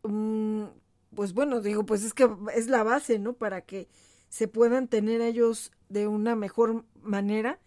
pues 0.02 1.34
bueno, 1.34 1.61
digo, 1.61 1.86
pues 1.86 2.03
es 2.03 2.14
que 2.14 2.27
es 2.56 2.68
la 2.68 2.84
base, 2.84 3.19
¿no? 3.19 3.34
Para 3.34 3.61
que 3.61 3.88
se 4.27 4.48
puedan 4.48 4.88
tener 4.88 5.22
ellos 5.22 5.72
de 5.88 6.07
una 6.07 6.36
mejor 6.36 6.84
manera. 7.02 7.60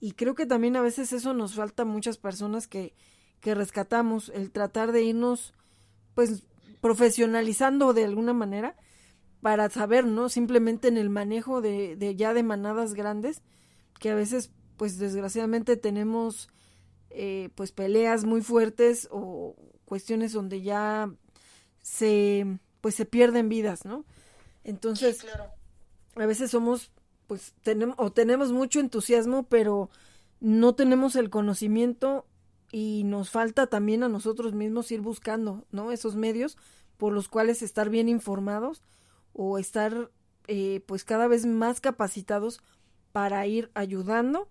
Y 0.00 0.12
creo 0.12 0.34
que 0.34 0.46
también 0.46 0.76
a 0.76 0.82
veces 0.82 1.12
eso 1.12 1.34
nos 1.34 1.54
falta 1.54 1.82
a 1.82 1.86
muchas 1.86 2.18
personas 2.18 2.66
que, 2.66 2.94
que 3.40 3.54
rescatamos, 3.54 4.30
el 4.34 4.50
tratar 4.50 4.92
de 4.92 5.02
irnos, 5.02 5.54
pues, 6.14 6.42
profesionalizando 6.80 7.92
de 7.92 8.04
alguna 8.04 8.32
manera 8.32 8.76
para 9.40 9.70
saber, 9.70 10.04
¿no? 10.06 10.28
Simplemente 10.28 10.88
en 10.88 10.96
el 10.96 11.10
manejo 11.10 11.60
de, 11.60 11.96
de 11.96 12.16
ya 12.16 12.34
de 12.34 12.42
manadas 12.42 12.94
grandes, 12.94 13.42
que 13.98 14.10
a 14.10 14.14
veces 14.14 14.50
pues 14.76 14.98
desgraciadamente 14.98 15.76
tenemos 15.76 16.48
eh, 17.10 17.50
pues 17.54 17.72
peleas 17.72 18.24
muy 18.24 18.42
fuertes 18.42 19.08
o 19.10 19.56
cuestiones 19.84 20.32
donde 20.32 20.62
ya 20.62 21.10
se 21.82 22.46
pues 22.80 22.94
se 22.94 23.04
pierden 23.04 23.48
vidas, 23.48 23.84
¿no? 23.84 24.04
Entonces, 24.64 25.26
a 26.14 26.26
veces 26.26 26.50
somos 26.50 26.92
pues 27.26 27.54
tenemos 27.62 27.96
o 27.98 28.12
tenemos 28.12 28.52
mucho 28.52 28.80
entusiasmo, 28.80 29.44
pero 29.44 29.90
no 30.40 30.74
tenemos 30.74 31.16
el 31.16 31.30
conocimiento 31.30 32.26
y 32.70 33.02
nos 33.04 33.30
falta 33.30 33.66
también 33.66 34.02
a 34.02 34.08
nosotros 34.08 34.52
mismos 34.54 34.90
ir 34.92 35.00
buscando, 35.00 35.64
¿no? 35.70 35.92
Esos 35.92 36.16
medios 36.16 36.56
por 36.96 37.12
los 37.12 37.28
cuales 37.28 37.62
estar 37.62 37.88
bien 37.90 38.08
informados 38.08 38.82
o 39.32 39.58
estar 39.58 40.10
eh, 40.48 40.82
pues 40.86 41.04
cada 41.04 41.28
vez 41.28 41.46
más 41.46 41.80
capacitados 41.80 42.60
para 43.12 43.46
ir 43.46 43.70
ayudando 43.74 44.48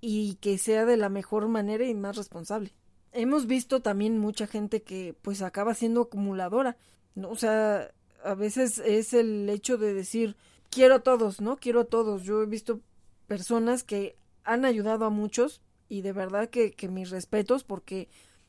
y 0.00 0.34
que 0.36 0.58
sea 0.58 0.84
de 0.84 0.96
la 0.96 1.08
mejor 1.08 1.48
manera 1.48 1.86
y 1.86 1.94
más 1.94 2.16
responsable. 2.16 2.72
Hemos 3.12 3.46
visto 3.46 3.82
también 3.82 4.18
mucha 4.18 4.46
gente 4.46 4.82
que 4.82 5.14
pues 5.22 5.42
acaba 5.42 5.74
siendo 5.74 6.02
acumuladora, 6.02 6.76
¿no? 7.14 7.30
O 7.30 7.36
sea, 7.36 7.92
a 8.24 8.34
veces 8.34 8.78
es 8.78 9.12
el 9.12 9.48
hecho 9.48 9.76
de 9.76 9.92
decir, 9.94 10.36
quiero 10.70 10.96
a 10.96 11.00
todos, 11.00 11.40
¿no? 11.40 11.56
Quiero 11.56 11.80
a 11.80 11.84
todos. 11.84 12.22
Yo 12.22 12.42
he 12.42 12.46
visto 12.46 12.80
personas 13.26 13.84
que 13.84 14.16
han 14.44 14.64
ayudado 14.64 15.04
a 15.04 15.10
muchos 15.10 15.60
y 15.92 16.00
de 16.00 16.14
verdad 16.14 16.48
que, 16.48 16.72
que 16.72 16.88
mis 16.88 17.10
respetos 17.10 17.64
porque 17.64 18.08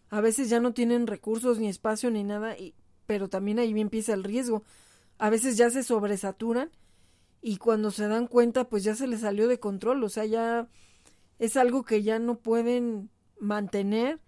a 0.10 0.22
veces 0.22 0.50
ya 0.50 0.62
no 0.62 0.74
tienen 0.74 1.08
recursos 1.08 1.60
ni 1.60 1.68
espacio 1.68 2.10
ni 2.10 2.24
nada, 2.24 2.58
y, 2.58 2.74
pero 3.06 3.28
también 3.28 3.60
ahí 3.60 3.78
empieza 3.82 4.14
el 4.14 4.24
riesgo. 4.24 4.64
A 5.18 5.30
veces 5.30 5.58
ya 5.58 5.70
se 5.70 5.84
sobresaturan 5.84 6.72
y 7.42 7.58
cuando 7.58 7.92
se 7.92 8.08
dan 8.08 8.28
cuenta 8.28 8.70
pues 8.70 8.86
ya 8.86 8.96
se 8.96 9.08
les 9.08 9.20
salió 9.20 9.50
de 9.50 9.60
control, 9.60 10.02
o 10.06 10.08
sea, 10.08 10.24
ya 10.24 10.70
es 11.38 11.58
algo 11.58 11.84
que 11.84 12.02
ya 12.02 12.18
no 12.18 12.38
pueden 12.40 13.10
mantener 13.42 14.22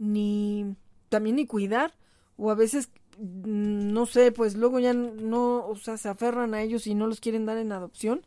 ni 0.00 0.74
también 1.08 1.36
ni 1.36 1.46
cuidar 1.46 1.94
o 2.36 2.50
a 2.50 2.56
veces 2.56 2.90
mm, 3.18 3.92
no 3.92 4.06
sé, 4.06 4.32
pues 4.32 4.56
luego 4.56 4.80
ya 4.80 4.92
no, 4.92 5.68
o 5.68 5.76
sea, 5.76 5.98
se 5.98 6.08
aferran 6.08 6.52
a 6.52 6.62
ellos 6.62 6.88
y 6.88 6.96
no 6.96 7.06
los 7.06 7.20
quieren 7.20 7.46
dar 7.46 7.58
en 7.58 7.70
adopción 7.70 8.26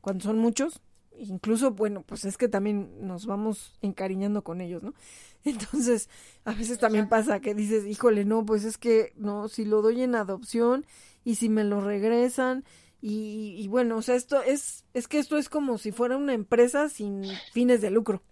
cuando 0.00 0.24
son 0.24 0.38
muchos. 0.38 0.80
Incluso, 1.28 1.72
bueno, 1.72 2.02
pues 2.02 2.24
es 2.24 2.38
que 2.38 2.48
también 2.48 3.06
nos 3.06 3.26
vamos 3.26 3.74
encariñando 3.82 4.42
con 4.42 4.60
ellos, 4.60 4.82
¿no? 4.82 4.94
Entonces, 5.44 6.08
a 6.44 6.52
veces 6.54 6.78
también 6.78 7.08
pasa 7.08 7.40
que 7.40 7.54
dices, 7.54 7.86
híjole, 7.86 8.24
no, 8.24 8.44
pues 8.44 8.64
es 8.64 8.78
que, 8.78 9.12
no, 9.16 9.48
si 9.48 9.64
lo 9.64 9.82
doy 9.82 10.02
en 10.02 10.14
adopción 10.14 10.86
y 11.24 11.34
si 11.36 11.48
me 11.48 11.64
lo 11.64 11.80
regresan 11.80 12.64
y, 13.02 13.66
bueno, 13.68 13.96
o 13.96 14.02
sea, 14.02 14.14
esto 14.14 14.42
es, 14.42 14.84
es 14.92 15.08
que 15.08 15.18
esto 15.18 15.38
es 15.38 15.48
como 15.48 15.78
si 15.78 15.90
fuera 15.90 16.18
una 16.18 16.34
empresa 16.34 16.90
sin 16.90 17.24
fines 17.52 17.80
de 17.80 17.90
lucro, 17.90 18.22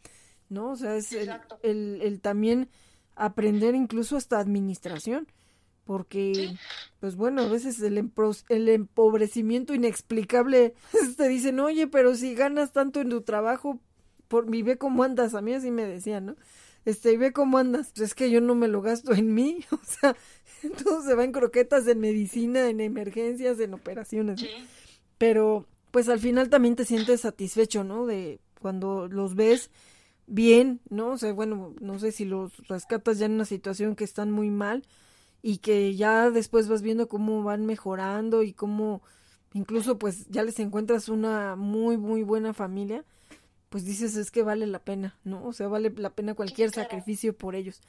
¿no? 0.51 0.73
O 0.73 0.77
sea, 0.77 0.95
es 0.97 1.13
el, 1.13 1.31
el, 1.63 2.01
el, 2.03 2.21
también 2.21 2.69
aprender 3.17 3.75
incluso 3.75 4.17
hasta 4.17 4.39
administración, 4.39 5.27
porque, 5.89 6.55
pues 7.01 7.17
bueno, 7.17 7.41
a 7.41 7.49
veces 7.49 7.81
el, 7.81 8.11
el 8.51 8.69
empobrecimiento 8.69 9.73
inexplicable, 9.73 10.75
te 11.17 11.29
dicen, 11.29 11.61
oye, 11.61 11.87
pero 11.87 12.15
si 12.15 12.35
ganas 12.35 12.75
tanto 12.75 13.01
en 13.01 13.09
tu 13.09 13.23
trabajo, 13.23 13.81
por 14.29 14.51
mi 14.51 14.61
ve 14.61 14.77
cómo 14.77 15.03
andas, 15.03 15.35
a 15.35 15.41
mí 15.41 15.55
así 15.55 15.71
me 15.71 15.87
decían, 15.87 16.27
¿no? 16.27 16.37
Este, 16.85 17.15
y 17.15 17.17
ve 17.17 17.33
cómo 17.33 17.57
andas, 17.57 17.91
pues 17.95 18.11
es 18.11 18.15
que 18.15 18.31
yo 18.31 18.43
no 18.43 18.55
me 18.55 18.69
lo 18.69 18.83
gasto 18.83 19.15
en 19.15 19.33
mí, 19.33 19.65
o 19.71 19.81
sea, 19.83 20.15
todo 20.85 21.01
se 21.01 21.15
va 21.15 21.25
en 21.25 21.33
croquetas, 21.33 21.89
en 21.89 22.01
medicina, 22.01 22.69
en 22.69 22.83
emergencias, 22.83 23.59
en 23.59 23.73
operaciones. 23.73 24.45
Pero 25.17 25.67
pues 25.91 26.11
al 26.11 26.21
final 26.21 26.51
también 26.51 26.77
te 26.77 26.85
sientes 26.85 27.23
satisfecho, 27.23 27.83
¿no? 27.83 28.05
De 28.05 28.41
cuando 28.61 29.09
los 29.09 29.37
ves 29.37 29.71
bien, 30.27 30.83
¿no? 30.91 31.13
O 31.13 31.17
sea, 31.17 31.33
bueno, 31.33 31.75
no 31.81 31.99
sé 31.99 32.13
si 32.13 32.27
los 32.27 32.69
rescatas 32.69 33.19
ya 33.19 33.25
en 33.25 33.33
una 33.33 33.47
situación 33.47 33.97
que 33.97 34.05
están 34.05 34.31
muy 34.31 34.51
mal 34.51 34.85
y 35.43 35.59
que 35.59 35.95
ya 35.95 36.31
después 36.31 36.69
vas 36.69 36.83
viendo 36.83 37.09
cómo 37.09 37.43
van 37.43 37.67
mejorando 37.67 38.43
y 38.43 38.53
cómo 38.53 39.03
incluso 39.55 39.99
pues 39.99 40.29
ya 40.29 40.43
les 40.43 40.59
encuentras 40.59 41.09
una 41.09 41.57
muy 41.57 41.97
muy 41.97 42.23
buena 42.23 42.53
familia, 42.55 43.05
pues 43.69 43.85
dices 43.85 44.17
es 44.17 44.31
que 44.31 44.43
vale 44.43 44.67
la 44.67 44.81
pena, 44.81 45.17
¿no? 45.25 45.45
O 45.45 45.53
sea, 45.53 45.69
vale 45.69 45.93
la 45.97 46.11
pena 46.11 46.35
cualquier 46.35 46.71
sacrificio 46.71 47.37
por 47.37 47.55
ellos. 47.55 47.81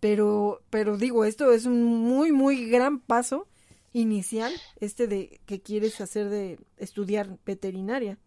Pero 0.00 0.62
pero 0.70 0.96
digo, 0.96 1.24
esto 1.24 1.52
es 1.52 1.66
un 1.66 1.82
muy 1.84 2.32
muy 2.32 2.68
gran 2.68 3.00
paso 3.00 3.48
inicial 3.92 4.52
este 4.80 5.06
de 5.06 5.40
que 5.46 5.62
quieres 5.62 6.00
hacer 6.00 6.28
de 6.28 6.58
estudiar 6.76 7.38
veterinaria. 7.44 8.18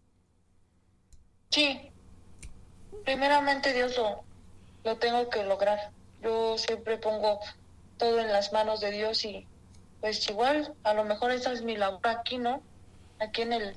Sí. 1.50 1.80
Primeramente 3.04 3.72
Dios 3.72 3.96
lo 3.96 4.30
lo 4.84 4.96
tengo 4.96 5.28
que 5.28 5.44
lograr. 5.44 5.78
Yo 6.22 6.56
siempre 6.58 6.98
pongo 6.98 7.40
todo 8.00 8.18
en 8.18 8.32
las 8.32 8.52
manos 8.52 8.80
de 8.80 8.90
Dios 8.90 9.24
y 9.24 9.46
pues 10.00 10.28
igual, 10.28 10.74
a 10.82 10.94
lo 10.94 11.04
mejor 11.04 11.30
esa 11.30 11.52
es 11.52 11.62
mi 11.62 11.76
labor 11.76 12.08
aquí, 12.08 12.38
¿no? 12.38 12.62
Aquí 13.20 13.42
en 13.42 13.52
el, 13.52 13.76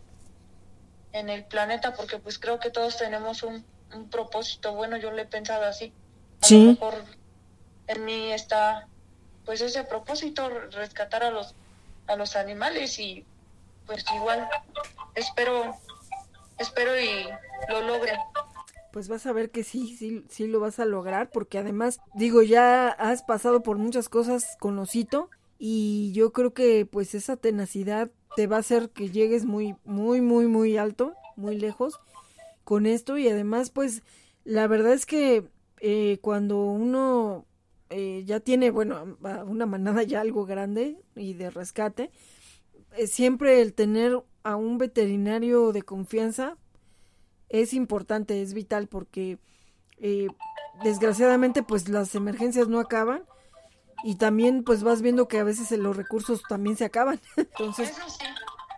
en 1.12 1.30
el 1.30 1.44
planeta, 1.44 1.94
porque 1.94 2.18
pues 2.18 2.40
creo 2.40 2.60
que 2.60 2.72
todos 2.72 2.98
tenemos 2.98 3.44
un, 3.44 3.66
un 3.94 4.10
propósito. 4.10 4.74
Bueno, 4.74 4.96
yo 4.98 5.12
lo 5.12 5.22
he 5.22 5.26
pensado 5.26 5.66
así. 5.66 5.94
A 6.42 6.54
lo 6.54 6.60
mejor 6.60 7.04
en 7.88 8.06
mí 8.06 8.32
está 8.32 8.88
pues 9.46 9.60
ese 9.60 9.84
propósito, 9.84 10.50
rescatar 10.72 11.24
a 11.24 11.30
los, 11.30 11.54
a 12.08 12.16
los 12.16 12.38
animales 12.38 12.98
y 13.00 13.26
pues 13.86 14.06
igual 14.16 14.48
espero, 15.16 15.78
espero 16.58 16.98
y 16.98 17.28
lo 17.68 17.82
logre 17.82 18.18
pues 18.94 19.08
vas 19.08 19.26
a 19.26 19.34
ver 19.34 19.50
que 19.50 19.64
sí, 19.64 19.98
sí, 19.98 20.24
sí 20.30 20.46
lo 20.46 20.60
vas 20.60 20.80
a 20.80 20.86
lograr, 20.86 21.32
porque 21.32 21.58
además, 21.58 22.00
digo, 22.14 22.44
ya 22.44 22.90
has 22.90 23.24
pasado 23.24 23.64
por 23.64 23.80
muchas 23.80 24.08
cosas 24.08 24.56
con 24.60 24.78
Osito 24.78 25.32
y 25.58 26.12
yo 26.14 26.32
creo 26.32 26.54
que 26.54 26.86
pues 26.86 27.16
esa 27.16 27.36
tenacidad 27.36 28.12
te 28.36 28.46
va 28.46 28.58
a 28.58 28.60
hacer 28.60 28.92
que 28.92 29.10
llegues 29.10 29.46
muy, 29.46 29.76
muy, 29.84 30.22
muy, 30.22 30.46
muy 30.46 30.78
alto, 30.78 31.16
muy 31.36 31.58
lejos 31.58 32.00
con 32.64 32.86
esto 32.86 33.18
y 33.18 33.28
además 33.28 33.72
pues 33.72 34.04
la 34.44 34.68
verdad 34.68 34.94
es 34.94 35.08
que 35.08 35.50
eh, 35.80 36.20
cuando 36.22 36.64
uno 36.64 37.48
eh, 37.90 38.22
ya 38.28 38.42
tiene, 38.42 38.70
bueno, 38.70 39.18
una 39.48 39.66
manada 39.66 40.04
ya 40.04 40.22
algo 40.22 40.46
grande 40.46 40.98
y 41.16 41.34
de 41.34 41.50
rescate, 41.50 42.12
eh, 42.96 43.08
siempre 43.08 43.60
el 43.60 43.74
tener 43.74 44.22
a 44.44 44.56
un 44.56 44.78
veterinario 44.78 45.72
de 45.72 45.82
confianza 45.82 46.58
es 47.54 47.74
importante, 47.74 48.42
es 48.42 48.54
vital 48.56 48.88
porque 48.88 49.38
eh, 50.00 50.28
desgraciadamente 50.84 51.62
pues 51.62 51.88
las 51.88 52.16
emergencias 52.16 52.68
no 52.68 52.80
acaban 52.80 53.24
y 54.04 54.16
también 54.16 54.64
pues 54.64 54.84
vas 54.84 55.04
viendo 55.04 55.28
que 55.28 55.38
a 55.38 55.44
veces 55.44 55.72
los 55.78 55.96
recursos 55.96 56.42
también 56.50 56.76
se 56.76 56.84
acaban. 56.84 57.22
Entonces, 57.38 57.94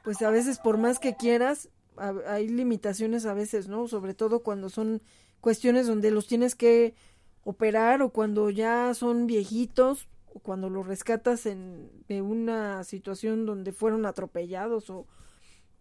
pues 0.04 0.22
a 0.22 0.30
veces 0.30 0.60
por 0.60 0.78
más 0.78 1.00
que 1.00 1.16
quieras, 1.16 1.70
hay 2.28 2.50
limitaciones 2.50 3.26
a 3.26 3.34
veces, 3.34 3.70
¿no? 3.70 3.88
Sobre 3.88 4.14
todo 4.14 4.44
cuando 4.44 4.70
son 4.70 5.02
cuestiones 5.40 5.88
donde 5.88 6.12
los 6.12 6.28
tienes 6.28 6.54
que 6.54 6.96
operar 7.46 8.02
o 8.02 8.10
cuando 8.10 8.50
ya 8.50 8.94
son 8.94 9.26
viejitos 9.26 10.10
o 10.34 10.40
cuando 10.40 10.70
los 10.70 10.86
rescatas 10.86 11.46
en 11.46 11.90
de 12.10 12.22
una 12.22 12.84
situación 12.84 13.46
donde 13.46 13.72
fueron 13.72 14.06
atropellados 14.06 14.90
o, 14.90 15.08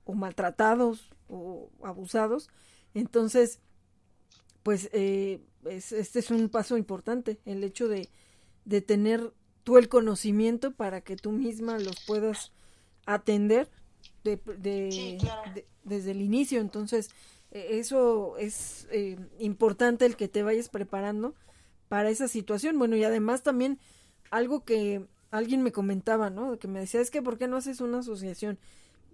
o 0.04 0.14
maltratados 0.14 1.10
o 1.28 1.70
abusados 1.82 2.50
entonces, 2.94 3.60
pues 4.62 4.88
eh, 4.92 5.40
este 5.64 6.18
es 6.18 6.30
un 6.30 6.48
paso 6.48 6.76
importante, 6.76 7.38
el 7.44 7.62
hecho 7.64 7.88
de, 7.88 8.08
de 8.64 8.80
tener 8.80 9.32
tú 9.62 9.78
el 9.78 9.88
conocimiento 9.88 10.72
para 10.72 11.00
que 11.00 11.16
tú 11.16 11.32
misma 11.32 11.78
los 11.78 12.00
puedas 12.06 12.52
atender 13.06 13.68
de, 14.22 14.36
de, 14.58 15.18
desde 15.84 16.10
el 16.12 16.20
inicio. 16.20 16.60
Entonces, 16.60 17.10
e, 17.50 17.78
eso 17.78 18.36
es 18.38 18.86
eh, 18.90 19.18
importante 19.38 20.06
el 20.06 20.16
que 20.16 20.28
te 20.28 20.42
vayas 20.42 20.68
preparando 20.68 21.34
para 21.88 22.10
esa 22.10 22.28
situación. 22.28 22.78
Bueno, 22.78 22.96
y 22.96 23.04
además 23.04 23.42
también 23.42 23.78
algo 24.30 24.64
que 24.64 25.06
alguien 25.30 25.62
me 25.62 25.72
comentaba, 25.72 26.30
¿no? 26.30 26.58
Que 26.58 26.68
me 26.68 26.80
decía, 26.80 27.00
es 27.00 27.10
que 27.10 27.22
¿por 27.22 27.38
qué 27.38 27.48
no 27.48 27.56
haces 27.56 27.80
una 27.80 27.98
asociación? 28.00 28.58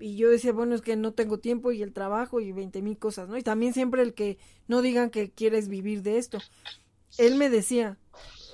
Y 0.00 0.16
yo 0.16 0.30
decía, 0.30 0.52
bueno, 0.52 0.74
es 0.74 0.82
que 0.82 0.96
no 0.96 1.12
tengo 1.12 1.38
tiempo 1.38 1.70
y 1.70 1.82
el 1.82 1.92
trabajo 1.92 2.40
y 2.40 2.52
veinte 2.52 2.82
mil 2.82 2.98
cosas, 2.98 3.28
¿no? 3.28 3.36
Y 3.36 3.42
también 3.42 3.74
siempre 3.74 4.02
el 4.02 4.14
que 4.14 4.38
no 4.66 4.82
digan 4.82 5.10
que 5.10 5.30
quieres 5.30 5.68
vivir 5.68 6.02
de 6.02 6.18
esto. 6.18 6.38
Él 7.18 7.36
me 7.36 7.50
decía, 7.50 7.98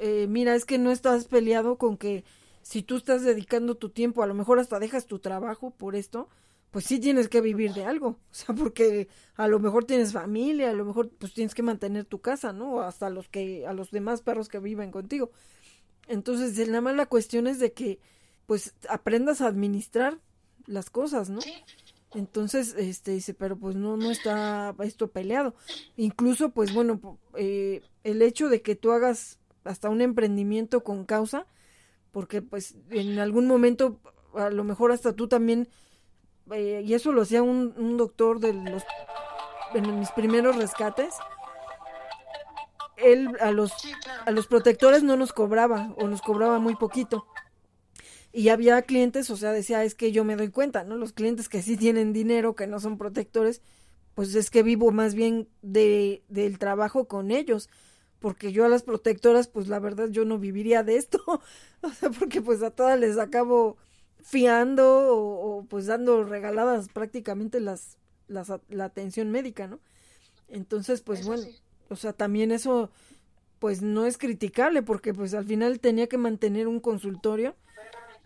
eh, 0.01 0.27
mira, 0.29 0.55
es 0.55 0.65
que 0.65 0.79
no 0.79 0.91
estás 0.91 1.27
peleado 1.27 1.79
con 1.79 1.97
que 1.97 2.25
si 2.63 2.83
tú 2.83 2.97
estás 2.97 3.23
dedicando 3.23 3.77
tu 3.77 3.91
tiempo, 3.91 4.23
a 4.23 4.27
lo 4.27 4.35
mejor 4.35 4.59
hasta 4.59 4.81
dejas 4.81 5.07
tu 5.07 5.21
trabajo 5.21 5.71
por 5.71 5.95
esto, 5.95 6.29
pues 6.73 6.85
sí 6.85 6.99
tienes 6.99 7.29
que 7.29 7.41
vivir 7.41 7.73
de 7.75 7.85
algo, 7.85 8.09
o 8.09 8.35
sea, 8.35 8.55
porque 8.55 9.09
a 9.37 9.49
lo 9.49 9.61
mejor 9.61 9.85
tienes 9.85 10.13
familia, 10.13 10.71
a 10.71 10.75
lo 10.75 10.85
mejor 10.85 11.11
pues 11.11 11.33
tienes 11.33 11.55
que 11.55 11.63
mantener 11.63 12.05
tu 12.05 12.21
casa, 12.21 12.53
¿no? 12.53 12.81
Hasta 12.81 13.09
los 13.09 13.29
que, 13.29 13.67
a 13.67 13.73
los 13.73 13.93
demás 13.93 14.21
perros 14.21 14.49
que 14.49 14.59
viven 14.59 14.91
contigo. 14.91 15.31
Entonces, 16.09 16.59
nada 16.69 16.81
más 16.81 16.97
la 16.97 17.07
cuestión 17.07 17.47
es 17.47 17.59
de 17.59 17.73
que, 17.73 17.99
pues, 18.47 18.75
aprendas 18.89 19.41
a 19.41 19.47
administrar 19.47 20.21
las 20.67 20.91
cosas, 20.91 21.31
¿no? 21.31 21.41
Entonces, 22.15 22.75
este 22.79 23.11
dice, 23.11 23.35
pero 23.35 23.57
pues 23.59 23.77
no, 23.77 23.97
no 23.97 24.11
está 24.11 24.75
esto 24.81 25.09
peleado. 25.09 25.55
Incluso, 25.97 26.51
pues 26.51 26.73
bueno, 26.73 27.19
eh, 27.35 27.83
el 28.05 28.23
hecho 28.23 28.49
de 28.49 28.63
que 28.63 28.75
tú 28.75 28.93
hagas 28.93 29.39
hasta 29.65 29.91
un 29.91 30.01
emprendimiento 30.01 30.83
con 30.83 31.05
causa, 31.05 31.47
porque 32.13 32.41
pues 32.43 32.77
en 32.91 33.19
algún 33.19 33.47
momento, 33.47 34.01
a 34.35 34.51
lo 34.51 34.65
mejor 34.65 34.93
hasta 34.93 35.15
tú 35.15 35.29
también, 35.29 35.69
eh, 36.53 36.83
y 36.85 36.95
eso 36.95 37.13
lo 37.13 37.23
hacía 37.23 37.43
un, 37.43 37.75
un 37.77 37.97
doctor 37.97 38.41
de 38.41 38.55
los, 38.55 38.85
en 39.75 39.99
mis 39.99 40.11
primeros 40.13 40.57
rescates, 40.57 41.15
él 42.97 43.29
a 43.41 43.51
los, 43.51 43.73
a 44.25 44.31
los 44.31 44.47
protectores 44.47 45.03
no 45.03 45.17
nos 45.17 45.33
cobraba 45.33 45.93
o 45.99 46.07
nos 46.07 46.23
cobraba 46.23 46.59
muy 46.59 46.77
poquito 46.77 47.27
y 48.37 48.51
había 48.51 48.83
clientes, 48.83 49.31
o 49.31 49.37
sea, 49.39 49.51
decía, 49.51 49.83
es 49.83 49.95
que 49.95 50.13
yo 50.13 50.23
me 50.23 50.37
doy 50.37 50.51
cuenta, 50.51 50.85
¿no? 50.85 50.97
Los 50.97 51.15
clientes 51.15 51.49
que 51.49 51.63
sí 51.63 51.79
tienen 51.79 52.13
dinero, 52.13 52.55
que 52.55 52.67
no 52.67 52.81
son 52.81 52.99
protectores, 52.99 53.63
pues 54.15 54.35
es 54.35 54.51
que 54.51 54.63
vivo 54.63 54.93
más 54.93 55.15
bien 55.15 55.49
de, 55.63 56.23
del 56.29 56.59
trabajo 56.59 57.09
con 57.09 57.31
ellos, 57.31 57.71
porque 58.19 58.53
yo 58.53 58.67
a 58.67 58.69
las 58.69 58.83
protectoras, 58.83 59.49
pues 59.49 59.69
la 59.69 59.79
verdad 59.79 60.11
yo 60.11 60.27
no 60.27 60.39
viviría 60.39 60.83
de 60.83 60.99
esto, 60.99 61.19
o 61.81 61.89
sea, 61.89 62.11
porque 62.11 62.43
pues 62.43 62.63
a 62.63 62.71
todas 62.71 63.01
les 63.01 63.17
acabo 63.17 63.79
fiando 64.21 65.17
o, 65.17 65.65
pues 65.65 65.87
dando 65.87 66.23
regaladas 66.23 66.91
prácticamente 66.91 67.59
las, 67.59 67.97
las, 68.29 68.53
la 68.69 68.85
atención 68.85 69.31
médica, 69.31 69.67
¿no? 69.67 69.81
Entonces, 70.49 71.01
pues 71.01 71.25
bueno, 71.25 71.47
o 71.89 71.97
sea, 71.97 72.13
también 72.13 72.53
eso 72.53 72.91
pues 73.61 73.81
no 73.81 74.05
es 74.05 74.19
criticable 74.19 74.83
porque 74.83 75.15
pues 75.15 75.33
al 75.33 75.47
final 75.47 75.81
tenía 75.81 76.07
que 76.07 76.19
mantener 76.19 76.69
un 76.69 76.81
consultorio 76.81 77.57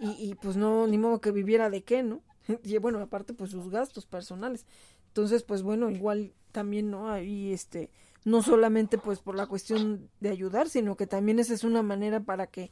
y, 0.03 0.35
pues 0.37 0.57
no, 0.57 0.87
ni 0.87 0.97
modo 0.97 1.21
que 1.21 1.31
viviera 1.31 1.69
de 1.69 1.83
qué, 1.83 2.03
¿no? 2.03 2.23
Y 2.65 2.79
bueno, 2.79 3.01
aparte 3.01 3.35
pues 3.35 3.51
sus 3.51 3.71
gastos 3.71 4.07
personales. 4.07 4.65
Entonces, 5.09 5.43
pues 5.43 5.63
bueno, 5.63 5.91
igual 5.91 6.33
también, 6.53 6.91
¿no? 6.91 7.11
Ahí, 7.11 7.53
este, 7.53 7.91
no 8.25 8.43
solamente 8.43 8.97
pues 8.97 9.19
por 9.21 9.35
la 9.35 9.47
cuestión 9.47 10.09
de 10.21 10.31
ayudar, 10.31 10.71
sino 10.71 10.97
que 10.97 11.07
también 11.07 11.39
esa 11.39 11.53
es 11.53 11.65
una 11.65 11.83
manera 11.83 12.21
para 12.21 12.47
que 12.47 12.71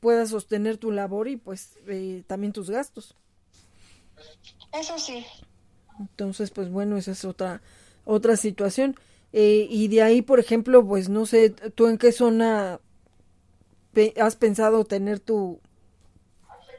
puedas 0.00 0.28
sostener 0.28 0.76
tu 0.76 0.90
labor 0.90 1.28
y 1.28 1.36
pues 1.36 1.78
eh, 1.86 2.22
también 2.26 2.52
tus 2.52 2.68
gastos. 2.68 3.14
Eso 4.72 4.98
sí. 4.98 5.24
Entonces, 5.98 6.50
pues 6.50 6.70
bueno, 6.70 6.98
esa 6.98 7.12
es 7.12 7.24
otra, 7.24 7.62
otra 8.04 8.36
situación. 8.36 8.94
Eh, 9.32 9.66
y 9.70 9.88
de 9.88 10.02
ahí, 10.02 10.20
por 10.20 10.38
ejemplo, 10.38 10.86
pues 10.86 11.08
no 11.08 11.24
sé, 11.24 11.50
¿tú 11.50 11.86
en 11.86 11.96
qué 11.96 12.12
zona 12.12 12.80
has 14.20 14.36
pensado 14.36 14.84
tener 14.84 15.18
tu, 15.18 15.60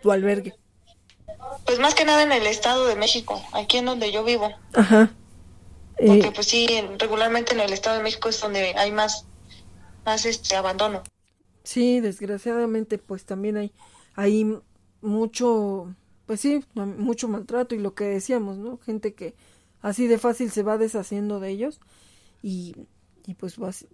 tu 0.01 0.11
albergue? 0.11 0.55
Pues 1.65 1.79
más 1.79 1.95
que 1.95 2.05
nada 2.05 2.23
en 2.23 2.31
el 2.31 2.47
Estado 2.47 2.85
de 2.85 2.95
México, 2.95 3.41
aquí 3.53 3.77
en 3.77 3.85
donde 3.85 4.11
yo 4.11 4.23
vivo. 4.23 4.51
Ajá. 4.73 5.11
Porque 5.97 6.27
eh, 6.27 6.31
pues 6.33 6.47
sí, 6.47 6.67
regularmente 6.97 7.53
en 7.53 7.59
el 7.59 7.73
Estado 7.73 7.97
de 7.97 8.03
México 8.03 8.29
es 8.29 8.39
donde 8.39 8.73
hay 8.75 8.91
más, 8.91 9.25
más 10.05 10.25
este 10.25 10.55
abandono. 10.55 11.03
Sí, 11.63 11.99
desgraciadamente 11.99 12.97
pues 12.97 13.25
también 13.25 13.57
hay, 13.57 13.71
hay 14.15 14.57
mucho, 15.01 15.93
pues 16.25 16.39
sí, 16.39 16.63
mucho 16.73 17.27
maltrato 17.27 17.75
y 17.75 17.79
lo 17.79 17.93
que 17.93 18.05
decíamos, 18.05 18.57
¿no? 18.57 18.79
Gente 18.79 19.13
que 19.13 19.35
así 19.81 20.07
de 20.07 20.17
fácil 20.17 20.51
se 20.51 20.63
va 20.63 20.77
deshaciendo 20.77 21.39
de 21.39 21.49
ellos 21.49 21.79
y 22.41 22.75
y 23.29 23.35
pues, 23.35 23.57
pues, 23.57 23.85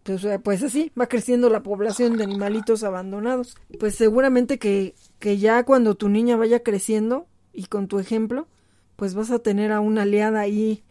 pues 0.44 0.64
así 0.64 0.94
va 0.98 1.08
creciendo 1.08 1.50
la 1.50 1.62
población 1.62 2.16
de 2.16 2.24
animalitos 2.24 2.86
abandonados. 2.86 3.58
Pues 3.82 3.96
seguramente 3.96 4.58
que, 4.60 4.96
que 5.20 5.38
ya 5.38 5.66
cuando 5.66 5.96
tu 5.96 6.08
niña 6.08 6.38
vaya 6.38 6.64
creciendo 6.64 7.28
y 7.52 7.66
con 7.66 7.90
tu 7.90 8.00
ejemplo, 8.00 8.48
pues 8.96 9.14
vas 9.14 9.32
a 9.32 9.40
tener 9.40 9.74
a 9.74 9.82
una 9.82 10.04
aliada 10.04 10.40
ahí 10.40 10.86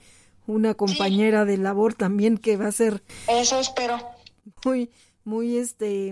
una 0.47 0.75
compañera 0.75 1.47
de 1.47 1.57
labor 1.57 1.95
también 1.95 2.37
que 2.37 2.59
va 2.59 2.67
a 2.67 2.73
ser 2.73 3.03
eso 3.31 3.59
espero. 3.59 3.99
muy 4.63 4.91
muy 5.25 5.57
este 5.57 6.11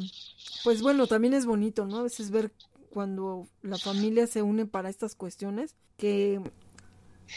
pues 0.64 0.80
bueno 0.80 1.06
también 1.06 1.34
es 1.34 1.44
bonito 1.44 1.84
no 1.84 1.98
a 1.98 2.02
veces 2.02 2.30
ver 2.30 2.50
cuando 2.88 3.46
la 3.60 3.76
familia 3.76 4.26
se 4.26 4.40
une 4.40 4.64
para 4.64 4.88
estas 4.88 5.14
cuestiones 5.14 5.74
que 5.98 6.40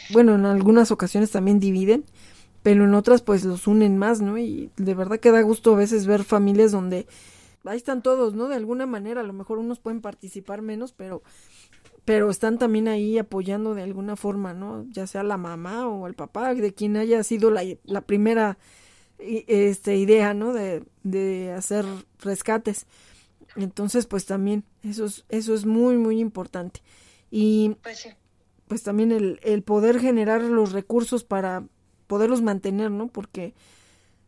bueno 0.08 0.36
en 0.36 0.46
algunas 0.46 0.90
ocasiones 0.90 1.30
también 1.32 1.60
dividen 1.60 2.06
pero 2.66 2.82
en 2.82 2.94
otras 2.94 3.22
pues 3.22 3.44
los 3.44 3.68
unen 3.68 3.96
más 3.96 4.20
no 4.20 4.38
y 4.38 4.72
de 4.76 4.94
verdad 4.94 5.20
que 5.20 5.30
da 5.30 5.40
gusto 5.40 5.72
a 5.72 5.76
veces 5.76 6.04
ver 6.04 6.24
familias 6.24 6.72
donde 6.72 7.06
ahí 7.64 7.76
están 7.76 8.02
todos 8.02 8.34
no 8.34 8.48
de 8.48 8.56
alguna 8.56 8.86
manera 8.86 9.20
a 9.20 9.24
lo 9.24 9.32
mejor 9.32 9.58
unos 9.58 9.78
pueden 9.78 10.00
participar 10.00 10.62
menos 10.62 10.90
pero 10.90 11.22
pero 12.04 12.28
están 12.28 12.58
también 12.58 12.88
ahí 12.88 13.18
apoyando 13.18 13.74
de 13.74 13.82
alguna 13.82 14.14
forma, 14.14 14.54
¿no? 14.54 14.84
Ya 14.90 15.08
sea 15.08 15.24
la 15.24 15.36
mamá 15.36 15.88
o 15.88 16.06
el 16.06 16.14
papá, 16.14 16.54
de 16.54 16.72
quien 16.72 16.96
haya 16.96 17.24
sido 17.24 17.50
la, 17.50 17.64
la 17.82 18.00
primera 18.00 18.58
este, 19.18 19.96
idea, 19.96 20.32
¿no? 20.32 20.52
De, 20.52 20.84
de 21.02 21.50
hacer 21.50 21.84
rescates. 22.20 22.86
Entonces, 23.56 24.06
pues 24.06 24.24
también, 24.24 24.62
eso 24.84 25.06
es, 25.06 25.24
eso 25.30 25.52
es 25.52 25.66
muy, 25.66 25.96
muy 25.96 26.20
importante. 26.20 26.80
Y 27.28 27.76
pues, 27.82 28.08
pues 28.68 28.84
también 28.84 29.10
el, 29.10 29.40
el 29.42 29.64
poder 29.64 29.98
generar 29.98 30.42
los 30.42 30.70
recursos 30.70 31.24
para 31.24 31.64
poderlos 32.06 32.42
mantener, 32.42 32.90
¿no? 32.90 33.08
Porque, 33.08 33.54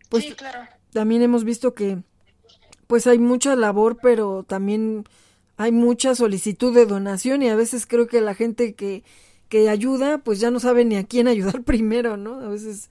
pues, 0.08 0.24
sí, 0.24 0.32
claro. 0.32 0.68
también 0.92 1.22
hemos 1.22 1.44
visto 1.44 1.74
que, 1.74 1.98
pues 2.86 3.06
hay 3.06 3.18
mucha 3.18 3.54
labor, 3.56 3.98
pero 4.00 4.44
también 4.44 5.04
hay 5.56 5.72
mucha 5.72 6.14
solicitud 6.14 6.74
de 6.74 6.86
donación 6.86 7.42
y 7.42 7.48
a 7.48 7.56
veces 7.56 7.86
creo 7.86 8.06
que 8.06 8.20
la 8.20 8.34
gente 8.34 8.74
que, 8.74 9.02
que 9.48 9.68
ayuda, 9.68 10.18
pues 10.18 10.40
ya 10.40 10.50
no 10.50 10.60
sabe 10.60 10.84
ni 10.84 10.96
a 10.96 11.04
quién 11.04 11.28
ayudar 11.28 11.62
primero, 11.64 12.16
¿no? 12.16 12.40
A 12.40 12.48
veces, 12.48 12.90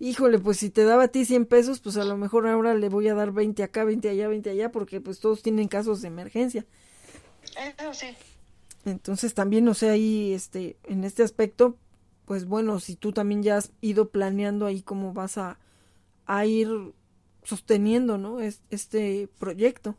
híjole, 0.00 0.38
pues 0.38 0.58
si 0.58 0.68
te 0.68 0.84
daba 0.84 1.04
a 1.04 1.08
ti 1.08 1.24
100 1.24 1.46
pesos, 1.46 1.80
pues 1.80 1.96
a 1.96 2.04
lo 2.04 2.16
mejor 2.16 2.46
ahora 2.46 2.74
le 2.74 2.88
voy 2.88 3.08
a 3.08 3.14
dar 3.14 3.32
20 3.32 3.62
acá, 3.62 3.84
20 3.84 4.08
allá, 4.08 4.28
20 4.28 4.50
allá, 4.50 4.72
porque 4.72 5.00
pues 5.00 5.20
todos 5.20 5.42
tienen 5.42 5.68
casos 5.68 6.02
de 6.02 6.08
emergencia. 6.08 6.66
Eso 7.56 7.94
sí. 7.94 8.08
Entonces 8.84 9.34
también, 9.34 9.64
no 9.64 9.74
sé, 9.74 9.90
ahí, 9.90 10.32
este, 10.32 10.76
en 10.84 11.04
este 11.04 11.22
aspecto, 11.22 11.76
pues 12.28 12.44
bueno, 12.44 12.78
si 12.78 12.94
tú 12.94 13.12
también 13.12 13.42
ya 13.42 13.56
has 13.56 13.72
ido 13.80 14.10
planeando 14.10 14.66
ahí 14.66 14.82
cómo 14.82 15.12
vas 15.12 15.36
a, 15.36 15.58
a 16.26 16.46
ir 16.46 16.68
sosteniendo, 17.42 18.18
¿no? 18.18 18.38
este 18.40 19.28
proyecto 19.40 19.96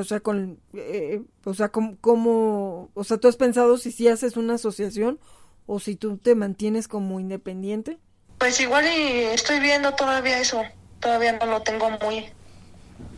o 0.00 0.04
sea, 0.04 0.20
con, 0.20 0.60
eh, 0.74 1.22
o 1.44 1.54
sea, 1.54 1.70
como, 1.70 2.90
o 2.94 3.04
sea, 3.04 3.16
tú 3.16 3.28
has 3.28 3.36
pensado 3.36 3.78
si 3.78 3.92
sí 3.92 4.08
haces 4.08 4.36
una 4.36 4.54
asociación 4.54 5.18
o 5.66 5.80
si 5.80 5.96
tú 5.96 6.18
te 6.18 6.34
mantienes 6.34 6.86
como 6.86 7.18
independiente? 7.18 7.98
Pues 8.38 8.60
igual 8.60 8.84
y 8.86 9.24
estoy 9.32 9.58
viendo 9.60 9.94
todavía 9.94 10.38
eso, 10.38 10.62
todavía 11.00 11.32
no 11.32 11.46
lo 11.46 11.62
tengo 11.62 11.88
muy, 12.02 12.26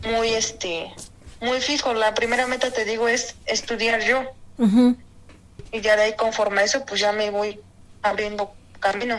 muy, 0.05 0.29
este, 0.29 0.93
muy 1.41 1.61
fijo. 1.61 1.93
La 1.95 2.15
primera 2.15 2.47
meta, 2.47 2.71
te 2.71 2.85
digo, 2.85 3.09
es 3.09 3.35
estudiar 3.47 4.01
yo. 4.03 4.23
Y 5.73 5.81
ya 5.81 5.97
de 5.97 6.03
ahí, 6.03 6.17
conforme 6.17 6.61
a 6.61 6.65
eso, 6.65 6.85
pues 6.87 7.01
ya 7.01 7.13
me 7.13 7.31
voy 7.31 7.61
abriendo 8.03 8.53
camino. 8.81 9.17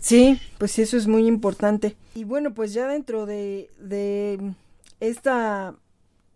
Sí, 0.00 0.40
pues 0.58 0.78
eso 0.78 0.96
es 0.96 1.06
muy 1.06 1.26
importante. 1.26 1.96
Y 2.14 2.24
bueno, 2.24 2.54
pues 2.54 2.72
ya 2.72 2.86
dentro 2.86 3.26
de, 3.26 3.70
de 3.78 4.54
esta 5.00 5.74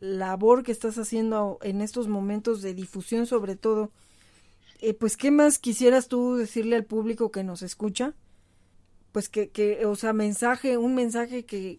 labor 0.00 0.64
que 0.64 0.72
estás 0.72 0.98
haciendo 0.98 1.59
en 1.62 1.80
estos 1.80 2.09
momentos 2.09 2.60
de 2.60 2.74
difusión 2.74 3.26
sobre 3.26 3.54
todo, 3.54 3.90
eh, 4.80 4.94
pues 4.94 5.16
¿qué 5.16 5.30
más 5.30 5.59
quisieras 5.59 6.09
tú 6.09 6.34
decirle 6.34 6.74
al 6.74 6.84
público 6.84 7.30
que 7.30 7.44
nos 7.44 7.62
escucha? 7.62 8.14
Pues 9.12 9.28
que, 9.28 9.50
que 9.50 9.86
o 9.86 9.94
sea, 9.94 10.12
mensaje, 10.12 10.76
un 10.76 10.94
mensaje 10.96 11.44
que, 11.44 11.78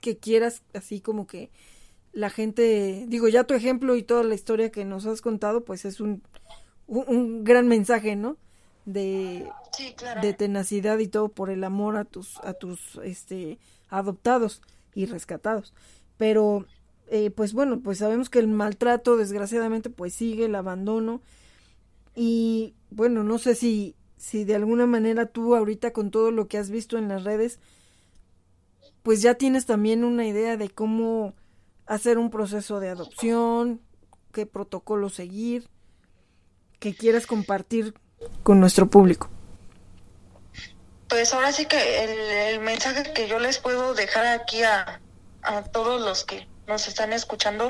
que 0.00 0.18
quieras 0.18 0.62
así 0.74 1.00
como 1.00 1.26
que 1.26 1.50
la 2.12 2.30
gente, 2.30 3.04
digo, 3.06 3.28
ya 3.28 3.44
tu 3.44 3.54
ejemplo 3.54 3.94
y 3.94 4.02
toda 4.02 4.24
la 4.24 4.34
historia 4.34 4.72
que 4.72 4.84
nos 4.84 5.06
has 5.06 5.20
contado, 5.20 5.64
pues 5.64 5.84
es 5.84 6.00
un, 6.00 6.22
un, 6.88 7.44
gran 7.44 7.68
mensaje, 7.68 8.16
¿no? 8.16 8.36
De, 8.86 9.48
de 10.22 10.32
tenacidad 10.32 10.98
y 10.98 11.06
todo 11.06 11.28
por 11.28 11.50
el 11.50 11.62
amor 11.64 11.96
a 11.96 12.04
tus, 12.04 12.38
a 12.38 12.54
tus, 12.54 12.96
este, 13.04 13.58
adoptados 13.88 14.62
y 14.94 15.06
rescatados. 15.06 15.74
Pero 16.16 16.66
eh, 17.08 17.30
pues 17.30 17.52
bueno, 17.52 17.80
pues 17.80 17.98
sabemos 17.98 18.30
que 18.30 18.38
el 18.38 18.48
maltrato 18.48 19.16
desgraciadamente 19.16 19.90
pues 19.90 20.14
sigue, 20.14 20.44
el 20.44 20.54
abandono 20.54 21.20
y 22.14 22.74
bueno, 22.90 23.24
no 23.24 23.38
sé 23.38 23.54
si, 23.54 23.96
si 24.16 24.44
de 24.44 24.54
alguna 24.54 24.86
manera 24.86 25.26
tú 25.26 25.56
ahorita 25.56 25.92
con 25.92 26.10
todo 26.10 26.30
lo 26.30 26.48
que 26.48 26.58
has 26.58 26.70
visto 26.70 26.98
en 26.98 27.08
las 27.08 27.24
redes, 27.24 27.58
pues 29.02 29.22
ya 29.22 29.34
tienes 29.34 29.66
también 29.66 30.04
una 30.04 30.26
idea 30.26 30.56
de 30.56 30.68
cómo 30.68 31.34
hacer 31.86 32.18
un 32.18 32.30
proceso 32.30 32.78
de 32.78 32.90
adopción, 32.90 33.80
qué 34.32 34.46
protocolo 34.46 35.08
seguir, 35.08 35.68
que 36.78 36.94
quieras 36.94 37.26
compartir 37.26 37.94
con 38.42 38.60
nuestro 38.60 38.88
público. 38.88 39.28
Pues 41.08 41.32
ahora 41.34 41.52
sí 41.52 41.66
que 41.66 42.04
el, 42.04 42.10
el 42.54 42.60
mensaje 42.60 43.12
que 43.12 43.26
yo 43.26 43.38
les 43.38 43.58
puedo 43.58 43.94
dejar 43.94 44.26
aquí 44.26 44.62
a, 44.62 45.00
a 45.42 45.62
todos 45.62 46.00
los 46.00 46.24
que 46.24 46.46
nos 46.66 46.86
están 46.86 47.12
escuchando, 47.12 47.68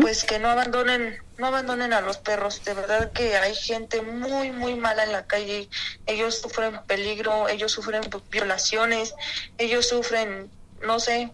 pues 0.00 0.24
que 0.24 0.40
no 0.40 0.48
abandonen, 0.48 1.22
no 1.36 1.46
abandonen 1.46 1.92
a 1.92 2.00
los 2.00 2.18
perros. 2.18 2.64
De 2.64 2.74
verdad 2.74 3.12
que 3.12 3.36
hay 3.36 3.54
gente 3.54 4.02
muy, 4.02 4.50
muy 4.50 4.74
mala 4.74 5.04
en 5.04 5.12
la 5.12 5.26
calle. 5.26 5.68
Ellos 6.06 6.40
sufren 6.40 6.80
peligro, 6.88 7.48
ellos 7.48 7.70
sufren 7.70 8.02
violaciones, 8.30 9.14
ellos 9.58 9.86
sufren, 9.86 10.50
no 10.82 10.98
sé, 10.98 11.30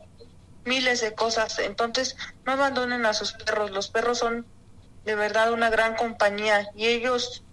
miles 0.66 1.00
de 1.00 1.14
cosas. 1.14 1.58
Entonces, 1.58 2.16
no 2.44 2.52
abandonen 2.52 3.06
a 3.06 3.14
sus 3.14 3.32
perros. 3.32 3.70
Los 3.70 3.88
perros 3.88 4.18
son 4.18 4.44
de 5.06 5.14
verdad 5.14 5.50
una 5.52 5.70
gran 5.70 5.96
compañía 5.96 6.68
y 6.74 6.88
ellos 6.88 7.43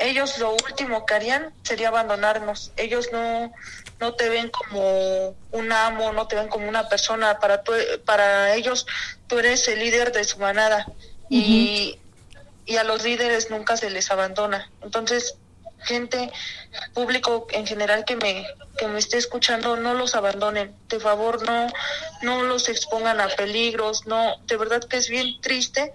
ellos 0.00 0.38
lo 0.38 0.52
último 0.52 1.04
que 1.04 1.14
harían 1.14 1.52
sería 1.62 1.88
abandonarnos. 1.88 2.72
Ellos 2.76 3.10
no, 3.12 3.52
no 4.00 4.14
te 4.14 4.28
ven 4.28 4.50
como 4.50 5.36
un 5.52 5.72
amo, 5.72 6.12
no 6.12 6.26
te 6.26 6.36
ven 6.36 6.48
como 6.48 6.68
una 6.68 6.88
persona. 6.88 7.38
Para, 7.38 7.62
para 8.04 8.54
ellos 8.54 8.86
tú 9.26 9.38
eres 9.38 9.68
el 9.68 9.78
líder 9.78 10.12
de 10.12 10.24
su 10.24 10.38
manada 10.38 10.86
y, 11.28 11.98
y 12.64 12.76
a 12.76 12.84
los 12.84 13.04
líderes 13.04 13.50
nunca 13.50 13.76
se 13.76 13.90
les 13.90 14.10
abandona. 14.10 14.70
Entonces, 14.82 15.36
gente, 15.82 16.32
público 16.94 17.46
en 17.50 17.66
general 17.66 18.04
que 18.04 18.16
me, 18.16 18.46
que 18.78 18.88
me 18.88 18.98
esté 18.98 19.18
escuchando, 19.18 19.76
no 19.76 19.94
los 19.94 20.14
abandonen. 20.14 20.74
De 20.88 20.98
favor, 20.98 21.42
no, 21.42 21.68
no 22.22 22.42
los 22.42 22.68
expongan 22.68 23.20
a 23.20 23.28
peligros. 23.28 24.06
No, 24.06 24.36
de 24.46 24.56
verdad 24.56 24.82
que 24.82 24.96
es 24.96 25.08
bien 25.08 25.40
triste 25.42 25.92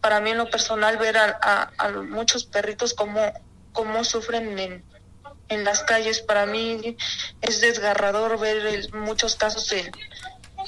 para 0.00 0.20
mí 0.20 0.30
en 0.30 0.38
lo 0.38 0.50
personal 0.50 0.96
ver 0.96 1.16
a, 1.18 1.70
a, 1.76 1.90
muchos 1.90 2.44
perritos 2.44 2.94
como, 2.94 3.20
como 3.72 4.04
sufren 4.04 4.58
en, 4.58 4.84
en 5.48 5.64
las 5.64 5.82
calles, 5.82 6.20
para 6.20 6.46
mí 6.46 6.96
es 7.40 7.60
desgarrador 7.60 8.38
ver 8.38 8.92
muchos 8.94 9.36
casos 9.36 9.70
en, 9.72 9.90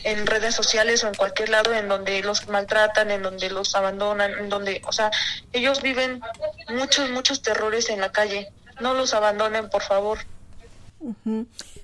en 0.04 0.26
redes 0.26 0.54
sociales 0.54 1.04
o 1.04 1.08
en 1.08 1.14
cualquier 1.14 1.48
lado 1.48 1.72
en 1.72 1.88
donde 1.88 2.22
los 2.22 2.48
maltratan, 2.48 3.10
en 3.10 3.22
donde 3.22 3.50
los 3.50 3.74
abandonan, 3.74 4.32
en 4.32 4.48
donde, 4.48 4.82
o 4.86 4.92
sea, 4.92 5.10
ellos 5.52 5.82
viven 5.82 6.20
muchos, 6.68 7.10
muchos 7.10 7.42
terrores 7.42 7.88
en 7.88 8.00
la 8.00 8.12
calle. 8.12 8.48
No 8.80 8.94
los 8.94 9.14
abandonen, 9.14 9.68
por 9.70 9.82
favor. 9.82 10.18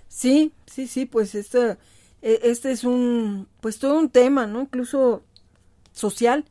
Sí, 0.09 0.53
sí, 0.67 0.89
sí, 0.89 1.07
pues 1.07 1.35
este, 1.35 1.77
este 2.23 2.73
es 2.73 2.85
un, 2.85 3.49
pues 3.61 3.79
todo 3.79 3.99
un 3.99 4.11
tema, 4.11 4.47
¿no? 4.47 4.63
Incluso 4.63 5.23
social 5.93 6.45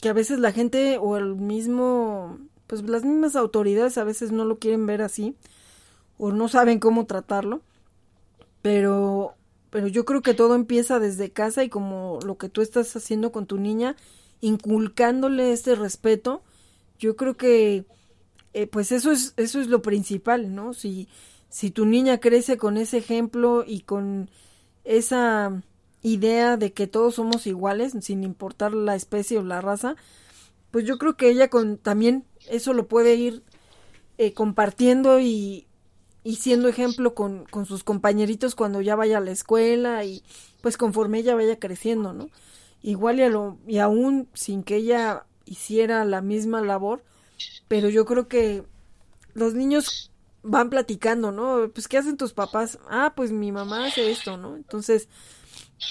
que 0.00 0.08
a 0.08 0.12
veces 0.12 0.38
la 0.38 0.52
gente 0.52 0.98
o 0.98 1.16
el 1.16 1.36
mismo, 1.36 2.38
pues 2.66 2.82
las 2.82 3.04
mismas 3.04 3.36
autoridades 3.36 3.98
a 3.98 4.04
veces 4.04 4.32
no 4.32 4.44
lo 4.44 4.58
quieren 4.58 4.86
ver 4.86 5.02
así 5.02 5.36
o 6.18 6.32
no 6.32 6.48
saben 6.48 6.80
cómo 6.80 7.06
tratarlo, 7.06 7.62
pero, 8.62 9.34
pero 9.70 9.86
yo 9.86 10.04
creo 10.04 10.22
que 10.22 10.34
todo 10.34 10.54
empieza 10.54 10.98
desde 10.98 11.30
casa 11.30 11.64
y 11.64 11.68
como 11.68 12.18
lo 12.24 12.38
que 12.38 12.48
tú 12.48 12.60
estás 12.62 12.94
haciendo 12.96 13.32
con 13.32 13.46
tu 13.46 13.58
niña, 13.58 13.96
inculcándole 14.40 15.52
este 15.52 15.74
respeto, 15.74 16.42
yo 16.98 17.16
creo 17.16 17.36
que 17.36 17.84
eh, 18.52 18.66
pues 18.66 18.92
eso 18.92 19.12
es, 19.12 19.34
eso 19.36 19.60
es 19.60 19.68
lo 19.68 19.82
principal, 19.82 20.54
¿no? 20.54 20.74
Si, 20.74 21.08
si 21.48 21.70
tu 21.70 21.86
niña 21.86 22.18
crece 22.18 22.56
con 22.58 22.76
ese 22.76 22.98
ejemplo 22.98 23.64
y 23.66 23.80
con 23.80 24.30
esa 24.84 25.62
idea 26.02 26.56
de 26.56 26.72
que 26.72 26.86
todos 26.86 27.16
somos 27.16 27.46
iguales, 27.46 27.94
sin 28.00 28.24
importar 28.24 28.72
la 28.72 28.94
especie 28.94 29.38
o 29.38 29.42
la 29.42 29.60
raza, 29.60 29.96
pues 30.70 30.84
yo 30.84 30.98
creo 30.98 31.16
que 31.16 31.30
ella 31.30 31.48
con 31.48 31.78
también 31.78 32.24
eso 32.48 32.72
lo 32.72 32.86
puede 32.88 33.16
ir 33.16 33.42
eh, 34.18 34.32
compartiendo 34.32 35.20
y, 35.20 35.66
y 36.24 36.36
siendo 36.36 36.68
ejemplo 36.68 37.14
con, 37.14 37.44
con 37.46 37.66
sus 37.66 37.84
compañeritos 37.84 38.54
cuando 38.54 38.80
ya 38.80 38.96
vaya 38.96 39.18
a 39.18 39.20
la 39.20 39.30
escuela 39.30 40.04
y 40.04 40.22
pues 40.62 40.76
conforme 40.76 41.18
ella 41.18 41.34
vaya 41.34 41.58
creciendo, 41.58 42.12
¿no? 42.12 42.28
Igual 42.82 43.18
y, 43.18 43.22
a 43.22 43.28
lo, 43.28 43.58
y 43.66 43.78
aún 43.78 44.28
sin 44.34 44.62
que 44.62 44.76
ella 44.76 45.26
hiciera 45.44 46.04
la 46.04 46.22
misma 46.22 46.60
labor, 46.60 47.02
pero 47.68 47.88
yo 47.88 48.04
creo 48.04 48.28
que 48.28 48.64
los 49.34 49.54
niños 49.54 50.10
van 50.42 50.70
platicando, 50.70 51.32
¿no? 51.32 51.70
Pues, 51.72 51.88
¿qué 51.88 51.98
hacen 51.98 52.16
tus 52.16 52.32
papás? 52.32 52.78
Ah, 52.88 53.12
pues 53.14 53.32
mi 53.32 53.52
mamá 53.52 53.86
hace 53.86 54.10
esto, 54.10 54.36
¿no? 54.36 54.56
Entonces, 54.56 55.08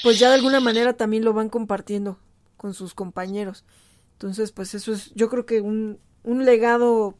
pues 0.04 0.20
ya 0.20 0.30
de 0.30 0.36
alguna 0.36 0.60
manera 0.60 0.94
también 0.94 1.24
lo 1.24 1.34
van 1.34 1.50
compartiendo 1.50 2.18
con 2.58 2.74
sus 2.74 2.94
compañeros. 2.94 3.66
Entonces, 4.14 4.52
pues 4.52 4.74
eso 4.74 4.92
es, 4.94 5.14
yo 5.16 5.30
creo 5.30 5.46
que 5.46 5.62
un, 5.62 6.00
un 6.24 6.46
legado 6.46 7.16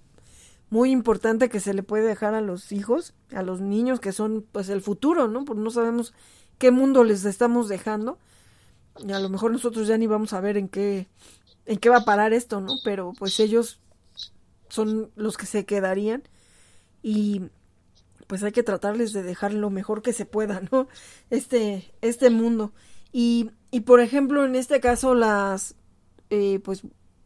muy 0.70 0.92
importante 0.92 1.50
que 1.50 1.60
se 1.60 1.74
le 1.74 1.84
puede 1.84 2.04
dejar 2.04 2.36
a 2.36 2.42
los 2.42 2.72
hijos, 2.72 3.14
a 3.34 3.42
los 3.42 3.62
niños 3.62 4.00
que 4.00 4.12
son 4.12 4.46
pues 4.52 4.70
el 4.70 4.82
futuro, 4.82 5.28
¿no? 5.28 5.46
Porque 5.46 5.64
no 5.64 5.72
sabemos 5.72 6.14
qué 6.58 6.72
mundo 6.72 7.04
les 7.04 7.26
estamos 7.26 7.70
dejando. 7.70 8.20
Y 9.06 9.12
a 9.14 9.20
lo 9.20 9.30
mejor 9.30 9.52
nosotros 9.52 9.88
ya 9.88 9.98
ni 9.98 10.08
vamos 10.08 10.34
a 10.34 10.42
ver 10.42 10.58
en 10.58 10.68
qué 10.68 11.08
en 11.66 11.78
qué 11.78 11.90
va 11.90 11.98
a 11.98 12.06
parar 12.06 12.34
esto, 12.34 12.62
¿no? 12.62 12.74
Pero 12.84 13.14
pues 13.18 13.40
ellos 13.40 13.80
son 14.70 15.12
los 15.16 15.38
que 15.38 15.46
se 15.46 15.66
quedarían 15.66 16.24
y 17.04 17.44
pues 18.30 18.44
hay 18.44 18.52
que 18.52 18.62
tratarles 18.62 19.12
de 19.12 19.24
dejar 19.24 19.56
lo 19.56 19.72
mejor 19.72 20.04
que 20.04 20.14
se 20.14 20.28
pueda, 20.28 20.62
¿no? 20.72 20.88
Este 21.32 21.92
este 22.02 22.30
mundo. 22.30 22.74
Y 23.12 23.50
y 23.72 23.82
por 23.82 24.02
ejemplo, 24.02 24.46
en 24.46 24.56
este 24.56 24.80
caso 24.80 25.16
las 25.16 25.76
eh, 26.30 26.60
pues 26.64 26.84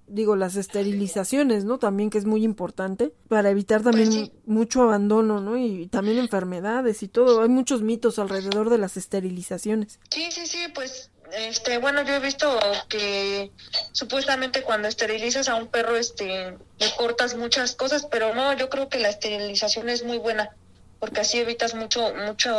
digo, 0.07 0.38
las 0.38 0.55
esterilizaciones, 0.55 1.65
¿no? 1.65 1.77
También 1.77 2.09
que 2.09 2.17
es 2.19 2.25
muy 2.25 2.45
importante 2.45 3.11
para 3.27 3.49
evitar 3.49 3.81
pues 3.81 3.95
también 3.95 4.31
mucho 4.45 4.84
abandono, 4.84 5.41
¿no? 5.41 5.57
Y 5.57 5.88
también 5.88 6.19
enfermedades 6.19 7.03
y 7.03 7.09
todo. 7.09 7.41
Hay 7.41 7.49
muchos 7.49 7.81
mitos 7.81 8.17
alrededor 8.17 8.69
de 8.69 8.77
las 8.77 8.95
esterilizaciones. 8.95 9.99
Sí, 10.09 10.31
sí, 10.31 10.47
sí, 10.47 10.59
pues 10.73 11.11
este, 11.34 11.80
bueno, 11.80 12.03
yo 12.03 12.13
he 12.13 12.19
visto 12.19 12.59
que 12.88 13.51
supuestamente 13.91 14.61
cuando 14.61 14.88
esterilizas 14.88 15.49
a 15.49 15.55
un 15.55 15.67
perro, 15.67 15.97
este, 15.97 16.57
le 16.77 16.95
cortas 16.95 17.35
muchas 17.35 17.75
cosas, 17.75 18.07
pero 18.09 18.34
no, 18.34 18.53
yo 18.53 18.69
creo 18.69 18.88
que 18.88 18.99
la 18.99 19.09
esterilización 19.09 19.89
es 19.89 20.05
muy 20.05 20.19
buena, 20.19 20.55
porque 21.03 21.19
así 21.19 21.38
evitas 21.38 21.75
mucho, 21.75 22.15
mucho, 22.15 22.55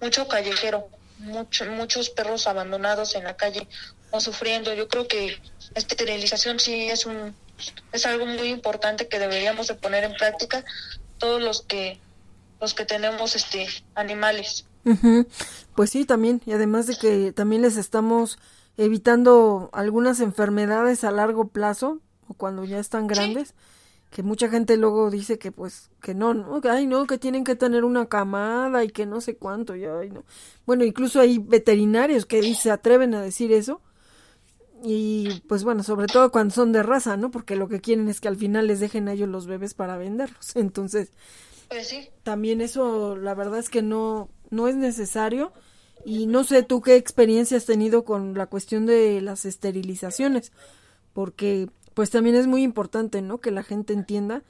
mucho 0.00 0.26
callejero, 0.26 0.88
mucho, 1.18 1.64
muchos 1.66 2.10
perros 2.10 2.48
abandonados 2.48 3.14
en 3.14 3.22
la 3.22 3.36
calle 3.36 3.68
o 4.10 4.18
sufriendo. 4.18 4.74
Yo 4.74 4.88
creo 4.88 5.06
que 5.06 5.40
la 5.72 5.78
esterilización 5.78 6.58
sí 6.58 6.88
es 6.88 7.06
un 7.06 7.32
es 7.92 8.04
algo 8.04 8.26
muy 8.26 8.48
importante 8.48 9.06
que 9.06 9.20
deberíamos 9.20 9.68
de 9.68 9.76
poner 9.76 10.02
en 10.02 10.14
práctica 10.14 10.64
todos 11.18 11.40
los 11.40 11.62
que 11.62 12.00
los 12.60 12.74
que 12.74 12.84
tenemos 12.84 13.36
este 13.36 13.68
animales. 13.94 14.66
Pues 15.76 15.90
sí, 15.90 16.04
también 16.04 16.42
y 16.46 16.52
además 16.52 16.88
de 16.88 16.96
que 16.96 17.30
también 17.30 17.62
les 17.62 17.76
estamos 17.76 18.40
evitando 18.76 19.70
algunas 19.72 20.18
enfermedades 20.18 21.04
a 21.04 21.12
largo 21.12 21.46
plazo 21.46 22.00
o 22.26 22.34
cuando 22.34 22.64
ya 22.64 22.80
están 22.80 23.06
grandes. 23.06 23.54
Que 24.10 24.22
mucha 24.22 24.48
gente 24.48 24.76
luego 24.76 25.10
dice 25.10 25.38
que 25.38 25.52
pues 25.52 25.90
que 26.02 26.14
no, 26.14 26.34
no, 26.34 26.60
ay 26.64 26.86
no, 26.86 27.06
que 27.06 27.18
tienen 27.18 27.44
que 27.44 27.54
tener 27.54 27.84
una 27.84 28.06
camada 28.06 28.84
y 28.84 28.90
que 28.90 29.06
no 29.06 29.20
sé 29.20 29.36
cuánto, 29.36 29.76
y 29.76 29.84
ay 29.84 30.10
no. 30.10 30.24
Bueno, 30.66 30.84
incluso 30.84 31.20
hay 31.20 31.38
veterinarios 31.38 32.26
que 32.26 32.54
se 32.54 32.70
atreven 32.70 33.14
a 33.14 33.22
decir 33.22 33.52
eso 33.52 33.80
y 34.82 35.42
pues 35.46 35.64
bueno, 35.64 35.82
sobre 35.82 36.06
todo 36.06 36.30
cuando 36.30 36.54
son 36.54 36.72
de 36.72 36.82
raza, 36.82 37.16
¿no? 37.16 37.30
Porque 37.30 37.56
lo 37.56 37.68
que 37.68 37.80
quieren 37.80 38.08
es 38.08 38.20
que 38.20 38.28
al 38.28 38.36
final 38.36 38.66
les 38.66 38.80
dejen 38.80 39.08
a 39.08 39.12
ellos 39.12 39.28
los 39.28 39.46
bebés 39.46 39.74
para 39.74 39.98
venderlos. 39.98 40.54
Entonces, 40.56 41.12
pues 41.68 41.88
sí. 41.88 42.08
También 42.22 42.60
eso, 42.60 43.16
la 43.16 43.34
verdad 43.34 43.58
es 43.58 43.70
que 43.70 43.82
no, 43.82 44.28
no 44.50 44.68
es 44.68 44.76
necesario. 44.76 45.52
Y 46.04 46.26
no 46.26 46.44
sé 46.44 46.62
tú 46.62 46.80
qué 46.80 46.96
experiencia 46.96 47.58
has 47.58 47.66
tenido 47.66 48.04
con 48.04 48.34
la 48.34 48.46
cuestión 48.46 48.86
de 48.86 49.20
las 49.20 49.44
esterilizaciones, 49.44 50.50
porque 51.12 51.68
pues 52.00 52.08
también 52.08 52.34
es 52.34 52.46
muy 52.46 52.62
importante, 52.62 53.20
¿no? 53.20 53.42
Que 53.42 53.50
la 53.50 53.62
gente 53.62 53.92
entienda. 53.92 54.42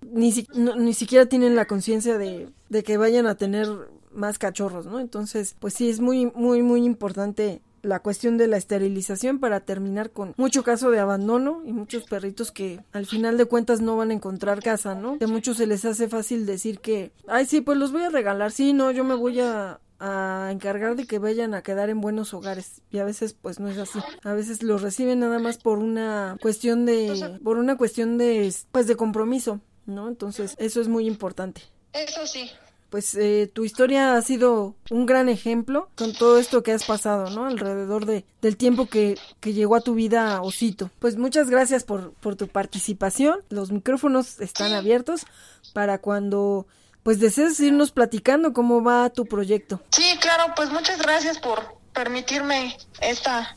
Ni, 0.00 0.34
ni 0.52 0.94
siquiera 0.94 1.26
tienen 1.26 1.54
la 1.54 1.66
conciencia 1.66 2.18
de, 2.18 2.48
de 2.70 2.82
que 2.82 2.96
vayan 2.96 3.28
a 3.28 3.36
tener 3.36 3.68
más 4.10 4.36
cachorros, 4.36 4.86
¿no? 4.86 4.98
Entonces, 4.98 5.54
pues 5.60 5.74
sí, 5.74 5.88
es 5.90 6.00
muy, 6.00 6.26
muy, 6.34 6.64
muy 6.64 6.84
importante 6.84 7.62
la 7.82 8.00
cuestión 8.00 8.36
de 8.36 8.48
la 8.48 8.56
esterilización 8.56 9.38
para 9.38 9.60
terminar 9.60 10.10
con 10.10 10.34
mucho 10.36 10.64
caso 10.64 10.90
de 10.90 10.98
abandono 10.98 11.62
y 11.64 11.72
muchos 11.72 12.02
perritos 12.02 12.50
que 12.50 12.80
al 12.90 13.06
final 13.06 13.38
de 13.38 13.44
cuentas 13.44 13.80
no 13.80 13.96
van 13.96 14.10
a 14.10 14.14
encontrar 14.14 14.60
casa, 14.60 14.96
¿no? 14.96 15.18
a 15.20 15.26
muchos 15.28 15.58
se 15.58 15.68
les 15.68 15.84
hace 15.84 16.08
fácil 16.08 16.46
decir 16.46 16.80
que, 16.80 17.12
ay, 17.28 17.46
sí, 17.46 17.60
pues 17.60 17.78
los 17.78 17.92
voy 17.92 18.02
a 18.02 18.10
regalar, 18.10 18.50
sí, 18.50 18.72
no, 18.72 18.90
yo 18.90 19.04
me 19.04 19.14
voy 19.14 19.38
a, 19.38 19.78
a 20.00 20.50
encargar 20.52 20.96
de 20.96 21.06
que 21.06 21.18
vayan 21.18 21.54
a 21.54 21.62
quedar 21.62 21.90
en 21.90 22.00
buenos 22.00 22.32
hogares 22.34 22.82
y 22.90 22.98
a 22.98 23.04
veces 23.04 23.34
pues 23.34 23.58
no 23.58 23.68
es 23.68 23.78
así 23.78 23.98
a 24.22 24.32
veces 24.32 24.62
los 24.62 24.82
reciben 24.82 25.20
nada 25.20 25.38
más 25.38 25.58
por 25.58 25.78
una 25.78 26.36
cuestión 26.40 26.86
de 26.86 27.38
por 27.42 27.58
una 27.58 27.76
cuestión 27.76 28.16
de 28.16 28.54
pues 28.70 28.86
de 28.86 28.96
compromiso 28.96 29.60
no 29.86 30.08
entonces 30.08 30.54
eso 30.58 30.80
es 30.80 30.88
muy 30.88 31.06
importante 31.06 31.62
eso 31.92 32.26
sí 32.26 32.50
pues 32.90 33.14
eh, 33.16 33.50
tu 33.52 33.64
historia 33.64 34.16
ha 34.16 34.22
sido 34.22 34.74
un 34.90 35.04
gran 35.04 35.28
ejemplo 35.28 35.90
con 35.94 36.14
todo 36.14 36.38
esto 36.38 36.62
que 36.62 36.72
has 36.72 36.84
pasado, 36.84 37.28
¿no? 37.30 37.44
Alrededor 37.44 38.06
de, 38.06 38.24
del 38.40 38.56
tiempo 38.56 38.86
que, 38.86 39.18
que 39.40 39.52
llegó 39.52 39.76
a 39.76 39.82
tu 39.82 39.94
vida 39.94 40.40
Osito. 40.40 40.90
Pues 40.98 41.16
muchas 41.16 41.50
gracias 41.50 41.84
por, 41.84 42.12
por 42.14 42.36
tu 42.36 42.48
participación. 42.48 43.40
Los 43.50 43.72
micrófonos 43.72 44.40
están 44.40 44.72
abiertos 44.72 45.26
para 45.74 45.98
cuando 45.98 46.66
pues 47.08 47.20
desees 47.20 47.58
irnos 47.60 47.90
platicando 47.90 48.52
cómo 48.52 48.84
va 48.84 49.08
tu 49.08 49.24
proyecto. 49.24 49.80
Sí, 49.92 50.18
claro, 50.20 50.52
pues 50.54 50.70
muchas 50.70 51.00
gracias 51.00 51.38
por 51.38 51.78
permitirme 51.94 52.76
esta, 53.00 53.56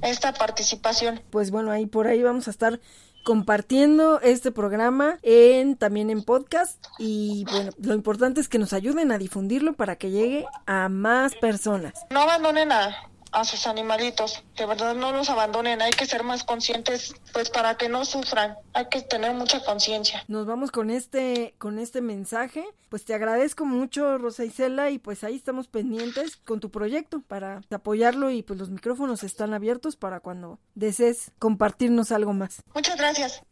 esta 0.00 0.32
participación. 0.32 1.20
Pues 1.28 1.50
bueno, 1.50 1.70
ahí 1.72 1.84
por 1.84 2.06
ahí 2.06 2.22
vamos 2.22 2.48
a 2.48 2.50
estar 2.50 2.80
compartiendo 3.22 4.18
este 4.22 4.50
programa 4.50 5.18
en 5.20 5.76
también 5.76 6.08
en 6.08 6.22
podcast 6.22 6.82
y 6.98 7.44
bueno, 7.50 7.70
lo 7.82 7.92
importante 7.92 8.40
es 8.40 8.48
que 8.48 8.58
nos 8.58 8.72
ayuden 8.72 9.12
a 9.12 9.18
difundirlo 9.18 9.74
para 9.74 9.96
que 9.96 10.10
llegue 10.10 10.46
a 10.64 10.88
más 10.88 11.34
personas. 11.34 11.92
No 12.08 12.20
abandonen 12.20 12.72
a, 12.72 12.96
a 13.36 13.44
sus 13.44 13.66
animalitos, 13.66 14.42
de 14.56 14.64
verdad 14.64 14.94
no 14.94 15.12
los 15.12 15.28
abandonen, 15.28 15.82
hay 15.82 15.90
que 15.92 16.06
ser 16.06 16.24
más 16.24 16.42
conscientes 16.42 17.14
pues 17.34 17.50
para 17.50 17.76
que 17.76 17.86
no 17.90 18.06
sufran, 18.06 18.56
hay 18.72 18.88
que 18.88 19.02
tener 19.02 19.34
mucha 19.34 19.62
conciencia. 19.62 20.24
Nos 20.26 20.46
vamos 20.46 20.70
con 20.70 20.88
este 20.88 21.54
con 21.58 21.78
este 21.78 22.00
mensaje, 22.00 22.64
pues 22.88 23.04
te 23.04 23.12
agradezco 23.12 23.66
mucho 23.66 24.16
Rosa 24.16 24.42
Isela 24.42 24.88
y 24.88 24.98
pues 24.98 25.22
ahí 25.22 25.36
estamos 25.36 25.68
pendientes 25.68 26.38
con 26.38 26.60
tu 26.60 26.70
proyecto 26.70 27.20
para 27.20 27.60
apoyarlo 27.70 28.30
y 28.30 28.42
pues 28.42 28.58
los 28.58 28.70
micrófonos 28.70 29.22
están 29.22 29.52
abiertos 29.52 29.96
para 29.96 30.20
cuando 30.20 30.58
desees 30.74 31.32
compartirnos 31.38 32.12
algo 32.12 32.32
más. 32.32 32.62
Muchas 32.74 32.96
gracias. 32.96 33.42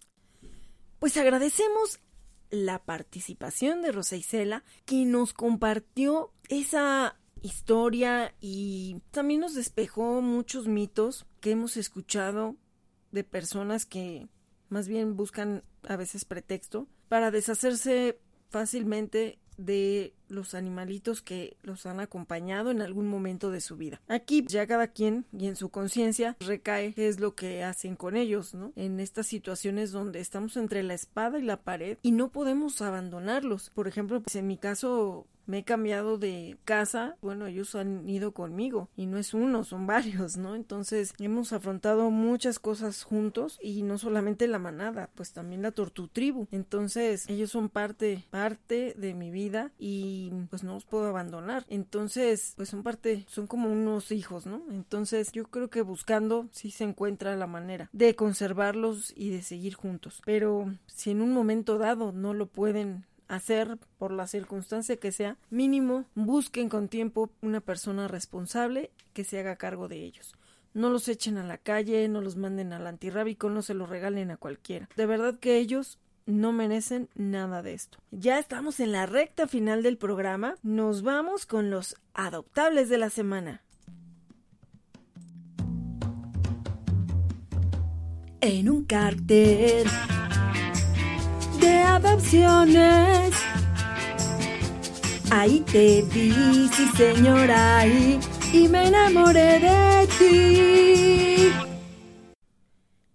Pues 0.98 1.14
agradecemos 1.18 2.00
la 2.48 2.78
participación 2.78 3.82
de 3.82 3.92
Rosa 3.92 4.16
Isela 4.16 4.64
que 4.86 5.04
nos 5.04 5.34
compartió 5.34 6.32
esa 6.48 7.16
historia 7.44 8.34
y 8.40 9.02
también 9.10 9.40
nos 9.40 9.54
despejó 9.54 10.22
muchos 10.22 10.66
mitos 10.66 11.26
que 11.40 11.50
hemos 11.50 11.76
escuchado 11.76 12.56
de 13.12 13.22
personas 13.22 13.84
que 13.84 14.28
más 14.70 14.88
bien 14.88 15.14
buscan 15.14 15.62
a 15.86 15.96
veces 15.96 16.24
pretexto 16.24 16.88
para 17.08 17.30
deshacerse 17.30 18.18
fácilmente 18.48 19.38
de 19.56 20.14
los 20.28 20.54
animalitos 20.54 21.22
que 21.22 21.56
los 21.62 21.86
han 21.86 22.00
acompañado 22.00 22.70
en 22.70 22.80
algún 22.80 23.06
momento 23.06 23.50
de 23.50 23.60
su 23.60 23.76
vida. 23.76 24.00
Aquí 24.08 24.44
ya 24.48 24.66
cada 24.66 24.88
quien 24.88 25.26
y 25.36 25.46
en 25.46 25.54
su 25.54 25.68
conciencia 25.68 26.36
recae 26.40 26.94
qué 26.94 27.08
es 27.08 27.20
lo 27.20 27.34
que 27.34 27.62
hacen 27.62 27.94
con 27.94 28.16
ellos, 28.16 28.54
¿no? 28.54 28.72
En 28.74 29.00
estas 29.00 29.26
situaciones 29.26 29.92
donde 29.92 30.20
estamos 30.20 30.56
entre 30.56 30.82
la 30.82 30.94
espada 30.94 31.38
y 31.38 31.42
la 31.42 31.62
pared 31.62 31.98
y 32.02 32.12
no 32.12 32.32
podemos 32.32 32.80
abandonarlos. 32.82 33.70
Por 33.70 33.86
ejemplo, 33.86 34.20
pues 34.22 34.34
en 34.36 34.46
mi 34.46 34.56
caso 34.56 35.26
me 35.46 35.58
he 35.58 35.64
cambiado 35.64 36.18
de 36.18 36.56
casa, 36.64 37.16
bueno, 37.20 37.46
ellos 37.46 37.74
han 37.74 38.08
ido 38.08 38.32
conmigo 38.32 38.88
y 38.96 39.06
no 39.06 39.18
es 39.18 39.34
uno, 39.34 39.64
son 39.64 39.86
varios, 39.94 40.36
¿no? 40.36 40.54
Entonces 40.54 41.14
hemos 41.18 41.52
afrontado 41.52 42.10
muchas 42.10 42.58
cosas 42.58 43.02
juntos 43.02 43.58
y 43.62 43.82
no 43.82 43.98
solamente 43.98 44.46
la 44.46 44.58
manada, 44.58 45.10
pues 45.14 45.32
también 45.32 45.62
la 45.62 45.72
tortutribu. 45.72 46.48
Entonces 46.50 47.28
ellos 47.28 47.50
son 47.50 47.68
parte, 47.68 48.24
parte 48.30 48.94
de 48.96 49.14
mi 49.14 49.30
vida 49.30 49.72
y 49.78 50.32
pues 50.50 50.64
no 50.64 50.74
los 50.74 50.84
puedo 50.84 51.06
abandonar. 51.06 51.64
Entonces, 51.68 52.54
pues 52.56 52.68
son 52.68 52.82
parte, 52.82 53.24
son 53.28 53.46
como 53.46 53.70
unos 53.70 54.12
hijos, 54.12 54.46
¿no? 54.46 54.62
Entonces 54.70 55.32
yo 55.32 55.44
creo 55.44 55.68
que 55.68 55.82
buscando 55.82 56.48
sí 56.50 56.70
se 56.70 56.84
encuentra 56.84 57.36
la 57.36 57.46
manera 57.46 57.88
de 57.92 58.14
conservarlos 58.14 59.12
y 59.16 59.30
de 59.30 59.42
seguir 59.42 59.74
juntos. 59.74 60.22
Pero 60.24 60.74
si 60.86 61.10
en 61.10 61.22
un 61.22 61.32
momento 61.32 61.78
dado 61.78 62.12
no 62.12 62.34
lo 62.34 62.46
pueden 62.46 63.04
hacer 63.28 63.78
por 63.98 64.12
la 64.12 64.26
circunstancia 64.26 64.96
que 64.96 65.12
sea, 65.12 65.36
mínimo 65.50 66.04
busquen 66.14 66.68
con 66.68 66.88
tiempo 66.88 67.30
una 67.42 67.60
persona 67.60 68.08
responsable 68.08 68.90
que 69.12 69.24
se 69.24 69.38
haga 69.38 69.56
cargo 69.56 69.88
de 69.88 70.02
ellos. 70.02 70.34
No 70.72 70.90
los 70.90 71.08
echen 71.08 71.38
a 71.38 71.44
la 71.44 71.58
calle, 71.58 72.08
no 72.08 72.20
los 72.20 72.36
manden 72.36 72.72
al 72.72 72.86
antirrábico, 72.86 73.48
no 73.48 73.62
se 73.62 73.74
los 73.74 73.88
regalen 73.88 74.30
a 74.30 74.36
cualquiera. 74.36 74.88
De 74.96 75.06
verdad 75.06 75.38
que 75.38 75.58
ellos 75.58 75.98
no 76.26 76.52
merecen 76.52 77.08
nada 77.14 77.62
de 77.62 77.74
esto. 77.74 77.98
Ya 78.10 78.38
estamos 78.38 78.80
en 78.80 78.92
la 78.92 79.06
recta 79.06 79.46
final 79.46 79.82
del 79.82 79.98
programa. 79.98 80.56
Nos 80.62 81.02
vamos 81.02 81.46
con 81.46 81.70
los 81.70 81.96
adoptables 82.14 82.88
de 82.88 82.98
la 82.98 83.10
semana. 83.10 83.62
En 88.40 88.68
un 88.68 88.84
cartel 88.84 89.86
de 91.64 91.78
adopciones 91.82 93.34
Ahí 95.36 95.64
te 95.72 96.02
vi, 96.02 96.32
sí 96.68 96.86
señora, 96.96 97.78
ahí, 97.78 98.20
y 98.52 98.68
me 98.68 98.86
enamoré 98.86 99.58
de 99.58 100.06
ti. 100.16 101.52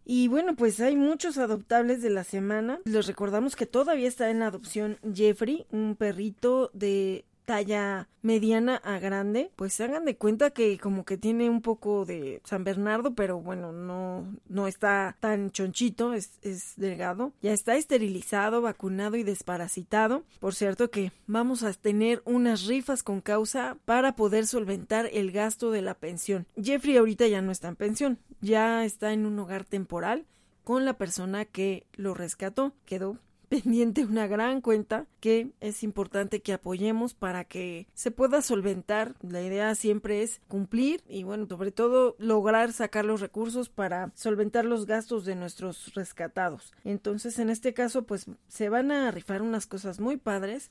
Y 0.03 0.27
bueno, 0.27 0.53
pues 0.55 0.81
hay 0.81 0.97
muchos 0.97 1.38
adoptables 1.38 2.01
de 2.01 2.09
la 2.09 2.26
semana. 2.26 2.81
Les 2.84 3.07
recordamos 3.07 3.55
que 3.55 3.65
todavía 3.65 4.09
está 4.09 4.30
en 4.31 4.41
adopción 4.41 4.97
Jeffrey, 5.13 5.65
un 5.71 5.95
perrito 5.95 6.71
de 6.73 7.23
talla 7.49 8.07
mediana 8.21 8.76
a 8.76 8.99
grande, 8.99 9.49
pues 9.55 9.81
hagan 9.81 10.05
de 10.05 10.15
cuenta 10.15 10.51
que 10.51 10.77
como 10.77 11.03
que 11.03 11.17
tiene 11.17 11.49
un 11.49 11.63
poco 11.63 12.05
de 12.05 12.43
San 12.43 12.63
Bernardo, 12.63 13.15
pero 13.15 13.41
bueno, 13.41 13.71
no, 13.71 14.35
no 14.47 14.67
está 14.67 15.17
tan 15.19 15.49
chonchito, 15.49 16.13
es, 16.13 16.38
es 16.43 16.73
delgado. 16.76 17.34
Ya 17.41 17.51
está 17.51 17.76
esterilizado, 17.76 18.61
vacunado 18.61 19.15
y 19.15 19.23
desparasitado. 19.23 20.26
Por 20.39 20.53
cierto 20.53 20.91
que 20.91 21.11
vamos 21.26 21.63
a 21.63 21.73
tener 21.73 22.21
unas 22.23 22.67
rifas 22.67 23.01
con 23.01 23.19
causa 23.19 23.77
para 23.84 24.15
poder 24.15 24.45
solventar 24.45 25.09
el 25.11 25.31
gasto 25.31 25.71
de 25.71 25.81
la 25.81 25.95
pensión. 25.95 26.45
Jeffrey 26.55 26.97
ahorita 26.97 27.26
ya 27.26 27.41
no 27.41 27.51
está 27.51 27.69
en 27.69 27.77
pensión, 27.77 28.19
ya 28.41 28.85
está 28.85 29.11
en 29.11 29.26
un 29.26 29.39
hogar 29.39 29.65
temporal 29.65 30.27
con 30.63 30.85
la 30.85 30.99
persona 30.99 31.45
que 31.45 31.88
lo 31.93 32.13
rescató. 32.13 32.73
Quedó 32.85 33.17
pendiente 33.49 34.05
una 34.05 34.27
gran 34.27 34.61
cuenta 34.61 35.07
que 35.19 35.51
es 35.59 35.84
importante 35.84 36.41
que 36.41 36.53
apoyemos 36.53 37.13
para 37.13 37.43
que 37.43 37.88
se 37.93 38.11
pueda 38.11 38.41
solventar. 38.41 39.15
La 39.21 39.41
idea 39.41 39.73
siempre 39.76 40.21
es 40.21 40.39
cumplir 40.47 41.01
y 41.09 41.23
bueno, 41.23 41.47
sobre 41.47 41.71
todo 41.71 42.15
lograr 42.19 42.71
sacar 42.71 43.05
los 43.05 43.21
recursos 43.21 43.69
para 43.69 44.11
solventar 44.15 44.65
los 44.65 44.85
gastos 44.85 45.26
de 45.26 45.35
nuestros 45.35 45.93
rescatados. 45.95 46.73
Entonces, 46.84 47.39
en 47.39 47.49
este 47.49 47.73
caso, 47.73 48.03
pues 48.03 48.27
se 48.47 48.69
van 48.69 48.91
a 48.91 49.11
rifar 49.11 49.41
unas 49.41 49.65
cosas 49.65 49.99
muy 49.99 50.17
padres. 50.17 50.69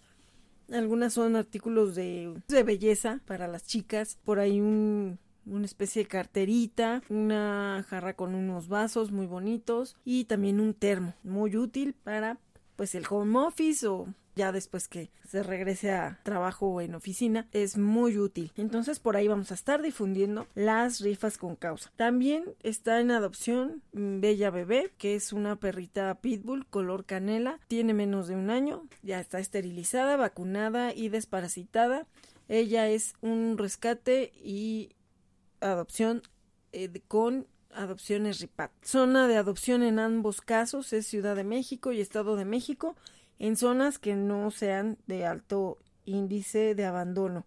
Algunas 0.71 1.15
son 1.15 1.35
artículos 1.35 1.95
de, 1.95 2.35
de 2.47 2.63
belleza 2.63 3.21
para 3.27 3.49
las 3.49 3.67
chicas. 3.67 4.19
Por 4.25 4.39
ahí 4.39 4.61
un 4.61 5.19
una 5.51 5.65
especie 5.65 6.03
de 6.03 6.09
carterita, 6.09 7.03
una 7.09 7.85
jarra 7.89 8.15
con 8.15 8.35
unos 8.35 8.69
vasos 8.69 9.11
muy 9.11 9.27
bonitos 9.27 9.97
y 10.05 10.25
también 10.25 10.61
un 10.61 10.75
termo 10.75 11.15
muy 11.23 11.57
útil 11.57 11.95
para 12.05 12.39
pues 12.79 12.95
el 12.95 13.05
home 13.11 13.37
office 13.41 13.89
o 13.89 14.07
ya 14.37 14.53
después 14.53 14.87
que 14.87 15.11
se 15.29 15.43
regrese 15.43 15.91
a 15.91 16.21
trabajo 16.23 16.81
en 16.81 16.95
oficina 16.95 17.49
es 17.51 17.77
muy 17.77 18.17
útil. 18.19 18.53
Entonces 18.57 19.01
por 19.01 19.17
ahí 19.17 19.27
vamos 19.27 19.51
a 19.51 19.55
estar 19.55 19.83
difundiendo 19.83 20.47
las 20.55 21.01
rifas 21.01 21.39
con 21.39 21.57
causa. 21.57 21.91
También 21.97 22.45
está 22.63 23.01
en 23.01 23.11
adopción 23.11 23.83
Bella 23.93 24.53
Bebé, 24.53 24.93
que 24.97 25.17
es 25.17 25.33
una 25.33 25.57
perrita 25.57 26.21
pitbull 26.21 26.67
color 26.67 27.05
canela, 27.05 27.59
tiene 27.67 27.95
menos 27.95 28.29
de 28.29 28.37
un 28.37 28.49
año, 28.49 28.87
ya 29.03 29.19
está 29.19 29.41
esterilizada, 29.41 30.17
vacunada 30.17 30.95
y 30.95 31.09
desparasitada. 31.09 32.07
Ella 32.47 32.89
es 32.89 33.15
un 33.21 33.59
rescate 33.59 34.31
y 34.37 34.95
adopción 35.61 36.23
eh, 36.71 37.03
con 37.09 37.49
adopciones 37.79 38.41
RIPAT. 38.41 38.73
Zona 38.83 39.29
de 39.29 39.37
adopción 39.37 39.83
en 39.83 39.99
ambos 40.01 40.41
casos 40.41 40.93
es 40.93 41.07
Ciudad 41.07 41.37
de 41.37 41.45
México 41.45 41.93
y 41.93 42.01
Estado 42.01 42.35
de 42.37 42.45
México, 42.45 42.97
en 43.39 43.57
zonas 43.57 43.99
que 43.99 44.17
no 44.17 44.51
sean 44.51 44.99
de 45.07 45.25
alto 45.25 45.79
índice 46.05 46.75
de 46.75 46.85
abandono. 46.85 47.47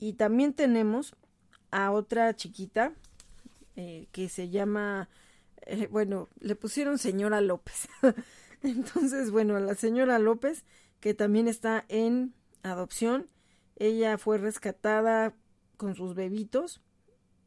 Y 0.00 0.14
también 0.14 0.52
tenemos 0.52 1.14
a 1.70 1.92
otra 1.92 2.34
chiquita 2.34 2.92
eh, 3.76 4.08
que 4.10 4.28
se 4.28 4.48
llama, 4.48 5.08
eh, 5.62 5.86
bueno, 5.90 6.28
le 6.40 6.56
pusieron 6.56 6.98
señora 6.98 7.40
López. 7.40 7.88
Entonces, 8.62 9.30
bueno, 9.30 9.56
a 9.56 9.60
la 9.60 9.76
señora 9.76 10.18
López, 10.18 10.64
que 10.98 11.14
también 11.14 11.46
está 11.46 11.84
en 11.88 12.34
adopción, 12.64 13.28
ella 13.76 14.18
fue 14.18 14.38
rescatada 14.38 15.34
con 15.76 15.94
sus 15.94 16.14
bebitos 16.14 16.80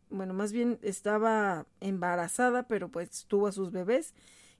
bueno, 0.10 0.34
más 0.34 0.52
bien 0.52 0.80
estaba 0.82 1.66
embarazada, 1.80 2.68
pero 2.68 2.90
pues 2.90 3.26
tuvo 3.28 3.48
a 3.48 3.52
sus 3.52 3.72
bebés 3.72 4.14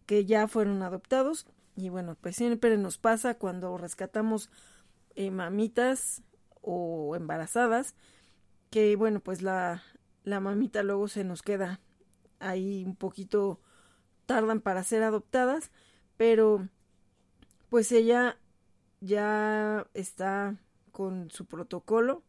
que 0.06 0.26
ya 0.26 0.48
fueron 0.48 0.82
adoptados. 0.84 1.48
Y 1.76 1.90
bueno, 1.90 2.16
pues 2.20 2.36
siempre 2.36 2.78
nos 2.78 2.98
pasa 2.98 3.36
cuando 3.36 3.78
rescatamos 3.78 4.50
eh, 5.16 5.32
mamitas 5.32 6.24
o 6.62 7.16
embarazadas, 7.16 7.96
que 8.70 8.96
bueno, 8.96 9.22
pues 9.22 9.42
la, 9.42 9.84
la 10.24 10.40
mamita 10.40 10.84
luego 10.84 11.08
se 11.08 11.24
nos 11.24 11.42
queda 11.42 11.80
ahí 12.40 12.84
un 12.86 12.96
poquito, 12.96 13.60
tardan 14.26 14.62
para 14.62 14.84
ser 14.84 15.04
adoptadas, 15.04 15.72
pero 16.18 16.68
pues 17.70 17.92
ella 17.92 18.38
ya 19.02 19.88
está 19.94 20.58
con 20.92 21.32
su 21.32 21.46
protocolo 21.46 22.24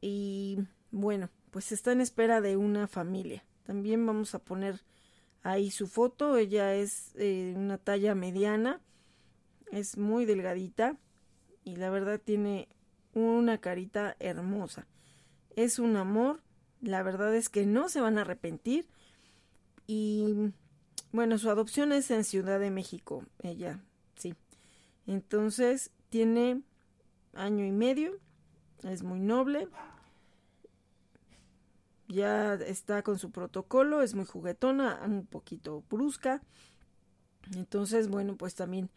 y 0.00 0.58
bueno, 0.90 1.30
pues 1.54 1.70
está 1.70 1.92
en 1.92 2.00
espera 2.00 2.40
de 2.40 2.56
una 2.56 2.88
familia. 2.88 3.44
También 3.62 4.04
vamos 4.04 4.34
a 4.34 4.40
poner 4.40 4.80
ahí 5.44 5.70
su 5.70 5.86
foto. 5.86 6.36
Ella 6.36 6.74
es 6.74 7.12
eh, 7.14 7.54
una 7.56 7.78
talla 7.78 8.16
mediana, 8.16 8.80
es 9.70 9.96
muy 9.96 10.24
delgadita 10.24 10.98
y 11.62 11.76
la 11.76 11.90
verdad 11.90 12.20
tiene 12.20 12.66
una 13.12 13.58
carita 13.58 14.16
hermosa. 14.18 14.88
Es 15.54 15.78
un 15.78 15.94
amor, 15.96 16.42
la 16.80 17.04
verdad 17.04 17.32
es 17.36 17.48
que 17.48 17.66
no 17.66 17.88
se 17.88 18.00
van 18.00 18.18
a 18.18 18.22
arrepentir 18.22 18.88
y 19.86 20.50
bueno, 21.12 21.38
su 21.38 21.50
adopción 21.50 21.92
es 21.92 22.10
en 22.10 22.24
Ciudad 22.24 22.58
de 22.58 22.72
México, 22.72 23.24
ella, 23.44 23.78
sí. 24.16 24.34
Entonces 25.06 25.92
tiene 26.08 26.62
año 27.32 27.64
y 27.64 27.70
medio, 27.70 28.18
es 28.82 29.04
muy 29.04 29.20
noble, 29.20 29.68
ya 32.14 32.54
está 32.54 33.02
con 33.02 33.18
su 33.18 33.30
protocolo, 33.30 34.02
es 34.02 34.14
muy 34.14 34.24
juguetona, 34.24 35.00
un 35.04 35.26
poquito 35.26 35.84
brusca. 35.90 36.42
Entonces, 37.54 38.08
bueno, 38.08 38.36
pues 38.36 38.54
también 38.54 38.90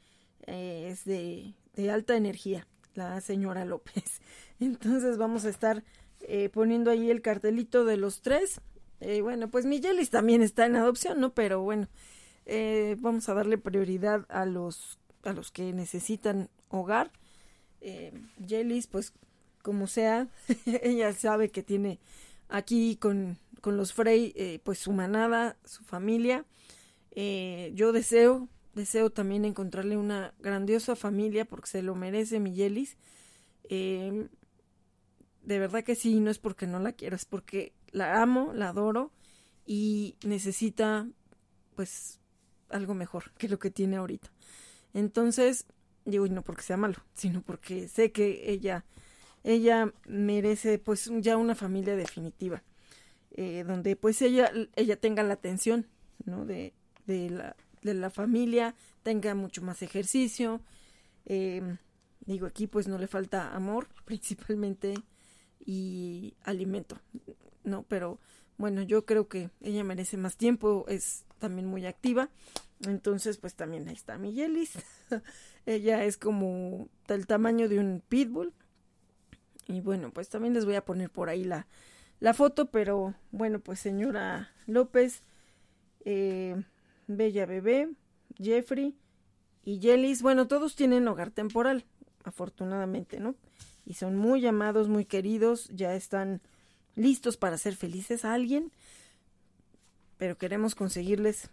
eh, 0.45 0.89
es 0.91 1.03
de, 1.06 1.53
alta 1.91 2.15
energía 2.15 2.68
la 2.95 3.19
señora 3.22 3.65
López. 3.65 4.22
Entonces 4.60 5.18
vamos 5.18 5.45
a 5.45 5.49
estar 5.49 5.84
eh, 6.22 6.49
poniendo 6.49 6.89
ahí 6.89 7.11
el 7.11 7.22
cartelito 7.22 7.85
de 7.85 7.98
los 7.98 8.22
tres. 8.22 8.61
Eh, 8.99 9.22
bueno, 9.22 9.49
pues 9.49 9.65
Miguelis 9.65 10.10
también 10.10 10.41
está 10.41 10.65
en 10.65 10.76
adopción, 10.76 11.19
¿no? 11.19 11.34
Pero 11.34 11.61
bueno, 11.61 11.88
vamos 12.99 13.27
a 13.27 13.34
darle 13.34 13.57
prioridad 13.57 14.26
a 14.30 14.45
los, 14.45 14.99
a 15.23 15.34
los 15.34 15.52
que 15.52 15.73
necesitan 15.73 16.49
hogar. 16.69 17.11
Eh, 17.81 18.11
Yelis, 18.45 18.88
pues 18.88 19.14
como 19.61 19.88
sea, 19.88 20.27
ella 20.65 21.14
sabe 21.14 21.49
que 21.49 21.64
tiene 21.64 21.99
aquí 22.49 22.95
con, 22.98 23.38
con 23.61 23.78
los 23.78 23.94
Frey, 23.94 24.34
eh, 24.36 24.60
pues 24.64 24.80
su 24.80 24.91
manada, 24.91 25.57
su 25.65 25.84
familia. 25.84 26.45
Eh, 27.11 27.72
yo 27.76 27.91
deseo, 27.91 28.48
deseo 28.76 29.10
también 29.10 29.45
encontrarle 29.45 29.98
una 29.98 30.34
grandiosa 30.40 30.95
familia 30.95 31.45
porque 31.45 31.69
se 31.69 31.82
lo 31.82 31.95
merece 31.95 32.40
Miguelis. 32.40 32.98
Eh, 33.69 34.28
de 35.44 35.60
verdad 35.60 35.84
que 35.84 35.95
sí, 35.95 36.19
no 36.19 36.30
es 36.30 36.40
porque 36.40 36.68
no 36.68 36.80
la 36.80 36.91
quiero, 36.91 37.15
es 37.15 37.26
porque 37.26 37.74
la 37.91 38.22
amo, 38.22 38.52
la 38.53 38.69
adoro 38.69 39.11
y 39.65 40.15
necesita 40.26 41.07
pues 41.76 42.19
algo 42.69 42.94
mejor 42.94 43.32
que 43.38 43.48
lo 43.48 43.60
que 43.60 43.72
tiene 43.72 43.98
ahorita. 43.98 44.30
Entonces, 44.94 45.65
digo, 46.06 46.26
y 46.26 46.30
no 46.30 46.41
porque 46.41 46.64
sea 46.64 46.78
malo, 46.78 46.95
sino 47.14 47.41
porque 47.41 47.88
sé 47.88 48.11
que 48.11 48.52
ella 48.52 48.86
ella 49.44 49.94
merece 50.06 50.80
pues 50.80 51.10
ya 51.20 51.38
una 51.38 51.56
familia 51.56 51.96
definitiva, 51.96 52.64
eh, 53.32 53.64
donde 53.66 53.96
pues 53.96 54.22
ella, 54.22 54.52
ella 54.76 55.00
tenga 55.00 55.24
la 55.24 55.34
atención, 55.34 55.88
¿no? 56.26 56.46
De, 56.46 56.74
de, 57.06 57.30
la, 57.30 57.56
de 57.82 57.94
la 57.94 58.10
familia, 58.10 58.76
tenga 59.04 59.36
mucho 59.36 59.62
más 59.62 59.82
ejercicio, 59.82 60.62
eh, 61.26 61.78
digo 62.26 62.46
aquí 62.46 62.68
pues 62.68 62.88
no 62.88 62.98
le 62.98 63.08
falta 63.08 63.56
amor 63.56 63.88
principalmente 64.06 64.94
y 65.66 66.36
alimento, 66.44 67.00
¿no? 67.64 67.84
Pero 67.84 68.20
bueno, 68.58 68.82
yo 68.82 69.06
creo 69.06 69.28
que 69.28 69.50
ella 69.62 69.84
merece 69.84 70.18
más 70.18 70.36
tiempo, 70.36 70.86
es 70.88 71.26
también 71.40 71.68
muy 71.68 71.86
activa, 71.86 72.30
entonces 72.86 73.38
pues 73.38 73.56
también 73.56 73.88
ahí 73.88 73.96
está 73.96 74.18
Miguelis, 74.18 74.74
ella 75.66 76.04
es 76.04 76.18
como 76.18 76.90
del 77.08 77.28
tamaño 77.28 77.70
de 77.70 77.80
un 77.80 78.02
pitbull, 78.08 78.54
y 79.68 79.81
bueno, 79.81 80.11
pues 80.11 80.30
también 80.30 80.53
les 80.53 80.65
voy 80.65 80.76
a 80.76 80.85
poner 80.85 81.10
por 81.10 81.30
ahí 81.30 81.44
la, 81.44 81.68
la 82.19 82.34
foto, 82.34 82.72
pero 82.72 83.14
bueno, 83.31 83.60
pues 83.60 83.80
señora 83.80 84.52
López, 84.65 85.23
eh, 86.06 86.64
Bella 87.07 87.45
Bebé, 87.45 87.89
Jeffrey 88.38 88.95
y 89.64 89.80
Yelis, 89.80 90.22
bueno, 90.22 90.48
todos 90.48 90.76
tienen 90.76 91.07
hogar 91.07 91.31
temporal, 91.31 91.85
afortunadamente, 92.23 93.19
¿no? 93.19 93.35
Y 93.85 93.94
son 93.95 94.15
muy 94.15 94.45
amados, 94.45 94.88
muy 94.88 95.06
queridos, 95.06 95.69
ya 95.69 95.95
están 95.95 96.41
listos 96.95 97.38
para 97.38 97.57
ser 97.57 97.76
felices 97.76 98.26
a 98.26 98.34
alguien, 98.34 98.72
pero 100.18 100.38
queremos 100.38 100.76
conseguirles 100.76 101.49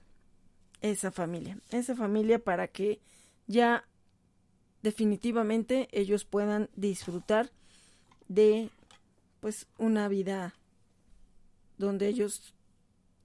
esa 0.80 1.10
familia, 1.10 1.58
esa 1.70 1.94
familia 1.94 2.38
para 2.38 2.68
que 2.68 3.00
ya 3.46 3.84
definitivamente 4.82 5.88
ellos 5.92 6.24
puedan 6.24 6.70
disfrutar 6.76 7.50
de 8.28 8.70
pues 9.40 9.66
una 9.78 10.08
vida 10.08 10.54
donde 11.78 12.08
ellos 12.08 12.54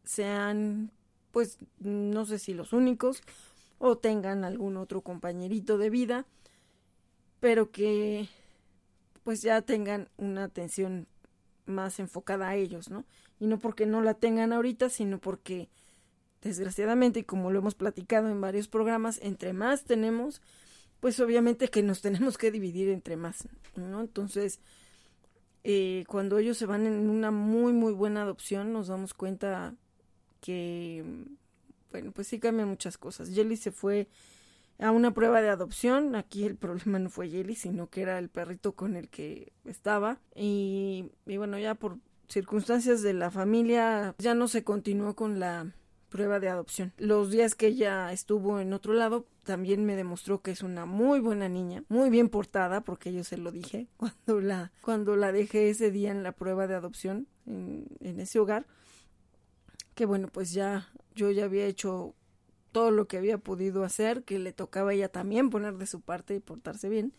sean 0.03 0.91
pues 1.31 1.57
no 1.79 2.25
sé 2.25 2.39
si 2.39 2.53
los 2.53 2.73
únicos 2.73 3.21
o 3.77 3.97
tengan 3.97 4.43
algún 4.43 4.77
otro 4.77 5.01
compañerito 5.01 5.77
de 5.77 5.89
vida, 5.89 6.25
pero 7.39 7.71
que 7.71 8.27
pues 9.23 9.41
ya 9.41 9.61
tengan 9.61 10.09
una 10.17 10.43
atención 10.43 11.07
más 11.65 11.99
enfocada 11.99 12.49
a 12.49 12.55
ellos, 12.55 12.89
¿no? 12.89 13.05
Y 13.39 13.47
no 13.47 13.59
porque 13.59 13.85
no 13.85 14.01
la 14.01 14.15
tengan 14.15 14.51
ahorita, 14.53 14.89
sino 14.89 15.19
porque 15.19 15.69
desgraciadamente, 16.41 17.21
y 17.21 17.23
como 17.23 17.51
lo 17.51 17.59
hemos 17.59 17.75
platicado 17.75 18.29
en 18.29 18.41
varios 18.41 18.67
programas, 18.67 19.19
entre 19.21 19.53
más 19.53 19.83
tenemos, 19.83 20.41
pues 20.99 21.19
obviamente 21.19 21.69
que 21.69 21.83
nos 21.83 22.01
tenemos 22.01 22.37
que 22.37 22.51
dividir 22.51 22.89
entre 22.89 23.15
más, 23.15 23.47
¿no? 23.75 24.01
Entonces, 24.01 24.59
eh, 25.63 26.03
cuando 26.07 26.37
ellos 26.37 26.57
se 26.57 26.65
van 26.65 26.85
en 26.85 27.09
una 27.09 27.31
muy, 27.31 27.73
muy 27.73 27.93
buena 27.93 28.21
adopción, 28.21 28.71
nos 28.73 28.87
damos 28.87 29.13
cuenta 29.13 29.75
que, 30.41 31.03
bueno, 31.91 32.11
pues 32.11 32.27
sí 32.27 32.39
cambian 32.39 32.69
muchas 32.69 32.97
cosas. 32.97 33.29
Jelly 33.29 33.57
se 33.57 33.71
fue 33.71 34.07
a 34.79 34.91
una 34.91 35.11
prueba 35.11 35.41
de 35.41 35.49
adopción. 35.49 36.15
Aquí 36.15 36.45
el 36.45 36.55
problema 36.57 36.99
no 36.99 37.09
fue 37.09 37.29
Jelly, 37.29 37.55
sino 37.55 37.89
que 37.89 38.01
era 38.01 38.17
el 38.19 38.29
perrito 38.29 38.73
con 38.73 38.95
el 38.95 39.09
que 39.09 39.51
estaba. 39.65 40.19
Y, 40.35 41.11
y 41.25 41.37
bueno, 41.37 41.59
ya 41.59 41.75
por 41.75 41.97
circunstancias 42.27 43.01
de 43.01 43.13
la 43.13 43.31
familia, 43.31 44.15
ya 44.19 44.35
no 44.35 44.47
se 44.47 44.63
continuó 44.63 45.15
con 45.15 45.39
la 45.39 45.73
prueba 46.09 46.39
de 46.39 46.49
adopción. 46.49 46.93
Los 46.97 47.31
días 47.31 47.55
que 47.55 47.67
ella 47.67 48.11
estuvo 48.11 48.59
en 48.59 48.73
otro 48.73 48.93
lado, 48.93 49.25
también 49.43 49.85
me 49.85 49.95
demostró 49.95 50.41
que 50.41 50.51
es 50.51 50.61
una 50.61 50.85
muy 50.85 51.19
buena 51.19 51.49
niña, 51.49 51.83
muy 51.89 52.09
bien 52.09 52.29
portada, 52.29 52.81
porque 52.81 53.13
yo 53.13 53.23
se 53.23 53.37
lo 53.37 53.51
dije 53.51 53.87
cuando 53.97 54.41
la, 54.41 54.71
cuando 54.81 55.15
la 55.15 55.31
dejé 55.31 55.69
ese 55.69 55.91
día 55.91 56.11
en 56.11 56.23
la 56.23 56.31
prueba 56.31 56.67
de 56.67 56.75
adopción 56.75 57.27
en, 57.45 57.87
en 57.99 58.19
ese 58.19 58.39
hogar. 58.39 58.65
Que 59.95 60.05
bueno, 60.05 60.29
pues 60.31 60.53
ya 60.53 60.89
yo 61.15 61.31
ya 61.31 61.45
había 61.45 61.65
hecho 61.65 62.15
todo 62.71 62.91
lo 62.91 63.07
que 63.07 63.17
había 63.17 63.37
podido 63.37 63.83
hacer, 63.83 64.23
que 64.23 64.39
le 64.39 64.53
tocaba 64.53 64.91
a 64.91 64.93
ella 64.93 65.09
también 65.09 65.49
poner 65.49 65.77
de 65.77 65.85
su 65.85 66.01
parte 66.01 66.35
y 66.35 66.39
portarse 66.39 66.89
bien. 66.89 67.13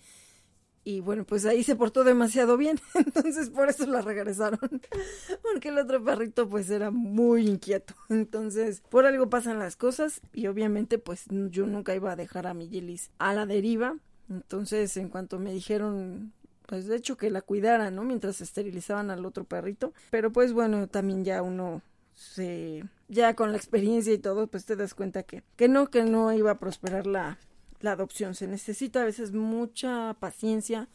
Y 0.90 0.98
bueno, 0.98 1.24
pues 1.24 1.46
ahí 1.46 1.62
se 1.62 1.76
portó 1.76 2.02
demasiado 2.02 2.56
bien, 2.56 2.80
entonces 2.94 3.48
por 3.50 3.68
eso 3.68 3.86
la 3.86 4.02
regresaron, 4.02 4.58
porque 5.42 5.68
el 5.68 5.78
otro 5.78 6.02
perrito 6.02 6.48
pues 6.48 6.68
era 6.68 6.90
muy 6.90 7.46
inquieto. 7.46 7.94
Entonces, 8.08 8.82
por 8.88 9.06
algo 9.06 9.30
pasan 9.30 9.60
las 9.60 9.76
cosas 9.76 10.20
y 10.32 10.48
obviamente 10.48 10.98
pues 10.98 11.26
yo 11.28 11.66
nunca 11.66 11.94
iba 11.94 12.10
a 12.10 12.16
dejar 12.16 12.48
a 12.48 12.54
mi 12.54 12.68
Yelis 12.68 13.12
a 13.18 13.34
la 13.34 13.46
deriva. 13.46 13.98
Entonces, 14.28 14.96
en 14.96 15.10
cuanto 15.10 15.38
me 15.38 15.52
dijeron 15.52 16.32
pues 16.66 16.86
de 16.86 16.96
hecho 16.96 17.16
que 17.16 17.30
la 17.30 17.42
cuidara, 17.42 17.92
¿no? 17.92 18.02
Mientras 18.02 18.40
esterilizaban 18.40 19.10
al 19.10 19.24
otro 19.24 19.44
perrito. 19.44 19.92
Pero 20.10 20.32
pues 20.32 20.52
bueno, 20.52 20.88
también 20.88 21.24
ya 21.24 21.40
uno 21.42 21.82
se 22.14 22.84
ya 23.08 23.34
con 23.34 23.52
la 23.52 23.58
experiencia 23.58 24.12
y 24.12 24.18
todo, 24.18 24.48
pues 24.48 24.64
te 24.64 24.74
das 24.74 24.94
cuenta 24.94 25.22
que, 25.22 25.44
que 25.54 25.68
no, 25.68 25.88
que 25.88 26.02
no 26.02 26.32
iba 26.32 26.50
a 26.50 26.58
prosperar 26.58 27.06
la, 27.06 27.38
la 27.80 27.92
adopción. 27.92 28.34
Se 28.34 28.46
necesita 28.46 29.02
a 29.02 29.04
veces 29.04 29.32
mucha 29.32 30.14
paciencia 30.20 30.88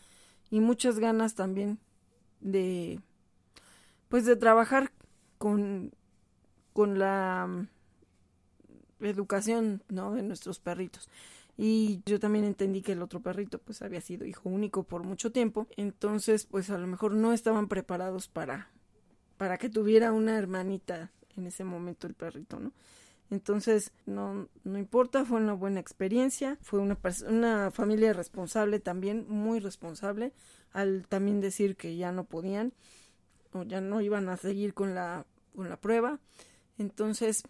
y 0.49 0.59
muchas 0.59 0.99
ganas 0.99 1.35
también 1.35 1.79
de, 2.39 3.01
pues 4.09 4.25
de 4.25 4.35
trabajar 4.35 4.91
con, 5.37 5.91
con 6.73 6.99
la 6.99 7.47
mm, 7.47 7.67
educación, 9.05 9.83
¿no? 9.89 10.13
De 10.13 10.23
nuestros 10.23 10.59
perritos. 10.59 11.09
Y 11.57 12.01
yo 12.05 12.19
también 12.19 12.43
entendí 12.45 12.81
que 12.81 12.91
el 12.91 13.01
otro 13.01 13.21
perrito 13.21 13.59
pues 13.59 13.81
había 13.81 14.01
sido 14.01 14.25
hijo 14.25 14.49
único 14.49 14.83
por 14.83 15.03
mucho 15.03 15.31
tiempo. 15.31 15.67
Entonces 15.77 16.45
pues 16.45 16.69
a 16.69 16.77
lo 16.77 16.87
mejor 16.87 17.13
no 17.13 17.33
estaban 17.33 17.67
preparados 17.67 18.27
para, 18.27 18.69
para 19.37 19.57
que 19.57 19.69
tuviera 19.69 20.11
una 20.11 20.37
hermanita 20.37 21.11
en 21.35 21.47
ese 21.47 21.63
momento 21.63 22.07
el 22.07 22.13
perrito, 22.13 22.59
¿no? 22.59 22.71
Entonces, 23.31 23.91
no, 24.05 24.47
no 24.63 24.77
importa, 24.77 25.25
fue 25.25 25.39
una 25.39 25.53
buena 25.53 25.79
experiencia, 25.79 26.57
fue 26.61 26.79
una, 26.79 26.97
una 27.27 27.71
familia 27.71 28.13
responsable 28.13 28.79
también, 28.79 29.25
muy 29.27 29.59
responsable, 29.59 30.31
al 30.71 31.07
también 31.07 31.41
decir 31.41 31.75
que 31.75 31.95
ya 31.97 32.11
no 32.11 32.25
podían 32.25 32.73
o 33.53 33.63
ya 33.63 33.81
no 33.81 34.01
iban 34.01 34.29
a 34.29 34.37
seguir 34.37 34.73
con 34.73 34.93
la, 34.93 35.25
con 35.55 35.69
la 35.69 35.77
prueba. 35.77 36.19
Entonces, 36.77 37.43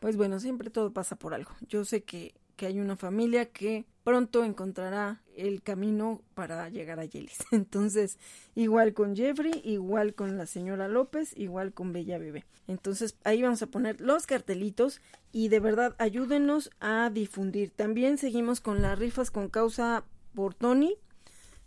pues 0.00 0.16
bueno, 0.16 0.38
siempre 0.40 0.70
todo 0.70 0.92
pasa 0.92 1.16
por 1.16 1.34
algo. 1.34 1.52
Yo 1.68 1.84
sé 1.84 2.02
que 2.02 2.34
que 2.56 2.66
hay 2.66 2.80
una 2.80 2.96
familia 2.96 3.46
que 3.46 3.84
pronto 4.04 4.44
encontrará 4.44 5.22
el 5.36 5.62
camino 5.62 6.22
para 6.34 6.68
llegar 6.68 7.00
a 7.00 7.04
Yelis. 7.04 7.38
Entonces, 7.50 8.18
igual 8.54 8.94
con 8.94 9.16
Jeffrey, 9.16 9.60
igual 9.64 10.14
con 10.14 10.36
la 10.36 10.46
señora 10.46 10.88
López, 10.88 11.32
igual 11.36 11.72
con 11.72 11.92
Bella 11.92 12.18
Bebé. 12.18 12.44
Entonces, 12.66 13.16
ahí 13.24 13.42
vamos 13.42 13.62
a 13.62 13.66
poner 13.66 14.00
los 14.00 14.26
cartelitos 14.26 15.00
y 15.32 15.48
de 15.48 15.60
verdad 15.60 15.96
ayúdenos 15.98 16.70
a 16.80 17.10
difundir. 17.10 17.70
También 17.70 18.18
seguimos 18.18 18.60
con 18.60 18.82
las 18.82 18.98
rifas 18.98 19.30
con 19.30 19.48
causa 19.48 20.04
por 20.34 20.54
Tony 20.54 20.96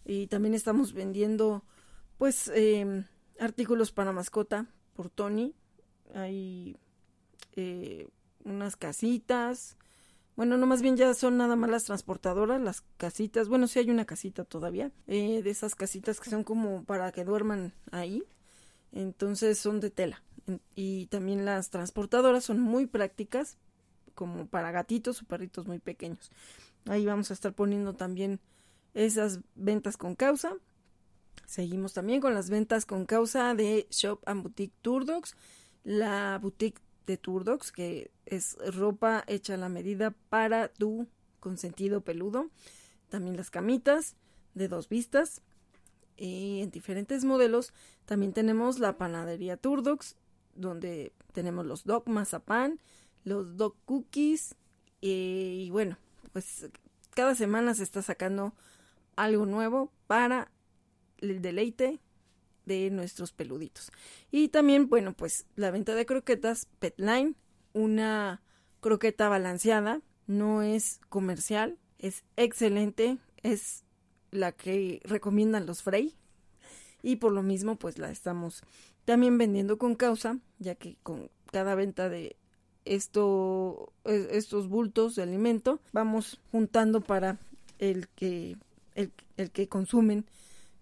y 0.05 0.27
también 0.27 0.53
estamos 0.53 0.93
vendiendo 0.93 1.63
pues 2.17 2.51
eh, 2.53 3.03
artículos 3.39 3.91
para 3.91 4.11
mascota 4.11 4.67
por 4.95 5.09
Tony. 5.09 5.53
Hay 6.13 6.77
eh, 7.55 8.07
unas 8.43 8.75
casitas, 8.75 9.77
bueno, 10.37 10.55
no 10.55 10.67
más 10.67 10.83
bien 10.83 10.95
ya 10.97 11.15
son 11.15 11.35
nada 11.37 11.55
más 11.55 11.71
las 11.71 11.85
transportadoras, 11.85 12.61
las 12.61 12.81
casitas. 12.97 13.49
Bueno, 13.49 13.65
sí 13.65 13.79
hay 13.79 13.89
una 13.89 14.05
casita 14.05 14.45
todavía. 14.45 14.91
Eh, 15.07 15.41
de 15.41 15.49
esas 15.49 15.73
casitas 15.73 16.19
que 16.19 16.29
son 16.29 16.43
como 16.43 16.83
para 16.83 17.11
que 17.11 17.25
duerman 17.25 17.73
ahí. 17.91 18.23
Entonces 18.91 19.57
son 19.57 19.79
de 19.79 19.89
tela. 19.89 20.21
Y 20.75 21.07
también 21.07 21.43
las 21.43 21.71
transportadoras 21.71 22.43
son 22.43 22.59
muy 22.61 22.85
prácticas, 22.85 23.57
como 24.13 24.45
para 24.45 24.69
gatitos 24.69 25.23
o 25.23 25.25
perritos 25.25 25.65
muy 25.65 25.79
pequeños. 25.79 26.31
Ahí 26.85 27.03
vamos 27.03 27.31
a 27.31 27.33
estar 27.33 27.53
poniendo 27.53 27.95
también 27.95 28.39
esas 28.93 29.39
ventas 29.55 29.97
con 29.97 30.13
causa. 30.13 30.53
Seguimos 31.47 31.93
también 31.93 32.21
con 32.21 32.35
las 32.35 32.51
ventas 32.51 32.85
con 32.85 33.07
causa 33.07 33.55
de 33.55 33.87
Shop 33.89 34.21
and 34.27 34.43
Boutique 34.43 34.75
Tour 34.83 35.03
Dogs. 35.03 35.35
La 35.83 36.37
boutique 36.39 36.79
de 37.07 37.17
Turdox, 37.17 37.71
que 37.71 38.11
es 38.25 38.57
ropa 38.75 39.23
hecha 39.27 39.55
a 39.55 39.57
la 39.57 39.69
medida 39.69 40.11
para 40.29 40.67
tu 40.67 41.07
consentido 41.39 42.01
peludo. 42.01 42.51
También 43.09 43.37
las 43.37 43.49
camitas 43.49 44.15
de 44.53 44.67
dos 44.67 44.89
vistas. 44.89 45.41
Y 46.17 46.61
en 46.61 46.71
diferentes 46.71 47.25
modelos 47.25 47.73
también 48.05 48.33
tenemos 48.33 48.79
la 48.79 48.97
panadería 48.97 49.57
Turdox, 49.57 50.15
donde 50.55 51.13
tenemos 51.31 51.65
los 51.65 51.85
dog 51.85 52.07
mazapán, 52.09 52.79
los 53.23 53.55
dog 53.57 53.75
cookies. 53.85 54.55
y 54.99 55.69
bueno, 55.71 55.97
pues 56.33 56.69
cada 57.11 57.35
semana 57.35 57.73
se 57.73 57.83
está 57.83 58.01
sacando 58.01 58.53
algo 59.15 59.45
nuevo 59.45 59.91
para 60.07 60.51
el 61.19 61.41
deleite 61.41 61.99
de 62.67 62.91
nuestros 62.91 63.31
peluditos. 63.31 63.91
Y 64.29 64.49
también, 64.49 64.89
bueno, 64.89 65.13
pues 65.13 65.45
la 65.55 65.71
venta 65.71 65.95
de 65.95 66.05
croquetas 66.05 66.67
Petline, 66.79 67.35
una 67.73 68.41
croqueta 68.81 69.29
balanceada, 69.29 70.01
no 70.27 70.61
es 70.61 70.99
comercial, 71.09 71.77
es 71.97 72.23
excelente, 72.35 73.17
es 73.41 73.85
la 74.31 74.51
que 74.51 75.01
recomiendan 75.05 75.65
los 75.65 75.81
Frey 75.81 76.13
y 77.01 77.15
por 77.15 77.31
lo 77.31 77.41
mismo 77.41 77.77
pues 77.77 77.97
la 77.97 78.11
estamos 78.11 78.61
también 79.05 79.37
vendiendo 79.37 79.77
con 79.77 79.95
causa, 79.95 80.37
ya 80.59 80.75
que 80.75 80.97
con 81.01 81.29
cada 81.51 81.75
venta 81.75 82.09
de 82.09 82.35
esto, 82.83 83.93
e, 84.03 84.27
estos 84.31 84.67
bultos 84.67 85.15
de 85.15 85.23
alimento 85.23 85.79
vamos 85.93 86.41
juntando 86.51 86.99
para 86.99 87.37
el 87.79 88.09
que, 88.09 88.57
el, 88.95 89.13
el 89.37 89.51
que 89.51 89.69
consumen 89.69 90.25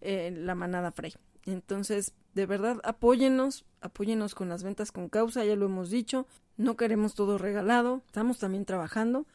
eh, 0.01 0.33
la 0.35 0.55
manada 0.55 0.91
Frey. 0.91 1.13
Entonces, 1.45 2.13
de 2.33 2.45
verdad, 2.45 2.81
apóyennos, 2.83 3.65
apóyennos 3.81 4.35
con 4.35 4.49
las 4.49 4.63
ventas 4.63 4.91
con 4.91 5.09
causa, 5.09 5.45
ya 5.45 5.55
lo 5.55 5.65
hemos 5.65 5.89
dicho, 5.89 6.27
no 6.57 6.75
queremos 6.75 7.15
todo 7.15 7.37
regalado, 7.37 8.01
estamos 8.07 8.39
también 8.39 8.65
trabajando 8.65 9.25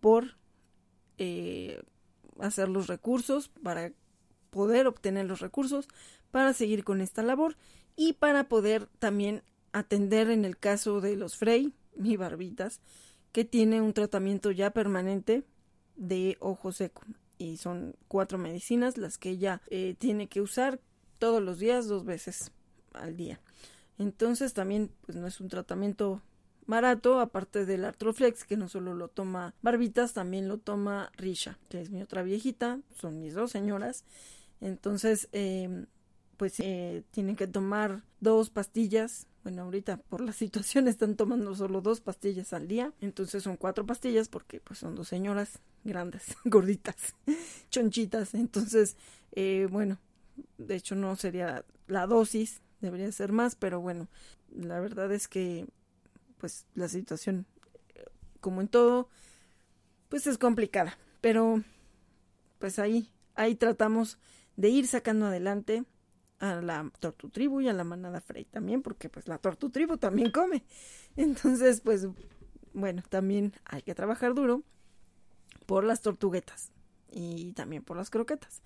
por 0.00 0.36
eh, 1.18 1.82
hacer 2.38 2.68
los 2.68 2.86
recursos, 2.86 3.48
para 3.62 3.92
poder 4.50 4.86
obtener 4.86 5.26
los 5.26 5.40
recursos, 5.40 5.88
para 6.30 6.52
seguir 6.52 6.84
con 6.84 7.00
esta 7.00 7.22
labor 7.22 7.56
y 7.96 8.14
para 8.14 8.48
poder 8.48 8.86
también 8.98 9.42
atender 9.72 10.30
en 10.30 10.44
el 10.44 10.58
caso 10.58 11.00
de 11.00 11.16
los 11.16 11.36
Frey, 11.36 11.72
mi 11.96 12.16
barbitas, 12.16 12.80
que 13.32 13.44
tiene 13.44 13.80
un 13.80 13.92
tratamiento 13.92 14.50
ya 14.50 14.70
permanente 14.70 15.44
de 15.96 16.36
ojo 16.40 16.72
seco. 16.72 17.02
Y 17.38 17.56
son 17.56 17.94
cuatro 18.08 18.38
medicinas 18.38 18.98
las 18.98 19.18
que 19.18 19.30
ella 19.30 19.62
eh, 19.68 19.94
tiene 19.98 20.28
que 20.28 20.40
usar 20.40 20.80
todos 21.18 21.42
los 21.42 21.58
días, 21.58 21.88
dos 21.88 22.04
veces 22.04 22.52
al 22.92 23.16
día. 23.16 23.40
Entonces 23.98 24.54
también 24.54 24.90
pues 25.04 25.16
no 25.16 25.26
es 25.26 25.40
un 25.40 25.48
tratamiento 25.48 26.22
barato, 26.66 27.18
aparte 27.18 27.64
del 27.64 27.84
Artroflex, 27.84 28.44
que 28.44 28.56
no 28.56 28.68
solo 28.68 28.94
lo 28.94 29.08
toma 29.08 29.54
Barbitas, 29.62 30.12
también 30.12 30.48
lo 30.48 30.58
toma 30.58 31.10
Risha, 31.16 31.58
que 31.68 31.80
es 31.80 31.90
mi 31.90 32.02
otra 32.02 32.22
viejita, 32.22 32.80
son 33.00 33.20
mis 33.20 33.34
dos 33.34 33.50
señoras. 33.50 34.04
Entonces, 34.60 35.28
em, 35.32 35.86
pues 36.36 36.60
eh, 36.60 37.02
tienen 37.10 37.36
que 37.36 37.46
tomar 37.46 38.02
dos 38.20 38.50
pastillas. 38.50 39.26
Bueno, 39.42 39.62
ahorita 39.62 39.96
por 39.96 40.20
la 40.20 40.32
situación 40.44 40.88
están 40.88 41.16
tomando 41.16 41.54
solo 41.54 41.80
dos 41.80 42.00
pastillas 42.00 42.52
al 42.52 42.68
día. 42.68 42.92
Entonces 43.00 43.42
son 43.42 43.56
cuatro 43.56 43.86
pastillas 43.86 44.28
porque 44.28 44.60
pues 44.60 44.78
son 44.78 44.94
dos 44.94 45.08
señoras 45.08 45.60
grandes, 45.84 46.36
gorditas, 46.44 47.14
chonchitas. 47.70 48.34
Entonces, 48.34 48.96
eh, 49.32 49.66
bueno, 49.70 49.98
de 50.58 50.76
hecho 50.76 50.94
no 50.94 51.16
sería 51.16 51.64
la 51.86 52.06
dosis, 52.06 52.62
debería 52.80 53.10
ser 53.12 53.32
más, 53.32 53.54
pero 53.54 53.80
bueno, 53.80 54.08
la 54.50 54.80
verdad 54.80 55.12
es 55.12 55.28
que 55.28 55.66
pues 56.38 56.66
la 56.74 56.88
situación, 56.88 57.46
como 58.40 58.60
en 58.60 58.68
todo, 58.68 59.08
pues 60.08 60.26
es 60.26 60.38
complicada. 60.38 60.96
Pero 61.20 61.62
pues 62.58 62.78
ahí, 62.78 63.10
ahí 63.34 63.54
tratamos 63.54 64.18
de 64.56 64.68
ir 64.68 64.86
sacando 64.86 65.26
adelante 65.26 65.84
a 66.38 66.60
la 66.60 66.90
Tortu 67.00 67.30
Tribu 67.30 67.60
y 67.60 67.68
a 67.68 67.72
la 67.72 67.84
manada 67.84 68.20
Frey 68.20 68.44
también, 68.44 68.82
porque 68.82 69.08
pues 69.08 69.26
la 69.28 69.38
Tortu 69.38 69.70
Tribu 69.70 69.96
también 69.96 70.30
come. 70.30 70.64
Entonces, 71.16 71.80
pues 71.80 72.06
bueno, 72.72 73.02
también 73.08 73.52
hay 73.64 73.82
que 73.82 73.94
trabajar 73.94 74.34
duro 74.34 74.62
por 75.66 75.84
las 75.84 76.00
tortuguetas 76.00 76.70
y 77.10 77.52
también 77.52 77.82
por 77.82 77.96
las 77.96 78.10
croquetas. 78.10 78.62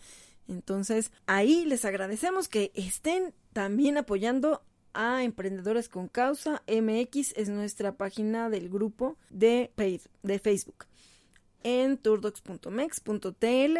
Entonces, 0.48 1.12
ahí 1.26 1.64
les 1.64 1.84
agradecemos 1.84 2.48
que 2.48 2.72
estén 2.74 3.34
también 3.52 3.96
apoyando 3.96 4.62
a 4.94 5.22
Emprendedores 5.22 5.88
con 5.88 6.08
Causa. 6.08 6.62
MX 6.66 7.32
es 7.36 7.48
nuestra 7.48 7.96
página 7.96 8.50
del 8.50 8.68
grupo 8.68 9.16
de, 9.30 9.72
Facebook. 10.42 10.86
En 11.62 11.96
turdox.mex.tl. 11.96 13.78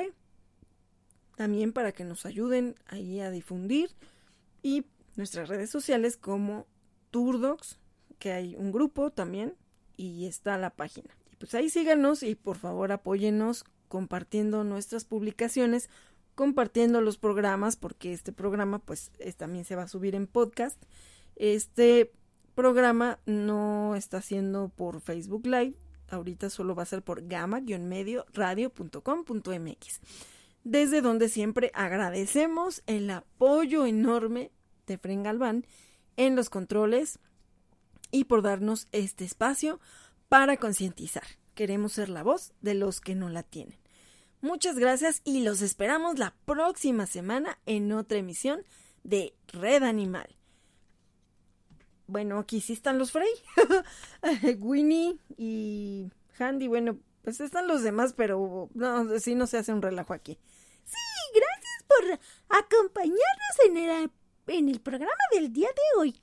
También 1.36 1.72
para 1.72 1.92
que 1.92 2.04
nos 2.04 2.26
ayuden 2.26 2.76
ahí 2.86 3.20
a 3.20 3.30
difundir. 3.30 3.90
Y 4.62 4.86
nuestras 5.16 5.48
redes 5.48 5.70
sociales 5.70 6.16
como 6.16 6.66
Turdox, 7.10 7.78
que 8.18 8.32
hay 8.32 8.54
un 8.56 8.72
grupo 8.72 9.10
también. 9.10 9.54
Y 9.96 10.26
está 10.26 10.56
la 10.58 10.70
página. 10.70 11.10
Pues 11.38 11.54
ahí 11.54 11.68
síganos 11.68 12.22
y 12.22 12.34
por 12.34 12.56
favor 12.56 12.92
apóyenos 12.92 13.64
compartiendo 13.88 14.64
nuestras 14.64 15.04
publicaciones 15.04 15.90
compartiendo 16.34 17.00
los 17.00 17.18
programas 17.18 17.76
porque 17.76 18.12
este 18.12 18.32
programa 18.32 18.78
pues 18.78 19.10
también 19.36 19.64
se 19.64 19.76
va 19.76 19.84
a 19.84 19.88
subir 19.88 20.14
en 20.14 20.26
podcast. 20.26 20.82
Este 21.36 22.12
programa 22.54 23.18
no 23.26 23.96
está 23.96 24.18
haciendo 24.18 24.68
por 24.68 25.00
Facebook 25.00 25.46
Live, 25.46 25.74
ahorita 26.08 26.50
solo 26.50 26.74
va 26.74 26.82
a 26.82 26.86
ser 26.86 27.02
por 27.02 27.26
gamma-medio 27.26 28.26
radio.com.mx, 28.32 30.00
desde 30.64 31.00
donde 31.00 31.28
siempre 31.28 31.70
agradecemos 31.74 32.82
el 32.86 33.10
apoyo 33.10 33.86
enorme 33.86 34.50
de 34.86 34.98
Fren 34.98 35.22
Galván 35.22 35.66
en 36.16 36.36
los 36.36 36.50
controles 36.50 37.18
y 38.10 38.24
por 38.24 38.42
darnos 38.42 38.88
este 38.92 39.24
espacio 39.24 39.80
para 40.28 40.56
concientizar. 40.56 41.24
Queremos 41.54 41.92
ser 41.92 42.08
la 42.08 42.22
voz 42.22 42.52
de 42.60 42.74
los 42.74 43.00
que 43.00 43.14
no 43.14 43.28
la 43.28 43.42
tienen. 43.42 43.81
Muchas 44.42 44.76
gracias 44.76 45.22
y 45.22 45.44
los 45.44 45.62
esperamos 45.62 46.18
la 46.18 46.34
próxima 46.44 47.06
semana 47.06 47.60
en 47.64 47.92
otra 47.92 48.18
emisión 48.18 48.64
de 49.04 49.36
Red 49.52 49.84
Animal. 49.84 50.34
Bueno, 52.08 52.40
aquí 52.40 52.60
sí 52.60 52.72
están 52.72 52.98
los 52.98 53.12
Frey. 53.12 53.30
Winnie 54.58 55.16
y 55.36 56.10
Handy, 56.40 56.66
bueno, 56.66 56.98
pues 57.22 57.38
están 57.38 57.68
los 57.68 57.84
demás, 57.84 58.14
pero 58.14 58.68
no, 58.74 59.16
sí 59.20 59.36
no 59.36 59.46
se 59.46 59.58
hace 59.58 59.72
un 59.72 59.80
relajo 59.80 60.12
aquí. 60.12 60.36
Sí, 60.84 61.38
gracias 61.38 62.18
por 62.48 62.58
acompañarnos 62.58 63.58
en 63.64 63.76
el, 63.76 64.10
en 64.48 64.68
el 64.68 64.80
programa 64.80 65.12
del 65.32 65.52
día 65.52 65.68
de 65.68 66.00
hoy. 66.00 66.20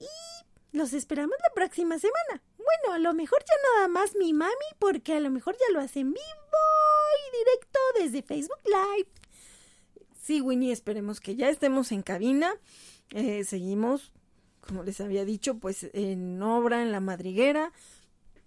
Y 0.00 0.76
los 0.76 0.94
esperamos 0.94 1.36
la 1.46 1.52
próxima 1.54 1.98
semana. 1.98 2.42
Bueno, 2.56 2.94
a 2.94 2.98
lo 2.98 3.12
mejor 3.12 3.40
ya 3.40 3.54
nada 3.74 3.88
más 3.88 4.16
mi 4.16 4.32
mami, 4.32 4.54
porque 4.78 5.12
a 5.12 5.20
lo 5.20 5.28
mejor 5.28 5.54
ya 5.58 5.70
lo 5.74 5.80
hacen 5.80 6.14
vivo 6.14 6.47
directo 7.32 7.78
desde 8.00 8.22
Facebook 8.22 8.60
Live. 8.64 9.08
Sí, 10.20 10.40
Winnie, 10.40 10.72
esperemos 10.72 11.20
que 11.20 11.36
ya 11.36 11.48
estemos 11.48 11.92
en 11.92 12.02
cabina. 12.02 12.52
Eh, 13.10 13.44
seguimos, 13.44 14.12
como 14.60 14.82
les 14.82 15.00
había 15.00 15.24
dicho, 15.24 15.58
pues 15.58 15.88
en 15.94 16.42
obra 16.42 16.82
en 16.82 16.92
la 16.92 17.00
madriguera. 17.00 17.72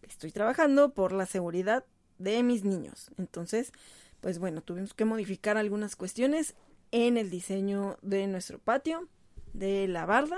Estoy 0.04 0.32
trabajando 0.32 0.94
por 0.94 1.12
la 1.12 1.26
seguridad 1.26 1.86
de 2.20 2.44
mis 2.44 2.64
niños. 2.64 3.10
Entonces, 3.18 3.72
pues 4.20 4.38
bueno, 4.38 4.62
tuvimos 4.62 4.94
que 4.94 5.06
modificar 5.06 5.58
algunas 5.58 5.96
cuestiones 5.96 6.56
en 6.92 7.18
el 7.18 7.30
diseño 7.30 7.98
de 8.02 8.28
nuestro 8.28 8.60
patio, 8.60 9.08
de 9.54 9.88
la 9.88 10.06
barda, 10.06 10.38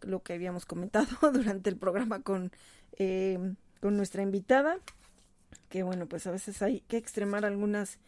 lo 0.00 0.22
que 0.22 0.32
habíamos 0.32 0.64
comentado 0.64 1.06
durante 1.32 1.70
el 1.70 1.76
programa 1.76 2.22
con, 2.22 2.52
eh, 2.98 3.38
con 3.80 3.96
nuestra 3.96 4.22
invitada 4.22 4.78
que 5.68 5.82
bueno, 5.82 6.06
pues 6.06 6.26
a 6.26 6.30
veces 6.30 6.62
hay 6.62 6.80
que 6.80 6.96
extremar 6.96 7.44
algunas 7.44 7.98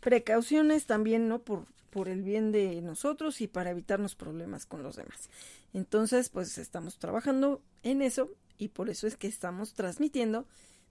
precauciones 0.00 0.86
también, 0.86 1.28
¿no? 1.28 1.40
Por, 1.40 1.66
por 1.90 2.08
el 2.08 2.22
bien 2.22 2.52
de 2.52 2.80
nosotros 2.80 3.40
y 3.40 3.48
para 3.48 3.70
evitarnos 3.70 4.14
problemas 4.14 4.66
con 4.66 4.82
los 4.82 4.96
demás. 4.96 5.28
Entonces, 5.72 6.28
pues 6.28 6.58
estamos 6.58 6.98
trabajando 6.98 7.62
en 7.82 8.02
eso 8.02 8.30
y 8.58 8.68
por 8.68 8.90
eso 8.90 9.06
es 9.06 9.16
que 9.16 9.26
estamos 9.26 9.74
transmitiendo 9.74 10.46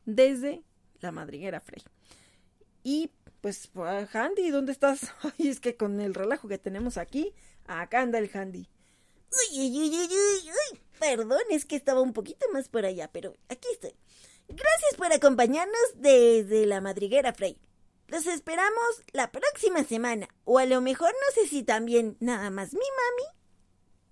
desde 0.05 0.63
la 0.99 1.11
madriguera 1.11 1.59
Frey. 1.59 1.83
Y 2.83 3.11
pues, 3.41 3.71
Handy, 4.13 4.49
¿dónde 4.51 4.71
estás? 4.71 5.13
Ay, 5.23 5.47
es 5.47 5.59
que 5.59 5.75
con 5.75 5.99
el 5.99 6.13
relajo 6.13 6.47
que 6.47 6.57
tenemos 6.57 6.97
aquí, 6.97 7.33
acá 7.65 8.01
anda 8.01 8.19
el 8.19 8.29
Handy. 8.33 8.67
Uy, 9.53 9.59
uy, 9.59 9.79
uy, 9.79 9.95
uy, 9.95 10.49
uy, 10.49 10.79
perdón, 10.99 11.41
es 11.49 11.65
que 11.65 11.75
estaba 11.75 12.01
un 12.01 12.13
poquito 12.13 12.45
más 12.51 12.67
por 12.67 12.85
allá, 12.85 13.09
pero 13.11 13.35
aquí 13.49 13.67
estoy. 13.71 13.93
Gracias 14.47 14.95
por 14.97 15.11
acompañarnos 15.13 15.93
desde 15.95 16.65
la 16.65 16.81
madriguera 16.81 17.33
Frey. 17.33 17.57
Los 18.07 18.27
esperamos 18.27 19.03
la 19.13 19.31
próxima 19.31 19.83
semana. 19.85 20.27
O 20.43 20.59
a 20.59 20.65
lo 20.65 20.81
mejor 20.81 21.11
no 21.11 21.33
sé 21.41 21.47
si 21.47 21.63
también 21.63 22.17
nada 22.19 22.49
más 22.49 22.73
mi 22.73 22.79
mami 22.79 23.37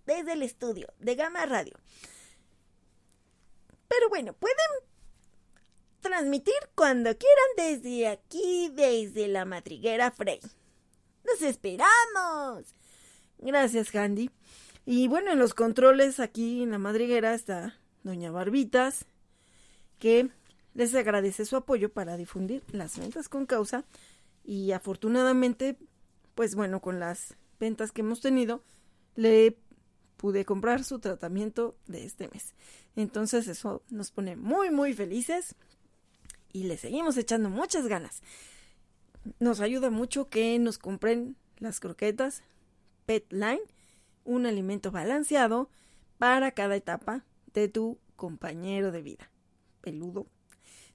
desde 0.05 0.33
el 0.33 0.43
estudio 0.43 0.87
de 0.99 1.15
Gama 1.15 1.45
Radio. 1.45 1.77
Pero 3.89 4.07
bueno, 4.07 4.33
pueden 4.33 4.55
transmitir 5.99 6.55
cuando 6.75 7.17
quieran 7.17 7.81
desde 7.81 8.07
aquí, 8.07 8.71
desde 8.73 9.27
la 9.27 9.43
madriguera 9.43 10.11
Frey. 10.11 10.39
¡Los 11.25 11.41
esperamos! 11.41 12.73
Gracias, 13.39 13.93
Handy. 13.93 14.31
Y 14.85 15.07
bueno, 15.09 15.31
en 15.31 15.39
los 15.39 15.53
controles 15.53 16.19
aquí 16.19 16.63
en 16.63 16.71
la 16.71 16.77
madriguera 16.77 17.33
está 17.33 17.77
Doña 18.03 18.31
Barbitas 18.31 19.05
que 19.99 20.29
les 20.73 20.95
agradece 20.95 21.45
su 21.45 21.55
apoyo 21.55 21.91
para 21.91 22.17
difundir 22.17 22.63
las 22.71 22.97
ventas 22.97 23.29
con 23.29 23.45
causa 23.45 23.85
y 24.43 24.71
afortunadamente, 24.71 25.77
pues 26.35 26.55
bueno, 26.55 26.81
con 26.81 26.99
las 26.99 27.35
ventas 27.59 27.91
que 27.91 28.01
hemos 28.01 28.21
tenido, 28.21 28.63
le 29.15 29.57
pude 30.17 30.45
comprar 30.45 30.83
su 30.83 30.99
tratamiento 30.99 31.75
de 31.87 32.05
este 32.05 32.29
mes. 32.29 32.55
Entonces 32.95 33.47
eso 33.47 33.83
nos 33.89 34.11
pone 34.11 34.35
muy, 34.35 34.71
muy 34.71 34.93
felices 34.93 35.55
y 36.51 36.63
le 36.63 36.77
seguimos 36.77 37.17
echando 37.17 37.49
muchas 37.49 37.87
ganas. 37.87 38.21
Nos 39.39 39.59
ayuda 39.59 39.89
mucho 39.89 40.29
que 40.29 40.57
nos 40.59 40.77
compren 40.77 41.35
las 41.57 41.79
croquetas 41.79 42.43
Pet 43.05 43.31
Line, 43.31 43.61
un 44.23 44.45
alimento 44.45 44.91
balanceado 44.91 45.69
para 46.17 46.51
cada 46.51 46.75
etapa 46.75 47.25
de 47.53 47.67
tu 47.67 47.99
compañero 48.15 48.91
de 48.91 49.01
vida 49.01 49.29
peludo. 49.81 50.27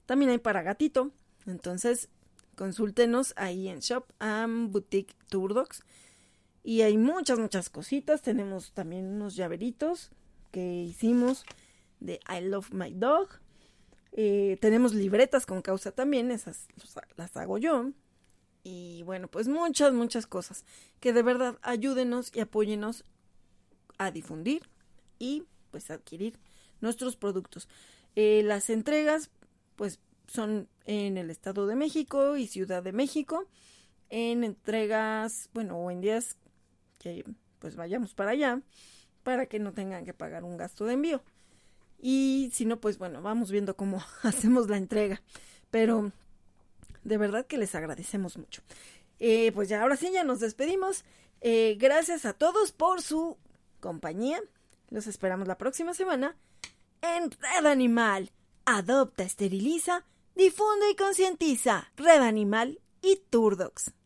También 0.05 0.31
hay 0.31 0.37
para 0.37 0.63
gatito. 0.63 1.11
Entonces, 1.45 2.09
consúltenos 2.55 3.33
ahí 3.37 3.67
en 3.67 3.79
Shop 3.79 4.05
and 4.19 4.71
Boutique 4.71 5.15
Turdox. 5.29 5.83
Y 6.63 6.81
hay 6.81 6.97
muchas, 6.97 7.39
muchas 7.39 7.69
cositas. 7.69 8.21
Tenemos 8.21 8.71
también 8.71 9.05
unos 9.05 9.35
llaveritos 9.35 10.11
que 10.51 10.83
hicimos 10.83 11.45
de 11.99 12.19
I 12.29 12.41
Love 12.41 12.71
My 12.71 12.93
Dog. 12.93 13.29
Eh, 14.13 14.57
tenemos 14.61 14.93
libretas 14.93 15.45
con 15.45 15.61
causa 15.61 15.91
también, 15.91 16.31
esas 16.31 16.67
las 17.17 17.35
hago 17.35 17.57
yo. 17.57 17.91
Y 18.63 19.03
bueno, 19.03 19.27
pues 19.27 19.47
muchas, 19.47 19.93
muchas 19.93 20.25
cosas 20.25 20.65
que 20.99 21.13
de 21.13 21.21
verdad 21.21 21.59
ayúdenos 21.61 22.31
y 22.33 22.39
apóyenos 22.39 23.03
a 23.97 24.11
difundir 24.11 24.69
y 25.19 25.43
pues 25.69 25.91
adquirir 25.91 26.39
nuestros 26.81 27.17
productos. 27.17 27.67
Eh, 28.15 28.41
las 28.43 28.69
entregas, 28.69 29.29
pues, 29.75 29.99
son 30.27 30.67
en 30.85 31.17
el 31.17 31.29
Estado 31.29 31.67
de 31.67 31.75
México 31.75 32.37
y 32.37 32.47
Ciudad 32.47 32.83
de 32.83 32.91
México. 32.91 33.47
En 34.09 34.43
entregas, 34.43 35.49
bueno, 35.53 35.77
o 35.77 35.91
en 35.91 36.01
días 36.01 36.37
que 36.99 37.25
pues 37.59 37.75
vayamos 37.75 38.13
para 38.13 38.31
allá, 38.31 38.61
para 39.23 39.47
que 39.47 39.59
no 39.59 39.73
tengan 39.73 40.05
que 40.05 40.13
pagar 40.13 40.43
un 40.43 40.57
gasto 40.57 40.85
de 40.85 40.93
envío. 40.93 41.23
Y 41.99 42.51
si 42.53 42.65
no, 42.65 42.79
pues 42.79 42.97
bueno, 42.97 43.21
vamos 43.21 43.51
viendo 43.51 43.75
cómo 43.75 44.03
hacemos 44.23 44.69
la 44.69 44.77
entrega. 44.77 45.21
Pero 45.71 46.11
de 47.03 47.17
verdad 47.17 47.45
que 47.45 47.57
les 47.57 47.73
agradecemos 47.75 48.37
mucho. 48.37 48.61
Eh, 49.19 49.51
pues 49.53 49.69
ya, 49.69 49.81
ahora 49.81 49.95
sí, 49.95 50.11
ya 50.11 50.23
nos 50.23 50.39
despedimos. 50.39 51.05
Eh, 51.41 51.75
gracias 51.79 52.25
a 52.25 52.33
todos 52.33 52.71
por 52.71 53.01
su 53.01 53.37
compañía. 53.79 54.41
Los 54.89 55.07
esperamos 55.07 55.47
la 55.47 55.57
próxima 55.57 55.93
semana 55.93 56.35
en 57.01 57.31
Red 57.31 57.65
Animal. 57.65 58.31
Adopta, 58.65 59.23
esteriliza, 59.23 60.05
difunde 60.35 60.91
y 60.91 60.95
concientiza. 60.95 61.91
Red 61.97 62.21
Animal 62.21 62.79
y 63.01 63.21
Turdox. 63.29 63.95